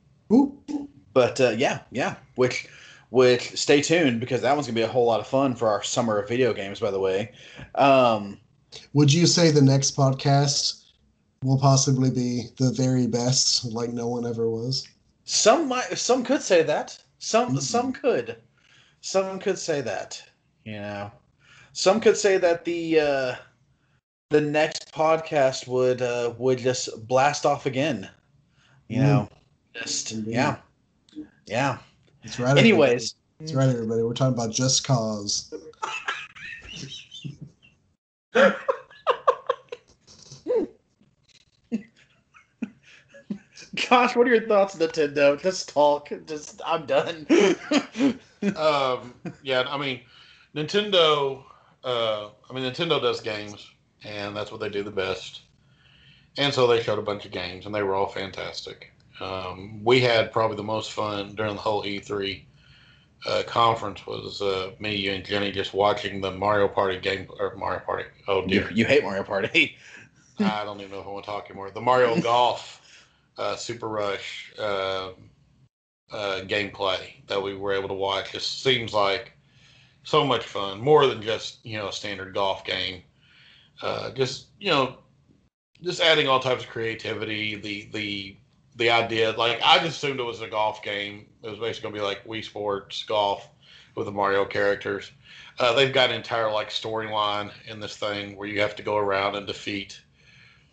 but 1.14 1.40
uh, 1.40 1.50
yeah, 1.50 1.80
yeah. 1.90 2.16
Which, 2.36 2.68
which 3.10 3.56
stay 3.58 3.80
tuned 3.82 4.20
because 4.20 4.42
that 4.42 4.54
one's 4.54 4.66
gonna 4.66 4.74
be 4.76 4.82
a 4.82 4.88
whole 4.88 5.06
lot 5.06 5.20
of 5.20 5.26
fun 5.26 5.54
for 5.56 5.68
our 5.68 5.82
summer 5.82 6.18
of 6.18 6.28
video 6.28 6.52
games. 6.52 6.80
By 6.80 6.90
the 6.90 7.00
way, 7.00 7.32
um, 7.74 8.38
Would 8.92 9.12
you 9.12 9.26
say 9.26 9.50
the 9.50 9.62
next 9.62 9.96
podcast 9.96 10.84
will 11.42 11.58
possibly 11.58 12.10
be 12.10 12.48
the 12.58 12.70
very 12.72 13.06
best, 13.06 13.64
like 13.72 13.90
no 13.90 14.08
one 14.08 14.26
ever 14.26 14.48
was? 14.48 14.86
some 15.24 15.68
might, 15.68 15.96
some 15.98 16.24
could 16.24 16.42
say 16.42 16.62
that. 16.62 16.98
Some, 17.18 17.56
Mhm. 17.56 17.60
some 17.60 17.92
could, 17.92 18.36
some 19.08 19.38
could 19.38 19.58
say 19.58 19.80
that. 19.80 20.22
You 20.64 20.80
know, 20.80 21.10
some 21.72 21.98
could 22.00 22.16
say 22.16 22.36
that 22.36 22.64
the 22.66 23.00
uh, 23.00 23.34
the 24.30 24.40
next 24.40 24.92
podcast 24.92 25.66
would 25.66 26.02
uh, 26.02 26.34
would 26.36 26.58
just 26.58 27.06
blast 27.08 27.46
off 27.46 27.64
again. 27.64 28.10
You 28.88 29.00
Mm. 29.00 29.04
know, 29.04 29.28
just 29.74 30.12
Indeed. 30.12 30.34
yeah, 30.34 30.56
yeah. 31.46 31.78
That's 32.22 32.38
right. 32.38 32.58
Anyways, 32.58 33.14
everybody. 33.14 33.16
that's 33.38 33.54
right, 33.54 33.68
everybody. 33.70 34.02
We're 34.02 34.12
talking 34.12 34.34
about 34.34 34.50
Just 34.52 34.86
Cause. 34.86 35.54
Gosh, 43.88 44.16
what 44.16 44.26
are 44.26 44.34
your 44.34 44.46
thoughts, 44.46 44.76
Nintendo? 44.76 45.40
Just 45.40 45.68
talk. 45.70 46.10
Just 46.26 46.60
I'm 46.64 46.86
done. 46.86 47.26
um, 48.56 49.14
yeah, 49.42 49.64
I 49.68 49.78
mean, 49.78 50.00
Nintendo. 50.54 51.44
Uh, 51.84 52.30
I 52.50 52.52
mean, 52.52 52.64
Nintendo 52.64 53.00
does 53.00 53.20
games, 53.20 53.70
and 54.04 54.36
that's 54.36 54.50
what 54.50 54.60
they 54.60 54.68
do 54.68 54.82
the 54.82 54.90
best. 54.90 55.42
And 56.36 56.52
so 56.52 56.66
they 56.66 56.82
showed 56.82 56.98
a 56.98 57.02
bunch 57.02 57.24
of 57.24 57.30
games, 57.30 57.66
and 57.66 57.74
they 57.74 57.82
were 57.82 57.94
all 57.94 58.06
fantastic. 58.06 58.92
Um, 59.20 59.82
we 59.84 60.00
had 60.00 60.32
probably 60.32 60.56
the 60.56 60.62
most 60.62 60.92
fun 60.92 61.34
during 61.34 61.54
the 61.54 61.60
whole 61.60 61.82
E3 61.82 62.42
uh, 63.26 63.42
conference. 63.46 64.06
Was 64.06 64.40
uh, 64.40 64.72
me, 64.78 64.94
you, 64.94 65.12
and 65.12 65.24
Jenny 65.24 65.50
just 65.50 65.74
watching 65.74 66.20
the 66.20 66.30
Mario 66.30 66.68
Party 66.68 66.98
game 66.98 67.26
or 67.38 67.54
Mario 67.56 67.80
Party? 67.80 68.04
Oh 68.28 68.42
you, 68.42 68.48
dear, 68.48 68.70
you 68.72 68.84
hate 68.84 69.02
Mario 69.02 69.24
Party. 69.24 69.76
I 70.40 70.64
don't 70.64 70.80
even 70.80 70.92
know 70.92 71.00
if 71.00 71.06
I 71.06 71.10
want 71.10 71.24
to 71.24 71.30
talk 71.30 71.46
anymore. 71.46 71.70
The 71.70 71.80
Mario 71.80 72.20
Golf 72.20 72.80
uh, 73.36 73.56
Super 73.56 73.88
Rush 73.88 74.52
uh, 76.12 76.40
gameplay 76.44 77.26
that 77.26 77.42
we 77.42 77.54
were 77.54 77.72
able 77.72 77.88
to 77.88 77.94
watch 77.94 78.32
just 78.32 78.62
seems 78.62 78.92
like 78.92 79.32
so 80.04 80.24
much 80.24 80.44
fun, 80.44 80.80
more 80.80 81.06
than 81.06 81.20
just 81.20 81.64
you 81.64 81.76
know 81.76 81.88
a 81.88 81.92
standard 81.92 82.34
golf 82.34 82.64
game. 82.64 83.02
Uh, 83.82 84.10
just 84.12 84.46
you 84.58 84.70
know, 84.70 84.98
just 85.82 86.00
adding 86.00 86.26
all 86.26 86.40
types 86.40 86.64
of 86.64 86.70
creativity. 86.70 87.56
The 87.56 87.88
the 87.92 88.36
the 88.76 88.90
idea. 88.90 89.32
Like 89.32 89.60
I 89.62 89.78
just 89.78 89.98
assumed 89.98 90.20
it 90.20 90.24
was 90.24 90.40
a 90.40 90.48
golf 90.48 90.82
game. 90.82 91.26
It 91.42 91.50
was 91.50 91.58
basically 91.58 91.90
gonna 91.90 92.00
be 92.00 92.06
like 92.06 92.24
Wii 92.24 92.44
Sports 92.44 93.02
golf 93.04 93.48
with 93.94 94.06
the 94.06 94.12
Mario 94.12 94.44
characters. 94.44 95.12
Uh, 95.58 95.74
they've 95.74 95.92
got 95.92 96.10
an 96.10 96.16
entire 96.16 96.50
like 96.50 96.70
storyline 96.70 97.50
in 97.66 97.80
this 97.80 97.96
thing 97.96 98.36
where 98.36 98.48
you 98.48 98.60
have 98.60 98.76
to 98.76 98.82
go 98.82 98.96
around 98.96 99.34
and 99.34 99.46
defeat. 99.46 100.00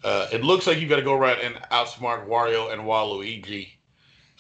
Uh, 0.04 0.28
it 0.32 0.44
looks 0.44 0.68
like 0.68 0.80
you've 0.80 0.90
got 0.90 0.98
to 0.98 1.02
go 1.02 1.16
around 1.16 1.40
and 1.40 1.56
outsmart 1.72 2.28
Wario 2.28 2.72
and 2.72 2.84
Waluigi 2.84 3.72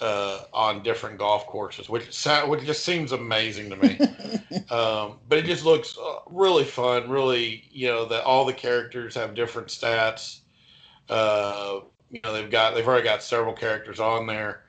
uh, 0.01 0.41
on 0.53 0.83
different 0.83 1.17
golf 1.17 1.47
courses, 1.47 1.89
which 1.89 2.25
which 2.47 2.65
just 2.65 2.83
seems 2.83 3.11
amazing 3.11 3.69
to 3.69 3.75
me. 3.77 3.99
um, 4.69 5.17
but 5.29 5.37
it 5.37 5.45
just 5.45 5.65
looks 5.65 5.97
uh, 5.97 6.19
really 6.27 6.65
fun. 6.65 7.09
Really, 7.09 7.63
you 7.71 7.87
know, 7.87 8.05
that 8.05 8.23
all 8.23 8.45
the 8.45 8.53
characters 8.53 9.15
have 9.15 9.35
different 9.35 9.69
stats. 9.69 10.39
Uh, 11.09 11.81
you 12.11 12.19
know, 12.23 12.33
they've 12.33 12.51
got 12.51 12.75
they've 12.75 12.87
already 12.87 13.03
got 13.03 13.23
several 13.23 13.53
characters 13.53 13.99
on 13.99 14.27
there. 14.27 14.63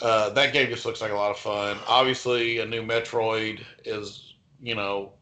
Uh, 0.00 0.30
that 0.30 0.52
game 0.52 0.70
just 0.70 0.86
looks 0.86 1.00
like 1.00 1.10
a 1.10 1.16
lot 1.16 1.30
of 1.30 1.38
fun. 1.38 1.76
Obviously, 1.88 2.58
a 2.58 2.66
new 2.66 2.82
Metroid 2.82 3.64
is 3.84 4.34
you 4.62 4.74
know 4.74 5.12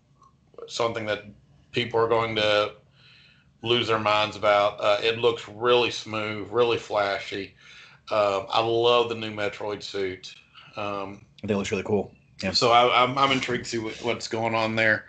something 0.66 1.06
that 1.06 1.24
people 1.72 1.98
are 1.98 2.08
going 2.08 2.36
to 2.36 2.72
lose 3.62 3.88
their 3.88 3.98
minds 3.98 4.36
about. 4.36 4.78
Uh, 4.80 4.98
it 5.02 5.18
looks 5.18 5.48
really 5.48 5.90
smooth, 5.90 6.48
really 6.50 6.78
flashy. 6.78 7.54
Um, 8.10 8.46
I 8.50 8.64
love 8.64 9.08
the 9.08 9.14
new 9.14 9.30
Metroid 9.30 9.82
suit. 9.82 10.34
Um, 10.76 11.24
I 11.38 11.40
think 11.40 11.50
it 11.50 11.56
looks 11.56 11.70
really 11.70 11.82
cool. 11.82 12.12
Yeah. 12.42 12.52
So 12.52 12.70
I, 12.70 13.02
am 13.02 13.10
I'm, 13.12 13.18
I'm 13.18 13.32
intrigued 13.32 13.64
to 13.64 13.70
see 13.70 13.78
what, 13.78 13.94
what's 14.02 14.28
going 14.28 14.54
on 14.54 14.76
there. 14.76 15.06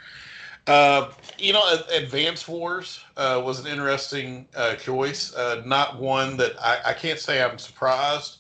Uh, 0.66 1.12
you 1.38 1.54
know, 1.54 1.62
Advance 1.94 2.48
Wars 2.48 3.00
uh, 3.16 3.42
was 3.44 3.60
an 3.60 3.68
interesting 3.68 4.48
uh, 4.56 4.76
choice. 4.76 5.34
Uh, 5.34 5.62
not 5.66 6.00
one 6.00 6.36
that 6.38 6.62
I, 6.62 6.80
I, 6.88 6.94
can't 6.94 7.20
say 7.20 7.42
I'm 7.42 7.58
surprised 7.58 8.40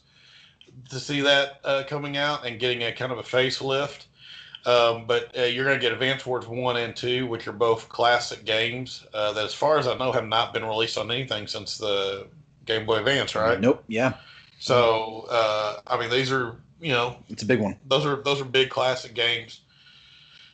to 0.90 1.00
see 1.00 1.22
that 1.22 1.62
uh, 1.64 1.84
coming 1.88 2.18
out 2.18 2.46
and 2.46 2.60
getting 2.60 2.84
a 2.84 2.92
kind 2.92 3.14
of 3.14 3.18
a 3.18 3.24
facelift. 3.24 4.08
Um, 4.66 5.06
but 5.08 5.38
uh, 5.38 5.44
you're 5.44 5.64
going 5.64 5.78
to 5.78 5.82
get 5.82 5.94
Advance 5.94 6.26
Wars 6.26 6.46
1 6.46 6.76
and 6.76 6.94
2, 6.94 7.28
which 7.28 7.48
are 7.48 7.54
both 7.54 7.88
classic 7.88 8.44
games 8.44 9.06
that, 9.14 9.38
as 9.38 9.54
far 9.54 9.78
as 9.78 9.88
I 9.88 9.98
know, 9.98 10.12
have 10.12 10.28
not 10.28 10.54
been 10.54 10.66
released 10.66 10.98
on 10.98 11.10
anything 11.10 11.48
since 11.48 11.78
the 11.78 12.28
Game 12.66 12.86
Boy 12.86 12.98
Advance, 12.98 13.36
right? 13.36 13.58
Nope. 13.58 13.86
Yeah. 13.88 14.16
So, 14.60 15.28
uh, 15.30 15.82
I 15.88 16.00
mean, 16.00 16.10
these 16.10 16.32
are, 16.32 16.56
you 16.80 16.92
know, 16.92 17.18
it's 17.30 17.44
a 17.44 17.46
big 17.46 17.60
one. 17.60 17.78
Those 17.88 18.06
are 18.06 18.22
those 18.24 18.42
are 18.42 18.46
big 18.46 18.70
classic 18.70 19.14
games. 19.14 19.62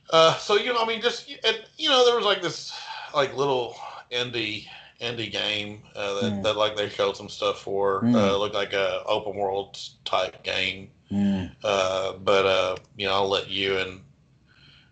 Uh, 0.09 0.35
so 0.35 0.57
you 0.57 0.73
know, 0.73 0.83
I 0.83 0.85
mean, 0.85 1.01
just 1.01 1.29
and, 1.45 1.63
you 1.77 1.89
know, 1.89 2.05
there 2.05 2.15
was 2.15 2.25
like 2.25 2.41
this 2.41 2.73
like 3.15 3.35
little 3.35 3.75
indie 4.11 4.67
indie 5.01 5.31
game 5.31 5.83
uh, 5.95 6.21
that, 6.21 6.33
mm. 6.33 6.43
that 6.43 6.57
like 6.57 6.75
they 6.75 6.89
showed 6.89 7.17
some 7.17 7.29
stuff 7.29 7.61
for. 7.61 8.01
Mm. 8.03 8.15
Uh, 8.15 8.37
looked 8.37 8.55
like 8.55 8.73
a 8.73 9.03
open 9.05 9.35
world 9.35 9.79
type 10.05 10.43
game. 10.43 10.89
Mm. 11.11 11.51
Uh, 11.63 12.13
but 12.13 12.45
uh, 12.45 12.75
you 12.97 13.07
know, 13.07 13.13
I'll 13.13 13.29
let 13.29 13.49
you 13.49 13.77
and 13.77 14.01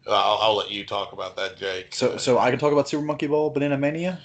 I'll, 0.08 0.38
I'll, 0.42 0.56
let 0.56 0.72
you 0.72 0.86
talk 0.86 1.14
about 1.14 1.36
that, 1.38 1.58
Jake. 1.58 1.94
So, 1.94 2.18
so 2.18 2.40
I 2.40 2.50
can 2.50 2.60
talk 2.60 2.72
about 2.72 2.90
Super 2.90 3.04
Monkey 3.04 3.28
Ball 3.28 3.50
Banana 3.50 3.78
Mania. 3.78 4.20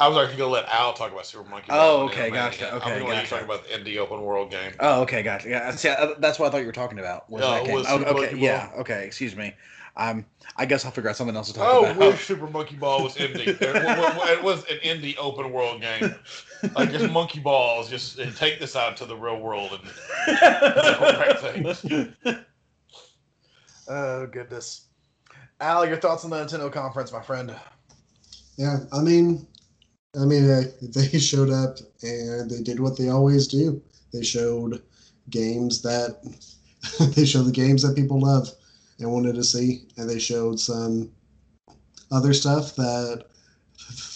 I 0.00 0.08
was 0.08 0.16
actually 0.16 0.38
gonna 0.38 0.50
let 0.50 0.66
Al 0.70 0.94
talk 0.94 1.12
about 1.12 1.26
Super 1.26 1.46
Monkey 1.48 1.68
Ball. 1.68 1.78
Oh, 1.78 2.04
okay, 2.06 2.30
gotcha. 2.30 2.74
Okay, 2.76 2.92
I'm 2.92 3.00
gonna 3.00 3.12
let 3.12 3.22
you 3.22 3.28
talk 3.28 3.42
about 3.42 3.68
the 3.68 3.74
indie 3.74 3.98
open 3.98 4.22
world 4.22 4.50
game. 4.50 4.72
Oh, 4.80 5.02
okay, 5.02 5.22
gotcha. 5.22 5.50
Yeah, 5.50 5.70
see, 5.72 5.90
uh, 5.90 6.14
that's 6.18 6.38
what 6.38 6.48
I 6.48 6.50
thought 6.50 6.62
you 6.62 6.66
were 6.66 6.72
talking 6.72 6.98
about. 6.98 7.28
Was 7.28 7.42
that 7.42 7.66
game? 7.66 7.84
Oh, 7.86 8.04
okay, 8.04 8.34
yeah, 8.34 8.70
okay. 8.78 9.04
Excuse 9.04 9.36
me. 9.36 9.52
Um, 9.98 10.24
I 10.56 10.64
guess 10.64 10.86
I'll 10.86 10.90
figure 10.90 11.10
out 11.10 11.16
something 11.16 11.36
else 11.36 11.48
to 11.48 11.54
talk 11.54 11.68
oh, 11.70 11.84
about. 11.84 12.02
Oh, 12.02 12.14
Super 12.14 12.46
Monkey 12.46 12.76
Ball 12.76 13.02
was 13.02 13.14
indie. 13.16 13.60
it 13.60 14.42
was 14.42 14.64
an 14.70 14.78
indie 14.78 15.18
open 15.18 15.52
world 15.52 15.82
game. 15.82 16.14
Like 16.74 16.92
just 16.92 17.10
monkey 17.10 17.40
balls, 17.40 17.90
just 17.90 18.18
take 18.36 18.58
this 18.58 18.76
out 18.76 18.96
to 18.98 19.04
the 19.04 19.16
real 19.16 19.38
world 19.38 19.78
and 19.78 19.90
things. 21.38 21.84
Oh 23.92 24.24
goodness, 24.26 24.86
Al, 25.60 25.84
your 25.84 25.96
thoughts 25.96 26.24
on 26.24 26.30
the 26.30 26.36
Nintendo 26.36 26.72
conference, 26.72 27.12
my 27.12 27.20
friend? 27.20 27.52
Yeah, 28.56 28.78
I 28.92 29.00
mean, 29.00 29.48
I 30.16 30.24
mean, 30.24 30.46
they, 30.46 30.64
they 30.80 31.18
showed 31.18 31.50
up 31.50 31.76
and 32.02 32.50
they 32.50 32.62
did 32.62 32.80
what 32.80 32.98
they 32.98 33.08
always 33.08 33.46
do. 33.46 33.80
They 34.12 34.22
showed 34.22 34.82
games 35.28 35.82
that 35.82 36.18
they 37.14 37.24
show 37.24 37.42
the 37.42 37.52
games 37.52 37.82
that 37.82 37.96
people 37.96 38.20
love 38.20 38.48
and 38.98 39.12
wanted 39.12 39.36
to 39.36 39.44
see, 39.44 39.84
and 39.96 40.08
they 40.08 40.18
showed 40.18 40.58
some 40.58 41.10
other 42.10 42.32
stuff 42.32 42.74
that 42.76 43.26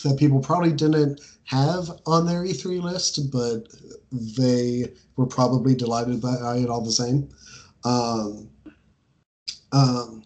that 0.03 0.19
people 0.19 0.41
probably 0.41 0.73
didn't 0.73 1.21
have 1.45 1.91
on 2.07 2.27
their 2.27 2.45
E3 2.45 2.83
list, 2.83 3.31
but 3.31 3.69
they 4.12 4.93
were 5.16 5.27
probably 5.27 5.75
delighted 5.75 6.21
by 6.21 6.57
it 6.57 6.69
all 6.69 6.83
the 6.83 6.93
same. 6.93 7.29
Um, 7.85 8.51
um, 9.73 10.25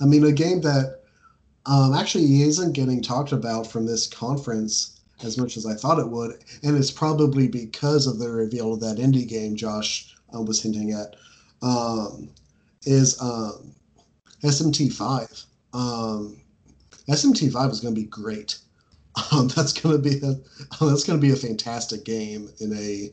I 0.00 0.06
mean, 0.06 0.24
a 0.24 0.32
game 0.32 0.60
that 0.62 0.99
um, 1.66 1.94
actually 1.94 2.26
he 2.26 2.42
isn't 2.42 2.72
getting 2.72 3.02
talked 3.02 3.32
about 3.32 3.66
from 3.66 3.86
this 3.86 4.06
conference 4.06 5.00
as 5.22 5.36
much 5.36 5.56
as 5.56 5.66
I 5.66 5.74
thought 5.74 5.98
it 5.98 6.08
would, 6.08 6.42
and 6.62 6.76
it's 6.76 6.90
probably 6.90 7.46
because 7.46 8.06
of 8.06 8.18
the 8.18 8.30
reveal 8.30 8.72
of 8.72 8.80
that 8.80 8.96
indie 8.96 9.28
game 9.28 9.54
Josh 9.54 10.14
uh, 10.34 10.40
was 10.40 10.62
hinting 10.62 10.92
at. 10.92 11.16
Um, 11.62 12.30
is 12.86 13.20
um, 13.20 13.74
SMT5. 14.42 15.44
Um, 15.74 16.40
SMT5 17.08 17.70
is 17.70 17.80
going 17.80 17.94
to 17.94 18.00
be 18.00 18.06
great. 18.06 18.58
Um, 19.32 19.48
that's 19.48 19.72
going 19.72 20.00
to 20.00 20.00
be 20.00 20.16
a, 20.24 20.34
that's 20.84 21.02
going 21.02 21.20
to 21.20 21.26
be 21.26 21.32
a 21.32 21.36
fantastic 21.36 22.04
game 22.04 22.48
in 22.60 22.72
a 22.72 23.10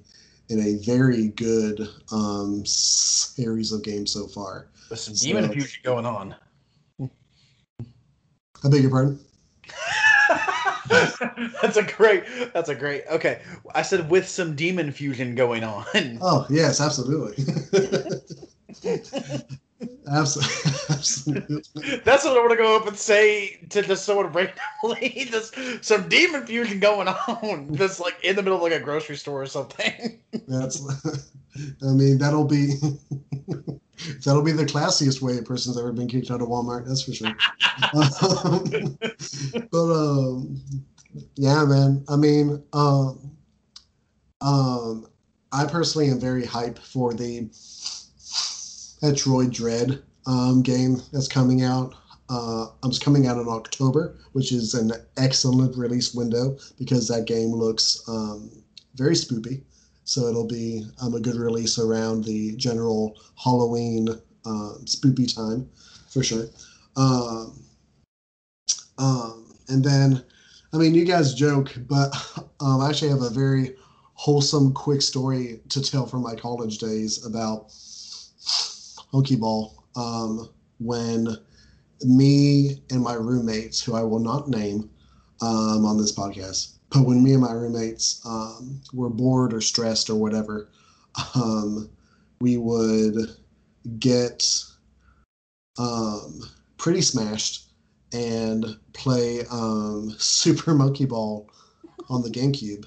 in 0.48 0.60
a 0.62 0.76
very 0.86 1.30
good 1.30 1.90
um, 2.12 2.64
series 2.66 3.72
of 3.72 3.84
games 3.84 4.14
so 4.14 4.28
far. 4.28 4.68
With 4.92 5.00
some 5.00 5.16
so, 5.16 5.28
demon 5.28 5.52
fusion 5.52 5.82
going 5.84 6.06
on. 6.06 6.36
I 8.64 8.70
beg 8.70 8.82
your 8.82 8.92
pardon. 8.92 9.20
that's 11.62 11.78
a 11.78 11.84
great. 11.84 12.24
That's 12.54 12.70
a 12.70 12.76
great. 12.76 13.04
Okay, 13.12 13.42
I 13.76 13.82
said 13.82 14.10
with 14.10 14.28
some 14.28 14.56
demon 14.56 14.92
fusion 14.92 15.36
going 15.36 15.64
on. 15.64 15.86
Oh 16.22 16.46
yes, 16.50 16.80
absolutely. 16.82 17.44
Absolutely. 20.10 21.62
That's 22.04 22.26
what 22.26 22.38
I 22.38 22.40
want 22.40 22.52
to 22.52 22.58
go 22.58 22.78
up 22.78 22.88
and 22.88 22.98
say 22.98 23.60
to 23.70 23.82
just 23.84 24.06
someone 24.06 24.28
randomly. 24.28 25.28
Just 25.30 25.56
some 25.84 26.10
demon 26.10 26.46
fusion 26.46 26.80
going 26.80 27.08
on, 27.08 27.76
just 27.76 28.00
like 28.00 28.18
in 28.24 28.36
the 28.36 28.42
middle 28.42 28.58
of 28.58 28.64
like 28.64 28.72
a 28.72 28.84
grocery 28.84 29.18
store 29.18 29.42
or 29.42 29.46
something. 29.46 30.20
That's. 30.48 30.82
I 31.84 31.92
mean, 31.92 32.18
that'll 32.18 32.46
be. 32.46 32.74
that'll 34.26 34.42
be 34.42 34.52
the 34.52 34.66
classiest 34.66 35.22
way 35.22 35.38
a 35.38 35.42
person's 35.42 35.78
ever 35.78 35.92
been 35.92 36.08
kicked 36.08 36.32
out 36.32 36.42
of 36.42 36.48
Walmart. 36.48 36.88
That's 36.88 37.04
for 37.04 37.14
sure. 37.14 37.28
um, 38.44 38.98
but 39.72 39.94
um, 39.94 40.62
yeah, 41.36 41.64
man. 41.66 42.04
I 42.10 42.16
mean, 42.16 42.64
um, 42.74 43.32
um, 44.42 45.08
I 45.52 45.66
personally 45.66 46.10
am 46.10 46.20
very 46.20 46.46
hype 46.46 46.80
for 46.80 47.14
the 47.14 47.50
Metroid 49.02 49.54
Dread 49.54 50.02
um, 50.26 50.62
game 50.62 51.02
that's 51.12 51.28
coming 51.28 51.64
out. 51.64 51.96
Uh, 52.30 52.68
it's 52.84 53.00
coming 53.00 53.26
out 53.28 53.38
in 53.38 53.48
October, 53.48 54.18
which 54.34 54.52
is 54.52 54.74
an 54.74 54.92
excellent 55.16 55.78
release 55.78 56.14
window 56.14 56.58
because 56.78 57.08
that 57.08 57.26
game 57.26 57.54
looks 57.54 58.04
um, 58.10 58.52
very 58.96 59.14
spoopy. 59.14 59.62
So 60.08 60.28
it'll 60.28 60.48
be 60.48 60.86
um, 61.02 61.16
a 61.16 61.20
good 61.20 61.36
release 61.36 61.78
around 61.78 62.24
the 62.24 62.56
general 62.56 63.20
Halloween 63.36 64.08
uh, 64.46 64.74
spoopy 64.86 65.36
time 65.36 65.70
for 66.10 66.24
sure. 66.24 66.46
Um, 66.96 67.62
um, 68.98 69.54
and 69.68 69.84
then, 69.84 70.24
I 70.74 70.78
mean, 70.78 70.96
you 70.96 71.04
guys 71.04 71.34
joke, 71.34 71.76
but 71.90 72.16
um, 72.62 72.80
I 72.80 72.90
actually 72.90 73.10
have 73.10 73.22
a 73.22 73.30
very 73.30 73.76
wholesome, 74.14 74.74
quick 74.74 75.02
story 75.02 75.60
to 75.70 75.82
tell 75.82 76.06
from 76.06 76.24
my 76.24 76.36
college 76.36 76.78
days 76.78 77.26
about 77.26 77.74
Monkey 79.12 79.36
Ball 79.36 79.84
um, 79.98 80.50
when 80.80 81.36
me 82.06 82.82
and 82.90 83.02
my 83.02 83.16
roommates, 83.16 83.84
who 83.84 83.94
I 83.94 84.04
will 84.04 84.20
not 84.20 84.48
name 84.48 84.90
um, 85.42 85.86
on 85.86 85.98
this 85.98 86.14
podcast, 86.14 86.77
but 86.90 87.04
when 87.04 87.24
me 87.24 87.34
and 87.34 87.42
my 87.42 87.52
roommates 87.52 88.22
um, 88.26 88.82
were 88.94 89.10
bored 89.10 89.54
or 89.54 89.62
stressed 89.62 90.10
or 90.10 90.16
whatever, 90.16 90.70
um, 91.36 91.90
we 92.40 92.58
would 92.58 93.16
get 94.00 94.64
um, 95.78 96.42
pretty 96.78 97.02
smashed 97.02 97.72
and 98.14 98.78
play 98.94 99.42
um, 99.52 100.16
Super 100.18 100.74
Monkey 100.74 101.06
Ball 101.06 101.50
on 102.10 102.22
the 102.22 102.30
GameCube 102.30 102.86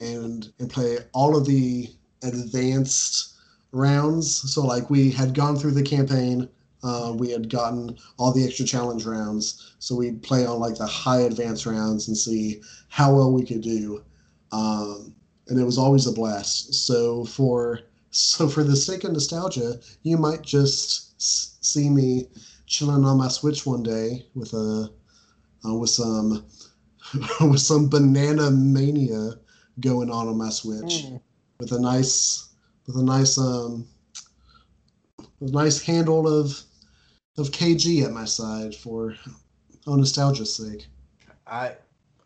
and 0.00 0.52
and 0.58 0.70
play 0.70 0.98
all 1.12 1.36
of 1.36 1.46
the 1.46 1.88
advanced 2.22 3.36
rounds. 3.72 4.52
So 4.52 4.62
like 4.62 4.90
we 4.90 5.10
had 5.10 5.34
gone 5.34 5.56
through 5.56 5.72
the 5.72 5.82
campaign, 5.82 6.48
uh, 6.82 7.12
we 7.16 7.30
had 7.30 7.48
gotten 7.50 7.96
all 8.18 8.32
the 8.32 8.44
extra 8.44 8.64
challenge 8.64 9.04
rounds. 9.04 9.74
So 9.78 9.94
we'd 9.94 10.22
play 10.22 10.46
on 10.46 10.58
like 10.60 10.76
the 10.76 10.86
high 10.86 11.20
advanced 11.22 11.66
rounds 11.66 12.08
and 12.08 12.16
see 12.16 12.60
how 12.88 13.14
well 13.14 13.32
we 13.32 13.44
could 13.44 13.60
do. 13.62 14.02
Um, 14.52 15.14
and 15.48 15.60
it 15.60 15.64
was 15.64 15.78
always 15.78 16.06
a 16.06 16.12
blast. 16.12 16.74
So 16.86 17.24
for 17.24 17.80
so 18.10 18.48
for 18.48 18.64
the 18.64 18.76
sake 18.76 19.04
of 19.04 19.12
nostalgia, 19.12 19.74
you 20.02 20.16
might 20.16 20.42
just 20.42 21.12
s- 21.20 21.56
see 21.60 21.88
me 21.90 22.28
chilling 22.66 23.04
on 23.04 23.18
my 23.18 23.28
Switch 23.28 23.66
one 23.66 23.82
day 23.82 24.26
with 24.34 24.52
a 24.54 24.90
uh, 25.64 25.74
with 25.74 25.90
some 25.90 26.44
with 27.40 27.60
some 27.60 27.88
banana 27.88 28.50
mania 28.50 29.32
going 29.80 30.10
on 30.10 30.28
on 30.28 30.36
my 30.38 30.50
Switch 30.50 31.04
Mm. 31.04 31.20
with 31.58 31.72
a 31.72 31.78
nice 31.80 32.48
with 32.86 32.96
a 32.96 33.02
nice 33.02 33.36
um 33.38 33.86
a 35.40 35.50
nice 35.50 35.80
handle 35.82 36.26
of 36.28 36.60
of 37.40 37.50
KG 37.50 38.04
at 38.04 38.12
my 38.12 38.24
side 38.24 38.74
for 38.74 39.14
oh 39.86 39.96
nostalgia's 39.96 40.54
sake. 40.54 40.86
I, 41.46 41.72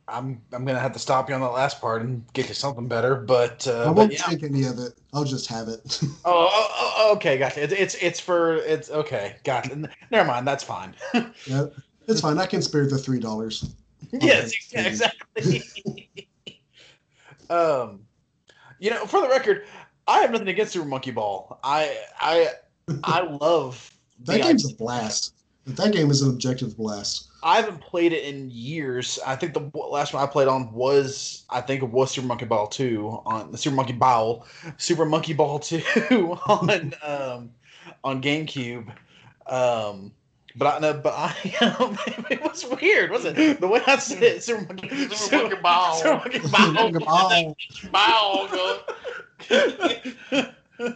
I'm 0.09 0.43
I'm 0.53 0.65
gonna 0.65 0.81
have 0.81 0.93
to 0.93 0.99
stop 0.99 1.29
you 1.29 1.35
on 1.35 1.41
that 1.41 1.49
last 1.49 1.81
part 1.81 2.03
and 2.03 2.25
get 2.35 2.49
you 2.49 2.55
something 2.55 2.89
better. 2.89 3.15
But, 3.15 3.67
I 3.67 3.71
uh, 3.71 3.85
but 3.87 3.97
won't 3.97 4.13
yeah. 4.13 4.19
take 4.19 4.43
any 4.43 4.65
of 4.65 4.79
it. 4.79 4.93
I'll 5.15 5.25
just 5.25 5.49
have 5.49 5.69
it. 5.69 6.01
Oh, 6.27 6.49
oh, 6.51 6.95
oh, 6.97 7.13
okay, 7.17 7.39
gotcha. 7.39 7.63
It's 7.63 7.73
it's 7.73 7.95
it's 7.97 8.21
for 8.21 8.57
it's 8.57 8.91
okay, 8.91 9.37
gotcha. 9.45 9.89
Never 10.11 10.27
mind, 10.27 10.47
that's 10.47 10.65
fine. 10.65 10.95
yeah, 11.47 11.67
it's 12.09 12.21
fine. 12.21 12.39
I 12.39 12.47
can 12.47 12.63
spare 12.63 12.87
the 12.87 12.99
three 12.99 13.21
dollars. 13.21 13.75
yes, 14.13 14.53
yeah, 14.73 14.87
exactly. 14.87 15.63
um, 17.51 18.01
you 18.79 18.91
know, 18.91 19.07
for 19.07 19.21
the 19.21 19.29
record, 19.29 19.65
I 20.07 20.21
have 20.21 20.31
nothing 20.31 20.49
against 20.49 20.73
Super 20.73 20.87
Monkey 20.87 21.11
Ball. 21.11 21.59
I 21.63 21.97
I 22.21 22.49
I 23.05 23.23
love 23.23 23.94
That 24.25 24.35
the 24.35 24.39
game's 24.41 24.71
a 24.71 24.75
blast. 24.75 25.35
That 25.67 25.93
game 25.93 26.11
is 26.11 26.21
an 26.21 26.31
objective 26.31 26.77
blast. 26.77 27.29
I 27.43 27.57
haven't 27.57 27.81
played 27.81 28.13
it 28.13 28.25
in 28.25 28.51
years. 28.51 29.19
I 29.27 29.37
think 29.37 29.55
the 29.55 29.71
last 29.75 30.13
one 30.13 30.23
I 30.23 30.27
played 30.27 30.49
on 30.49 30.73
was 30.73 31.45
I 31.51 31.61
think 31.61 31.83
it 31.83 31.89
was 31.89 32.11
Super 32.11 32.27
Monkey 32.27 32.45
Ball 32.45 32.67
two 32.67 33.21
on 33.27 33.51
the 33.53 33.59
Super 33.59 33.77
Monkey 33.77 33.93
Ball, 33.93 34.47
Super 34.77 35.05
Monkey 35.05 35.33
Ball 35.33 35.59
two 35.59 35.83
on 36.49 36.95
um, 37.03 37.51
on 38.03 38.23
GameCube. 38.23 38.91
Um, 39.47 40.13
but 40.57 40.75
I 40.75 40.79
know, 40.79 40.95
but 40.95 41.15
I 41.17 41.75
um, 41.79 41.99
it 42.31 42.43
was 42.43 42.65
weird, 42.81 43.11
wasn't 43.11 43.39
it? 43.39 43.61
The 43.61 43.69
way 43.69 43.81
I 43.87 43.97
said 43.97 44.23
it, 44.23 44.43
Super 44.43 44.63
Monkey, 44.67 45.09
Super 45.09 45.43
Monkey 45.43 45.61
Ball. 45.63 45.97
Super 45.97 46.17
Monkey 46.17 46.99
Ball. 46.99 47.33
Oh, 47.33 47.55
Bow, 47.91 48.49
go. 50.31 50.47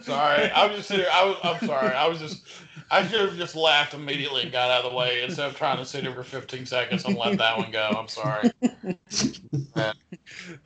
Sorry, 0.01 0.49
I 0.51 0.65
was 0.67 0.77
just 0.77 0.87
sitting. 0.89 1.05
I 1.11 1.25
was. 1.25 1.37
I'm 1.43 1.67
sorry. 1.67 1.93
I 1.93 2.07
was 2.07 2.19
just. 2.19 2.43
I 2.91 3.05
should 3.05 3.21
have 3.21 3.37
just 3.37 3.55
laughed 3.55 3.93
immediately 3.93 4.41
and 4.41 4.51
got 4.51 4.71
out 4.71 4.83
of 4.83 4.91
the 4.91 4.97
way 4.97 5.21
instead 5.23 5.47
of 5.47 5.55
trying 5.55 5.77
to 5.77 5.85
sit 5.85 6.01
here 6.01 6.13
for 6.13 6.23
15 6.23 6.65
seconds 6.65 7.05
and 7.05 7.15
let 7.15 7.37
that 7.37 7.55
one 7.55 7.69
go. 7.69 7.87
I'm 7.95 8.07
sorry. 8.07 8.51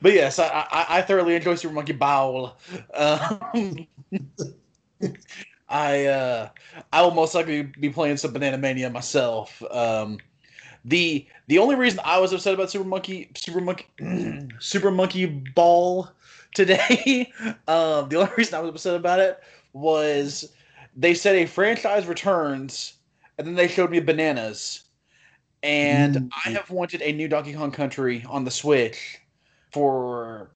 But 0.00 0.12
yes, 0.12 0.38
I, 0.38 0.66
I, 0.70 0.86
I 0.98 1.02
thoroughly 1.02 1.34
enjoy 1.34 1.54
Super 1.54 1.74
Monkey 1.74 1.92
Ball. 1.92 2.56
Um, 2.92 3.86
I 5.68 6.06
uh, 6.06 6.48
I 6.92 7.02
will 7.02 7.12
most 7.12 7.34
likely 7.34 7.62
be 7.62 7.88
playing 7.88 8.16
some 8.16 8.32
Banana 8.32 8.58
Mania 8.58 8.90
myself. 8.90 9.62
Um, 9.70 10.18
the 10.84 11.26
the 11.48 11.58
only 11.58 11.74
reason 11.74 12.00
I 12.04 12.18
was 12.18 12.32
upset 12.32 12.54
about 12.54 12.70
Super 12.70 12.84
Monkey 12.84 13.30
Super 13.34 13.60
Monkey 13.60 13.86
Super 14.58 14.90
Monkey 14.90 15.26
Ball 15.26 16.08
today, 16.54 17.32
um, 17.68 18.08
the 18.08 18.16
only 18.16 18.32
reason 18.36 18.54
I 18.54 18.60
was 18.60 18.70
upset 18.70 18.96
about 18.96 19.20
it 19.20 19.40
was 19.74 20.52
they 20.96 21.14
said 21.14 21.36
a 21.36 21.46
franchise 21.46 22.06
returns, 22.06 22.94
and 23.38 23.46
then 23.46 23.54
they 23.56 23.68
showed 23.68 23.90
me 23.90 24.00
bananas. 24.00 24.84
And 25.62 26.16
Mm. 26.16 26.30
I 26.46 26.50
have 26.50 26.70
wanted 26.70 27.02
a 27.02 27.12
new 27.12 27.28
Donkey 27.28 27.54
Kong 27.54 27.72
Country 27.72 28.24
on 28.28 28.44
the 28.44 28.50
Switch 28.50 29.18
for 29.72 30.52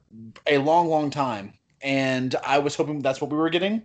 a 0.46 0.58
long, 0.58 0.88
long 0.88 1.10
time. 1.10 1.54
And 1.82 2.34
I 2.44 2.58
was 2.58 2.76
hoping 2.76 3.02
that's 3.02 3.20
what 3.20 3.30
we 3.30 3.36
were 3.38 3.50
getting. 3.50 3.82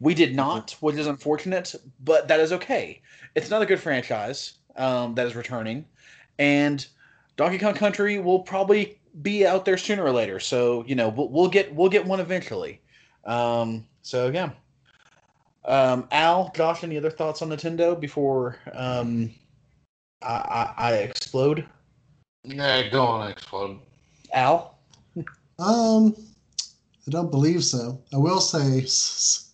We 0.00 0.14
did 0.14 0.34
not, 0.34 0.72
which 0.80 0.96
is 0.96 1.06
unfortunate, 1.06 1.74
but 2.00 2.28
that 2.28 2.40
is 2.40 2.52
okay. 2.52 3.02
It's 3.34 3.48
another 3.48 3.66
good 3.66 3.80
franchise 3.80 4.54
um, 4.76 5.14
that 5.16 5.26
is 5.26 5.36
returning. 5.36 5.86
And 6.38 6.86
Donkey 7.36 7.58
Kong 7.58 7.74
Country 7.74 8.18
will 8.18 8.40
probably 8.40 8.99
be 9.22 9.46
out 9.46 9.64
there 9.64 9.76
sooner 9.76 10.04
or 10.04 10.12
later. 10.12 10.40
So, 10.40 10.84
you 10.86 10.94
know, 10.94 11.08
we'll, 11.08 11.28
we'll 11.28 11.48
get 11.48 11.74
we'll 11.74 11.90
get 11.90 12.06
one 12.06 12.20
eventually. 12.20 12.80
Um, 13.24 13.86
so 14.02 14.30
yeah. 14.30 14.50
Um, 15.64 16.08
Al, 16.10 16.50
Josh, 16.54 16.84
any 16.84 16.96
other 16.96 17.10
thoughts 17.10 17.42
on 17.42 17.50
Nintendo 17.50 17.98
before 17.98 18.56
um, 18.72 19.30
I, 20.22 20.32
I, 20.32 20.74
I 20.76 20.92
explode? 20.98 21.66
Yeah, 22.44 22.88
go 22.88 23.04
on, 23.04 23.30
explode. 23.30 23.78
Al? 24.32 24.78
Um, 25.58 26.16
I 27.06 27.10
don't 27.10 27.30
believe 27.30 27.62
so. 27.62 28.00
I 28.14 28.16
will 28.16 28.40
say, 28.40 28.78
s- 28.80 29.52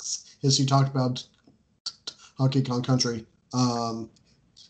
s- 0.00 0.34
as 0.42 0.58
you 0.58 0.64
talked 0.64 0.88
about 0.88 1.22
Donkey 2.38 2.62
Kong 2.62 2.82
Country, 2.82 3.26
um, 3.52 4.08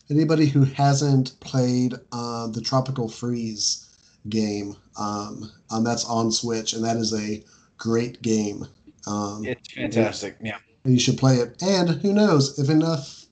anybody 0.09 0.47
who 0.47 0.65
hasn't 0.65 1.39
played 1.39 1.93
uh, 2.11 2.47
the 2.47 2.59
Tropical 2.59 3.07
Freeze 3.07 3.90
game, 4.29 4.75
um, 4.97 5.51
um, 5.69 5.83
that's 5.83 6.05
on 6.05 6.31
Switch, 6.31 6.73
and 6.73 6.83
that 6.83 6.97
is 6.97 7.13
a 7.13 7.43
great 7.77 8.21
game. 8.21 8.65
Um, 9.07 9.43
It's 9.45 9.71
fantastic. 9.71 10.37
Yeah. 10.41 10.57
you 10.85 10.99
should 10.99 11.17
play 11.17 11.37
it. 11.37 11.61
And 11.61 11.89
who 12.01 12.13
knows, 12.13 12.57
if 12.59 12.69
enough 12.69 13.25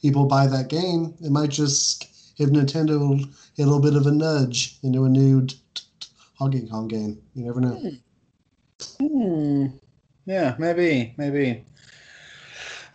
people 0.00 0.26
buy 0.26 0.46
that 0.46 0.68
game, 0.68 1.14
it 1.22 1.30
might 1.30 1.50
just 1.50 2.36
give 2.36 2.50
Nintendo 2.50 3.22
a 3.58 3.62
little 3.62 3.80
bit 3.80 3.94
of 3.94 4.06
a 4.06 4.10
nudge 4.10 4.78
into 4.82 5.04
a 5.04 5.08
new 5.08 5.46
t- 5.46 5.56
t- 5.74 5.84
t- 6.00 6.68
Kong 6.68 6.88
game. 6.88 7.20
You 7.34 7.44
never 7.44 7.60
know. 7.60 7.90
Hmm. 8.98 9.66
Yeah, 10.26 10.54
maybe, 10.58 11.14
maybe. 11.16 11.64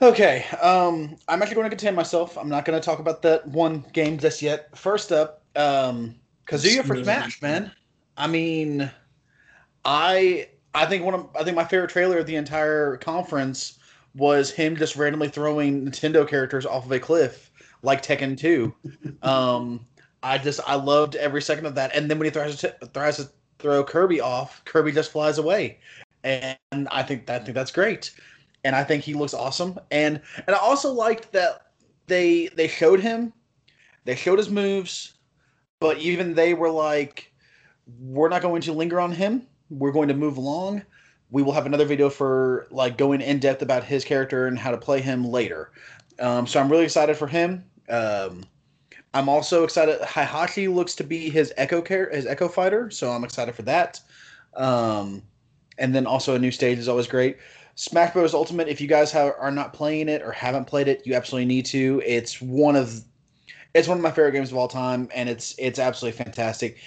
Okay, 0.02 0.46
um, 0.62 1.18
I'm 1.28 1.42
actually 1.42 1.56
going 1.56 1.70
to 1.70 1.76
contain 1.76 1.94
myself. 1.94 2.38
I'm 2.38 2.50
not 2.50 2.64
going 2.66 2.80
to 2.80 2.84
talk 2.84 3.00
about 3.00 3.22
that 3.24 3.46
one 3.48 3.86
game 3.94 4.18
just 4.18 4.42
yet. 4.42 4.76
First 4.78 5.12
up, 5.12 5.44
um, 5.56 6.16
Kazuya 6.50 6.84
for 6.84 7.02
Smash, 7.02 7.42
man. 7.42 7.72
I 8.18 8.28
mean, 8.28 8.92
I 9.86 10.50
I 10.74 10.86
think 10.86 11.06
one 11.06 11.14
of 11.14 11.30
I 11.40 11.44
think 11.44 11.56
my 11.56 11.64
favorite 11.64 11.90
trailer 11.90 12.20
of 12.20 12.26
the 12.26 12.36
entire 12.36 12.98
conference 12.98 13.80
was 14.16 14.52
him 14.52 14.76
just 14.76 14.96
randomly 14.96 15.30
throwing 15.30 15.86
Nintendo 15.86 16.28
characters 16.28 16.66
off 16.66 16.86
of 16.86 16.92
a 16.92 17.00
cliff 17.00 17.52
like 17.84 18.02
Tekken 18.02 18.38
2. 18.38 18.74
um, 19.22 19.86
I 20.24 20.38
just 20.38 20.60
I 20.68 20.76
loved 20.76 21.16
every 21.16 21.42
second 21.42 21.66
of 21.66 21.76
that. 21.76 21.96
And 21.96 22.10
then 22.10 22.18
when 22.18 22.26
he 22.26 22.32
tries 22.32 22.58
to 22.58 22.76
tries 22.94 23.18
to 23.18 23.30
throw 23.60 23.84
Kirby 23.84 24.20
off, 24.20 24.64
Kirby 24.66 24.92
just 24.92 25.12
flies 25.12 25.38
away, 25.38 25.80
and 26.24 26.58
I 26.92 27.04
think 27.04 27.30
I 27.30 27.40
think 27.40 27.56
that's 27.56 27.72
great. 27.72 28.12
And 28.66 28.76
I 28.76 28.84
think 28.84 29.04
he 29.04 29.14
looks 29.14 29.34
awesome. 29.34 29.80
And 29.92 30.20
and 30.48 30.56
I 30.56 30.60
also 30.60 30.92
liked 30.92 31.32
that 31.32 31.68
they 32.08 32.48
they 32.56 32.68
showed 32.68 33.00
him, 33.00 33.34
they 34.04 34.16
showed 34.16 34.40
his 34.40 34.50
moves, 34.50 35.14
but 35.80 35.97
even 35.97 36.34
they 36.34 36.53
were 36.53 36.69
like, 36.69 37.31
we're 37.99 38.30
not 38.30 38.41
going 38.41 38.61
to 38.61 38.73
linger 38.73 38.99
on 38.99 39.11
him. 39.11 39.47
We're 39.69 39.91
going 39.91 40.10
to 40.10 40.14
move 40.14 40.38
along. 40.38 40.84
We 41.31 41.41
will 41.41 41.53
have 41.53 41.65
another 41.65 41.85
video 41.85 42.10
for 42.10 42.68
like 42.72 42.97
going 42.97 43.22
in 43.22 43.39
depth 43.39 43.61
about 43.61 43.84
his 43.84 44.03
character 44.03 44.47
and 44.47 44.57
how 44.57 44.72
to 44.72 44.77
play 44.77 45.01
him 45.01 45.26
later. 45.26 45.72
Um, 46.19 46.45
so 46.47 46.60
I'm 46.60 46.69
really 46.69 46.84
excited 46.84 47.15
for 47.15 47.27
him. 47.27 47.64
Um, 47.88 48.43
I'm 49.14 49.30
also 49.30 49.64
excited. 49.64 49.99
Heihachi 50.01 50.73
looks 50.73 50.95
to 50.95 51.03
be 51.03 51.30
his 51.30 51.53
Echo 51.57 51.81
care, 51.81 52.10
his 52.10 52.26
Echo 52.26 52.47
fighter, 52.47 52.91
so 52.91 53.11
I'm 53.11 53.23
excited 53.23 53.56
for 53.56 53.64
that. 53.64 54.01
Um, 54.56 55.23
and 55.77 55.95
then 55.95 56.06
also 56.06 56.35
a 56.35 56.39
new 56.39 56.51
stage 56.51 56.77
is 56.77 56.89
always 56.89 57.07
great. 57.07 57.38
Smash 57.76 58.14
Bros. 58.14 58.34
Ultimate. 58.34 58.68
If 58.68 58.81
you 58.81 58.88
guys 58.88 59.11
have, 59.14 59.34
are 59.39 59.51
not 59.51 59.72
playing 59.72 60.10
it 60.10 60.22
or 60.22 60.31
haven't 60.31 60.65
played 60.65 60.89
it, 60.89 61.01
you 61.06 61.14
absolutely 61.15 61.45
need 61.45 61.65
to. 61.68 62.01
It's 62.06 62.41
one 62.41 62.76
of 62.76 63.03
it's 63.74 63.88
one 63.88 63.98
of 63.98 64.04
my 64.04 64.12
favorite 64.12 64.32
games 64.32 64.52
of 64.52 64.58
all 64.58 64.68
time, 64.68 65.10
and 65.14 65.30
it's 65.30 65.56
it's 65.58 65.80
absolutely 65.80 66.24
fantastic. 66.24 66.78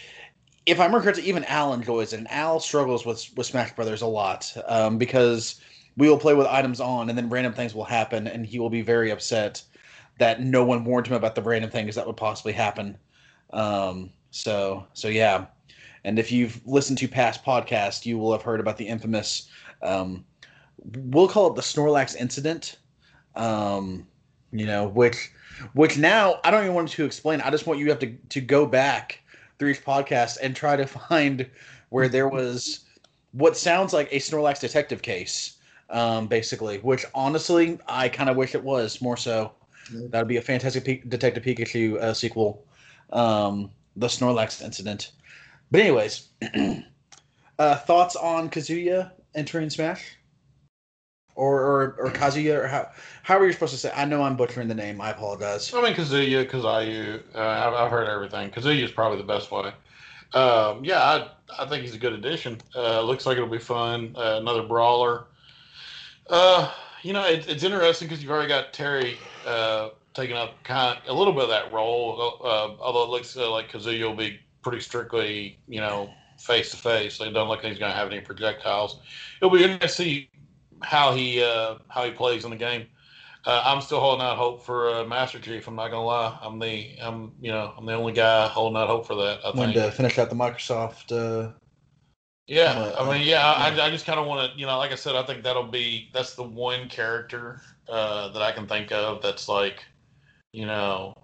If 0.66 0.78
I 0.78 0.84
remember 0.84 1.02
correctly, 1.02 1.24
even 1.24 1.44
Al 1.44 1.72
enjoys 1.72 2.12
it, 2.12 2.18
and 2.18 2.30
Al 2.30 2.60
struggles 2.60 3.06
with 3.06 3.28
with 3.36 3.46
Smash 3.46 3.72
Brothers 3.72 4.02
a 4.02 4.06
lot 4.06 4.52
um, 4.66 4.98
because 4.98 5.60
we 5.96 6.08
will 6.08 6.18
play 6.18 6.34
with 6.34 6.46
items 6.46 6.80
on, 6.80 7.08
and 7.08 7.16
then 7.16 7.28
random 7.28 7.52
things 7.52 7.74
will 7.74 7.84
happen, 7.84 8.26
and 8.26 8.46
he 8.46 8.58
will 8.58 8.70
be 8.70 8.82
very 8.82 9.10
upset 9.10 9.62
that 10.18 10.40
no 10.40 10.64
one 10.64 10.84
warned 10.84 11.06
him 11.06 11.14
about 11.14 11.34
the 11.34 11.42
random 11.42 11.70
things 11.70 11.94
that 11.94 12.06
would 12.06 12.16
possibly 12.16 12.52
happen. 12.52 12.96
Um, 13.52 14.10
so 14.30 14.86
so 14.92 15.08
yeah, 15.08 15.46
and 16.04 16.18
if 16.18 16.32
you've 16.32 16.60
listened 16.66 16.98
to 16.98 17.08
past 17.08 17.44
podcasts, 17.44 18.04
you 18.04 18.18
will 18.18 18.32
have 18.32 18.42
heard 18.42 18.60
about 18.60 18.76
the 18.76 18.86
infamous. 18.88 19.48
Um, 19.82 20.24
we'll 20.78 21.28
call 21.28 21.48
it 21.48 21.54
the 21.54 21.62
Snorlax 21.62 22.16
incident. 22.16 22.78
Um, 23.34 24.06
you 24.52 24.66
know, 24.66 24.88
which 24.88 25.30
which 25.74 25.98
now 25.98 26.40
I 26.44 26.50
don't 26.50 26.62
even 26.62 26.74
want 26.74 26.88
to 26.90 27.04
explain. 27.04 27.40
I 27.40 27.50
just 27.50 27.66
want 27.66 27.78
you 27.78 27.86
to 27.86 27.90
have 27.92 28.00
to 28.00 28.12
to 28.30 28.40
go 28.40 28.66
back 28.66 29.20
through 29.58 29.70
each 29.70 29.84
podcast 29.84 30.38
and 30.42 30.54
try 30.54 30.76
to 30.76 30.86
find 31.08 31.48
where 31.90 32.08
there 32.08 32.28
was 32.28 32.80
what 33.32 33.56
sounds 33.56 33.92
like 33.92 34.12
a 34.12 34.16
Snorlax 34.16 34.60
detective 34.60 35.02
case, 35.02 35.56
um, 35.90 36.26
basically. 36.26 36.78
Which 36.78 37.04
honestly, 37.14 37.78
I 37.88 38.08
kind 38.08 38.30
of 38.30 38.36
wish 38.36 38.54
it 38.54 38.62
was 38.62 39.00
more 39.00 39.16
so. 39.16 39.52
That 39.90 40.20
would 40.20 40.28
be 40.28 40.36
a 40.36 40.42
fantastic 40.42 40.84
P- 40.84 41.02
Detective 41.08 41.42
Pikachu 41.42 42.00
uh, 42.00 42.14
sequel, 42.14 42.64
um, 43.12 43.70
the 43.96 44.06
Snorlax 44.06 44.62
incident. 44.62 45.10
But 45.70 45.80
anyways, 45.80 46.28
Uh, 47.58 47.76
thoughts 47.76 48.16
on 48.16 48.50
Kazuya 48.50 49.12
entering 49.36 49.70
Smash? 49.70 50.16
Or 51.34 51.60
or 51.60 51.96
or 51.98 52.10
Kazuya 52.10 52.62
or 52.62 52.66
how 52.66 52.90
how 53.22 53.38
are 53.38 53.46
you 53.46 53.52
supposed 53.52 53.72
to 53.72 53.78
say? 53.78 53.90
I 53.96 54.04
know 54.04 54.22
I'm 54.22 54.36
butchering 54.36 54.68
the 54.68 54.74
name. 54.74 55.00
I 55.00 55.10
apologize. 55.10 55.72
I 55.72 55.80
mean, 55.80 55.94
Kazuya, 55.94 56.48
Kazayu. 56.48 57.22
Uh, 57.34 57.38
I've, 57.40 57.72
I've 57.72 57.90
heard 57.90 58.06
everything. 58.06 58.50
Kazuya 58.50 58.82
is 58.82 58.90
probably 58.90 59.16
the 59.18 59.24
best 59.24 59.50
way. 59.50 59.72
Um, 60.34 60.84
yeah, 60.84 61.00
I, 61.00 61.30
I 61.58 61.66
think 61.66 61.82
he's 61.82 61.94
a 61.94 61.98
good 61.98 62.12
addition. 62.12 62.58
Uh, 62.74 63.02
looks 63.02 63.26
like 63.26 63.36
it'll 63.36 63.48
be 63.48 63.58
fun. 63.58 64.14
Uh, 64.16 64.38
another 64.40 64.62
brawler. 64.62 65.24
Uh, 66.28 66.70
you 67.02 67.12
know, 67.12 67.24
it, 67.24 67.48
it's 67.48 67.62
interesting 67.62 68.08
because 68.08 68.22
you've 68.22 68.32
already 68.32 68.48
got 68.48 68.72
Terry 68.72 69.16
uh, 69.46 69.90
taking 70.14 70.36
up 70.36 70.62
kind 70.64 70.98
of, 70.98 71.08
a 71.08 71.18
little 71.18 71.32
bit 71.32 71.44
of 71.44 71.48
that 71.50 71.72
role. 71.72 72.38
Uh, 72.42 72.70
although 72.80 73.04
it 73.04 73.10
looks 73.10 73.36
uh, 73.36 73.50
like 73.50 73.70
Kazuya 73.70 74.02
will 74.02 74.16
be 74.16 74.38
pretty 74.62 74.80
strictly, 74.80 75.58
you 75.68 75.80
know, 75.80 76.10
face 76.38 76.70
to 76.70 76.76
face. 76.76 77.20
It 77.20 77.30
don't 77.30 77.48
look 77.48 77.62
like 77.62 77.72
he's 77.72 77.78
going 77.78 77.92
to 77.92 77.96
have 77.96 78.10
any 78.10 78.20
projectiles. 78.20 79.00
It'll 79.40 79.50
be 79.54 79.64
interesting 79.64 79.88
to 79.88 79.94
see 79.94 80.30
how 80.82 81.14
he 81.14 81.42
uh, 81.42 81.76
how 81.88 82.04
he 82.04 82.10
plays 82.10 82.44
in 82.44 82.50
the 82.50 82.56
game. 82.56 82.86
Uh, 83.44 83.62
I'm 83.64 83.80
still 83.80 83.98
holding 83.98 84.24
out 84.24 84.36
hope 84.36 84.64
for 84.64 84.88
uh, 84.88 85.04
Master 85.04 85.40
Chief. 85.40 85.66
I'm 85.66 85.74
not 85.74 85.90
gonna 85.90 86.04
lie. 86.04 86.38
I'm 86.40 86.58
the 86.58 86.96
I'm 87.02 87.32
you 87.40 87.50
know 87.50 87.74
I'm 87.76 87.86
the 87.86 87.94
only 87.94 88.12
guy 88.12 88.46
holding 88.48 88.76
out 88.76 88.86
hope 88.88 89.06
for 89.06 89.16
that. 89.16 89.40
I 89.44 89.50
When 89.50 89.72
think. 89.72 89.74
to 89.74 89.90
finish 89.90 90.18
out 90.18 90.30
the 90.30 90.36
Microsoft. 90.36 91.10
Uh, 91.10 91.52
Yeah, 92.46 92.72
Uh, 92.72 93.04
I 93.04 93.12
mean, 93.12 93.26
yeah, 93.26 93.44
I, 93.44 93.68
I 93.86 93.90
just 93.90 94.04
kind 94.04 94.18
of 94.18 94.26
want 94.26 94.52
to, 94.52 94.58
you 94.58 94.66
know, 94.66 94.76
like 94.78 94.92
I 94.92 94.96
said, 94.96 95.14
I 95.14 95.22
think 95.24 95.42
that'll 95.42 95.64
be 95.64 96.10
that's 96.12 96.34
the 96.34 96.42
one 96.42 96.88
character 96.88 97.62
uh, 97.88 98.28
that 98.32 98.42
I 98.42 98.52
can 98.52 98.66
think 98.66 98.92
of 98.92 99.22
that's 99.22 99.48
like, 99.48 99.84
you 100.52 100.66
know, 100.66 101.14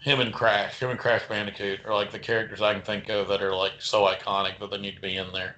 him 0.00 0.20
and 0.20 0.32
Crash, 0.34 0.78
him 0.80 0.90
and 0.90 0.98
Crash 0.98 1.22
Bandicoot 1.28 1.80
are 1.86 1.94
like 1.94 2.10
the 2.10 2.18
characters 2.18 2.60
I 2.60 2.74
can 2.74 2.82
think 2.82 3.08
of 3.08 3.28
that 3.28 3.42
are 3.42 3.54
like 3.54 3.74
so 3.78 4.02
iconic 4.04 4.58
that 4.60 4.70
they 4.70 4.78
need 4.78 4.96
to 4.96 5.02
be 5.02 5.16
in 5.16 5.32
there. 5.32 5.56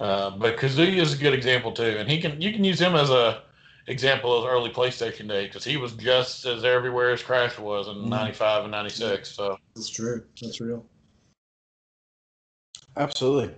Uh, 0.00 0.30
but 0.30 0.56
Kazuya 0.56 0.96
is 0.96 1.12
a 1.12 1.18
good 1.18 1.34
example 1.34 1.72
too, 1.72 1.96
and 1.98 2.10
he 2.10 2.20
can 2.20 2.40
you 2.40 2.52
can 2.52 2.64
use 2.64 2.80
him 2.80 2.94
as 2.94 3.10
a 3.10 3.42
example 3.86 4.36
of 4.36 4.50
early 4.50 4.70
PlayStation 4.70 5.28
days 5.28 5.48
because 5.48 5.64
he 5.64 5.76
was 5.76 5.92
just 5.92 6.46
as 6.46 6.64
everywhere 6.64 7.10
as 7.10 7.22
Crash 7.22 7.58
was 7.58 7.86
in 7.86 7.96
Mhm. 7.96 8.08
'95 8.08 8.62
and 8.64 8.70
'96. 8.70 9.30
So 9.30 9.58
That's 9.74 9.90
true. 9.90 10.24
That's 10.40 10.58
real. 10.60 10.86
Absolutely. 12.96 13.54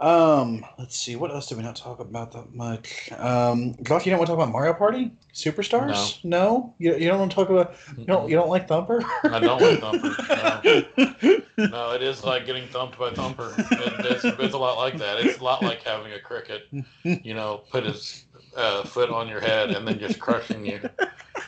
Um, 0.00 0.64
let's 0.78 0.96
see. 0.96 1.14
What 1.14 1.30
else 1.30 1.46
did 1.46 1.58
we 1.58 1.64
not 1.64 1.76
talk 1.76 2.00
about 2.00 2.32
that 2.32 2.54
much? 2.54 3.10
Um, 3.18 3.76
Josh, 3.82 4.06
you 4.06 4.10
don't 4.10 4.18
want 4.18 4.28
to 4.28 4.32
talk 4.34 4.42
about 4.42 4.52
Mario 4.52 4.72
Party 4.72 5.10
Superstars? 5.34 6.24
No. 6.24 6.74
You, 6.78 6.96
you 6.96 7.06
don't 7.08 7.18
want 7.18 7.30
to 7.30 7.34
talk 7.34 7.50
about. 7.50 7.74
You 7.98 8.06
don't. 8.06 8.28
You 8.30 8.36
don't 8.36 8.48
like 8.48 8.66
Thumper? 8.66 9.02
I 9.24 9.38
don't 9.38 9.60
like 9.60 9.80
Thumper, 9.80 11.42
No, 11.68 11.92
it 11.92 12.02
is 12.02 12.24
like 12.24 12.46
getting 12.46 12.66
thumped 12.68 12.98
by 12.98 13.12
Thumper. 13.12 13.54
It, 13.58 14.06
it's, 14.06 14.24
it's 14.24 14.54
a 14.54 14.58
lot 14.58 14.78
like 14.78 14.96
that. 14.98 15.20
It's 15.20 15.38
a 15.38 15.44
lot 15.44 15.62
like 15.62 15.82
having 15.82 16.12
a 16.12 16.20
cricket, 16.20 16.68
you 17.02 17.34
know, 17.34 17.62
put 17.70 17.84
his 17.84 18.24
uh, 18.56 18.84
foot 18.84 19.10
on 19.10 19.28
your 19.28 19.40
head 19.40 19.70
and 19.70 19.86
then 19.86 19.98
just 19.98 20.18
crushing 20.18 20.64
you. 20.64 20.80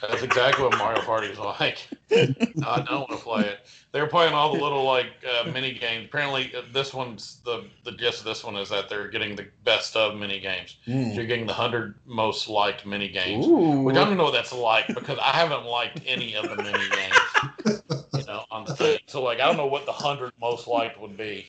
That's 0.01 0.23
exactly 0.23 0.65
what 0.65 0.77
Mario 0.79 1.01
Party 1.03 1.29
is 1.29 1.39
like. 1.39 1.89
I 2.11 2.85
don't 2.87 3.09
want 3.09 3.11
to 3.11 3.17
play 3.17 3.47
it. 3.47 3.67
They're 3.93 4.07
playing 4.07 4.33
all 4.33 4.55
the 4.55 4.61
little 4.63 4.85
like 4.85 5.07
uh, 5.29 5.51
mini 5.51 5.75
games. 5.75 6.07
Apparently, 6.07 6.53
uh, 6.57 6.63
this 6.73 6.93
one's 6.95 7.39
the 7.45 7.65
the 7.85 7.93
gist 7.93 8.21
of 8.21 8.25
this 8.25 8.43
one 8.43 8.57
is 8.57 8.71
that 8.71 8.89
they're 8.89 9.09
getting 9.09 9.37
the 9.37 9.47
best 9.65 9.97
of 9.97 10.19
mini 10.19 10.41
games. 10.41 10.77
Mm. 10.87 11.15
You're 11.15 11.27
getting 11.27 11.47
the 11.47 11.53
hundred 11.53 11.95
most 12.07 12.49
liked 12.49 12.87
mini 12.87 13.09
games. 13.09 13.47
Ooh. 13.47 13.83
Which 13.83 13.97
I 13.97 14.05
don't 14.05 14.17
know 14.17 14.25
what 14.25 14.33
that's 14.33 14.53
like 14.53 14.89
because 14.89 15.19
I 15.19 15.31
haven't 15.31 15.65
liked 15.65 16.01
any 16.07 16.35
of 16.35 16.49
the 16.49 16.57
mini 16.57 16.89
games, 16.89 17.93
you 18.15 18.25
know, 18.25 18.45
on 18.51 18.65
thing. 18.65 18.99
So 19.07 19.23
like 19.23 19.41
I 19.41 19.47
don't 19.47 19.59
know 19.59 19.67
what 19.67 19.85
the 19.85 19.93
hundred 19.93 20.33
most 20.41 20.67
liked 20.67 20.99
would 20.99 21.17
be. 21.17 21.47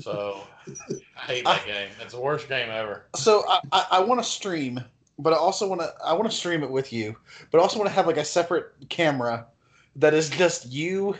So 0.00 0.40
I 1.16 1.20
hate 1.20 1.44
that 1.44 1.66
game. 1.66 1.90
It's 2.00 2.14
the 2.14 2.20
worst 2.20 2.48
game 2.48 2.70
ever. 2.70 3.04
So 3.14 3.44
I, 3.46 3.60
I, 3.72 3.86
I 3.90 4.00
want 4.00 4.20
to 4.20 4.24
stream, 4.24 4.80
but 5.18 5.34
I 5.34 5.36
also 5.36 5.68
want 5.68 5.82
to 5.82 5.92
I 6.02 6.14
want 6.14 6.30
to 6.30 6.36
stream 6.36 6.62
it 6.62 6.70
with 6.70 6.94
you, 6.94 7.14
but 7.50 7.58
I 7.58 7.60
also 7.60 7.78
want 7.78 7.90
to 7.90 7.94
have 7.94 8.06
like 8.06 8.16
a 8.16 8.24
separate 8.24 8.72
camera 8.88 9.46
that 9.96 10.14
is 10.14 10.30
just 10.30 10.72
you, 10.72 11.16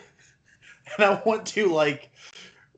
and 0.99 1.05
I 1.05 1.23
want 1.25 1.47
to 1.49 1.67
like 1.69 2.11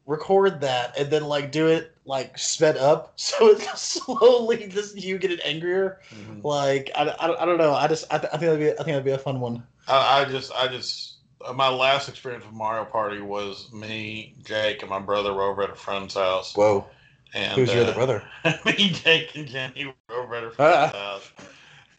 record 0.07 0.61
that 0.61 0.99
and 0.99 1.11
then 1.11 1.25
like 1.25 1.51
do 1.51 1.67
it 1.69 1.91
like 2.05 2.37
sped 2.37 2.77
up 2.77 3.15
so 3.17 3.49
it's 3.51 3.81
slowly 3.81 4.67
just 4.69 4.97
you 4.97 5.19
getting 5.19 5.41
angrier. 5.41 6.01
Like 6.43 6.91
I, 6.95 7.03
I, 7.19 7.27
don't- 7.27 7.41
I 7.41 7.45
don't 7.47 7.59
know. 7.59 7.73
I 7.75 7.87
just 7.89 8.05
I, 8.13 8.19
th- 8.19 8.31
I 8.33 8.37
think 8.37 8.51
that'd 8.53 8.59
be 8.61 8.71
I 8.73 8.77
think 8.77 8.87
that'd 8.89 9.05
be 9.05 9.11
a 9.13 9.19
fun 9.19 9.41
one. 9.41 9.63
I, 9.89 10.21
I 10.21 10.25
just 10.27 10.53
I 10.55 10.69
just 10.69 11.13
uh, 11.45 11.53
my 11.53 11.69
last 11.69 12.09
experience 12.09 12.45
with 12.45 12.55
Mario 12.55 12.85
Party 12.85 13.21
was 13.21 13.73
me, 13.73 14.35
Jake, 14.45 14.81
and 14.83 14.91
my 14.91 14.99
brother 15.01 15.33
were 15.33 15.43
over 15.43 15.63
at 15.63 15.71
a 15.71 15.75
friend's 15.75 16.15
house. 16.15 16.55
Whoa, 16.57 16.87
And 17.35 17.53
who's 17.53 17.73
your 17.73 17.85
uh, 17.85 17.89
other 17.89 17.93
brother? 17.95 18.23
me, 18.67 18.91
Jake, 18.91 19.35
and 19.37 19.47
Jenny 19.47 19.87
were 19.87 20.15
over 20.15 20.35
at 20.37 20.45
a 20.45 20.47
Ah. 20.49 20.51
friend's 20.89 20.95
house, 20.97 21.33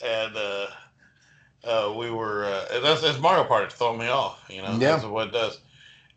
and 0.04 0.36
uh, 0.36 0.68
uh, 1.64 1.94
we 1.98 2.10
were. 2.12 2.46
Uh, 2.46 2.80
that's, 2.82 3.02
that's 3.02 3.20
Mario 3.20 3.44
Party 3.44 3.68
throwing 3.72 4.00
me 4.00 4.08
off. 4.08 4.44
You 4.50 4.62
know, 4.64 4.72
Yeah. 4.80 4.94
that's 4.96 5.06
what 5.06 5.28
it 5.28 5.32
does. 5.34 5.60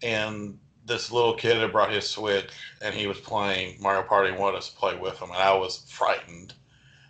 And 0.02 0.58
this 0.86 1.10
little 1.12 1.34
kid 1.34 1.56
had 1.58 1.72
brought 1.72 1.92
his 1.92 2.08
Switch, 2.08 2.50
and 2.80 2.94
he 2.94 3.06
was 3.06 3.18
playing 3.18 3.76
Mario 3.80 4.02
Party 4.02 4.30
and 4.30 4.38
wanted 4.38 4.58
us 4.58 4.70
to 4.70 4.76
play 4.76 4.96
with 4.96 5.18
him, 5.18 5.30
and 5.30 5.38
I 5.38 5.54
was 5.54 5.84
frightened. 5.90 6.54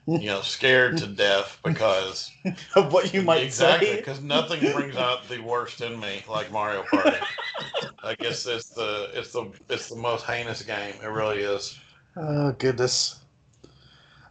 You 0.07 0.25
know, 0.29 0.41
scared 0.41 0.97
to 0.99 1.07
death 1.07 1.59
because 1.63 2.31
Of 2.75 2.95
what 2.95 3.13
you 3.13 3.21
might 3.21 3.43
exactly 3.43 3.89
say. 3.89 3.97
because 3.97 4.23
nothing 4.23 4.61
brings 4.73 4.97
out 4.97 5.29
the 5.29 5.39
worst 5.41 5.83
in 5.83 6.01
me 6.01 6.25
like 6.27 6.51
Mario 6.51 6.83
Party. 6.85 7.19
I 8.03 8.15
guess 8.15 8.47
it's 8.47 8.71
the 8.71 9.11
it's 9.13 9.33
the 9.33 9.51
it's 9.69 9.91
the 9.91 9.97
most 9.97 10.25
heinous 10.25 10.63
game. 10.63 10.95
It 11.03 11.09
really 11.09 11.41
is. 11.41 11.79
Oh 12.17 12.53
goodness. 12.53 13.21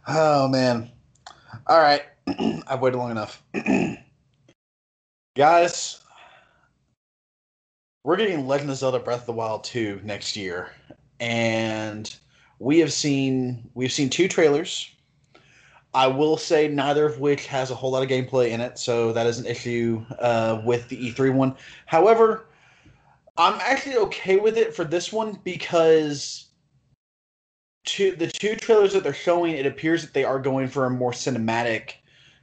Oh 0.08 0.48
man. 0.48 0.90
All 1.68 1.78
right. 1.78 2.02
I've 2.66 2.80
waited 2.80 2.96
long 2.98 3.12
enough. 3.12 3.40
Guys, 5.36 6.00
we're 8.04 8.16
getting 8.16 8.46
Legend 8.46 8.70
of 8.70 8.76
Zelda 8.76 8.98
Breath 8.98 9.20
of 9.20 9.26
the 9.26 9.32
Wild 9.32 9.64
2 9.64 10.00
next 10.04 10.36
year. 10.36 10.70
And 11.20 12.14
we 12.58 12.78
have 12.78 12.92
seen 12.92 13.70
we've 13.74 13.92
seen 13.92 14.08
two 14.08 14.28
trailers. 14.28 14.90
I 15.94 16.06
will 16.06 16.36
say 16.36 16.68
neither 16.68 17.06
of 17.06 17.18
which 17.18 17.46
has 17.46 17.70
a 17.70 17.74
whole 17.74 17.90
lot 17.90 18.02
of 18.02 18.08
gameplay 18.08 18.50
in 18.50 18.60
it, 18.60 18.78
so 18.78 19.12
that 19.12 19.26
is 19.26 19.38
an 19.38 19.46
issue 19.46 20.04
uh, 20.20 20.60
with 20.64 20.88
the 20.88 21.12
E3 21.12 21.34
one. 21.34 21.56
However, 21.86 22.46
I'm 23.36 23.58
actually 23.60 23.96
okay 23.96 24.36
with 24.36 24.58
it 24.58 24.74
for 24.74 24.84
this 24.84 25.12
one 25.12 25.38
because 25.44 26.46
two 27.84 28.14
the 28.16 28.26
two 28.26 28.54
trailers 28.54 28.92
that 28.92 29.02
they're 29.02 29.14
showing, 29.14 29.54
it 29.54 29.66
appears 29.66 30.02
that 30.02 30.12
they 30.12 30.24
are 30.24 30.38
going 30.38 30.68
for 30.68 30.86
a 30.86 30.90
more 30.90 31.12
cinematic 31.12 31.94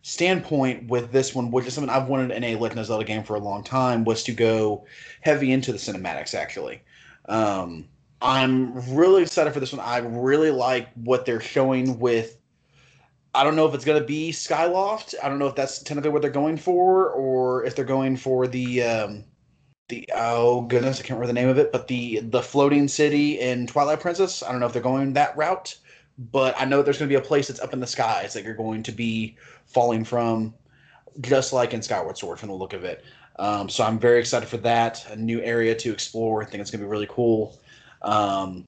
standpoint 0.07 0.87
with 0.87 1.11
this 1.11 1.33
one, 1.33 1.49
which 1.49 1.65
is 1.65 1.73
something 1.73 1.89
I've 1.89 2.07
wanted 2.07 2.29
in 2.29 2.43
a 2.43 2.55
Legend 2.57 2.79
of 2.79 2.85
Zelda 2.85 3.03
game 3.03 3.23
for 3.23 3.35
a 3.35 3.39
long 3.39 3.63
time, 3.63 4.03
was 4.03 4.21
to 4.25 4.33
go 4.33 4.85
heavy 5.21 5.51
into 5.51 5.71
the 5.71 5.79
cinematics. 5.79 6.35
Actually, 6.35 6.83
um, 7.27 7.87
I'm 8.21 8.95
really 8.95 9.23
excited 9.23 9.51
for 9.51 9.59
this 9.59 9.73
one. 9.73 9.81
I 9.83 9.97
really 9.97 10.51
like 10.51 10.89
what 10.93 11.25
they're 11.25 11.41
showing 11.41 11.97
with. 11.97 12.37
I 13.33 13.43
don't 13.43 13.55
know 13.55 13.65
if 13.65 13.73
it's 13.73 13.83
going 13.83 13.99
to 13.99 14.05
be 14.05 14.31
Skyloft. 14.31 15.15
I 15.23 15.27
don't 15.27 15.39
know 15.39 15.47
if 15.47 15.55
that's 15.55 15.81
technically 15.81 16.11
what 16.11 16.21
they're 16.21 16.29
going 16.29 16.57
for, 16.57 17.09
or 17.09 17.65
if 17.65 17.75
they're 17.75 17.83
going 17.83 18.15
for 18.15 18.45
the 18.45 18.83
um, 18.83 19.23
the 19.89 20.07
oh 20.13 20.61
goodness, 20.61 20.99
I 20.99 21.01
can't 21.01 21.19
remember 21.19 21.33
the 21.33 21.33
name 21.33 21.49
of 21.49 21.57
it, 21.57 21.71
but 21.71 21.87
the 21.87 22.19
the 22.19 22.43
floating 22.43 22.87
city 22.87 23.39
in 23.39 23.65
Twilight 23.65 24.01
Princess. 24.01 24.43
I 24.43 24.51
don't 24.51 24.59
know 24.59 24.67
if 24.67 24.73
they're 24.73 24.83
going 24.83 25.13
that 25.13 25.35
route, 25.35 25.75
but 26.17 26.55
I 26.57 26.65
know 26.65 26.81
there's 26.81 26.97
going 26.97 27.09
to 27.09 27.13
be 27.13 27.21
a 27.21 27.25
place 27.25 27.47
that's 27.47 27.59
up 27.59 27.73
in 27.73 27.79
the 27.79 27.87
skies 27.87 28.33
that 28.33 28.43
you're 28.43 28.53
going 28.53 28.83
to 28.83 28.91
be 28.91 29.35
falling 29.65 30.05
from, 30.05 30.53
just 31.21 31.53
like 31.53 31.73
in 31.73 31.81
Skyward 31.81 32.17
Sword 32.17 32.39
from 32.39 32.49
the 32.49 32.55
look 32.55 32.73
of 32.73 32.83
it. 32.83 33.03
Um, 33.37 33.67
so 33.67 33.83
I'm 33.83 33.99
very 33.99 34.19
excited 34.19 34.47
for 34.47 34.57
that. 34.57 35.05
A 35.11 35.15
new 35.15 35.41
area 35.41 35.75
to 35.75 35.91
explore. 35.91 36.41
I 36.41 36.45
think 36.45 36.61
it's 36.61 36.71
going 36.71 36.79
to 36.79 36.85
be 36.85 36.89
really 36.89 37.07
cool. 37.09 37.59
Um, 38.01 38.65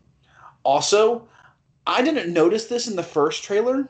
also, 0.64 1.28
I 1.86 2.02
didn't 2.02 2.34
notice 2.34 2.66
this 2.66 2.88
in 2.88 2.96
the 2.96 3.04
first 3.04 3.44
trailer. 3.44 3.90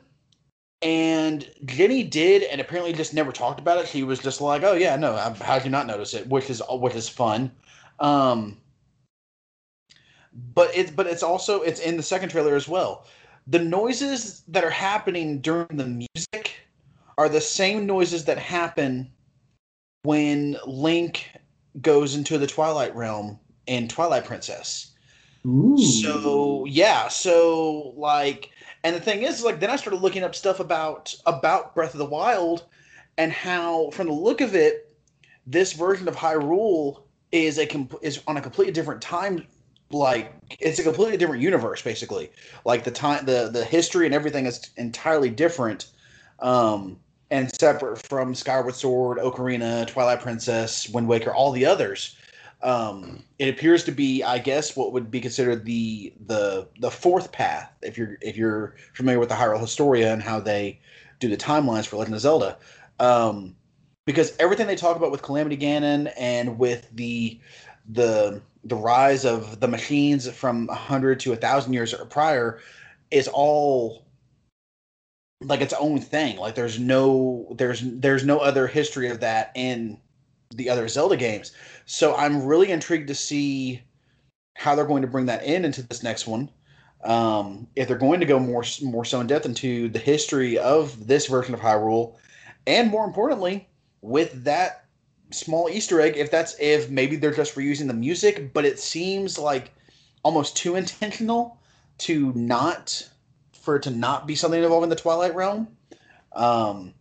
And 0.80 1.50
Jenny 1.64 2.04
did, 2.04 2.44
and 2.44 2.60
apparently 2.60 2.92
just 2.92 3.12
never 3.12 3.32
talked 3.32 3.58
about 3.58 3.78
it. 3.78 3.88
She 3.88 4.04
was 4.04 4.20
just 4.20 4.40
like, 4.40 4.62
"Oh 4.62 4.74
yeah, 4.74 4.94
no, 4.94 5.16
how 5.16 5.56
did 5.56 5.64
you 5.64 5.72
not 5.72 5.88
notice 5.88 6.14
it?" 6.14 6.28
Which 6.28 6.48
is 6.50 6.62
which 6.70 6.94
is 6.94 7.08
fun. 7.08 7.50
Um, 7.98 8.58
but 10.54 10.70
it's 10.76 10.92
but 10.92 11.08
it's 11.08 11.24
also 11.24 11.62
it's 11.62 11.80
in 11.80 11.96
the 11.96 12.02
second 12.04 12.28
trailer 12.28 12.54
as 12.54 12.68
well. 12.68 13.06
The 13.50 13.58
noises 13.58 14.42
that 14.48 14.62
are 14.62 14.70
happening 14.70 15.40
during 15.40 15.76
the 15.76 15.86
music 15.86 16.54
are 17.16 17.28
the 17.28 17.40
same 17.40 17.86
noises 17.86 18.26
that 18.26 18.38
happen 18.38 19.10
when 20.02 20.56
Link 20.66 21.30
goes 21.80 22.14
into 22.14 22.36
the 22.36 22.46
Twilight 22.46 22.94
Realm 22.94 23.38
in 23.66 23.88
Twilight 23.88 24.26
Princess. 24.26 24.92
Ooh. 25.46 25.78
So 25.78 26.66
yeah, 26.66 27.08
so 27.08 27.94
like, 27.96 28.50
and 28.84 28.94
the 28.94 29.00
thing 29.00 29.22
is, 29.22 29.42
like, 29.42 29.60
then 29.60 29.70
I 29.70 29.76
started 29.76 30.02
looking 30.02 30.24
up 30.24 30.34
stuff 30.34 30.60
about 30.60 31.14
about 31.24 31.74
Breath 31.74 31.94
of 31.94 31.98
the 31.98 32.04
Wild, 32.04 32.66
and 33.16 33.32
how, 33.32 33.90
from 33.90 34.08
the 34.08 34.12
look 34.12 34.40
of 34.40 34.54
it, 34.54 34.94
this 35.46 35.72
version 35.72 36.06
of 36.06 36.16
Hyrule 36.16 37.02
is 37.32 37.58
a 37.58 37.66
comp- 37.66 38.02
is 38.02 38.20
on 38.26 38.36
a 38.36 38.42
completely 38.42 38.72
different 38.72 39.00
time 39.00 39.46
like 39.90 40.32
it's 40.60 40.78
a 40.78 40.82
completely 40.82 41.16
different 41.16 41.42
universe 41.42 41.82
basically. 41.82 42.30
Like 42.64 42.84
the 42.84 42.90
time 42.90 43.24
the 43.24 43.50
the 43.52 43.64
history 43.64 44.06
and 44.06 44.14
everything 44.14 44.46
is 44.46 44.70
entirely 44.76 45.30
different 45.30 45.86
um 46.40 46.98
and 47.30 47.54
separate 47.54 48.06
from 48.06 48.34
skyward 48.34 48.74
sword 48.74 49.18
ocarina 49.18 49.86
twilight 49.86 50.20
princess 50.20 50.88
wind 50.90 51.08
waker 51.08 51.32
all 51.32 51.52
the 51.52 51.66
others. 51.66 52.16
Um 52.62 53.22
it 53.38 53.48
appears 53.48 53.84
to 53.84 53.92
be 53.92 54.22
i 54.22 54.38
guess 54.38 54.76
what 54.76 54.92
would 54.92 55.10
be 55.10 55.20
considered 55.20 55.64
the 55.64 56.12
the 56.26 56.68
the 56.80 56.90
fourth 56.90 57.32
path 57.32 57.70
if 57.82 57.96
you're 57.96 58.18
if 58.20 58.36
you're 58.36 58.74
familiar 58.94 59.18
with 59.18 59.28
the 59.28 59.34
hyrule 59.36 59.60
historia 59.60 60.12
and 60.12 60.22
how 60.22 60.40
they 60.40 60.80
do 61.20 61.28
the 61.28 61.36
timelines 61.36 61.86
for 61.86 61.96
legend 61.96 62.14
of 62.14 62.20
zelda. 62.20 62.58
Um 63.00 63.54
because 64.04 64.34
everything 64.38 64.66
they 64.66 64.76
talk 64.76 64.96
about 64.96 65.10
with 65.10 65.22
calamity 65.22 65.56
ganon 65.56 66.10
and 66.16 66.58
with 66.58 66.88
the 66.94 67.38
the 67.90 68.40
the 68.68 68.76
rise 68.76 69.24
of 69.24 69.60
the 69.60 69.68
machines 69.68 70.30
from 70.30 70.66
100 70.66 71.20
to 71.20 71.30
1000 71.30 71.72
years 71.72 71.94
prior 72.10 72.60
is 73.10 73.28
all 73.28 74.04
like 75.42 75.60
its 75.60 75.74
own 75.74 76.00
thing. 76.00 76.36
Like 76.36 76.54
there's 76.54 76.78
no 76.78 77.54
there's 77.56 77.82
there's 77.84 78.24
no 78.24 78.38
other 78.38 78.66
history 78.66 79.08
of 79.08 79.20
that 79.20 79.52
in 79.54 79.98
the 80.54 80.68
other 80.68 80.88
zelda 80.88 81.16
games. 81.16 81.52
So 81.86 82.14
i'm 82.16 82.44
really 82.44 82.70
intrigued 82.70 83.08
to 83.08 83.14
see 83.14 83.82
how 84.56 84.74
they're 84.74 84.84
going 84.84 85.02
to 85.02 85.08
bring 85.08 85.26
that 85.26 85.44
in 85.44 85.64
into 85.64 85.82
this 85.82 86.02
next 86.02 86.26
one. 86.26 86.50
Um, 87.04 87.68
if 87.76 87.86
they're 87.86 87.96
going 87.96 88.20
to 88.20 88.26
go 88.26 88.40
more 88.40 88.64
more 88.82 89.04
so 89.04 89.20
in 89.20 89.28
depth 89.28 89.46
into 89.46 89.88
the 89.88 90.00
history 90.00 90.58
of 90.58 91.06
this 91.06 91.26
version 91.26 91.54
of 91.54 91.60
hyrule 91.60 92.16
and 92.66 92.90
more 92.90 93.04
importantly 93.04 93.68
with 94.02 94.44
that 94.44 94.87
small 95.30 95.68
Easter 95.68 96.00
egg 96.00 96.16
if 96.16 96.30
that's 96.30 96.56
if 96.58 96.90
maybe 96.90 97.16
they're 97.16 97.34
just 97.34 97.54
reusing 97.54 97.86
the 97.86 97.94
music, 97.94 98.52
but 98.52 98.64
it 98.64 98.78
seems 98.78 99.38
like 99.38 99.72
almost 100.22 100.56
too 100.56 100.76
intentional 100.76 101.58
to 101.98 102.32
not 102.34 103.08
for 103.52 103.76
it 103.76 103.82
to 103.82 103.90
not 103.90 104.26
be 104.26 104.34
something 104.34 104.62
involving 104.62 104.88
the 104.88 104.96
Twilight 104.96 105.34
Realm. 105.34 105.68
Um, 106.32 106.94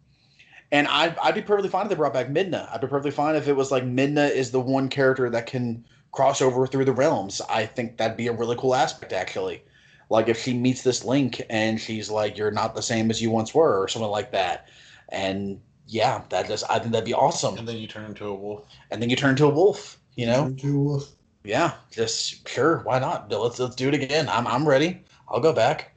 and 0.71 0.87
I'd, 0.87 1.17
I'd 1.19 1.35
be 1.35 1.41
perfectly 1.41 1.69
fine 1.69 1.83
if 1.83 1.89
they 1.89 1.95
brought 1.95 2.13
back 2.13 2.27
Midna. 2.27 2.69
I'd 2.73 2.81
be 2.81 2.87
perfectly 2.87 3.11
fine 3.11 3.35
if 3.35 3.47
it 3.47 3.55
was 3.55 3.71
like 3.71 3.83
Midna 3.83 4.29
is 4.29 4.51
the 4.51 4.59
one 4.59 4.89
character 4.89 5.29
that 5.29 5.45
can 5.45 5.85
cross 6.11 6.41
over 6.41 6.67
through 6.67 6.85
the 6.85 6.93
realms. 6.93 7.41
I 7.49 7.65
think 7.65 7.97
that'd 7.97 8.17
be 8.17 8.27
a 8.27 8.33
really 8.33 8.57
cool 8.57 8.75
aspect, 8.75 9.13
actually. 9.13 9.63
Like 10.09 10.27
if 10.27 10.41
she 10.41 10.53
meets 10.53 10.81
this 10.81 11.05
Link 11.05 11.41
and 11.49 11.79
she's 11.79 12.09
like, 12.09 12.37
"You're 12.37 12.51
not 12.51 12.75
the 12.75 12.81
same 12.81 13.09
as 13.09 13.21
you 13.21 13.29
once 13.29 13.53
were," 13.53 13.81
or 13.81 13.87
something 13.87 14.09
like 14.09 14.31
that, 14.31 14.67
and 15.09 15.59
yeah, 15.88 16.22
that 16.30 16.47
just 16.47 16.64
I 16.69 16.80
think 16.80 16.91
that'd 16.91 17.05
be 17.05 17.14
awesome. 17.14 17.57
And 17.57 17.68
then 17.68 17.77
you 17.77 17.88
turn 17.88 18.05
into 18.05 18.26
a 18.26 18.35
wolf. 18.35 18.65
And 18.91 19.01
then 19.01 19.09
you 19.09 19.15
turn 19.15 19.31
into 19.31 19.45
a 19.45 19.49
wolf. 19.49 19.97
You 20.15 20.26
know. 20.26 20.45
Into 20.45 20.76
a 20.76 20.80
wolf. 20.80 21.11
Yeah, 21.43 21.76
just 21.91 22.47
sure. 22.47 22.80
Why 22.80 22.99
not? 22.99 23.31
Let's 23.31 23.59
let's 23.59 23.76
do 23.76 23.88
it 23.88 23.93
again. 23.93 24.27
I'm 24.27 24.45
I'm 24.45 24.68
ready. 24.68 25.03
I'll 25.30 25.39
go 25.39 25.53
back. 25.53 25.95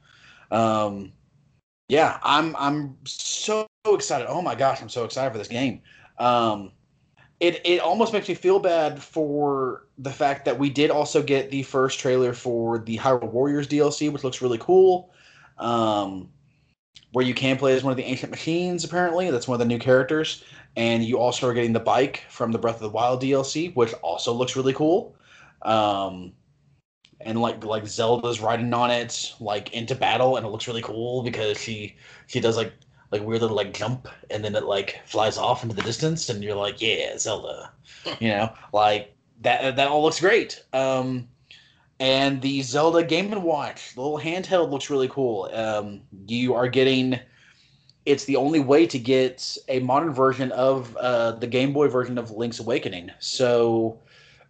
Um, 0.49 1.11
yeah, 1.89 2.19
I'm 2.23 2.55
I'm 2.55 2.97
so 3.03 3.67
excited. 3.85 4.27
Oh 4.29 4.41
my 4.41 4.55
gosh, 4.55 4.81
I'm 4.81 4.89
so 4.89 5.03
excited 5.03 5.31
for 5.31 5.37
this 5.37 5.49
game. 5.49 5.81
Um, 6.19 6.71
it 7.41 7.59
it 7.65 7.81
almost 7.81 8.13
makes 8.13 8.29
me 8.29 8.35
feel 8.35 8.59
bad 8.59 9.01
for 9.01 9.87
the 9.97 10.11
fact 10.11 10.45
that 10.45 10.57
we 10.57 10.69
did 10.69 10.89
also 10.89 11.21
get 11.21 11.51
the 11.51 11.63
first 11.63 11.99
trailer 11.99 12.33
for 12.33 12.79
the 12.79 12.97
Hyrule 12.97 13.31
Warriors 13.31 13.67
DLC, 13.67 14.11
which 14.11 14.23
looks 14.23 14.41
really 14.41 14.59
cool. 14.59 15.13
Um, 15.57 16.29
where 17.11 17.25
you 17.25 17.33
can 17.33 17.57
play 17.57 17.75
as 17.75 17.83
one 17.83 17.91
of 17.91 17.97
the 17.97 18.03
ancient 18.03 18.31
machines. 18.31 18.83
Apparently, 18.83 19.29
that's 19.31 19.47
one 19.47 19.55
of 19.55 19.59
the 19.59 19.65
new 19.65 19.79
characters, 19.79 20.43
and 20.75 21.03
you 21.03 21.19
also 21.19 21.47
are 21.47 21.53
getting 21.53 21.73
the 21.73 21.79
bike 21.79 22.23
from 22.29 22.51
the 22.51 22.59
Breath 22.59 22.75
of 22.75 22.81
the 22.81 22.89
Wild 22.89 23.21
DLC, 23.21 23.75
which 23.75 23.93
also 24.01 24.33
looks 24.33 24.55
really 24.55 24.73
cool. 24.73 25.15
Um, 25.61 26.33
and 27.23 27.39
like 27.39 27.63
like 27.63 27.85
Zelda's 27.87 28.39
riding 28.39 28.73
on 28.73 28.91
it 28.91 29.33
like 29.39 29.73
into 29.73 29.95
battle, 29.95 30.37
and 30.37 30.45
it 30.45 30.49
looks 30.49 30.67
really 30.67 30.81
cool 30.81 31.23
because 31.23 31.57
she 31.57 31.95
she 32.27 32.39
does 32.39 32.57
like 32.57 32.73
like 33.11 33.23
weird 33.23 33.41
little 33.41 33.57
like 33.57 33.73
jump, 33.73 34.07
and 34.29 34.43
then 34.43 34.55
it 34.55 34.63
like 34.63 35.01
flies 35.05 35.37
off 35.37 35.63
into 35.63 35.75
the 35.75 35.81
distance, 35.81 36.29
and 36.29 36.43
you're 36.43 36.55
like, 36.55 36.81
yeah, 36.81 37.17
Zelda, 37.17 37.71
you 38.19 38.29
know, 38.29 38.53
like 38.73 39.13
that 39.41 39.75
that 39.75 39.87
all 39.87 40.03
looks 40.03 40.19
great. 40.19 40.63
Um, 40.73 41.27
and 42.01 42.41
the 42.41 42.63
Zelda 42.63 43.03
Game 43.03 43.31
and 43.31 43.43
Watch, 43.43 43.93
the 43.93 44.01
little 44.01 44.17
handheld, 44.17 44.71
looks 44.71 44.89
really 44.89 45.07
cool. 45.07 45.51
Um, 45.53 46.01
you 46.27 46.55
are 46.55 46.67
getting. 46.67 47.19
It's 48.07 48.25
the 48.25 48.37
only 48.37 48.59
way 48.59 48.87
to 48.87 48.97
get 48.97 49.55
a 49.67 49.79
modern 49.81 50.11
version 50.11 50.51
of 50.53 50.97
uh, 50.97 51.33
the 51.33 51.45
Game 51.45 51.71
Boy 51.71 51.87
version 51.89 52.17
of 52.17 52.31
Link's 52.31 52.59
Awakening. 52.59 53.11
So, 53.19 53.99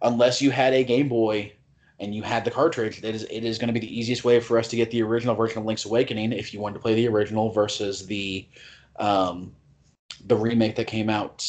unless 0.00 0.40
you 0.40 0.50
had 0.50 0.72
a 0.72 0.82
Game 0.82 1.10
Boy 1.10 1.52
and 2.00 2.14
you 2.14 2.22
had 2.22 2.46
the 2.46 2.50
cartridge, 2.50 3.04
it 3.04 3.14
is 3.14 3.24
it 3.24 3.44
is 3.44 3.58
going 3.58 3.68
to 3.68 3.78
be 3.78 3.86
the 3.86 3.98
easiest 3.98 4.24
way 4.24 4.40
for 4.40 4.58
us 4.58 4.68
to 4.68 4.76
get 4.76 4.90
the 4.90 5.02
original 5.02 5.34
version 5.34 5.58
of 5.58 5.66
Link's 5.66 5.84
Awakening 5.84 6.32
if 6.32 6.54
you 6.54 6.60
want 6.60 6.74
to 6.74 6.80
play 6.80 6.94
the 6.94 7.06
original 7.06 7.50
versus 7.50 8.06
the 8.06 8.48
um, 8.98 9.54
the 10.24 10.36
remake 10.36 10.76
that 10.76 10.86
came 10.86 11.10
out 11.10 11.46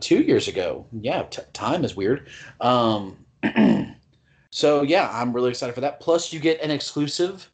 two 0.00 0.20
years 0.20 0.48
ago. 0.48 0.84
Yeah, 1.00 1.22
t- 1.22 1.42
time 1.52 1.84
is 1.84 1.94
weird. 1.94 2.28
Um, 2.60 3.24
So 4.50 4.82
yeah, 4.82 5.08
I'm 5.12 5.32
really 5.32 5.50
excited 5.50 5.74
for 5.74 5.80
that. 5.80 6.00
Plus, 6.00 6.32
you 6.32 6.40
get 6.40 6.60
an 6.60 6.70
exclusive 6.70 7.48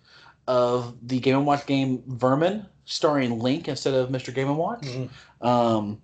of 0.46 0.96
the 1.06 1.20
Game 1.20 1.36
and 1.36 1.46
Watch 1.46 1.66
game 1.66 2.02
Vermin, 2.06 2.66
starring 2.84 3.38
Link 3.38 3.68
instead 3.68 3.94
of 3.94 4.08
Mr. 4.08 4.34
Game 4.34 4.48
and 4.48 4.56
Watch. 4.56 4.82
Mm-hmm. 4.82 5.46
Um, 5.46 6.00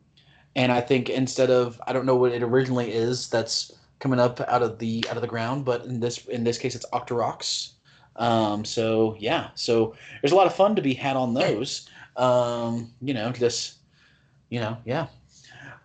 and 0.55 0.71
I 0.71 0.81
think 0.81 1.09
instead 1.09 1.51
of 1.51 1.81
I 1.87 1.93
don't 1.93 2.07
know 2.07 2.17
what 2.17 2.33
it 2.33 2.43
originally 2.43 2.93
is 2.93 3.29
that's 3.29 3.73
coming 3.99 4.21
up 4.21 4.41
out 4.43 4.63
of 4.63 4.79
the 4.79 5.05
out 5.09 5.17
of 5.17 5.23
the 5.23 5.29
ground, 5.29 5.65
but 5.65 5.85
in 5.85 6.01
this 6.01 6.27
in 6.27 6.45
this 6.45 6.59
case 6.59 6.75
it's 6.75 6.87
Octoroks. 6.93 7.71
Um, 8.17 8.65
so 8.65 9.17
yeah, 9.19 9.49
so 9.55 9.95
there's 10.21 10.33
a 10.33 10.37
lot 10.37 10.47
of 10.47 10.55
fun 10.55 10.77
to 10.77 10.83
be 10.83 10.93
had 10.93 11.17
on 11.17 11.33
those. 11.33 11.89
Um, 12.17 12.93
you 13.01 13.15
know, 13.15 13.33
just 13.33 13.77
you 14.51 14.61
know, 14.61 14.77
yeah. 14.85 15.07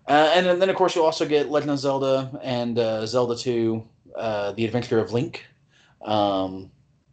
Uh, 0.10 0.32
and 0.34 0.46
then, 0.46 0.60
then, 0.60 0.70
of 0.70 0.76
course 0.78 0.96
you 0.96 1.04
also 1.04 1.26
get 1.26 1.50
Legend 1.50 1.72
of 1.72 1.80
Zelda 1.80 2.40
and 2.42 2.80
uh, 2.80 3.06
Zelda 3.06 3.36
2 3.36 3.86
uh, 4.18 4.52
the 4.54 4.66
Adventure 4.66 5.00
of 5.00 5.14
Link. 5.14 5.46
Um, 6.02 6.72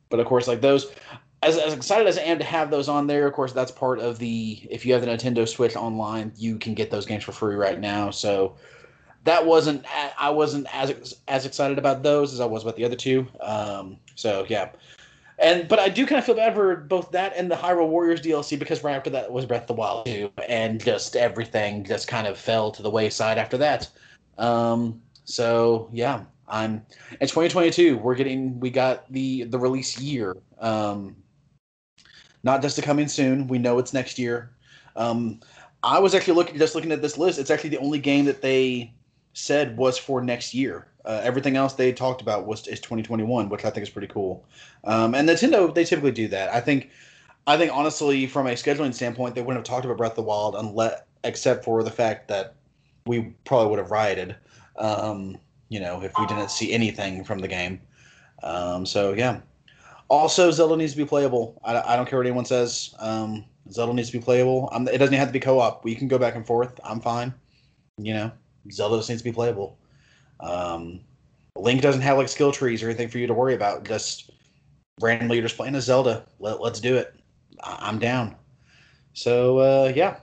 but 0.09 0.21
of 0.21 0.27
course, 0.27 0.47
like 0.47 0.61
those, 0.61 0.93
as, 1.43 1.59
as 1.59 1.73
excited 1.73 2.07
as 2.07 2.19
I 2.19 2.23
am 2.23 2.39
to 2.39 2.45
have 2.45 2.71
those 2.71 2.89
on 2.89 3.07
there, 3.07 3.27
of 3.27 3.33
course, 3.33 3.53
that's 3.53 3.71
part 3.71 3.99
of 3.99 4.19
the. 4.19 4.67
If 4.71 4.87
you 4.87 4.93
have 4.93 5.03
the 5.03 5.09
Nintendo 5.09 5.47
Switch 5.49 5.77
online, 5.77 6.33
you 6.37 6.59
can 6.59 6.75
get 6.75 6.91
those 6.91 7.07
games 7.07 7.25
for 7.25 7.33
free 7.33 7.57
right 7.57 7.79
now. 7.79 8.11
So 8.11 8.57
that 9.25 9.45
wasn't. 9.45 9.85
I 10.19 10.31
wasn't 10.31 10.67
as 10.73 11.15
as 11.29 11.47
excited 11.47 11.79
about 11.79 12.03
those 12.03 12.33
as 12.33 12.41
I 12.41 12.47
was 12.47 12.63
about 12.63 12.77
the 12.77 12.85
other 12.85 12.97
two. 12.97 13.27
Um, 13.41 13.99
so 14.15 14.47
yeah. 14.49 14.71
And 15.39 15.67
but 15.67 15.79
I 15.79 15.89
do 15.89 16.07
kind 16.07 16.19
of 16.19 16.25
feel 16.25 16.37
bad 16.37 16.55
for 16.55 16.77
both 16.77 17.11
that 17.11 17.33
and 17.37 17.51
the 17.51 17.57
Hyrule 17.57 17.89
Warriors 17.89 18.21
DLC 18.21 18.59
because 18.59 18.85
right 18.85 18.95
after 18.95 19.11
that 19.11 19.33
was 19.33 19.45
Breath 19.47 19.63
of 19.63 19.69
the 19.69 19.75
Wild 19.75 20.07
2, 20.07 20.31
and 20.49 20.83
just 20.83 21.17
everything 21.17 21.85
just 21.85 22.07
kind 22.07 22.29
of 22.29 22.39
fell 22.39 22.71
to 22.71 22.83
the 22.83 22.91
wayside 22.91 23.37
after 23.37 23.59
that. 23.59 23.89
Um, 24.39 25.01
so 25.25 25.89
yeah, 25.93 26.23
I'm 26.49 26.85
in 27.21 27.29
2022. 27.29 27.99
We're 27.99 28.15
getting 28.15 28.61
we 28.61 28.71
got 28.71 29.11
the 29.13 29.45
the 29.45 29.59
release 29.59 29.99
year. 29.99 30.37
Um, 30.59 31.17
not 32.43 32.63
just 32.63 32.77
to 32.77 32.83
come 32.83 32.99
in 32.99 33.09
soon. 33.09 33.49
We 33.49 33.59
know 33.59 33.79
it's 33.79 33.95
next 33.95 34.19
year. 34.19 34.51
Um, 34.97 35.41
I 35.83 35.99
was 35.99 36.15
actually 36.15 36.35
looking 36.35 36.59
just 36.59 36.75
looking 36.75 36.93
at 36.93 37.03
this 37.03 37.19
list. 37.19 37.39
It's 37.39 37.51
actually 37.51 37.71
the 37.71 37.79
only 37.79 37.99
game 37.99 38.25
that 38.27 38.43
they 38.43 38.93
said 39.33 39.77
was 39.77 39.99
for 39.99 40.23
next 40.23 40.55
year. 40.55 40.87
Uh, 41.05 41.21
everything 41.23 41.57
else 41.57 41.75
they 41.75 41.93
talked 41.93 42.23
about 42.23 42.47
was 42.47 42.67
is 42.67 42.81
2021, 42.81 43.49
which 43.49 43.65
I 43.65 43.71
think 43.71 43.83
is 43.83 43.91
pretty 43.91 44.09
cool. 44.09 44.47
Um, 44.85 45.15
and 45.15 45.29
Nintendo 45.29 45.75
they 45.75 45.85
typically 45.85 46.13
do 46.13 46.29
that. 46.29 46.53
I 46.55 46.61
think 46.61 46.91
I 47.47 47.57
think 47.57 47.73
honestly 47.73 48.27
from 48.27 48.47
a 48.47 48.53
scheduling 48.53 48.95
standpoint 48.95 49.35
they 49.35 49.43
wouldn't 49.43 49.67
have 49.67 49.75
talked 49.75 49.85
about 49.85 49.99
Breath 49.99 50.13
of 50.13 50.17
the 50.17 50.23
Wild 50.23 50.55
unless 50.55 51.03
except 51.25 51.65
for 51.65 51.83
the 51.83 51.91
fact 51.91 52.29
that 52.29 52.55
we 53.07 53.35
probably 53.45 53.71
would 53.71 53.79
have 53.79 53.91
rioted. 53.91 54.37
Um, 54.77 55.39
you 55.69 55.81
know, 55.81 56.03
if 56.03 56.13
we 56.19 56.27
didn't 56.27 56.51
see 56.51 56.73
anything 56.73 57.25
from 57.25 57.39
the 57.39 57.49
game. 57.49 57.81
Um, 58.43 58.85
so 58.87 59.13
yeah. 59.13 59.41
Also, 60.09 60.51
Zelda 60.51 60.77
needs 60.77 60.93
to 60.93 60.99
be 60.99 61.05
playable. 61.05 61.61
I, 61.65 61.95
I 61.95 61.97
don't 61.97 62.09
care 62.09 62.19
what 62.19 62.27
anyone 62.27 62.45
says. 62.45 62.95
Um, 62.99 63.45
Zelda 63.71 63.95
needs 63.95 64.11
to 64.11 64.19
be 64.19 64.23
playable. 64.23 64.69
I'm, 64.73 64.87
it 64.89 64.99
doesn't 64.99 65.15
have 65.15 65.29
to 65.29 65.33
be 65.33 65.41
co-op. 65.41 65.85
We 65.85 65.95
can 65.95 66.09
go 66.09 66.19
back 66.19 66.35
and 66.35 66.47
forth. 66.47 66.79
I'm 66.85 67.01
fine. 67.01 67.33
You 67.97 68.13
know, 68.13 68.33
Zelda 68.71 68.99
just 68.99 69.09
needs 69.09 69.23
to 69.23 69.29
be 69.29 69.33
playable. 69.33 69.79
Um, 70.41 71.01
Link 71.57 71.81
doesn't 71.81 72.03
have 72.03 72.19
like 72.19 72.29
skill 72.29 72.53
trees 72.53 72.83
or 72.83 72.87
anything 72.87 73.09
for 73.09 73.19
you 73.19 73.27
to 73.27 73.35
worry 73.35 73.55
about. 73.55 73.85
Just 73.85 74.31
randomly, 75.01 75.37
you're 75.37 75.45
just 75.45 75.57
playing 75.57 75.75
a 75.75 75.81
Zelda. 75.81 76.27
Let, 76.39 76.61
let's 76.61 76.81
do 76.81 76.97
it. 76.97 77.15
I, 77.63 77.89
am 77.89 77.99
down. 77.99 78.35
So 79.13 79.59
uh, 79.59 79.93
yeah, 79.95 80.17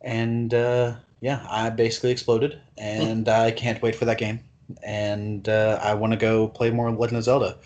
and 0.00 0.54
uh, 0.54 0.96
yeah, 1.26 1.44
I 1.50 1.70
basically 1.70 2.12
exploded, 2.12 2.60
and 2.78 3.28
I 3.28 3.50
can't 3.50 3.82
wait 3.82 3.96
for 3.96 4.04
that 4.04 4.16
game. 4.16 4.38
And 4.84 5.48
uh, 5.48 5.80
I 5.82 5.92
want 5.92 6.12
to 6.12 6.16
go 6.16 6.46
play 6.46 6.70
more 6.70 6.88
Legend 6.88 7.18
of 7.18 7.24
Zelda 7.24 7.58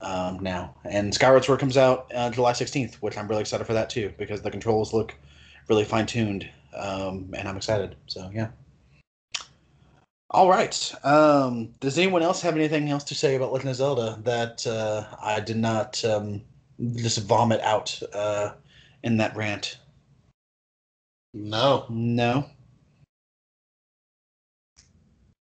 um, 0.00 0.40
now. 0.40 0.74
And 0.82 1.14
Skyward 1.14 1.44
Sword 1.44 1.60
comes 1.60 1.76
out 1.76 2.10
uh, 2.12 2.28
July 2.30 2.50
16th, 2.50 2.96
which 2.96 3.16
I'm 3.16 3.28
really 3.28 3.42
excited 3.42 3.68
for 3.68 3.72
that 3.74 3.88
too, 3.88 4.12
because 4.18 4.42
the 4.42 4.50
controls 4.50 4.92
look 4.92 5.14
really 5.68 5.84
fine 5.84 6.06
tuned, 6.06 6.50
um, 6.76 7.32
and 7.38 7.46
I'm 7.46 7.56
excited. 7.56 7.94
So 8.08 8.28
yeah. 8.34 8.48
All 10.30 10.48
right. 10.48 10.92
Um, 11.04 11.68
does 11.78 11.96
anyone 11.96 12.22
else 12.22 12.40
have 12.40 12.56
anything 12.56 12.90
else 12.90 13.04
to 13.04 13.14
say 13.14 13.36
about 13.36 13.52
Legend 13.52 13.70
of 13.70 13.76
Zelda 13.76 14.18
that 14.24 14.66
uh, 14.66 15.04
I 15.22 15.38
did 15.38 15.56
not 15.56 16.04
um, 16.04 16.42
just 16.96 17.22
vomit 17.22 17.60
out 17.60 18.02
uh, 18.12 18.54
in 19.04 19.18
that 19.18 19.36
rant? 19.36 19.78
No. 21.32 21.86
No. 21.88 22.46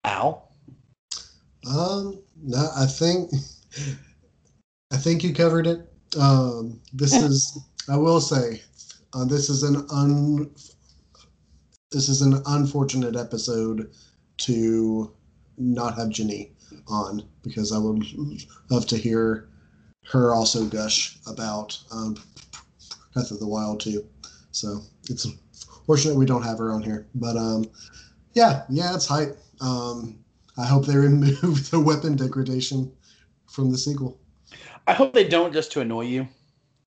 Al? 0.04 0.52
Um, 1.70 2.20
no, 2.42 2.70
I 2.76 2.86
think 2.86 3.32
I 4.92 4.98
think 4.98 5.24
you 5.24 5.34
covered 5.34 5.68
it. 5.68 5.92
Um, 6.20 6.80
this 6.94 7.14
is 7.14 7.60
I 7.90 7.98
will 7.98 8.22
say, 8.22 8.62
uh, 9.14 9.26
this 9.26 9.50
is 9.50 9.64
an 9.64 9.86
un 9.90 10.50
this 11.92 12.10
is 12.10 12.22
an 12.22 12.42
unfortunate 12.48 13.16
episode 13.16 13.92
to 14.38 15.12
not 15.58 15.96
have 15.96 16.10
Jenny 16.10 16.52
on 16.88 17.24
because 17.44 17.72
I 17.72 17.78
would 17.78 18.06
love 18.70 18.86
to 18.88 18.98
hear 18.98 19.50
her 20.12 20.34
also 20.34 20.66
gush 20.66 21.18
about 21.28 21.78
um, 21.92 22.16
Breath 23.14 23.32
of 23.32 23.40
the 23.40 23.48
Wild 23.48 23.80
too. 23.80 24.06
So 24.52 24.82
it's 25.10 25.28
fortunate 25.86 26.16
we 26.16 26.26
don't 26.26 26.44
have 26.44 26.60
her 26.60 26.72
on 26.72 26.84
here, 26.84 27.08
but 27.16 27.38
um, 27.38 27.66
yeah, 28.34 28.64
yeah, 28.70 28.94
it's 28.94 29.08
hype. 29.08 29.38
Um, 29.62 30.20
I 30.58 30.66
hope 30.66 30.86
they 30.86 30.98
remove 30.98 31.70
the 31.72 31.80
weapon 31.80 32.16
degradation 32.16 32.92
from 33.48 33.72
the 33.72 33.78
sequel. 33.78 34.20
I 34.88 34.94
hope 34.94 35.14
they 35.14 35.28
don't 35.28 35.54
just 35.54 35.72
to 35.74 35.82
annoy 35.82 36.04
you. 36.04 36.28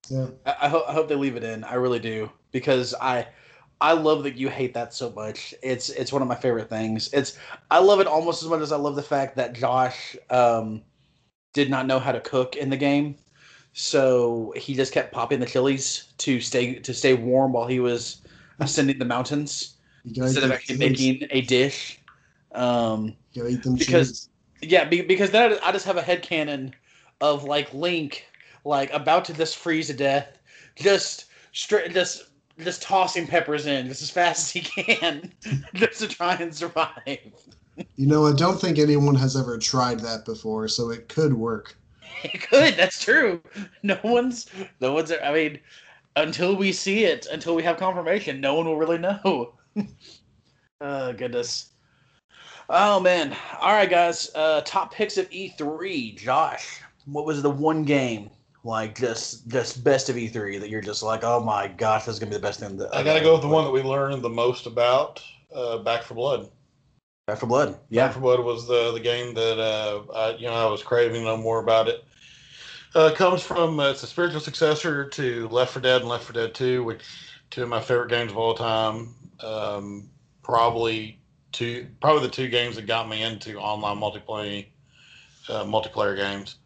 Yeah. 0.09 0.29
I, 0.47 0.57
I 0.63 0.69
hope 0.69 0.85
I 0.89 0.93
hope 0.93 1.09
they 1.09 1.15
leave 1.15 1.37
it 1.37 1.45
in. 1.45 1.65
I 1.65 1.75
really 1.75 1.99
do 1.99 2.31
because 2.53 2.95
I 3.01 3.29
I 3.81 3.93
love 3.93 4.25
that 4.25 4.37
you 4.37 4.49
hate 4.49 4.75
that 4.75 4.93
so 4.93 5.11
much. 5.11 5.55
It's 5.63 5.89
it's 5.91 6.13
one 6.13 6.23
of 6.23 6.29
my 6.29 6.35
favorite 6.35 6.69
things. 6.69 7.13
It's 7.13 7.39
I 7.71 7.79
love 7.79 8.01
it 8.01 8.07
almost 8.07 8.43
as 8.43 8.49
much 8.49 8.61
as 8.61 8.73
I 8.73 8.77
love 8.77 8.97
the 8.97 9.03
fact 9.03 9.37
that 9.37 9.55
Josh 9.55 10.17
um, 10.29 10.83
did 11.53 11.71
not 11.71 11.87
know 11.87 11.99
how 11.99 12.13
to 12.13 12.21
cook 12.21 12.57
in 12.57 12.71
the 12.71 12.77
game, 12.77 13.17
so 13.73 14.53
he 14.57 14.75
just 14.75 14.93
kept 14.93 15.13
popping 15.13 15.41
the 15.41 15.47
chilies 15.47 16.13
to 16.19 16.41
stay 16.41 16.75
to 16.75 16.93
stay 16.93 17.15
warm 17.15 17.53
while 17.53 17.67
he 17.67 17.81
was 17.81 18.23
ascending 18.59 18.99
the 18.99 19.05
mountains 19.05 19.77
instead 20.05 20.45
of 20.45 20.51
actually 20.53 20.77
making 20.77 21.27
a 21.31 21.41
dish. 21.43 22.00
Um, 22.53 23.17
you 23.33 23.47
eat 23.47 23.63
them 23.63 23.77
because- 23.77 24.29
cheese. 24.61 24.71
yeah, 24.71 24.85
be, 24.85 25.03
because 25.03 25.31
then 25.31 25.59
I 25.63 25.73
just 25.73 25.87
have 25.87 25.97
a 25.97 26.03
head 26.03 26.23
canon 26.23 26.75
of 27.21 27.45
like 27.45 27.73
Link, 27.73 28.27
like 28.65 28.93
about 28.93 29.25
to 29.27 29.35
just 29.35 29.57
freeze 29.57 29.89
to 29.89 29.95
death, 29.95 30.39
just 30.77 31.27
straight, 31.53 31.93
just 31.93 32.25
just 32.59 32.83
tossing 32.83 33.27
peppers 33.27 33.67
in 33.67 33.87
just 33.89 34.03
as 34.03 34.11
fast 34.11 34.41
as 34.43 34.51
he 34.51 34.85
can, 34.85 35.33
just 35.75 36.01
to 36.01 36.09
try 36.09 36.35
and 36.35 36.55
survive. 36.55 37.19
You 37.97 38.07
know, 38.07 38.27
I 38.27 38.33
don't 38.33 38.61
think 38.61 38.79
anyone 38.79 39.15
has 39.15 39.37
ever 39.37 39.57
tried 39.59 40.01
that 40.01 40.25
before, 40.25 40.69
so 40.69 40.91
it 40.91 41.09
could 41.09 41.33
work. 41.33 41.77
It 42.23 42.43
could. 42.43 42.75
That's 42.77 43.03
true. 43.03 43.41
No 43.83 43.99
one's. 44.05 44.47
No 44.81 44.93
one's. 44.93 45.11
I 45.11 45.33
mean, 45.33 45.59
until 46.17 46.55
we 46.55 46.73
see 46.73 47.05
it, 47.05 47.27
until 47.33 47.55
we 47.55 47.63
have 47.63 47.79
confirmation, 47.79 48.41
no 48.41 48.55
one 48.55 48.67
will 48.67 48.77
really 48.77 48.99
know. 48.99 49.55
oh 50.81 51.13
goodness. 51.15 51.71
Oh 52.73 53.01
man. 53.01 53.37
All 53.61 53.73
right, 53.73 53.91
guys. 53.91 54.31
Uh, 54.33 54.61
top 54.65 54.95
picks 54.95 55.19
of 55.19 55.29
E3. 55.31 56.17
Josh, 56.17 56.81
what 57.05 57.27
was 57.27 57.43
the 57.43 57.51
one 57.51 57.83
game 57.83 58.31
like 58.63 58.97
just 58.97 59.49
just 59.49 59.83
best 59.83 60.09
of 60.09 60.15
E3 60.15 60.61
that 60.61 60.71
you're 60.71 60.81
just 60.81 61.03
like, 61.03 61.25
oh 61.25 61.43
my 61.43 61.67
gosh, 61.67 62.05
this 62.05 62.15
is 62.15 62.21
gonna 62.21 62.31
be 62.31 62.37
the 62.37 62.43
best 62.43 62.61
thing. 62.61 62.77
That 62.77 62.95
I 62.95 63.03
got 63.03 63.15
to 63.15 63.21
go 63.21 63.33
with 63.33 63.43
the 63.43 63.49
one 63.49 63.65
that 63.65 63.73
we 63.73 63.83
learned 63.83 64.23
the 64.23 64.29
most 64.29 64.67
about 64.67 65.21
uh, 65.53 65.79
Back 65.79 66.05
4 66.05 66.15
Blood. 66.15 66.51
Back 67.27 67.39
4 67.39 67.49
Blood. 67.49 67.79
Yeah. 67.89 68.07
Back 68.07 68.15
4 68.15 68.23
Blood 68.23 68.45
was 68.45 68.69
the, 68.69 68.93
the 68.93 69.01
game 69.01 69.35
that 69.35 69.59
uh, 69.59 70.03
I, 70.15 70.37
you 70.37 70.47
know 70.47 70.55
I 70.55 70.71
was 70.71 70.85
craving 70.85 71.23
to 71.23 71.25
know 71.25 71.37
more 71.37 71.61
about 71.61 71.89
it. 71.89 72.05
Uh, 72.95 73.13
comes 73.13 73.43
from 73.43 73.81
uh, 73.81 73.91
it's 73.91 74.05
a 74.05 74.07
spiritual 74.07 74.41
successor 74.41 75.09
to 75.09 75.49
Left 75.49 75.73
4 75.73 75.83
Dead 75.83 76.03
and 76.03 76.09
Left 76.09 76.25
4 76.25 76.35
Dead 76.35 76.55
2, 76.55 76.85
which 76.85 77.03
two 77.51 77.65
of 77.65 77.69
my 77.69 77.81
favorite 77.81 78.11
games 78.11 78.31
of 78.31 78.39
all 78.39 78.55
time. 78.55 79.17
Um, 79.41 80.09
probably 80.43 81.20
two, 81.53 81.87
probably 82.01 82.23
the 82.23 82.33
two 82.33 82.49
games 82.49 82.77
that 82.77 82.87
got 82.87 83.09
me 83.09 83.23
into 83.23 83.59
online 83.59 83.97
multiplayer 83.97 84.67
uh, 85.49 85.65
multiplayer 85.65 86.17
games. 86.17 86.57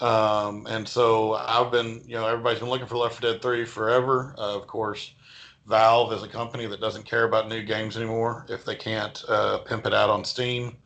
Um, 0.00 0.66
and 0.68 0.88
so 0.88 1.34
I've 1.34 1.70
been, 1.70 2.02
you 2.06 2.16
know, 2.16 2.26
everybody's 2.26 2.60
been 2.60 2.70
looking 2.70 2.86
for 2.86 2.96
Left 2.96 3.20
4 3.20 3.32
Dead 3.32 3.42
3 3.42 3.64
forever. 3.64 4.34
Uh, 4.38 4.56
of 4.56 4.66
course, 4.66 5.12
Valve 5.66 6.12
is 6.12 6.22
a 6.22 6.28
company 6.28 6.66
that 6.66 6.80
doesn't 6.80 7.04
care 7.04 7.24
about 7.24 7.48
new 7.48 7.62
games 7.62 7.96
anymore 7.96 8.46
if 8.48 8.64
they 8.64 8.74
can't 8.74 9.22
uh, 9.28 9.58
pimp 9.58 9.86
it 9.86 9.94
out 9.94 10.10
on 10.10 10.24
Steam. 10.24 10.76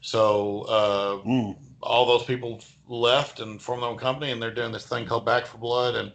So 0.00 0.62
uh, 0.62 1.16
Mm. 1.26 1.56
all 1.82 2.06
those 2.06 2.24
people 2.24 2.60
left 2.88 3.40
and 3.40 3.60
formed 3.60 3.82
their 3.82 3.90
own 3.90 3.98
company, 3.98 4.32
and 4.32 4.42
they're 4.42 4.54
doing 4.54 4.72
this 4.72 4.86
thing 4.86 5.06
called 5.06 5.24
Back 5.24 5.46
4 5.46 5.60
Blood, 5.60 5.94
and 5.94 6.12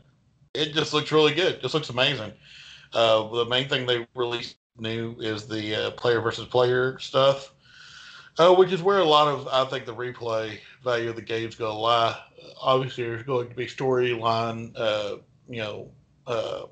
it 0.54 0.74
just 0.74 0.94
looks 0.94 1.12
really 1.12 1.34
good. 1.34 1.56
It 1.56 1.62
just 1.62 1.74
looks 1.74 1.90
amazing. 1.90 2.34
Uh, 2.94 3.28
the 3.30 3.46
main 3.46 3.70
thing 3.70 3.86
they 3.86 4.06
released 4.16 4.58
new 4.80 5.16
is 5.20 5.48
the 5.48 5.76
uh, 5.88 5.92
player 5.92 6.22
versus 6.22 6.46
player 6.46 6.98
stuff, 7.00 7.54
uh, 8.38 8.54
which 8.54 8.72
is 8.72 8.82
where 8.82 9.00
a 9.00 9.06
lot 9.06 9.28
of 9.28 9.48
I 9.48 9.66
think 9.66 9.86
the 9.86 9.96
replay 9.96 10.60
value 10.84 11.10
of 11.10 11.16
the 11.16 11.22
game's 11.22 11.56
going 11.56 11.72
to 11.72 11.78
lie. 11.78 12.20
Obviously, 12.62 13.04
there's 13.04 13.24
going 13.24 13.50
to 13.50 13.56
be 13.56 13.66
storyline, 13.66 14.72
uh, 14.76 15.18
you 15.50 15.62
know, 15.62 15.92
uh, 16.28 16.64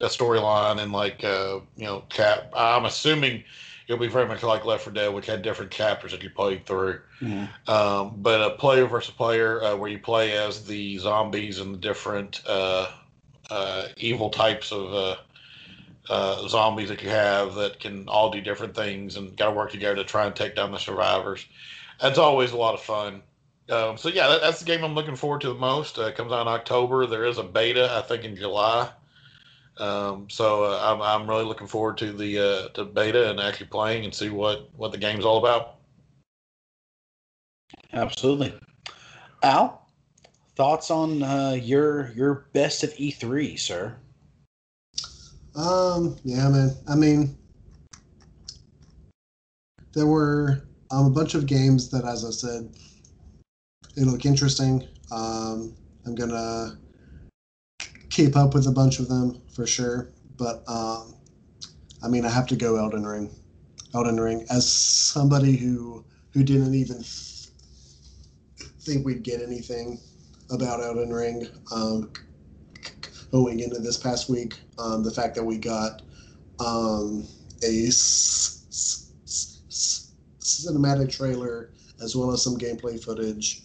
a 0.00 0.06
storyline 0.06 0.80
and 0.80 0.92
like 0.92 1.24
uh, 1.24 1.60
you 1.76 1.84
know, 1.84 2.04
cap. 2.08 2.52
I'm 2.54 2.84
assuming 2.84 3.44
it'll 3.86 3.98
be 3.98 4.06
very 4.06 4.26
much 4.26 4.42
like 4.42 4.64
Left 4.64 4.84
4 4.84 4.92
Dead, 4.92 5.08
which 5.12 5.26
had 5.26 5.42
different 5.42 5.70
chapters 5.70 6.12
that 6.12 6.22
you 6.22 6.30
played 6.30 6.66
through. 6.66 7.00
Mhm. 7.20 7.48
Um, 7.68 8.14
but 8.18 8.40
a 8.40 8.50
player 8.56 8.86
versus 8.86 9.14
player, 9.14 9.62
uh, 9.62 9.76
where 9.76 9.90
you 9.90 9.98
play 9.98 10.36
as 10.36 10.64
the 10.64 10.98
zombies 10.98 11.58
and 11.58 11.74
the 11.74 11.78
different 11.78 12.42
uh, 12.46 12.88
uh, 13.50 13.88
evil 13.96 14.30
types 14.30 14.72
of 14.72 15.18
uh, 16.08 16.46
zombies 16.48 16.88
that 16.88 17.02
you 17.02 17.08
have 17.08 17.54
that 17.54 17.80
can 17.80 18.08
all 18.08 18.30
do 18.30 18.40
different 18.40 18.74
things 18.74 19.16
and 19.16 19.36
got 19.36 19.46
to 19.46 19.52
work 19.52 19.70
together 19.70 19.96
to 19.96 20.04
try 20.04 20.26
and 20.26 20.34
take 20.34 20.56
down 20.56 20.72
the 20.72 20.78
survivors. 20.78 21.46
That's 22.00 22.18
always 22.18 22.52
a 22.52 22.56
lot 22.56 22.74
of 22.74 22.80
fun. 22.80 23.22
Um, 23.70 23.98
so 23.98 24.08
yeah, 24.08 24.28
that, 24.28 24.40
that's 24.40 24.60
the 24.60 24.64
game 24.64 24.82
I'm 24.82 24.94
looking 24.94 25.16
forward 25.16 25.42
to 25.42 25.48
the 25.48 25.54
most. 25.54 25.98
Uh, 25.98 26.10
comes 26.12 26.32
out 26.32 26.42
in 26.42 26.48
October. 26.48 27.06
There 27.06 27.26
is 27.26 27.38
a 27.38 27.42
beta, 27.42 27.92
I 27.92 28.02
think, 28.02 28.24
in 28.24 28.34
July. 28.34 28.88
Um, 29.76 30.28
so 30.28 30.64
uh, 30.64 30.80
I'm, 30.82 31.02
I'm 31.02 31.28
really 31.28 31.44
looking 31.44 31.66
forward 31.66 31.98
to 31.98 32.12
the 32.12 32.38
uh, 32.38 32.68
to 32.70 32.84
beta 32.84 33.30
and 33.30 33.38
actually 33.38 33.66
playing 33.66 34.04
and 34.04 34.14
see 34.14 34.30
what 34.30 34.70
what 34.76 34.90
the 34.90 34.98
game's 34.98 35.24
all 35.24 35.38
about. 35.38 35.76
Absolutely. 37.92 38.54
Al, 39.42 39.86
thoughts 40.56 40.90
on 40.90 41.22
uh, 41.22 41.56
your 41.60 42.10
your 42.12 42.46
best 42.52 42.82
of 42.82 42.92
E3, 42.94 43.58
sir? 43.58 43.96
Um, 45.58 46.16
yeah, 46.22 46.48
man. 46.48 46.70
I 46.88 46.94
mean, 46.94 47.36
there 49.92 50.06
were 50.06 50.62
um, 50.92 51.06
a 51.06 51.10
bunch 51.10 51.34
of 51.34 51.46
games 51.46 51.90
that, 51.90 52.04
as 52.04 52.24
I 52.24 52.30
said, 52.30 52.72
they 53.96 54.04
look 54.04 54.24
interesting. 54.24 54.86
Um, 55.10 55.74
I'm 56.06 56.14
gonna 56.14 56.78
keep 58.08 58.36
up 58.36 58.54
with 58.54 58.68
a 58.68 58.70
bunch 58.70 59.00
of 59.00 59.08
them 59.08 59.42
for 59.52 59.66
sure, 59.66 60.10
but 60.36 60.62
um, 60.68 61.16
I 62.04 62.08
mean, 62.08 62.24
I 62.24 62.30
have 62.30 62.46
to 62.48 62.56
go 62.56 62.76
Elden 62.76 63.04
Ring. 63.04 63.28
Elden 63.96 64.20
Ring, 64.20 64.46
as 64.50 64.70
somebody 64.70 65.56
who 65.56 66.04
who 66.34 66.44
didn't 66.44 66.76
even 66.76 67.02
think 68.82 69.04
we'd 69.04 69.24
get 69.24 69.42
anything 69.42 69.98
about 70.50 70.80
Elden 70.80 71.12
Ring. 71.12 71.48
Um, 71.72 72.12
going 73.32 73.60
into 73.60 73.78
this 73.78 73.96
past 73.96 74.28
week. 74.28 74.54
Um, 74.78 75.02
the 75.02 75.10
fact 75.10 75.34
that 75.34 75.44
we 75.44 75.58
got 75.58 76.02
um, 76.60 77.26
cinematic 80.40 81.10
trailer 81.10 81.70
as 82.00 82.14
well 82.16 82.30
as 82.32 82.42
some 82.42 82.56
gameplay 82.56 83.02
footage, 83.02 83.62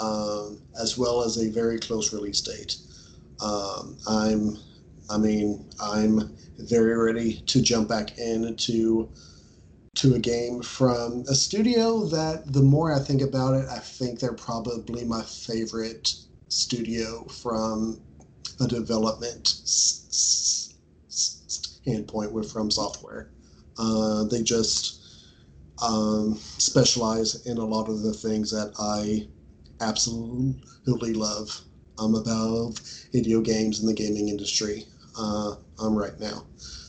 um, 0.00 0.60
as 0.80 0.98
well 0.98 1.22
as 1.22 1.38
a 1.38 1.50
very 1.50 1.78
close 1.78 2.12
release 2.12 2.40
date. 2.40 2.76
Um, 3.40 3.96
I'm, 4.08 4.56
I 5.10 5.18
mean, 5.18 5.68
I'm 5.80 6.36
very 6.58 6.96
ready 6.96 7.40
to 7.46 7.62
jump 7.62 7.88
back 7.88 8.18
into 8.18 9.08
to 9.96 10.14
a 10.14 10.18
game 10.18 10.60
from 10.62 11.24
a 11.26 11.34
studio 11.34 12.04
that 12.04 12.52
the 12.52 12.60
more 12.60 12.92
I 12.92 12.98
think 12.98 13.22
about 13.22 13.54
it, 13.54 13.66
I 13.70 13.78
think 13.78 14.20
they're 14.20 14.34
probably 14.34 15.04
my 15.04 15.22
favorite 15.22 16.14
studio 16.48 17.24
from 17.24 17.98
a 18.60 18.66
development 18.66 19.48
standpoint 21.08 22.32
with 22.32 22.50
From 22.50 22.70
Software. 22.70 23.30
Uh, 23.78 24.24
they 24.24 24.42
just 24.42 25.02
um, 25.82 26.36
specialize 26.36 27.46
in 27.46 27.58
a 27.58 27.64
lot 27.64 27.88
of 27.88 28.02
the 28.02 28.12
things 28.12 28.50
that 28.50 28.72
I 28.78 29.28
absolutely 29.84 31.12
love 31.12 31.60
um, 31.98 32.14
about 32.14 32.80
video 33.12 33.40
games 33.40 33.80
and 33.80 33.88
the 33.88 33.94
gaming 33.94 34.28
industry 34.28 34.84
uh, 35.18 35.56
um, 35.78 35.94
right 35.94 36.18
now. 36.18 36.44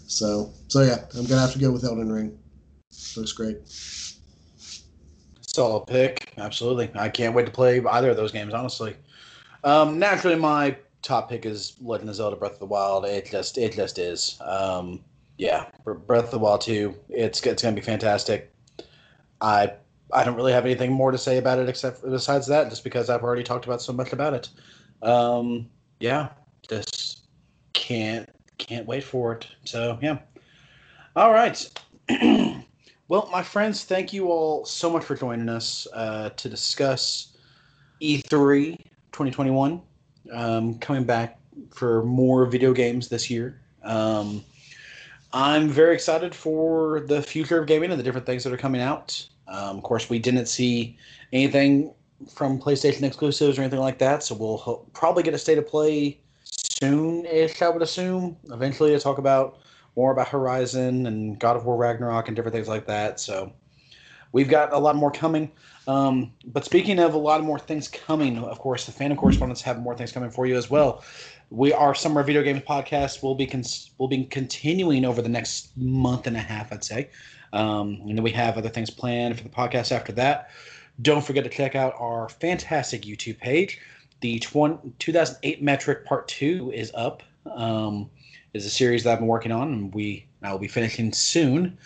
So, 0.07 0.53
so 0.67 0.81
yeah, 0.81 1.05
I'm 1.17 1.25
gonna 1.25 1.41
have 1.41 1.53
to 1.53 1.59
go 1.59 1.71
with 1.71 1.83
Elden 1.83 2.11
Ring. 2.11 2.37
Looks 3.15 3.33
great. 3.33 3.57
Solid 5.41 5.87
pick. 5.87 6.33
Absolutely. 6.37 6.91
I 6.95 7.09
can't 7.09 7.35
wait 7.35 7.45
to 7.45 7.51
play 7.51 7.81
either 7.83 8.11
of 8.11 8.17
those 8.17 8.31
games, 8.31 8.53
honestly. 8.53 8.95
Um, 9.63 9.99
naturally, 9.99 10.37
my 10.37 10.77
top 11.07 11.29
pick 11.29 11.45
is 11.45 11.75
Legend 11.81 12.09
of 12.09 12.15
Zelda 12.15 12.35
Breath 12.35 12.53
of 12.53 12.59
the 12.59 12.65
Wild. 12.65 13.05
It 13.05 13.25
just 13.31 13.57
it 13.57 13.73
just 13.73 13.97
is. 13.97 14.37
Um, 14.41 15.03
yeah, 15.37 15.65
Breath 15.85 16.25
of 16.25 16.31
the 16.31 16.39
Wild 16.39 16.61
2. 16.61 16.93
It's 17.09 17.41
it's 17.45 17.61
to 17.61 17.71
be 17.71 17.81
fantastic. 17.81 18.53
I 19.41 19.73
I 20.13 20.23
don't 20.23 20.35
really 20.35 20.53
have 20.53 20.65
anything 20.65 20.91
more 20.91 21.11
to 21.11 21.17
say 21.17 21.37
about 21.37 21.59
it 21.59 21.69
except 21.69 22.03
besides 22.03 22.47
that, 22.47 22.69
just 22.69 22.83
because 22.83 23.09
I've 23.09 23.23
already 23.23 23.43
talked 23.43 23.65
about 23.65 23.81
so 23.81 23.93
much 23.93 24.13
about 24.13 24.33
it. 24.33 24.49
Um, 25.01 25.69
yeah, 25.99 26.29
just 26.69 27.27
can't 27.73 28.29
can't 28.57 28.85
wait 28.85 29.03
for 29.03 29.33
it. 29.33 29.47
So 29.63 29.97
yeah. 30.01 30.19
All 31.15 31.31
right. 31.31 31.57
well, 33.07 33.29
my 33.31 33.43
friends, 33.43 33.83
thank 33.83 34.13
you 34.13 34.27
all 34.27 34.65
so 34.65 34.89
much 34.89 35.03
for 35.03 35.15
joining 35.15 35.49
us 35.49 35.87
uh, 35.93 36.29
to 36.31 36.49
discuss 36.49 37.37
E3 38.01 38.77
2021. 39.11 39.81
Um, 40.31 40.77
coming 40.79 41.03
back 41.03 41.39
for 41.71 42.03
more 42.03 42.45
video 42.45 42.73
games 42.73 43.07
this 43.07 43.29
year. 43.29 43.59
Um, 43.83 44.43
I'm 45.33 45.69
very 45.69 45.93
excited 45.93 46.33
for 46.33 47.01
the 47.01 47.21
future 47.21 47.59
of 47.59 47.67
gaming 47.67 47.91
and 47.91 47.99
the 47.99 48.03
different 48.03 48.25
things 48.25 48.43
that 48.43 48.53
are 48.53 48.57
coming 48.57 48.81
out. 48.81 49.27
Um, 49.47 49.77
of 49.77 49.83
course, 49.83 50.09
we 50.09 50.19
didn't 50.19 50.47
see 50.47 50.97
anything 51.31 51.93
from 52.33 52.59
PlayStation 52.59 53.03
exclusives 53.03 53.57
or 53.57 53.61
anything 53.61 53.79
like 53.79 53.99
that, 53.99 54.23
so 54.23 54.35
we'll 54.35 54.57
ho- 54.57 54.85
probably 54.93 55.23
get 55.23 55.33
a 55.33 55.37
state 55.37 55.57
of 55.57 55.67
play 55.67 56.19
soon-ish. 56.43 57.61
I 57.61 57.69
would 57.69 57.81
assume 57.81 58.37
eventually 58.51 58.91
to 58.91 58.99
talk 58.99 59.17
about 59.17 59.59
more 59.95 60.11
about 60.11 60.27
Horizon 60.27 61.07
and 61.07 61.39
God 61.39 61.55
of 61.55 61.65
War 61.65 61.75
Ragnarok 61.75 62.27
and 62.27 62.35
different 62.35 62.55
things 62.55 62.67
like 62.67 62.85
that. 62.87 63.19
So 63.19 63.51
we've 64.31 64.49
got 64.49 64.73
a 64.73 64.77
lot 64.77 64.95
more 64.95 65.11
coming. 65.11 65.51
Um, 65.87 66.33
but 66.45 66.65
speaking 66.65 66.99
of 66.99 67.13
a 67.13 67.17
lot 67.17 67.43
more 67.43 67.59
things 67.59 67.87
coming, 67.87 68.37
of 68.37 68.59
course, 68.59 68.85
the 68.85 68.91
Fandom 68.91 69.17
Correspondents 69.17 69.61
have 69.61 69.79
more 69.79 69.95
things 69.95 70.11
coming 70.11 70.29
for 70.29 70.45
you 70.45 70.55
as 70.57 70.69
well. 70.69 71.03
We 71.49 71.71
our 71.71 71.95
summer 71.95 72.23
video 72.23 72.43
games 72.43 72.63
podcast 72.63 73.23
will 73.23 73.35
be 73.35 73.47
cons- 73.47 73.91
will 73.97 74.09
be 74.09 74.25
continuing 74.25 75.05
over 75.05 75.21
the 75.21 75.29
next 75.29 75.75
month 75.77 76.27
and 76.27 76.35
a 76.35 76.41
half, 76.41 76.73
I'd 76.73 76.83
say. 76.83 77.09
Um, 77.53 77.99
and 78.01 78.17
then 78.17 78.23
we 78.23 78.31
have 78.31 78.57
other 78.57 78.69
things 78.69 78.89
planned 78.89 79.37
for 79.37 79.43
the 79.43 79.49
podcast 79.49 79.93
after 79.93 80.11
that. 80.13 80.49
Don't 81.01 81.23
forget 81.23 81.45
to 81.45 81.49
check 81.49 81.75
out 81.75 81.93
our 81.97 82.27
fantastic 82.27 83.03
YouTube 83.03 83.37
page. 83.37 83.79
The 84.19 84.39
20, 84.39 84.93
2008 84.99 85.61
Metric 85.61 86.05
Part 86.05 86.27
2 86.27 86.71
is 86.73 86.91
up. 86.95 87.23
Um, 87.45 88.09
is 88.53 88.65
a 88.65 88.69
series 88.69 89.03
that 89.03 89.13
I've 89.13 89.19
been 89.19 89.27
working 89.27 89.51
on, 89.51 89.71
and 89.71 89.93
we 89.93 90.25
I 90.43 90.51
will 90.51 90.59
be 90.59 90.67
finishing 90.67 91.13
soon. 91.13 91.77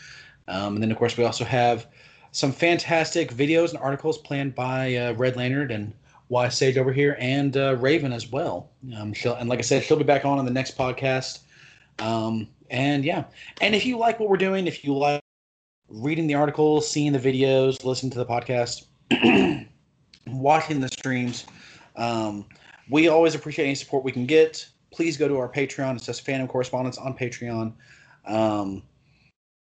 Um, 0.48 0.76
and 0.76 0.84
then, 0.84 0.92
of 0.92 0.98
course, 0.98 1.18
we 1.18 1.24
also 1.24 1.46
have 1.46 1.88
some 2.32 2.52
fantastic 2.52 3.34
videos 3.34 3.70
and 3.70 3.80
articles 3.80 4.18
planned 4.18 4.56
by 4.56 4.96
uh, 4.96 5.14
Red 5.14 5.36
Lantern 5.36 5.72
and 5.72 5.94
Y 6.30 6.48
Sage 6.48 6.78
over 6.78 6.94
here, 6.94 7.18
and 7.20 7.58
uh, 7.58 7.76
Raven 7.78 8.14
as 8.14 8.32
well. 8.32 8.70
Um, 8.96 9.14
and 9.26 9.50
like 9.50 9.60
I 9.60 9.64
said, 9.64 9.84
she'll 9.84 9.98
be 9.98 10.06
back 10.06 10.24
on 10.24 10.40
on 10.40 10.46
the 10.46 10.52
next 10.52 10.78
podcast. 10.78 11.40
Um, 12.00 12.48
and 12.70 13.04
yeah, 13.04 13.26
and 13.60 13.76
if 13.76 13.86
you 13.86 13.98
like 13.98 14.20
what 14.20 14.30
we're 14.30 14.38
doing, 14.38 14.66
if 14.66 14.86
you 14.86 14.96
like 14.96 15.22
reading 15.90 16.28
the 16.28 16.36
articles, 16.36 16.90
seeing 16.90 17.12
the 17.12 17.20
videos, 17.20 17.84
listening 17.84 18.12
to 18.14 18.18
the 18.18 18.26
podcast, 18.26 18.86
watching 20.28 20.80
the 20.80 20.88
streams, 20.88 21.46
um, 21.98 22.46
we 22.90 23.10
always 23.10 23.36
appreciate 23.36 23.66
any 23.66 23.76
support 23.76 24.06
we 24.06 24.12
can 24.14 24.26
get. 24.26 24.66
Please 24.92 25.18
go 25.18 25.28
to 25.28 25.38
our 25.38 25.50
Patreon. 25.50 25.98
It 25.98 26.02
says 26.02 26.22
Fandom 26.22 26.48
Correspondence 26.48 26.98
on 26.98 27.18
Patreon. 27.18 27.74
Um, 28.26 28.84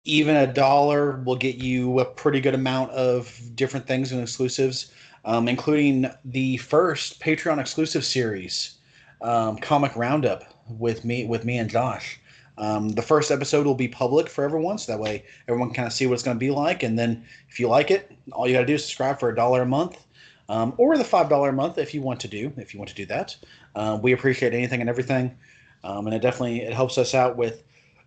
even 0.08 0.36
a 0.36 0.46
dollar 0.46 1.20
will 1.26 1.36
get 1.36 1.56
you 1.56 2.00
a 2.00 2.04
pretty 2.04 2.40
good 2.40 2.54
amount 2.54 2.90
of 2.92 3.38
different 3.54 3.86
things 3.86 4.10
and 4.10 4.22
exclusives, 4.22 4.90
um, 5.26 5.46
including 5.48 6.10
the 6.24 6.56
first 6.56 7.20
Patreon 7.20 7.60
exclusive 7.60 8.04
series, 8.04 8.78
um, 9.20 9.58
Comic 9.58 9.94
Roundup 9.94 10.44
with 10.66 11.04
me 11.04 11.26
with 11.26 11.44
me 11.44 11.58
and 11.58 11.68
Josh. 11.68 12.18
Um, 12.56 12.88
the 12.88 13.02
first 13.02 13.30
episode 13.30 13.66
will 13.66 13.74
be 13.74 13.86
public 13.86 14.30
for 14.30 14.44
everyone, 14.44 14.78
so 14.78 14.92
that 14.92 14.98
way 14.98 15.24
everyone 15.46 15.68
can 15.68 15.76
kind 15.76 15.86
of 15.86 15.92
see 15.92 16.06
what 16.06 16.14
it's 16.14 16.22
going 16.22 16.36
to 16.36 16.40
be 16.40 16.50
like. 16.50 16.82
And 16.82 16.98
then 16.98 17.22
if 17.50 17.60
you 17.60 17.68
like 17.68 17.90
it, 17.90 18.10
all 18.32 18.48
you 18.48 18.54
got 18.54 18.60
to 18.60 18.66
do 18.66 18.74
is 18.74 18.84
subscribe 18.84 19.20
for 19.20 19.28
a 19.28 19.36
dollar 19.36 19.62
a 19.62 19.66
month, 19.66 20.06
um, 20.48 20.72
or 20.78 20.96
the 20.96 21.04
five 21.04 21.28
dollar 21.28 21.50
a 21.50 21.52
month 21.52 21.76
if 21.76 21.92
you 21.92 22.00
want 22.00 22.18
to 22.20 22.28
do 22.28 22.50
if 22.56 22.72
you 22.72 22.80
want 22.80 22.88
to 22.88 22.96
do 22.96 23.04
that. 23.06 23.36
Uh, 23.74 23.98
we 24.02 24.12
appreciate 24.12 24.54
anything 24.54 24.80
and 24.80 24.88
everything, 24.88 25.36
um, 25.84 26.06
and 26.06 26.16
it 26.16 26.22
definitely 26.22 26.62
it 26.62 26.72
helps 26.72 26.96
us 26.96 27.14
out 27.14 27.36
with 27.36 27.62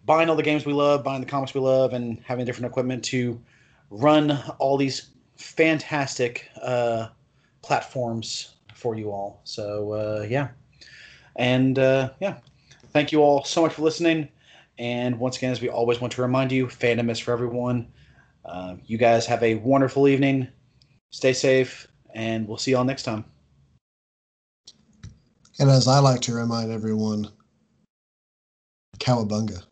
buying 0.05 0.29
all 0.29 0.35
the 0.35 0.43
games 0.43 0.65
we 0.65 0.73
love, 0.73 1.03
buying 1.03 1.21
the 1.21 1.27
comics 1.27 1.53
we 1.53 1.61
love, 1.61 1.93
and 1.93 2.19
having 2.25 2.45
different 2.45 2.67
equipment 2.67 3.03
to 3.05 3.39
run 3.89 4.31
all 4.59 4.77
these 4.77 5.11
fantastic 5.37 6.49
uh, 6.61 7.07
platforms 7.61 8.55
for 8.73 8.95
you 8.95 9.11
all. 9.11 9.41
So 9.43 9.91
uh, 9.93 10.25
yeah, 10.27 10.49
and 11.35 11.77
uh, 11.77 12.11
yeah, 12.19 12.37
thank 12.91 13.11
you 13.11 13.21
all 13.21 13.43
so 13.43 13.61
much 13.61 13.73
for 13.73 13.81
listening. 13.83 14.29
And 14.77 15.19
once 15.19 15.37
again, 15.37 15.51
as 15.51 15.61
we 15.61 15.69
always 15.69 16.01
want 16.01 16.13
to 16.13 16.21
remind 16.21 16.51
you, 16.51 16.67
fandom 16.67 17.11
is 17.11 17.19
for 17.19 17.31
everyone. 17.31 17.91
Uh, 18.43 18.75
you 18.85 18.97
guys 18.97 19.25
have 19.27 19.43
a 19.43 19.55
wonderful 19.55 20.07
evening. 20.07 20.47
Stay 21.11 21.33
safe, 21.33 21.87
and 22.15 22.47
we'll 22.47 22.57
see 22.57 22.71
y'all 22.71 22.83
next 22.83 23.03
time. 23.03 23.25
And 25.59 25.69
as 25.69 25.87
I 25.87 25.99
like 25.99 26.21
to 26.21 26.33
remind 26.33 26.71
everyone, 26.71 27.29
cowabunga. 28.97 29.63